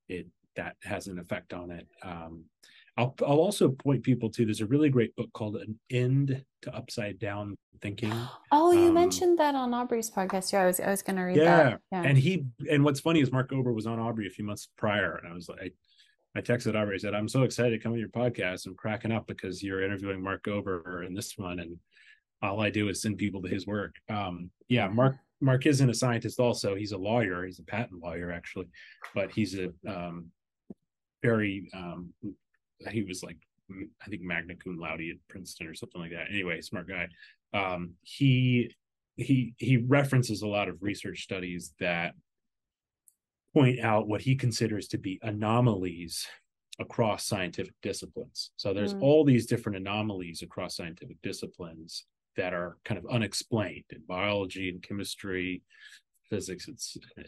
it 0.09 0.27
that 0.59 0.77
has 0.83 1.07
an 1.07 1.19
effect 1.19 1.55
on 1.55 1.71
it. 1.71 1.87
Um, 2.03 2.45
I'll, 2.97 3.15
I'll 3.23 3.39
also 3.39 3.69
point 3.71 4.03
people 4.03 4.29
to 4.31 4.45
there's 4.45 4.61
a 4.61 4.67
really 4.67 4.91
great 4.91 5.15
book 5.15 5.33
called 5.33 5.57
an 5.57 5.79
end 5.89 6.45
to 6.63 6.75
upside 6.75 7.19
down 7.19 7.57
thinking. 7.81 8.13
Oh 8.51 8.73
you 8.73 8.89
um, 8.89 8.95
mentioned 8.95 9.39
that 9.39 9.55
on 9.55 9.75
aubrey's 9.75 10.11
podcast. 10.11 10.53
Yeah 10.53 10.63
i 10.63 10.67
was, 10.67 10.81
I 10.81 10.91
was 10.91 11.03
going 11.03 11.17
to 11.17 11.23
read 11.23 11.37
yeah, 11.37 11.45
that. 11.45 11.81
Yeah 11.93 12.03
and 12.03 12.17
he 12.17 12.47
and 12.71 12.83
what's 12.83 12.99
funny 12.99 13.21
is 13.21 13.31
mark 13.31 13.51
Gober 13.51 13.75
was 13.75 13.87
on 13.87 14.01
aubrey 14.01 14.27
a 14.27 14.31
few 14.31 14.45
months 14.45 14.69
prior 14.79 15.17
and 15.17 15.31
i 15.31 15.35
was 15.35 15.51
like 15.51 15.59
i 15.61 15.71
texted 16.37 16.81
aubrey 16.81 16.95
I 16.95 16.99
said 16.99 17.15
i'm 17.15 17.29
so 17.29 17.43
excited 17.43 17.71
to 17.71 17.79
come 17.79 17.93
on 17.93 17.99
your 17.99 18.09
podcast. 18.09 18.67
I'm 18.67 18.77
cracking 18.77 19.13
up 19.13 19.27
because 19.27 19.63
you're 19.63 19.83
interviewing 19.83 20.23
mark 20.23 20.45
gober 20.45 21.05
in 21.07 21.15
this 21.15 21.37
one 21.37 21.59
and 21.59 21.77
all 22.43 22.61
i 22.61 22.71
do 22.71 22.89
is 22.89 23.03
send 23.03 23.19
people 23.19 23.43
to 23.43 23.49
his 23.49 23.67
work. 23.67 23.95
Um 24.09 24.51
yeah 24.69 24.89
mark 24.89 25.17
mark 25.41 25.67
isn't 25.67 25.91
a 25.91 25.95
scientist 25.95 26.41
also. 26.41 26.75
He's 26.75 26.93
a 26.93 26.99
lawyer. 26.99 27.45
He's 27.45 27.59
a 27.59 27.65
patent 27.65 28.03
lawyer 28.03 28.31
actually. 28.31 28.69
But 29.15 29.33
he's 29.33 29.59
a 29.59 29.71
um 29.89 30.27
very 31.23 31.69
um 31.75 32.13
he 32.91 33.03
was 33.03 33.23
like 33.23 33.39
I 33.71 34.09
think 34.09 34.23
magna 34.23 34.55
cum 34.57 34.79
laude 34.79 35.01
at 35.01 35.17
Princeton 35.29 35.67
or 35.67 35.75
something 35.75 36.01
like 36.01 36.13
that. 36.13 36.29
Anyway, 36.31 36.61
smart 36.61 36.89
guy. 36.89 37.09
Um, 37.53 37.95
he 38.03 38.75
he 39.17 39.55
he 39.59 39.77
references 39.77 40.43
a 40.43 40.49
lot 40.49 40.69
of 40.69 40.83
research 40.83 41.23
studies 41.23 41.75
that 41.81 42.15
point 43.55 43.81
out 43.81 44.09
what 44.09 44.21
he 44.21 44.37
considers 44.37 44.89
to 44.89 44.99
be 44.99 45.19
anomalies 45.23 46.27
across 46.81 47.25
scientific 47.25 47.75
disciplines. 47.83 48.51
So 48.57 48.73
there's 48.73 48.95
mm. 48.95 49.03
all 49.03 49.25
these 49.25 49.47
different 49.47 49.79
anomalies 49.79 50.43
across 50.43 50.77
scientific 50.77 51.17
disciplines 51.23 52.05
that 52.37 52.55
are 52.55 52.77
kind 52.85 52.99
of 52.99 53.07
unexplained 53.11 53.85
in 53.91 54.01
biology 54.07 54.69
and 54.69 54.83
chemistry, 54.83 55.63
physics, 56.31 56.69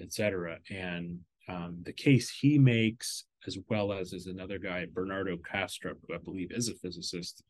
etc. 0.01 0.59
And 0.71 1.19
um, 1.49 1.79
the 1.83 1.93
case 1.93 2.31
he 2.31 2.59
makes 2.59 3.25
as 3.47 3.59
well 3.69 3.93
as 3.93 4.13
is 4.13 4.27
another 4.27 4.59
guy, 4.59 4.87
Bernardo 4.93 5.37
Kastrup, 5.37 5.97
who 6.07 6.15
I 6.15 6.19
believe 6.19 6.53
is 6.53 6.69
a 6.69 6.75
physicist, 6.75 7.43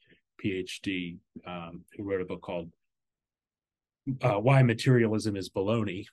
PhD, 0.42 1.18
um, 1.46 1.82
who 1.96 2.04
wrote 2.04 2.20
a 2.20 2.24
book 2.24 2.40
called 2.40 2.70
uh, 4.22 4.38
"Why 4.38 4.62
Materialism 4.62 5.36
Is 5.36 5.50
Baloney." 5.50 6.06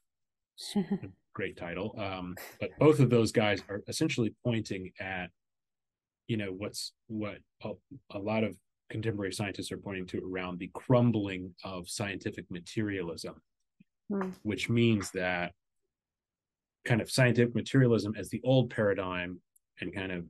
Great 1.37 1.55
title. 1.55 1.93
Um, 1.99 2.33
but 2.59 2.71
both 2.79 2.99
of 2.99 3.11
those 3.11 3.31
guys 3.31 3.61
are 3.69 3.83
essentially 3.87 4.33
pointing 4.43 4.89
at, 4.99 5.29
you 6.27 6.35
know, 6.35 6.47
what's 6.47 6.93
what 7.09 7.37
a, 7.63 7.73
a 8.09 8.17
lot 8.17 8.43
of 8.43 8.57
contemporary 8.89 9.31
scientists 9.31 9.71
are 9.71 9.77
pointing 9.77 10.07
to 10.07 10.21
around 10.27 10.57
the 10.57 10.71
crumbling 10.73 11.53
of 11.63 11.87
scientific 11.87 12.45
materialism, 12.49 13.35
mm. 14.11 14.33
which 14.41 14.67
means 14.67 15.11
that 15.11 15.51
kind 16.85 17.01
of 17.01 17.11
scientific 17.11 17.53
materialism 17.53 18.15
as 18.17 18.29
the 18.29 18.41
old 18.43 18.71
paradigm 18.71 19.39
and 19.79 19.93
kind 19.93 20.11
of 20.11 20.25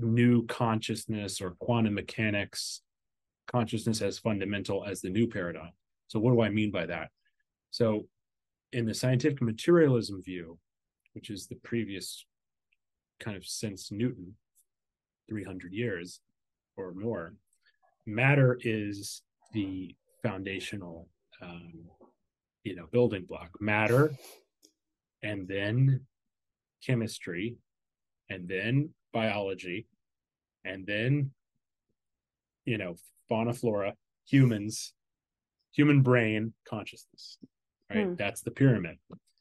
new 0.00 0.44
consciousness 0.46 1.40
or 1.40 1.52
quantum 1.60 1.94
mechanics 1.94 2.82
consciousness 3.46 4.02
as 4.02 4.18
fundamental 4.18 4.84
as 4.84 5.00
the 5.00 5.10
new 5.10 5.28
paradigm. 5.28 5.70
So, 6.08 6.18
what 6.18 6.32
do 6.32 6.42
I 6.42 6.48
mean 6.48 6.72
by 6.72 6.86
that? 6.86 7.10
So, 7.70 8.08
in 8.72 8.86
the 8.86 8.94
scientific 8.94 9.40
materialism 9.40 10.22
view, 10.22 10.58
which 11.14 11.30
is 11.30 11.46
the 11.46 11.56
previous 11.56 12.24
kind 13.20 13.36
of 13.36 13.46
since 13.46 13.90
Newton, 13.90 14.34
300 15.28 15.72
years 15.72 16.20
or 16.76 16.92
more, 16.92 17.34
matter 18.06 18.58
is 18.62 19.22
the 19.52 19.94
foundational, 20.22 21.08
um, 21.42 21.72
you 22.64 22.76
know, 22.76 22.86
building 22.92 23.24
block. 23.24 23.50
Matter, 23.60 24.12
and 25.22 25.48
then 25.48 26.00
chemistry, 26.84 27.56
and 28.28 28.48
then 28.48 28.90
biology, 29.12 29.86
and 30.64 30.86
then, 30.86 31.30
you 32.64 32.78
know, 32.78 32.96
fauna, 33.28 33.52
flora, 33.52 33.94
humans, 34.28 34.92
human 35.72 36.02
brain, 36.02 36.52
consciousness. 36.68 37.38
Right. 37.92 38.06
Hmm. 38.06 38.14
That's 38.14 38.42
the 38.42 38.50
pyramid. 38.50 38.98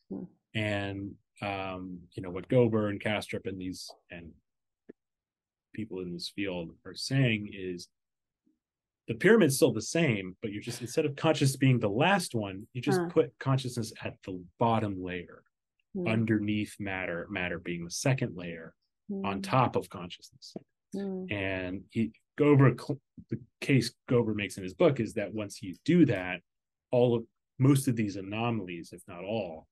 Hmm. 0.09 0.23
And 0.53 1.11
um, 1.41 1.99
you 2.13 2.23
know, 2.23 2.29
what 2.29 2.47
Gober 2.47 2.89
and 2.89 3.01
Kastrup 3.01 3.45
and 3.45 3.59
these 3.59 3.89
and 4.11 4.31
people 5.73 5.99
in 5.99 6.13
this 6.13 6.31
field 6.33 6.71
are 6.85 6.95
saying 6.95 7.49
is 7.53 7.89
the 9.07 9.13
pyramid's 9.13 9.57
still 9.57 9.73
the 9.73 9.81
same, 9.81 10.35
but 10.41 10.51
you're 10.51 10.63
just 10.63 10.81
instead 10.81 11.05
of 11.05 11.15
consciousness 11.15 11.57
being 11.57 11.79
the 11.79 11.89
last 11.89 12.33
one, 12.33 12.67
you 12.73 12.81
just 12.81 13.01
put 13.09 13.33
consciousness 13.39 13.93
at 14.03 14.15
the 14.25 14.41
bottom 14.57 15.03
layer 15.03 15.43
mm. 15.95 16.11
underneath 16.11 16.75
matter, 16.79 17.27
matter 17.29 17.59
being 17.59 17.83
the 17.83 17.91
second 17.91 18.35
layer 18.35 18.73
mm. 19.11 19.23
on 19.25 19.41
top 19.41 19.75
of 19.75 19.89
consciousness. 19.89 20.55
Mm. 20.95 21.31
And 21.31 21.81
he 21.91 22.13
Gober 22.39 22.75
the 23.29 23.39
case 23.61 23.93
Gober 24.09 24.35
makes 24.35 24.57
in 24.57 24.63
his 24.63 24.73
book 24.73 24.99
is 24.99 25.13
that 25.13 25.33
once 25.33 25.61
you 25.61 25.75
do 25.85 26.05
that, 26.05 26.41
all 26.91 27.15
of 27.15 27.23
most 27.59 27.87
of 27.87 27.95
these 27.95 28.15
anomalies, 28.15 28.89
if 28.91 29.01
not 29.07 29.23
all, 29.23 29.67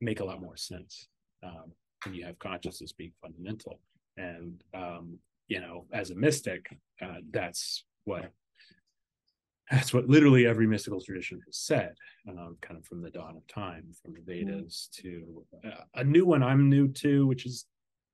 make 0.00 0.20
a 0.20 0.24
lot 0.24 0.40
more 0.40 0.56
sense 0.56 1.08
um, 1.42 1.72
when 2.04 2.14
you 2.14 2.24
have 2.24 2.38
consciousness 2.38 2.92
being 2.92 3.12
fundamental. 3.22 3.80
And 4.16 4.62
um, 4.74 5.18
you 5.48 5.60
know, 5.60 5.86
as 5.92 6.10
a 6.10 6.14
mystic, 6.14 6.66
uh, 7.02 7.20
that's 7.30 7.84
what 8.04 8.30
that's 9.70 9.92
what 9.92 10.08
literally 10.08 10.46
every 10.46 10.66
mystical 10.66 11.00
tradition 11.00 11.40
has 11.46 11.58
said, 11.58 11.94
um, 12.28 12.56
kind 12.62 12.78
of 12.78 12.86
from 12.86 13.02
the 13.02 13.10
dawn 13.10 13.36
of 13.36 13.46
time, 13.48 13.84
from 14.02 14.14
the 14.14 14.20
mm. 14.20 14.26
Vedas 14.26 14.88
to 15.00 15.44
uh, 15.64 15.82
a 15.94 16.04
new 16.04 16.24
one 16.24 16.42
I'm 16.42 16.68
new 16.68 16.88
to, 16.88 17.26
which 17.26 17.46
is 17.46 17.66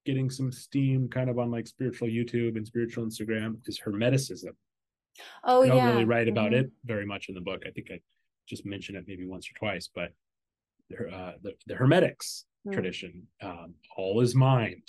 getting 0.04 0.30
some 0.30 0.50
steam 0.50 1.08
kind 1.08 1.30
of 1.30 1.38
on 1.38 1.50
like 1.50 1.66
spiritual 1.66 2.08
YouTube 2.08 2.56
and 2.56 2.66
spiritual 2.66 3.04
Instagram 3.04 3.56
is 3.66 3.78
Hermeticism. 3.78 4.50
Oh, 5.44 5.62
I 5.62 5.68
don't 5.68 5.76
yeah. 5.76 5.90
really 5.90 6.04
write 6.06 6.28
about 6.28 6.52
mm-hmm. 6.52 6.64
it 6.64 6.70
very 6.84 7.04
much 7.04 7.28
in 7.28 7.34
the 7.34 7.40
book. 7.40 7.62
I 7.66 7.70
think 7.70 7.88
I 7.90 8.00
just 8.48 8.66
mention 8.66 8.96
it 8.96 9.04
maybe 9.06 9.26
once 9.26 9.48
or 9.48 9.58
twice, 9.58 9.88
but 9.94 10.12
uh, 10.92 11.32
the, 11.42 11.52
the 11.66 11.74
Hermetics 11.74 12.44
mm. 12.66 12.72
tradition, 12.72 13.26
um, 13.42 13.74
all 13.96 14.20
is 14.20 14.34
mind. 14.34 14.82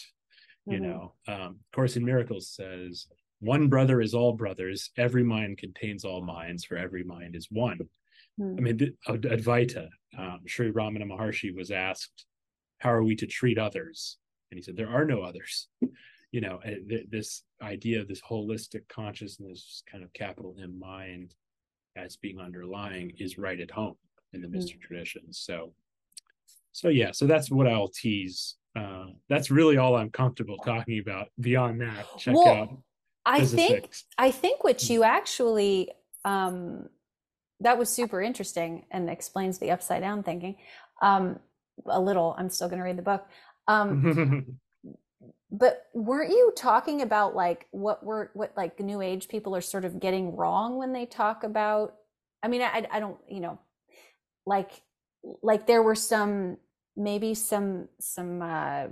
You 0.65 0.77
mm-hmm. 0.77 0.85
know, 0.85 1.13
um, 1.27 1.59
Course 1.73 1.97
in 1.97 2.05
Miracles 2.05 2.49
says 2.49 3.07
one 3.39 3.67
brother 3.67 4.01
is 4.01 4.13
all 4.13 4.33
brothers. 4.33 4.89
Every 4.97 5.23
mind 5.23 5.57
contains 5.57 6.05
all 6.05 6.21
minds, 6.21 6.63
for 6.63 6.77
every 6.77 7.03
mind 7.03 7.35
is 7.35 7.47
one. 7.51 7.79
Hmm. 8.39 8.55
I 8.57 8.61
mean, 8.61 8.93
Advaita, 9.07 9.89
um, 10.17 10.39
Sri 10.47 10.71
Ramana 10.71 11.03
Maharshi 11.03 11.53
was 11.53 11.69
asked, 11.69 12.25
How 12.77 12.91
are 12.91 13.03
we 13.03 13.15
to 13.17 13.27
treat 13.27 13.57
others? 13.57 14.17
And 14.49 14.57
he 14.57 14.61
said, 14.61 14.77
There 14.77 14.89
are 14.89 15.05
no 15.05 15.21
others. 15.21 15.67
you 16.31 16.41
know, 16.41 16.59
th- 16.63 17.07
this 17.09 17.43
idea 17.61 17.99
of 17.99 18.07
this 18.07 18.21
holistic 18.21 18.87
consciousness, 18.87 19.83
kind 19.91 20.03
of 20.03 20.13
capital 20.13 20.55
M 20.61 20.79
mind, 20.79 21.35
as 21.95 22.15
being 22.17 22.39
underlying, 22.39 23.13
is 23.19 23.37
right 23.37 23.59
at 23.59 23.71
home 23.71 23.95
in 24.33 24.41
the 24.41 24.47
mystic 24.47 24.77
hmm. 24.77 24.87
traditions. 24.87 25.39
So, 25.39 25.73
so 26.71 26.89
yeah, 26.89 27.11
so 27.11 27.27
that's 27.27 27.51
what 27.51 27.67
I'll 27.67 27.89
tease. 27.89 28.55
Uh, 28.75 29.05
that's 29.29 29.51
really 29.51 29.77
all 29.77 29.95
I'm 29.95 30.09
comfortable 30.09 30.57
talking 30.57 30.99
about. 30.99 31.27
Beyond 31.39 31.81
that, 31.81 32.05
check 32.17 32.35
well, 32.35 32.47
out 32.47 32.77
I 33.25 33.45
think 33.45 33.93
I 34.17 34.31
think 34.31 34.63
what 34.63 34.89
you 34.89 35.03
actually 35.03 35.91
um, 36.25 36.89
that 37.61 37.77
was 37.77 37.89
super 37.89 38.21
interesting 38.21 38.85
and 38.91 39.09
explains 39.09 39.59
the 39.59 39.71
upside 39.71 40.01
down 40.01 40.23
thinking 40.23 40.57
um, 41.01 41.39
a 41.85 41.99
little. 41.99 42.35
I'm 42.37 42.49
still 42.49 42.67
going 42.67 42.79
to 42.79 42.85
read 42.85 42.97
the 42.97 43.03
book. 43.03 43.25
Um, 43.67 44.57
but 45.53 45.85
weren't 45.93 46.31
you 46.31 46.51
talking 46.57 47.01
about 47.01 47.35
like 47.35 47.67
what 47.71 48.03
were 48.03 48.31
what 48.33 48.51
like 48.57 48.79
new 48.79 49.01
age 49.01 49.29
people 49.29 49.55
are 49.55 49.61
sort 49.61 49.85
of 49.85 49.99
getting 49.99 50.35
wrong 50.35 50.77
when 50.77 50.91
they 50.91 51.05
talk 51.05 51.43
about 51.43 51.95
i 52.41 52.47
mean 52.47 52.61
i 52.61 52.85
i 52.91 52.99
don't 52.99 53.19
you 53.29 53.39
know 53.39 53.57
like 54.45 54.81
like 55.41 55.67
there 55.67 55.83
were 55.83 55.95
some 55.95 56.57
maybe 56.95 57.33
some 57.33 57.87
some 57.99 58.41
uh 58.41 58.87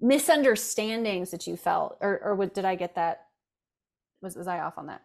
misunderstandings 0.00 1.30
that 1.30 1.46
you 1.46 1.56
felt 1.56 1.98
or 2.00 2.18
or 2.20 2.46
did 2.46 2.64
i 2.64 2.74
get 2.74 2.94
that? 2.94 3.24
Was 4.22 4.36
was 4.36 4.46
i 4.46 4.60
off 4.60 4.78
on 4.78 4.86
that? 4.86 5.02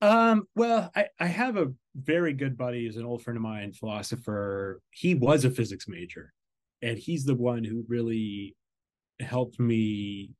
Um 0.00 0.48
well 0.56 0.90
i 0.96 1.06
i 1.20 1.26
have 1.26 1.56
a 1.56 1.72
very 1.94 2.32
good 2.32 2.56
buddy 2.56 2.84
who's 2.84 2.96
an 2.96 3.04
old 3.04 3.22
friend 3.22 3.36
of 3.36 3.42
mine 3.42 3.72
philosopher. 3.72 4.80
He 4.90 5.14
was 5.14 5.44
a 5.44 5.50
physics 5.50 5.86
major 5.86 6.32
and 6.80 6.98
he's 6.98 7.24
the 7.24 7.34
one 7.34 7.62
who 7.62 7.84
really 7.88 8.56
helped 9.22 9.58
me 9.58 10.30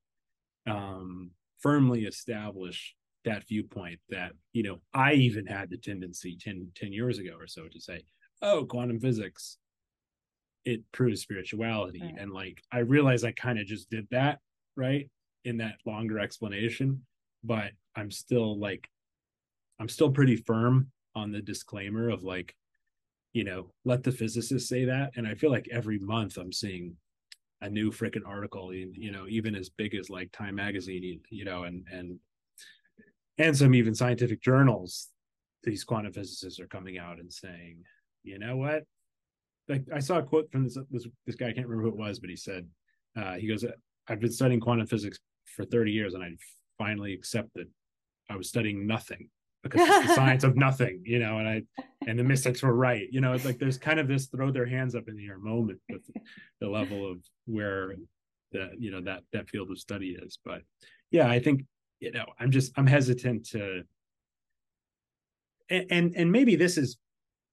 um 0.67 1.31
firmly 1.61 2.05
establish 2.05 2.95
that 3.25 3.47
viewpoint 3.47 3.99
that 4.09 4.33
you 4.53 4.63
know 4.63 4.81
i 4.95 5.13
even 5.13 5.47
had 5.47 5.71
the 5.71 5.77
tendency 5.77 6.37
10 6.37 6.69
10 6.75 6.93
years 6.93 7.19
ago 7.19 7.33
or 7.39 7.47
so 7.47 7.69
to 7.69 7.81
say 7.81 8.03
oh 8.43 8.65
quantum 8.65 9.01
physics 9.01 9.59
it 10.65 10.81
proves 10.93 11.23
spirituality 11.23 12.01
right. 12.03 12.15
and 12.19 12.33
like 12.33 12.63
i 12.73 12.79
realize 12.79 13.25
i 13.25 13.33
kind 13.33 13.59
of 13.59 13.67
just 13.67 13.91
did 13.91 14.07
that 14.11 14.39
right 14.77 15.11
in 15.45 15.57
that 15.57 15.77
longer 15.87 16.19
explanation 16.19 17.03
but 17.45 17.73
i'm 17.97 18.11
still 18.11 18.59
like 18.59 18.89
i'm 19.81 19.89
still 19.89 20.11
pretty 20.11 20.37
firm 20.37 20.89
on 21.15 21.33
the 21.33 21.43
disclaimer 21.43 22.09
of 22.09 22.23
like 22.23 22.55
you 23.33 23.45
know 23.45 23.71
let 23.85 24.03
the 24.03 24.13
physicists 24.13 24.69
say 24.69 24.85
that 24.85 25.11
and 25.17 25.27
i 25.27 25.35
feel 25.35 25.51
like 25.51 25.69
every 25.71 25.99
month 25.99 26.37
i'm 26.37 26.53
seeing 26.53 26.97
a 27.63 27.71
new 27.71 27.91
freaking 27.91 28.27
article 28.27 28.75
you 28.75 29.11
know 29.11 29.27
even 29.29 29.55
as 29.55 29.71
big 29.71 29.95
as 29.95 30.11
like 30.11 30.31
time 30.33 30.55
magazine 30.55 31.21
you 31.31 31.45
know 31.45 31.65
and 31.65 31.87
and 31.91 32.19
and 33.39 33.57
some 33.57 33.75
even 33.75 33.95
scientific 33.95 34.43
journals 34.43 35.09
these 35.63 35.85
quantum 35.85 36.13
physicists 36.13 36.61
are 36.61 36.67
coming 36.67 36.99
out 36.99 37.19
and 37.19 37.33
saying 37.33 37.83
you 38.23 38.39
know 38.39 38.57
what? 38.57 38.85
Like 39.69 39.85
I 39.95 40.01
saw 40.01 40.19
a 40.19 40.23
quote 40.23 40.51
from 40.51 40.65
this 40.65 40.79
this, 40.91 41.07
this 41.27 41.37
guy 41.37 41.49
I 41.49 41.53
can't 41.53 41.67
remember 41.67 41.91
who 41.91 41.95
it 41.95 42.01
was, 42.01 42.19
but 42.19 42.31
he 42.31 42.37
said 42.37 42.67
uh, 43.17 43.35
he 43.35 43.47
goes, 43.47 43.65
"I've 44.09 44.21
been 44.21 44.33
studying 44.33 44.61
quantum 44.61 44.87
physics 44.87 45.19
for 45.45 45.65
30 45.65 45.93
years, 45.93 46.15
and 46.15 46.23
I 46.23 46.31
finally 46.79 47.13
accepted 47.13 47.69
I 48.31 48.37
was 48.37 48.49
studying 48.49 48.87
nothing 48.87 49.29
because 49.63 49.89
it's 49.89 50.09
the 50.09 50.15
science 50.15 50.45
of 50.45 50.57
nothing, 50.57 51.03
you 51.05 51.19
know." 51.19 51.39
And 51.39 51.49
I 51.49 51.63
and 52.07 52.19
the 52.19 52.25
mystics 52.25 52.63
were 52.63 52.75
right, 52.75 53.07
you 53.11 53.21
know. 53.21 53.33
It's 53.33 53.45
like 53.45 53.59
there's 53.59 53.79
kind 53.79 54.01
of 54.01 54.09
this 54.09 54.27
throw 54.27 54.51
their 54.51 54.67
hands 54.67 54.95
up 54.95 55.09
in 55.09 55.17
the 55.17 55.27
air 55.27 55.39
moment 55.39 55.81
with 55.89 56.03
the 56.61 56.69
level 56.69 57.11
of 57.11 57.19
where 57.47 57.95
the 58.53 58.71
you 58.79 58.91
know 58.91 59.01
that 59.03 59.23
that 59.33 59.49
field 59.49 59.71
of 59.71 59.79
study 59.79 60.17
is. 60.21 60.39
But 60.45 60.63
yeah, 61.11 61.29
I 61.29 61.39
think 61.39 61.65
you 62.01 62.13
know 62.13 62.27
I'm 62.39 62.51
just 62.51 62.73
I'm 62.77 62.87
hesitant 62.87 63.49
to 63.51 63.83
and, 65.73 65.87
and 65.91 66.17
and, 66.17 66.33
maybe 66.33 66.57
this 66.57 66.77
is 66.77 66.99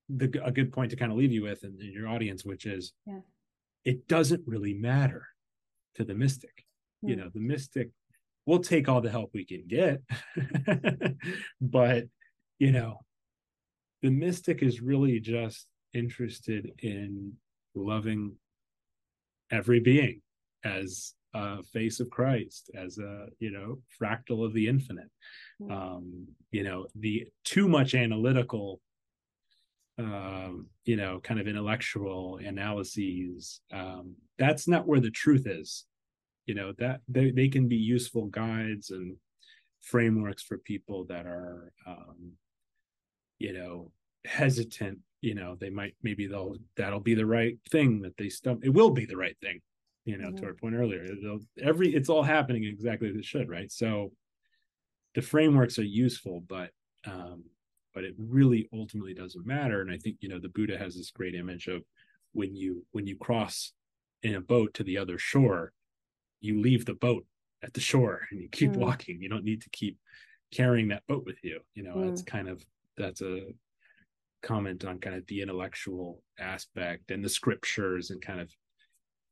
the 0.10 0.42
a 0.44 0.52
good 0.52 0.72
point 0.72 0.92
to 0.92 0.98
kind 0.98 1.12
of 1.12 1.18
leave 1.18 1.32
you 1.32 1.44
with 1.44 1.64
in 1.64 1.78
your 1.80 2.08
audience, 2.08 2.44
which 2.44 2.66
is 2.66 2.94
yeah. 3.06 3.20
it 3.86 4.08
doesn't 4.08 4.44
really 4.46 4.74
matter 4.74 5.26
to 5.96 6.04
the 6.04 6.14
mystic. 6.14 6.66
You 7.02 7.16
hmm. 7.16 7.22
know, 7.22 7.30
the 7.34 7.40
mystic 7.40 7.90
will 8.50 8.60
take 8.60 8.90
all 8.90 9.00
the 9.00 9.12
help 9.12 9.30
we 9.34 9.46
can 9.46 9.64
get, 9.68 10.02
but 11.62 12.06
you 12.58 12.72
know, 12.72 13.00
the 14.02 14.10
mystic 14.10 14.64
is 14.64 14.82
really 14.82 15.20
just 15.20 15.68
interested 15.94 16.72
in 16.80 17.34
loving 17.76 18.36
every 19.52 19.80
being 19.80 20.22
as 20.64 21.14
a 21.34 21.62
face 21.64 22.00
of 22.00 22.10
Christ, 22.10 22.72
as 22.76 22.98
a 22.98 23.28
you 23.40 23.52
know 23.52 23.80
fractal 24.02 24.46
of 24.46 24.54
the 24.54 24.68
infinite. 24.68 25.12
Mm. 25.62 25.72
Um, 25.72 26.28
you 26.52 26.64
know, 26.64 26.88
the 26.96 27.28
too 27.46 27.68
much 27.68 27.94
analytical 27.94 28.82
um, 30.00 30.68
you 30.86 30.96
know, 30.96 31.20
kind 31.20 31.40
of 31.40 31.48
intellectual 31.48 32.38
analyses. 32.38 33.60
Um, 33.72 34.16
that's 34.38 34.68
not 34.68 34.88
where 34.88 35.02
the 35.02 35.12
truth 35.12 35.46
is. 35.46 35.86
You 36.50 36.56
know, 36.56 36.74
that 36.80 37.02
they, 37.08 37.30
they 37.30 37.48
can 37.48 37.68
be 37.68 37.76
useful 37.76 38.26
guides 38.26 38.90
and 38.90 39.18
frameworks 39.82 40.42
for 40.42 40.58
people 40.58 41.06
that 41.06 41.28
are, 41.28 41.72
um, 41.86 42.32
you 43.38 43.54
know, 43.54 43.92
hesitant. 44.26 44.98
You 45.22 45.36
know, 45.36 45.58
they 45.60 45.70
might 45.70 45.94
maybe 46.02 46.26
they'll 46.26 46.56
that'll 46.76 47.02
be 47.02 47.14
the 47.14 47.28
right 47.28 47.60
thing 47.70 48.02
that 48.02 48.18
they 48.18 48.30
stump. 48.30 48.66
It 48.66 48.74
will 48.74 48.90
be 48.90 49.06
the 49.06 49.16
right 49.16 49.38
thing. 49.44 49.60
You 50.06 50.18
know, 50.18 50.30
mm-hmm. 50.30 50.38
to 50.38 50.46
our 50.48 50.54
point 50.56 50.74
earlier, 50.74 51.04
It'll, 51.04 51.42
every 51.62 51.94
it's 51.94 52.10
all 52.10 52.24
happening 52.24 52.64
exactly 52.64 53.10
as 53.10 53.16
it 53.16 53.26
should, 53.26 53.48
right? 53.48 53.72
So 53.72 54.12
the 55.14 55.22
frameworks 55.22 55.78
are 55.78 55.84
useful, 55.84 56.44
but 56.48 56.72
um, 57.06 57.44
but 57.94 58.04
it 58.04 58.16
really 58.18 58.70
ultimately 58.74 59.14
doesn't 59.14 59.46
matter 59.46 59.82
and 59.82 59.92
i 59.92 59.98
think 59.98 60.18
you 60.20 60.30
know 60.30 60.40
the 60.40 60.50
buddha 60.50 60.78
has 60.78 60.96
this 60.96 61.12
great 61.12 61.36
image 61.36 61.68
of 61.68 61.82
when 62.34 62.56
you 62.56 62.86
when 62.92 63.08
you 63.08 63.18
cross 63.18 63.74
in 64.24 64.36
a 64.36 64.42
boat 64.42 64.74
to 64.74 64.84
the 64.84 64.98
other 64.98 65.18
shore 65.18 65.74
you 66.42 66.62
leave 66.62 66.86
the 66.86 66.94
boat 66.94 67.26
at 67.64 67.74
the 67.74 67.82
shore 67.82 68.22
and 68.32 68.42
you 68.42 68.50
keep 68.50 68.72
mm. 68.72 68.78
walking 68.78 69.22
you 69.22 69.30
don't 69.30 69.46
need 69.46 69.62
to 69.62 69.70
keep 69.70 69.98
carrying 70.52 70.88
that 70.88 71.06
boat 71.08 71.24
with 71.26 71.38
you 71.44 71.60
you 71.76 71.84
know 71.84 71.96
mm. 71.96 72.10
it's 72.10 72.22
kind 72.22 72.48
of 72.48 72.64
that's 72.98 73.22
a 73.22 73.42
comment 74.42 74.86
on 74.86 75.00
kind 75.00 75.16
of 75.16 75.26
the 75.28 75.42
intellectual 75.42 76.24
aspect 76.40 77.12
and 77.12 77.24
the 77.24 77.30
scriptures 77.30 78.10
and 78.10 78.22
kind 78.22 78.40
of 78.40 78.50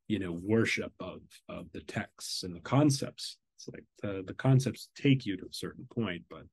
you 0.07 0.19
know 0.19 0.31
worship 0.43 0.91
of 0.99 1.21
of 1.49 1.71
the 1.71 1.81
texts 1.81 2.43
and 2.43 2.55
the 2.55 2.59
concepts 2.59 3.37
it's 3.55 3.67
like 3.69 3.85
the, 4.03 4.23
the 4.27 4.33
concepts 4.33 4.89
take 4.95 5.25
you 5.25 5.35
to 5.37 5.45
a 5.45 5.53
certain 5.53 5.87
point 5.89 6.21
but 6.29 6.43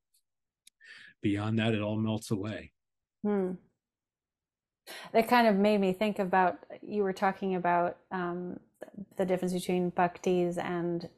beyond 1.24 1.58
that, 1.58 1.74
it 1.74 1.80
all 1.80 1.96
melts 1.96 2.30
away. 2.30 2.70
Hmm. 3.24 3.52
That 5.12 5.26
kind 5.26 5.48
of 5.48 5.56
made 5.56 5.80
me 5.80 5.94
think 5.94 6.18
about 6.20 6.58
you 6.82 7.02
were 7.02 7.14
talking 7.14 7.56
about 7.56 7.96
um, 8.12 8.60
the 9.16 9.24
difference 9.24 9.52
between 9.52 9.90
bhaktis 9.90 10.58
and 10.58 11.08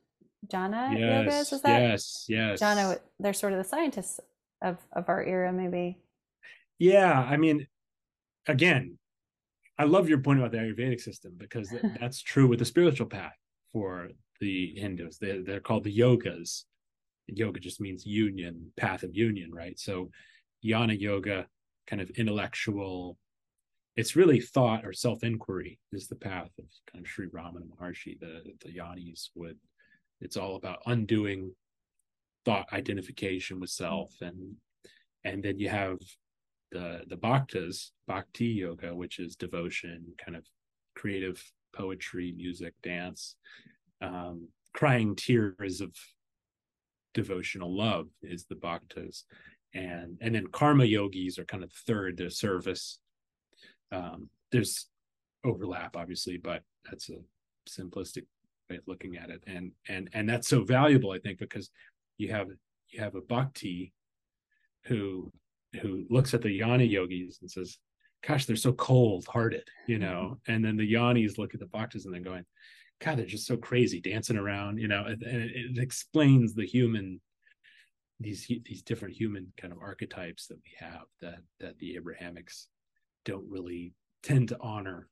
jnana 0.47 0.99
yes, 0.99 1.27
yogas. 1.27 1.53
Is 1.53 1.63
that 1.63 1.81
yes, 1.81 2.25
yes? 2.29 2.61
Jnana, 2.61 2.99
they're 3.19 3.33
sort 3.33 3.53
of 3.53 3.59
the 3.59 3.65
scientists 3.65 4.21
of 4.63 4.79
of 4.93 5.09
our 5.09 5.23
era, 5.23 5.53
maybe. 5.53 5.99
Yeah, 6.79 7.13
I 7.21 7.37
mean, 7.37 7.67
again, 8.47 8.99
I 9.79 9.85
love 9.85 10.09
your 10.09 10.19
point 10.19 10.39
about 10.39 10.53
the 10.53 10.59
Ayurvedic 10.59 11.01
system 11.01 11.35
because 11.37 11.73
that's 12.01 12.23
true 12.23 12.47
with 12.47 12.59
the 12.59 12.65
spiritual 12.65 13.07
path 13.07 13.37
for 13.73 14.11
the 14.41 14.75
Hindus. 14.77 15.19
They, 15.19 15.41
they're 15.41 15.61
called 15.61 15.85
the 15.85 15.97
yogas, 15.97 16.65
yoga 17.29 17.61
just 17.61 17.81
means 17.81 18.07
union, 18.07 18.73
path 18.77 19.03
of 19.03 19.15
union, 19.15 19.53
right? 19.53 19.79
So 19.79 20.11
jnana 20.65 20.99
yoga, 20.99 21.47
kind 21.87 22.03
of 22.03 22.11
intellectual, 22.11 23.17
it's 23.97 24.15
really 24.15 24.41
thought 24.41 24.85
or 24.85 24.93
self-inquiry 24.93 25.79
is 25.93 26.07
the 26.07 26.17
path 26.17 26.51
of 26.59 26.67
kind 26.93 27.05
of 27.05 27.11
Sri 27.11 27.29
Ramana 27.29 27.67
Maharshi. 27.67 28.19
The 28.21 28.43
the 28.63 28.73
Jnanis 28.73 29.31
would 29.35 29.59
it's 30.21 30.37
all 30.37 30.57
about 30.57 30.83
undoing 30.87 31.53
thought 32.45 32.73
identification 32.73 33.59
with 33.59 33.71
self 33.71 34.15
and 34.21 34.55
and 35.25 35.43
then 35.43 35.59
you 35.59 35.69
have 35.69 35.99
the 36.73 37.03
the 37.09 37.17
bhaktas 37.17 37.91
bhakti 38.07 38.47
yoga 38.47 38.95
which 38.95 39.19
is 39.19 39.37
devotion 39.37 40.05
kind 40.23 40.37
of 40.37 40.45
creative 40.95 41.43
poetry 41.75 42.33
music 42.37 42.75
dance 42.83 43.37
um, 44.01 44.49
crying 44.75 45.17
tears 45.17 45.81
of 45.81 45.95
devotional 47.15 47.77
love 47.77 48.07
is 48.23 48.45
the 48.45 48.55
bhaktas 48.55 49.25
and 49.75 50.17
and 50.21 50.35
then 50.35 50.47
karma 50.47 50.85
yogis 50.85 51.39
are 51.39 51.45
kind 51.45 51.65
of 51.65 51.73
third 51.73 52.17
the 52.17 52.31
service 52.31 52.99
um, 53.93 54.29
there's 54.53 54.87
overlap 55.45 55.97
obviously 55.97 56.39
but 56.39 56.63
that's 56.89 57.09
a 57.11 57.19
simplistic 57.69 58.25
way 58.69 58.77
of 58.77 58.83
looking 58.87 59.17
at 59.17 59.31
it. 59.31 59.43
And 59.47 59.73
and 59.89 60.09
and 60.13 60.29
that's 60.29 60.49
so 60.49 60.65
valuable 60.65 61.13
i 61.13 61.19
think 61.19 61.39
because 61.39 61.71
you 62.19 62.31
have 62.33 62.49
you 62.91 63.01
have 63.01 63.15
a 63.15 63.21
bhakti 63.21 63.93
who 64.85 65.31
who 65.81 66.05
looks 66.11 66.35
at 66.35 66.43
the 66.43 66.61
jnana 66.61 66.89
yogis 66.89 67.39
and 67.41 67.51
says 67.51 67.79
gosh 68.27 68.47
they're 68.47 68.57
so 68.57 68.73
cold 68.73 69.27
hearted 69.27 69.69
you 69.87 69.99
know? 69.99 70.39
And 70.49 70.65
then 70.65 70.77
the 70.77 70.93
jnanis 70.93 71.39
look 71.39 71.55
at 71.55 71.61
the 71.61 71.67
bhaktas 71.67 72.07
and 72.07 72.15
they're 72.15 72.21
going 72.21 72.45
God, 73.01 73.19
they're 73.19 73.27
just 73.27 73.47
so 73.47 73.57
crazy 73.57 74.01
dancing 74.01 74.39
around, 74.39 74.79
you 74.79 74.89
know, 74.89 75.05
and 75.05 75.23
it, 75.23 75.51
it 75.55 75.79
explains 75.79 76.55
the 76.55 76.67
human 76.67 77.21
these 78.19 78.47
these 78.47 78.83
different 78.83 79.15
human 79.15 79.53
kind 79.59 79.73
of 79.73 79.79
archetypes 79.79 80.47
that 80.47 80.57
we 80.57 80.73
have 80.79 81.05
that 81.21 81.41
that 81.61 81.79
the 81.79 81.97
Abrahamics 81.97 82.69
don't 83.27 83.45
really 83.51 83.93
tend 84.23 84.49
to 84.49 84.57
honor 84.61 85.09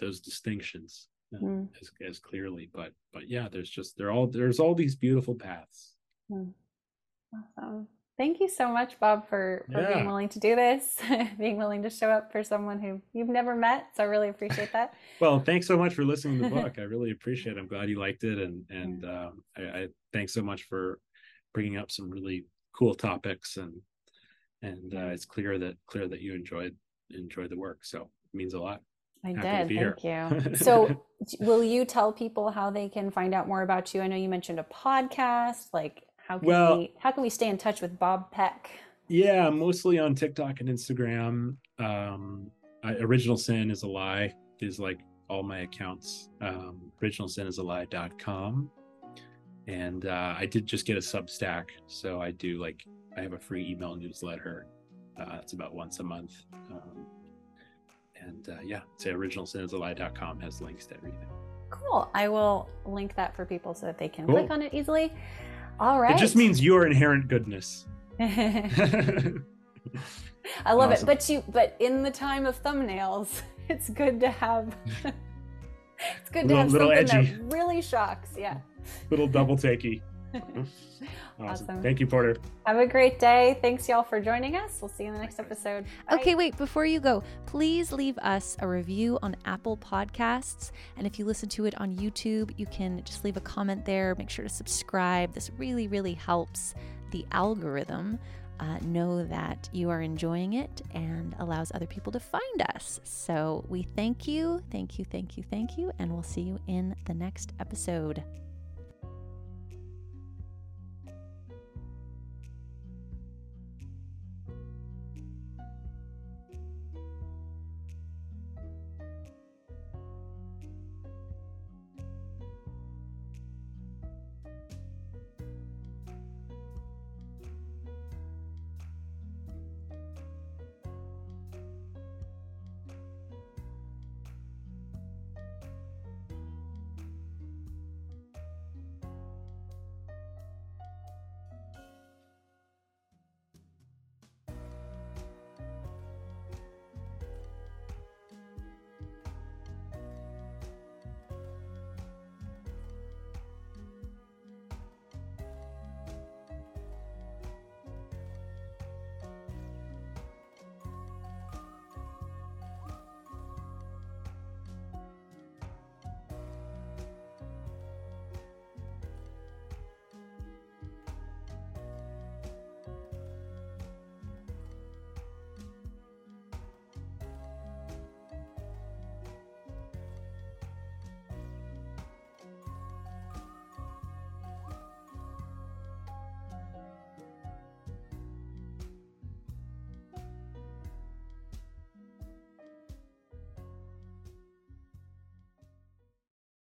those 0.00 0.20
distinctions 0.20 1.06
uh, 1.34 1.38
mm. 1.38 1.68
as 1.80 1.92
as 2.06 2.18
clearly. 2.18 2.68
But 2.74 2.92
but 3.12 3.28
yeah, 3.28 3.48
there's 3.50 3.70
just 3.70 3.96
there 3.96 4.10
all 4.10 4.26
there's 4.26 4.58
all 4.58 4.74
these 4.74 4.96
beautiful 4.96 5.36
paths. 5.36 5.94
Mm. 6.30 6.52
Awesome. 7.32 7.86
Thank 8.18 8.40
you 8.40 8.48
so 8.48 8.68
much, 8.68 8.98
Bob, 8.98 9.28
for, 9.28 9.64
for 9.72 9.80
yeah. 9.80 9.94
being 9.94 10.06
willing 10.06 10.28
to 10.30 10.40
do 10.40 10.56
this, 10.56 10.96
being 11.38 11.56
willing 11.56 11.84
to 11.84 11.90
show 11.90 12.10
up 12.10 12.32
for 12.32 12.42
someone 12.42 12.80
who 12.80 13.00
you've 13.12 13.28
never 13.28 13.54
met. 13.54 13.90
So 13.96 14.02
I 14.02 14.06
really 14.06 14.28
appreciate 14.28 14.72
that. 14.72 14.94
well, 15.20 15.38
thanks 15.38 15.68
so 15.68 15.78
much 15.78 15.94
for 15.94 16.04
listening 16.04 16.38
to 16.38 16.48
the 16.48 16.54
book. 16.54 16.74
I 16.78 16.82
really 16.82 17.12
appreciate 17.12 17.56
it. 17.56 17.60
I'm 17.60 17.68
glad 17.68 17.88
you 17.88 18.00
liked 18.00 18.24
it. 18.24 18.38
And, 18.38 18.64
and 18.70 19.04
um, 19.04 19.44
I, 19.56 19.62
I 19.62 19.86
thanks 20.12 20.34
so 20.34 20.42
much 20.42 20.64
for 20.64 20.98
bringing 21.54 21.76
up 21.76 21.92
some 21.92 22.10
really 22.10 22.44
cool 22.76 22.96
topics. 22.96 23.56
And, 23.56 23.74
and 24.62 24.94
uh, 24.94 25.10
it's 25.12 25.24
clear 25.24 25.56
that 25.56 25.76
clear 25.86 26.08
that 26.08 26.20
you 26.20 26.34
enjoyed, 26.34 26.74
enjoyed 27.10 27.50
the 27.50 27.58
work. 27.58 27.84
So 27.84 28.02
it 28.02 28.36
means 28.36 28.54
a 28.54 28.60
lot. 28.60 28.82
I 29.24 29.32
Happy 29.32 29.76
did. 29.76 30.00
Thank 30.00 30.44
you. 30.44 30.56
So, 30.56 31.04
will 31.40 31.64
you 31.64 31.84
tell 31.84 32.12
people 32.12 32.50
how 32.50 32.70
they 32.70 32.88
can 32.88 33.10
find 33.10 33.34
out 33.34 33.48
more 33.48 33.62
about 33.62 33.92
you? 33.92 34.00
I 34.00 34.06
know 34.06 34.16
you 34.16 34.28
mentioned 34.28 34.60
a 34.60 34.64
podcast. 34.64 35.68
Like, 35.72 36.04
how 36.16 36.38
can 36.38 36.46
well, 36.46 36.78
we 36.78 36.92
how 36.98 37.10
can 37.10 37.22
we 37.22 37.30
stay 37.30 37.48
in 37.48 37.58
touch 37.58 37.80
with 37.80 37.98
Bob 37.98 38.30
Peck? 38.30 38.70
Yeah, 39.08 39.48
mostly 39.50 39.98
on 39.98 40.14
TikTok 40.14 40.60
and 40.60 40.68
Instagram. 40.68 41.56
Um, 41.78 42.50
I, 42.84 42.94
Original 42.94 43.36
Sin 43.36 43.70
is 43.70 43.82
a 43.82 43.88
lie 43.88 44.34
is 44.60 44.78
like 44.78 45.00
all 45.28 45.42
my 45.42 45.60
accounts. 45.60 46.28
Um, 46.40 46.92
originalsinisalie.com. 47.02 48.70
And 49.66 50.06
uh, 50.06 50.34
I 50.38 50.46
did 50.46 50.66
just 50.66 50.86
get 50.86 50.96
a 50.96 51.00
Substack, 51.00 51.64
so 51.86 52.22
I 52.22 52.30
do 52.30 52.58
like 52.58 52.84
I 53.16 53.20
have 53.20 53.34
a 53.34 53.38
free 53.38 53.68
email 53.68 53.96
newsletter. 53.96 54.66
Uh, 55.18 55.38
it's 55.42 55.52
about 55.52 55.74
once 55.74 56.00
a 56.00 56.02
month. 56.02 56.32
Um, 56.70 57.06
and 58.20 58.48
uh, 58.48 58.56
yeah, 58.64 58.80
say 58.96 59.10
originalsinisalie.com 59.10 60.40
has 60.40 60.60
links 60.60 60.86
to 60.86 60.96
everything. 60.96 61.28
Cool. 61.70 62.10
I 62.14 62.28
will 62.28 62.68
link 62.86 63.14
that 63.14 63.34
for 63.34 63.44
people 63.44 63.74
so 63.74 63.86
that 63.86 63.98
they 63.98 64.08
can 64.08 64.26
cool. 64.26 64.36
click 64.36 64.50
on 64.50 64.62
it 64.62 64.72
easily. 64.72 65.12
All 65.80 66.00
right. 66.00 66.14
It 66.14 66.18
just 66.18 66.36
means 66.36 66.62
your 66.62 66.86
inherent 66.86 67.28
goodness. 67.28 67.86
I 68.20 68.70
love 70.72 70.90
awesome. 70.90 70.92
it. 70.92 71.06
But 71.06 71.28
you 71.28 71.44
but 71.48 71.76
in 71.78 72.02
the 72.02 72.10
time 72.10 72.46
of 72.46 72.60
thumbnails, 72.62 73.42
it's 73.68 73.88
good 73.90 74.18
to 74.20 74.30
have 74.30 74.76
it's 75.04 76.30
good 76.32 76.48
to 76.48 76.64
little, 76.64 76.90
have 76.90 77.08
something 77.08 77.20
edgy. 77.20 77.32
that 77.32 77.54
really 77.54 77.80
shocks. 77.80 78.30
Yeah. 78.36 78.58
Little 79.10 79.28
double 79.28 79.56
takey. 79.56 80.00
Awesome. 81.40 81.68
awesome. 81.68 81.82
Thank 81.82 82.00
you, 82.00 82.06
Porter. 82.08 82.36
Have 82.66 82.78
a 82.78 82.86
great 82.86 83.20
day. 83.20 83.58
Thanks, 83.62 83.88
y'all, 83.88 84.02
for 84.02 84.20
joining 84.20 84.56
us. 84.56 84.78
We'll 84.82 84.88
see 84.88 85.04
you 85.04 85.10
in 85.10 85.14
the 85.14 85.20
next 85.20 85.38
episode. 85.38 85.84
Bye. 86.08 86.16
Okay, 86.16 86.34
wait, 86.34 86.56
before 86.56 86.84
you 86.84 86.98
go, 86.98 87.22
please 87.46 87.92
leave 87.92 88.18
us 88.18 88.56
a 88.58 88.66
review 88.66 89.20
on 89.22 89.36
Apple 89.44 89.76
Podcasts. 89.76 90.72
And 90.96 91.06
if 91.06 91.16
you 91.16 91.24
listen 91.24 91.48
to 91.50 91.66
it 91.66 91.80
on 91.80 91.94
YouTube, 91.94 92.52
you 92.56 92.66
can 92.66 93.02
just 93.04 93.24
leave 93.24 93.36
a 93.36 93.40
comment 93.40 93.84
there. 93.84 94.16
Make 94.18 94.30
sure 94.30 94.44
to 94.44 94.48
subscribe. 94.48 95.32
This 95.32 95.52
really, 95.56 95.86
really 95.86 96.14
helps 96.14 96.74
the 97.12 97.24
algorithm. 97.30 98.18
Uh, 98.60 98.76
know 98.80 99.24
that 99.24 99.68
you 99.70 99.88
are 99.88 100.02
enjoying 100.02 100.54
it 100.54 100.82
and 100.92 101.36
allows 101.38 101.70
other 101.76 101.86
people 101.86 102.10
to 102.10 102.18
find 102.18 102.62
us. 102.74 102.98
So 103.04 103.64
we 103.68 103.84
thank 103.84 104.26
you, 104.26 104.60
thank 104.72 104.98
you, 104.98 105.04
thank 105.04 105.36
you, 105.36 105.44
thank 105.48 105.78
you, 105.78 105.92
and 106.00 106.12
we'll 106.12 106.24
see 106.24 106.40
you 106.40 106.58
in 106.66 106.96
the 107.04 107.14
next 107.14 107.52
episode. 107.60 108.24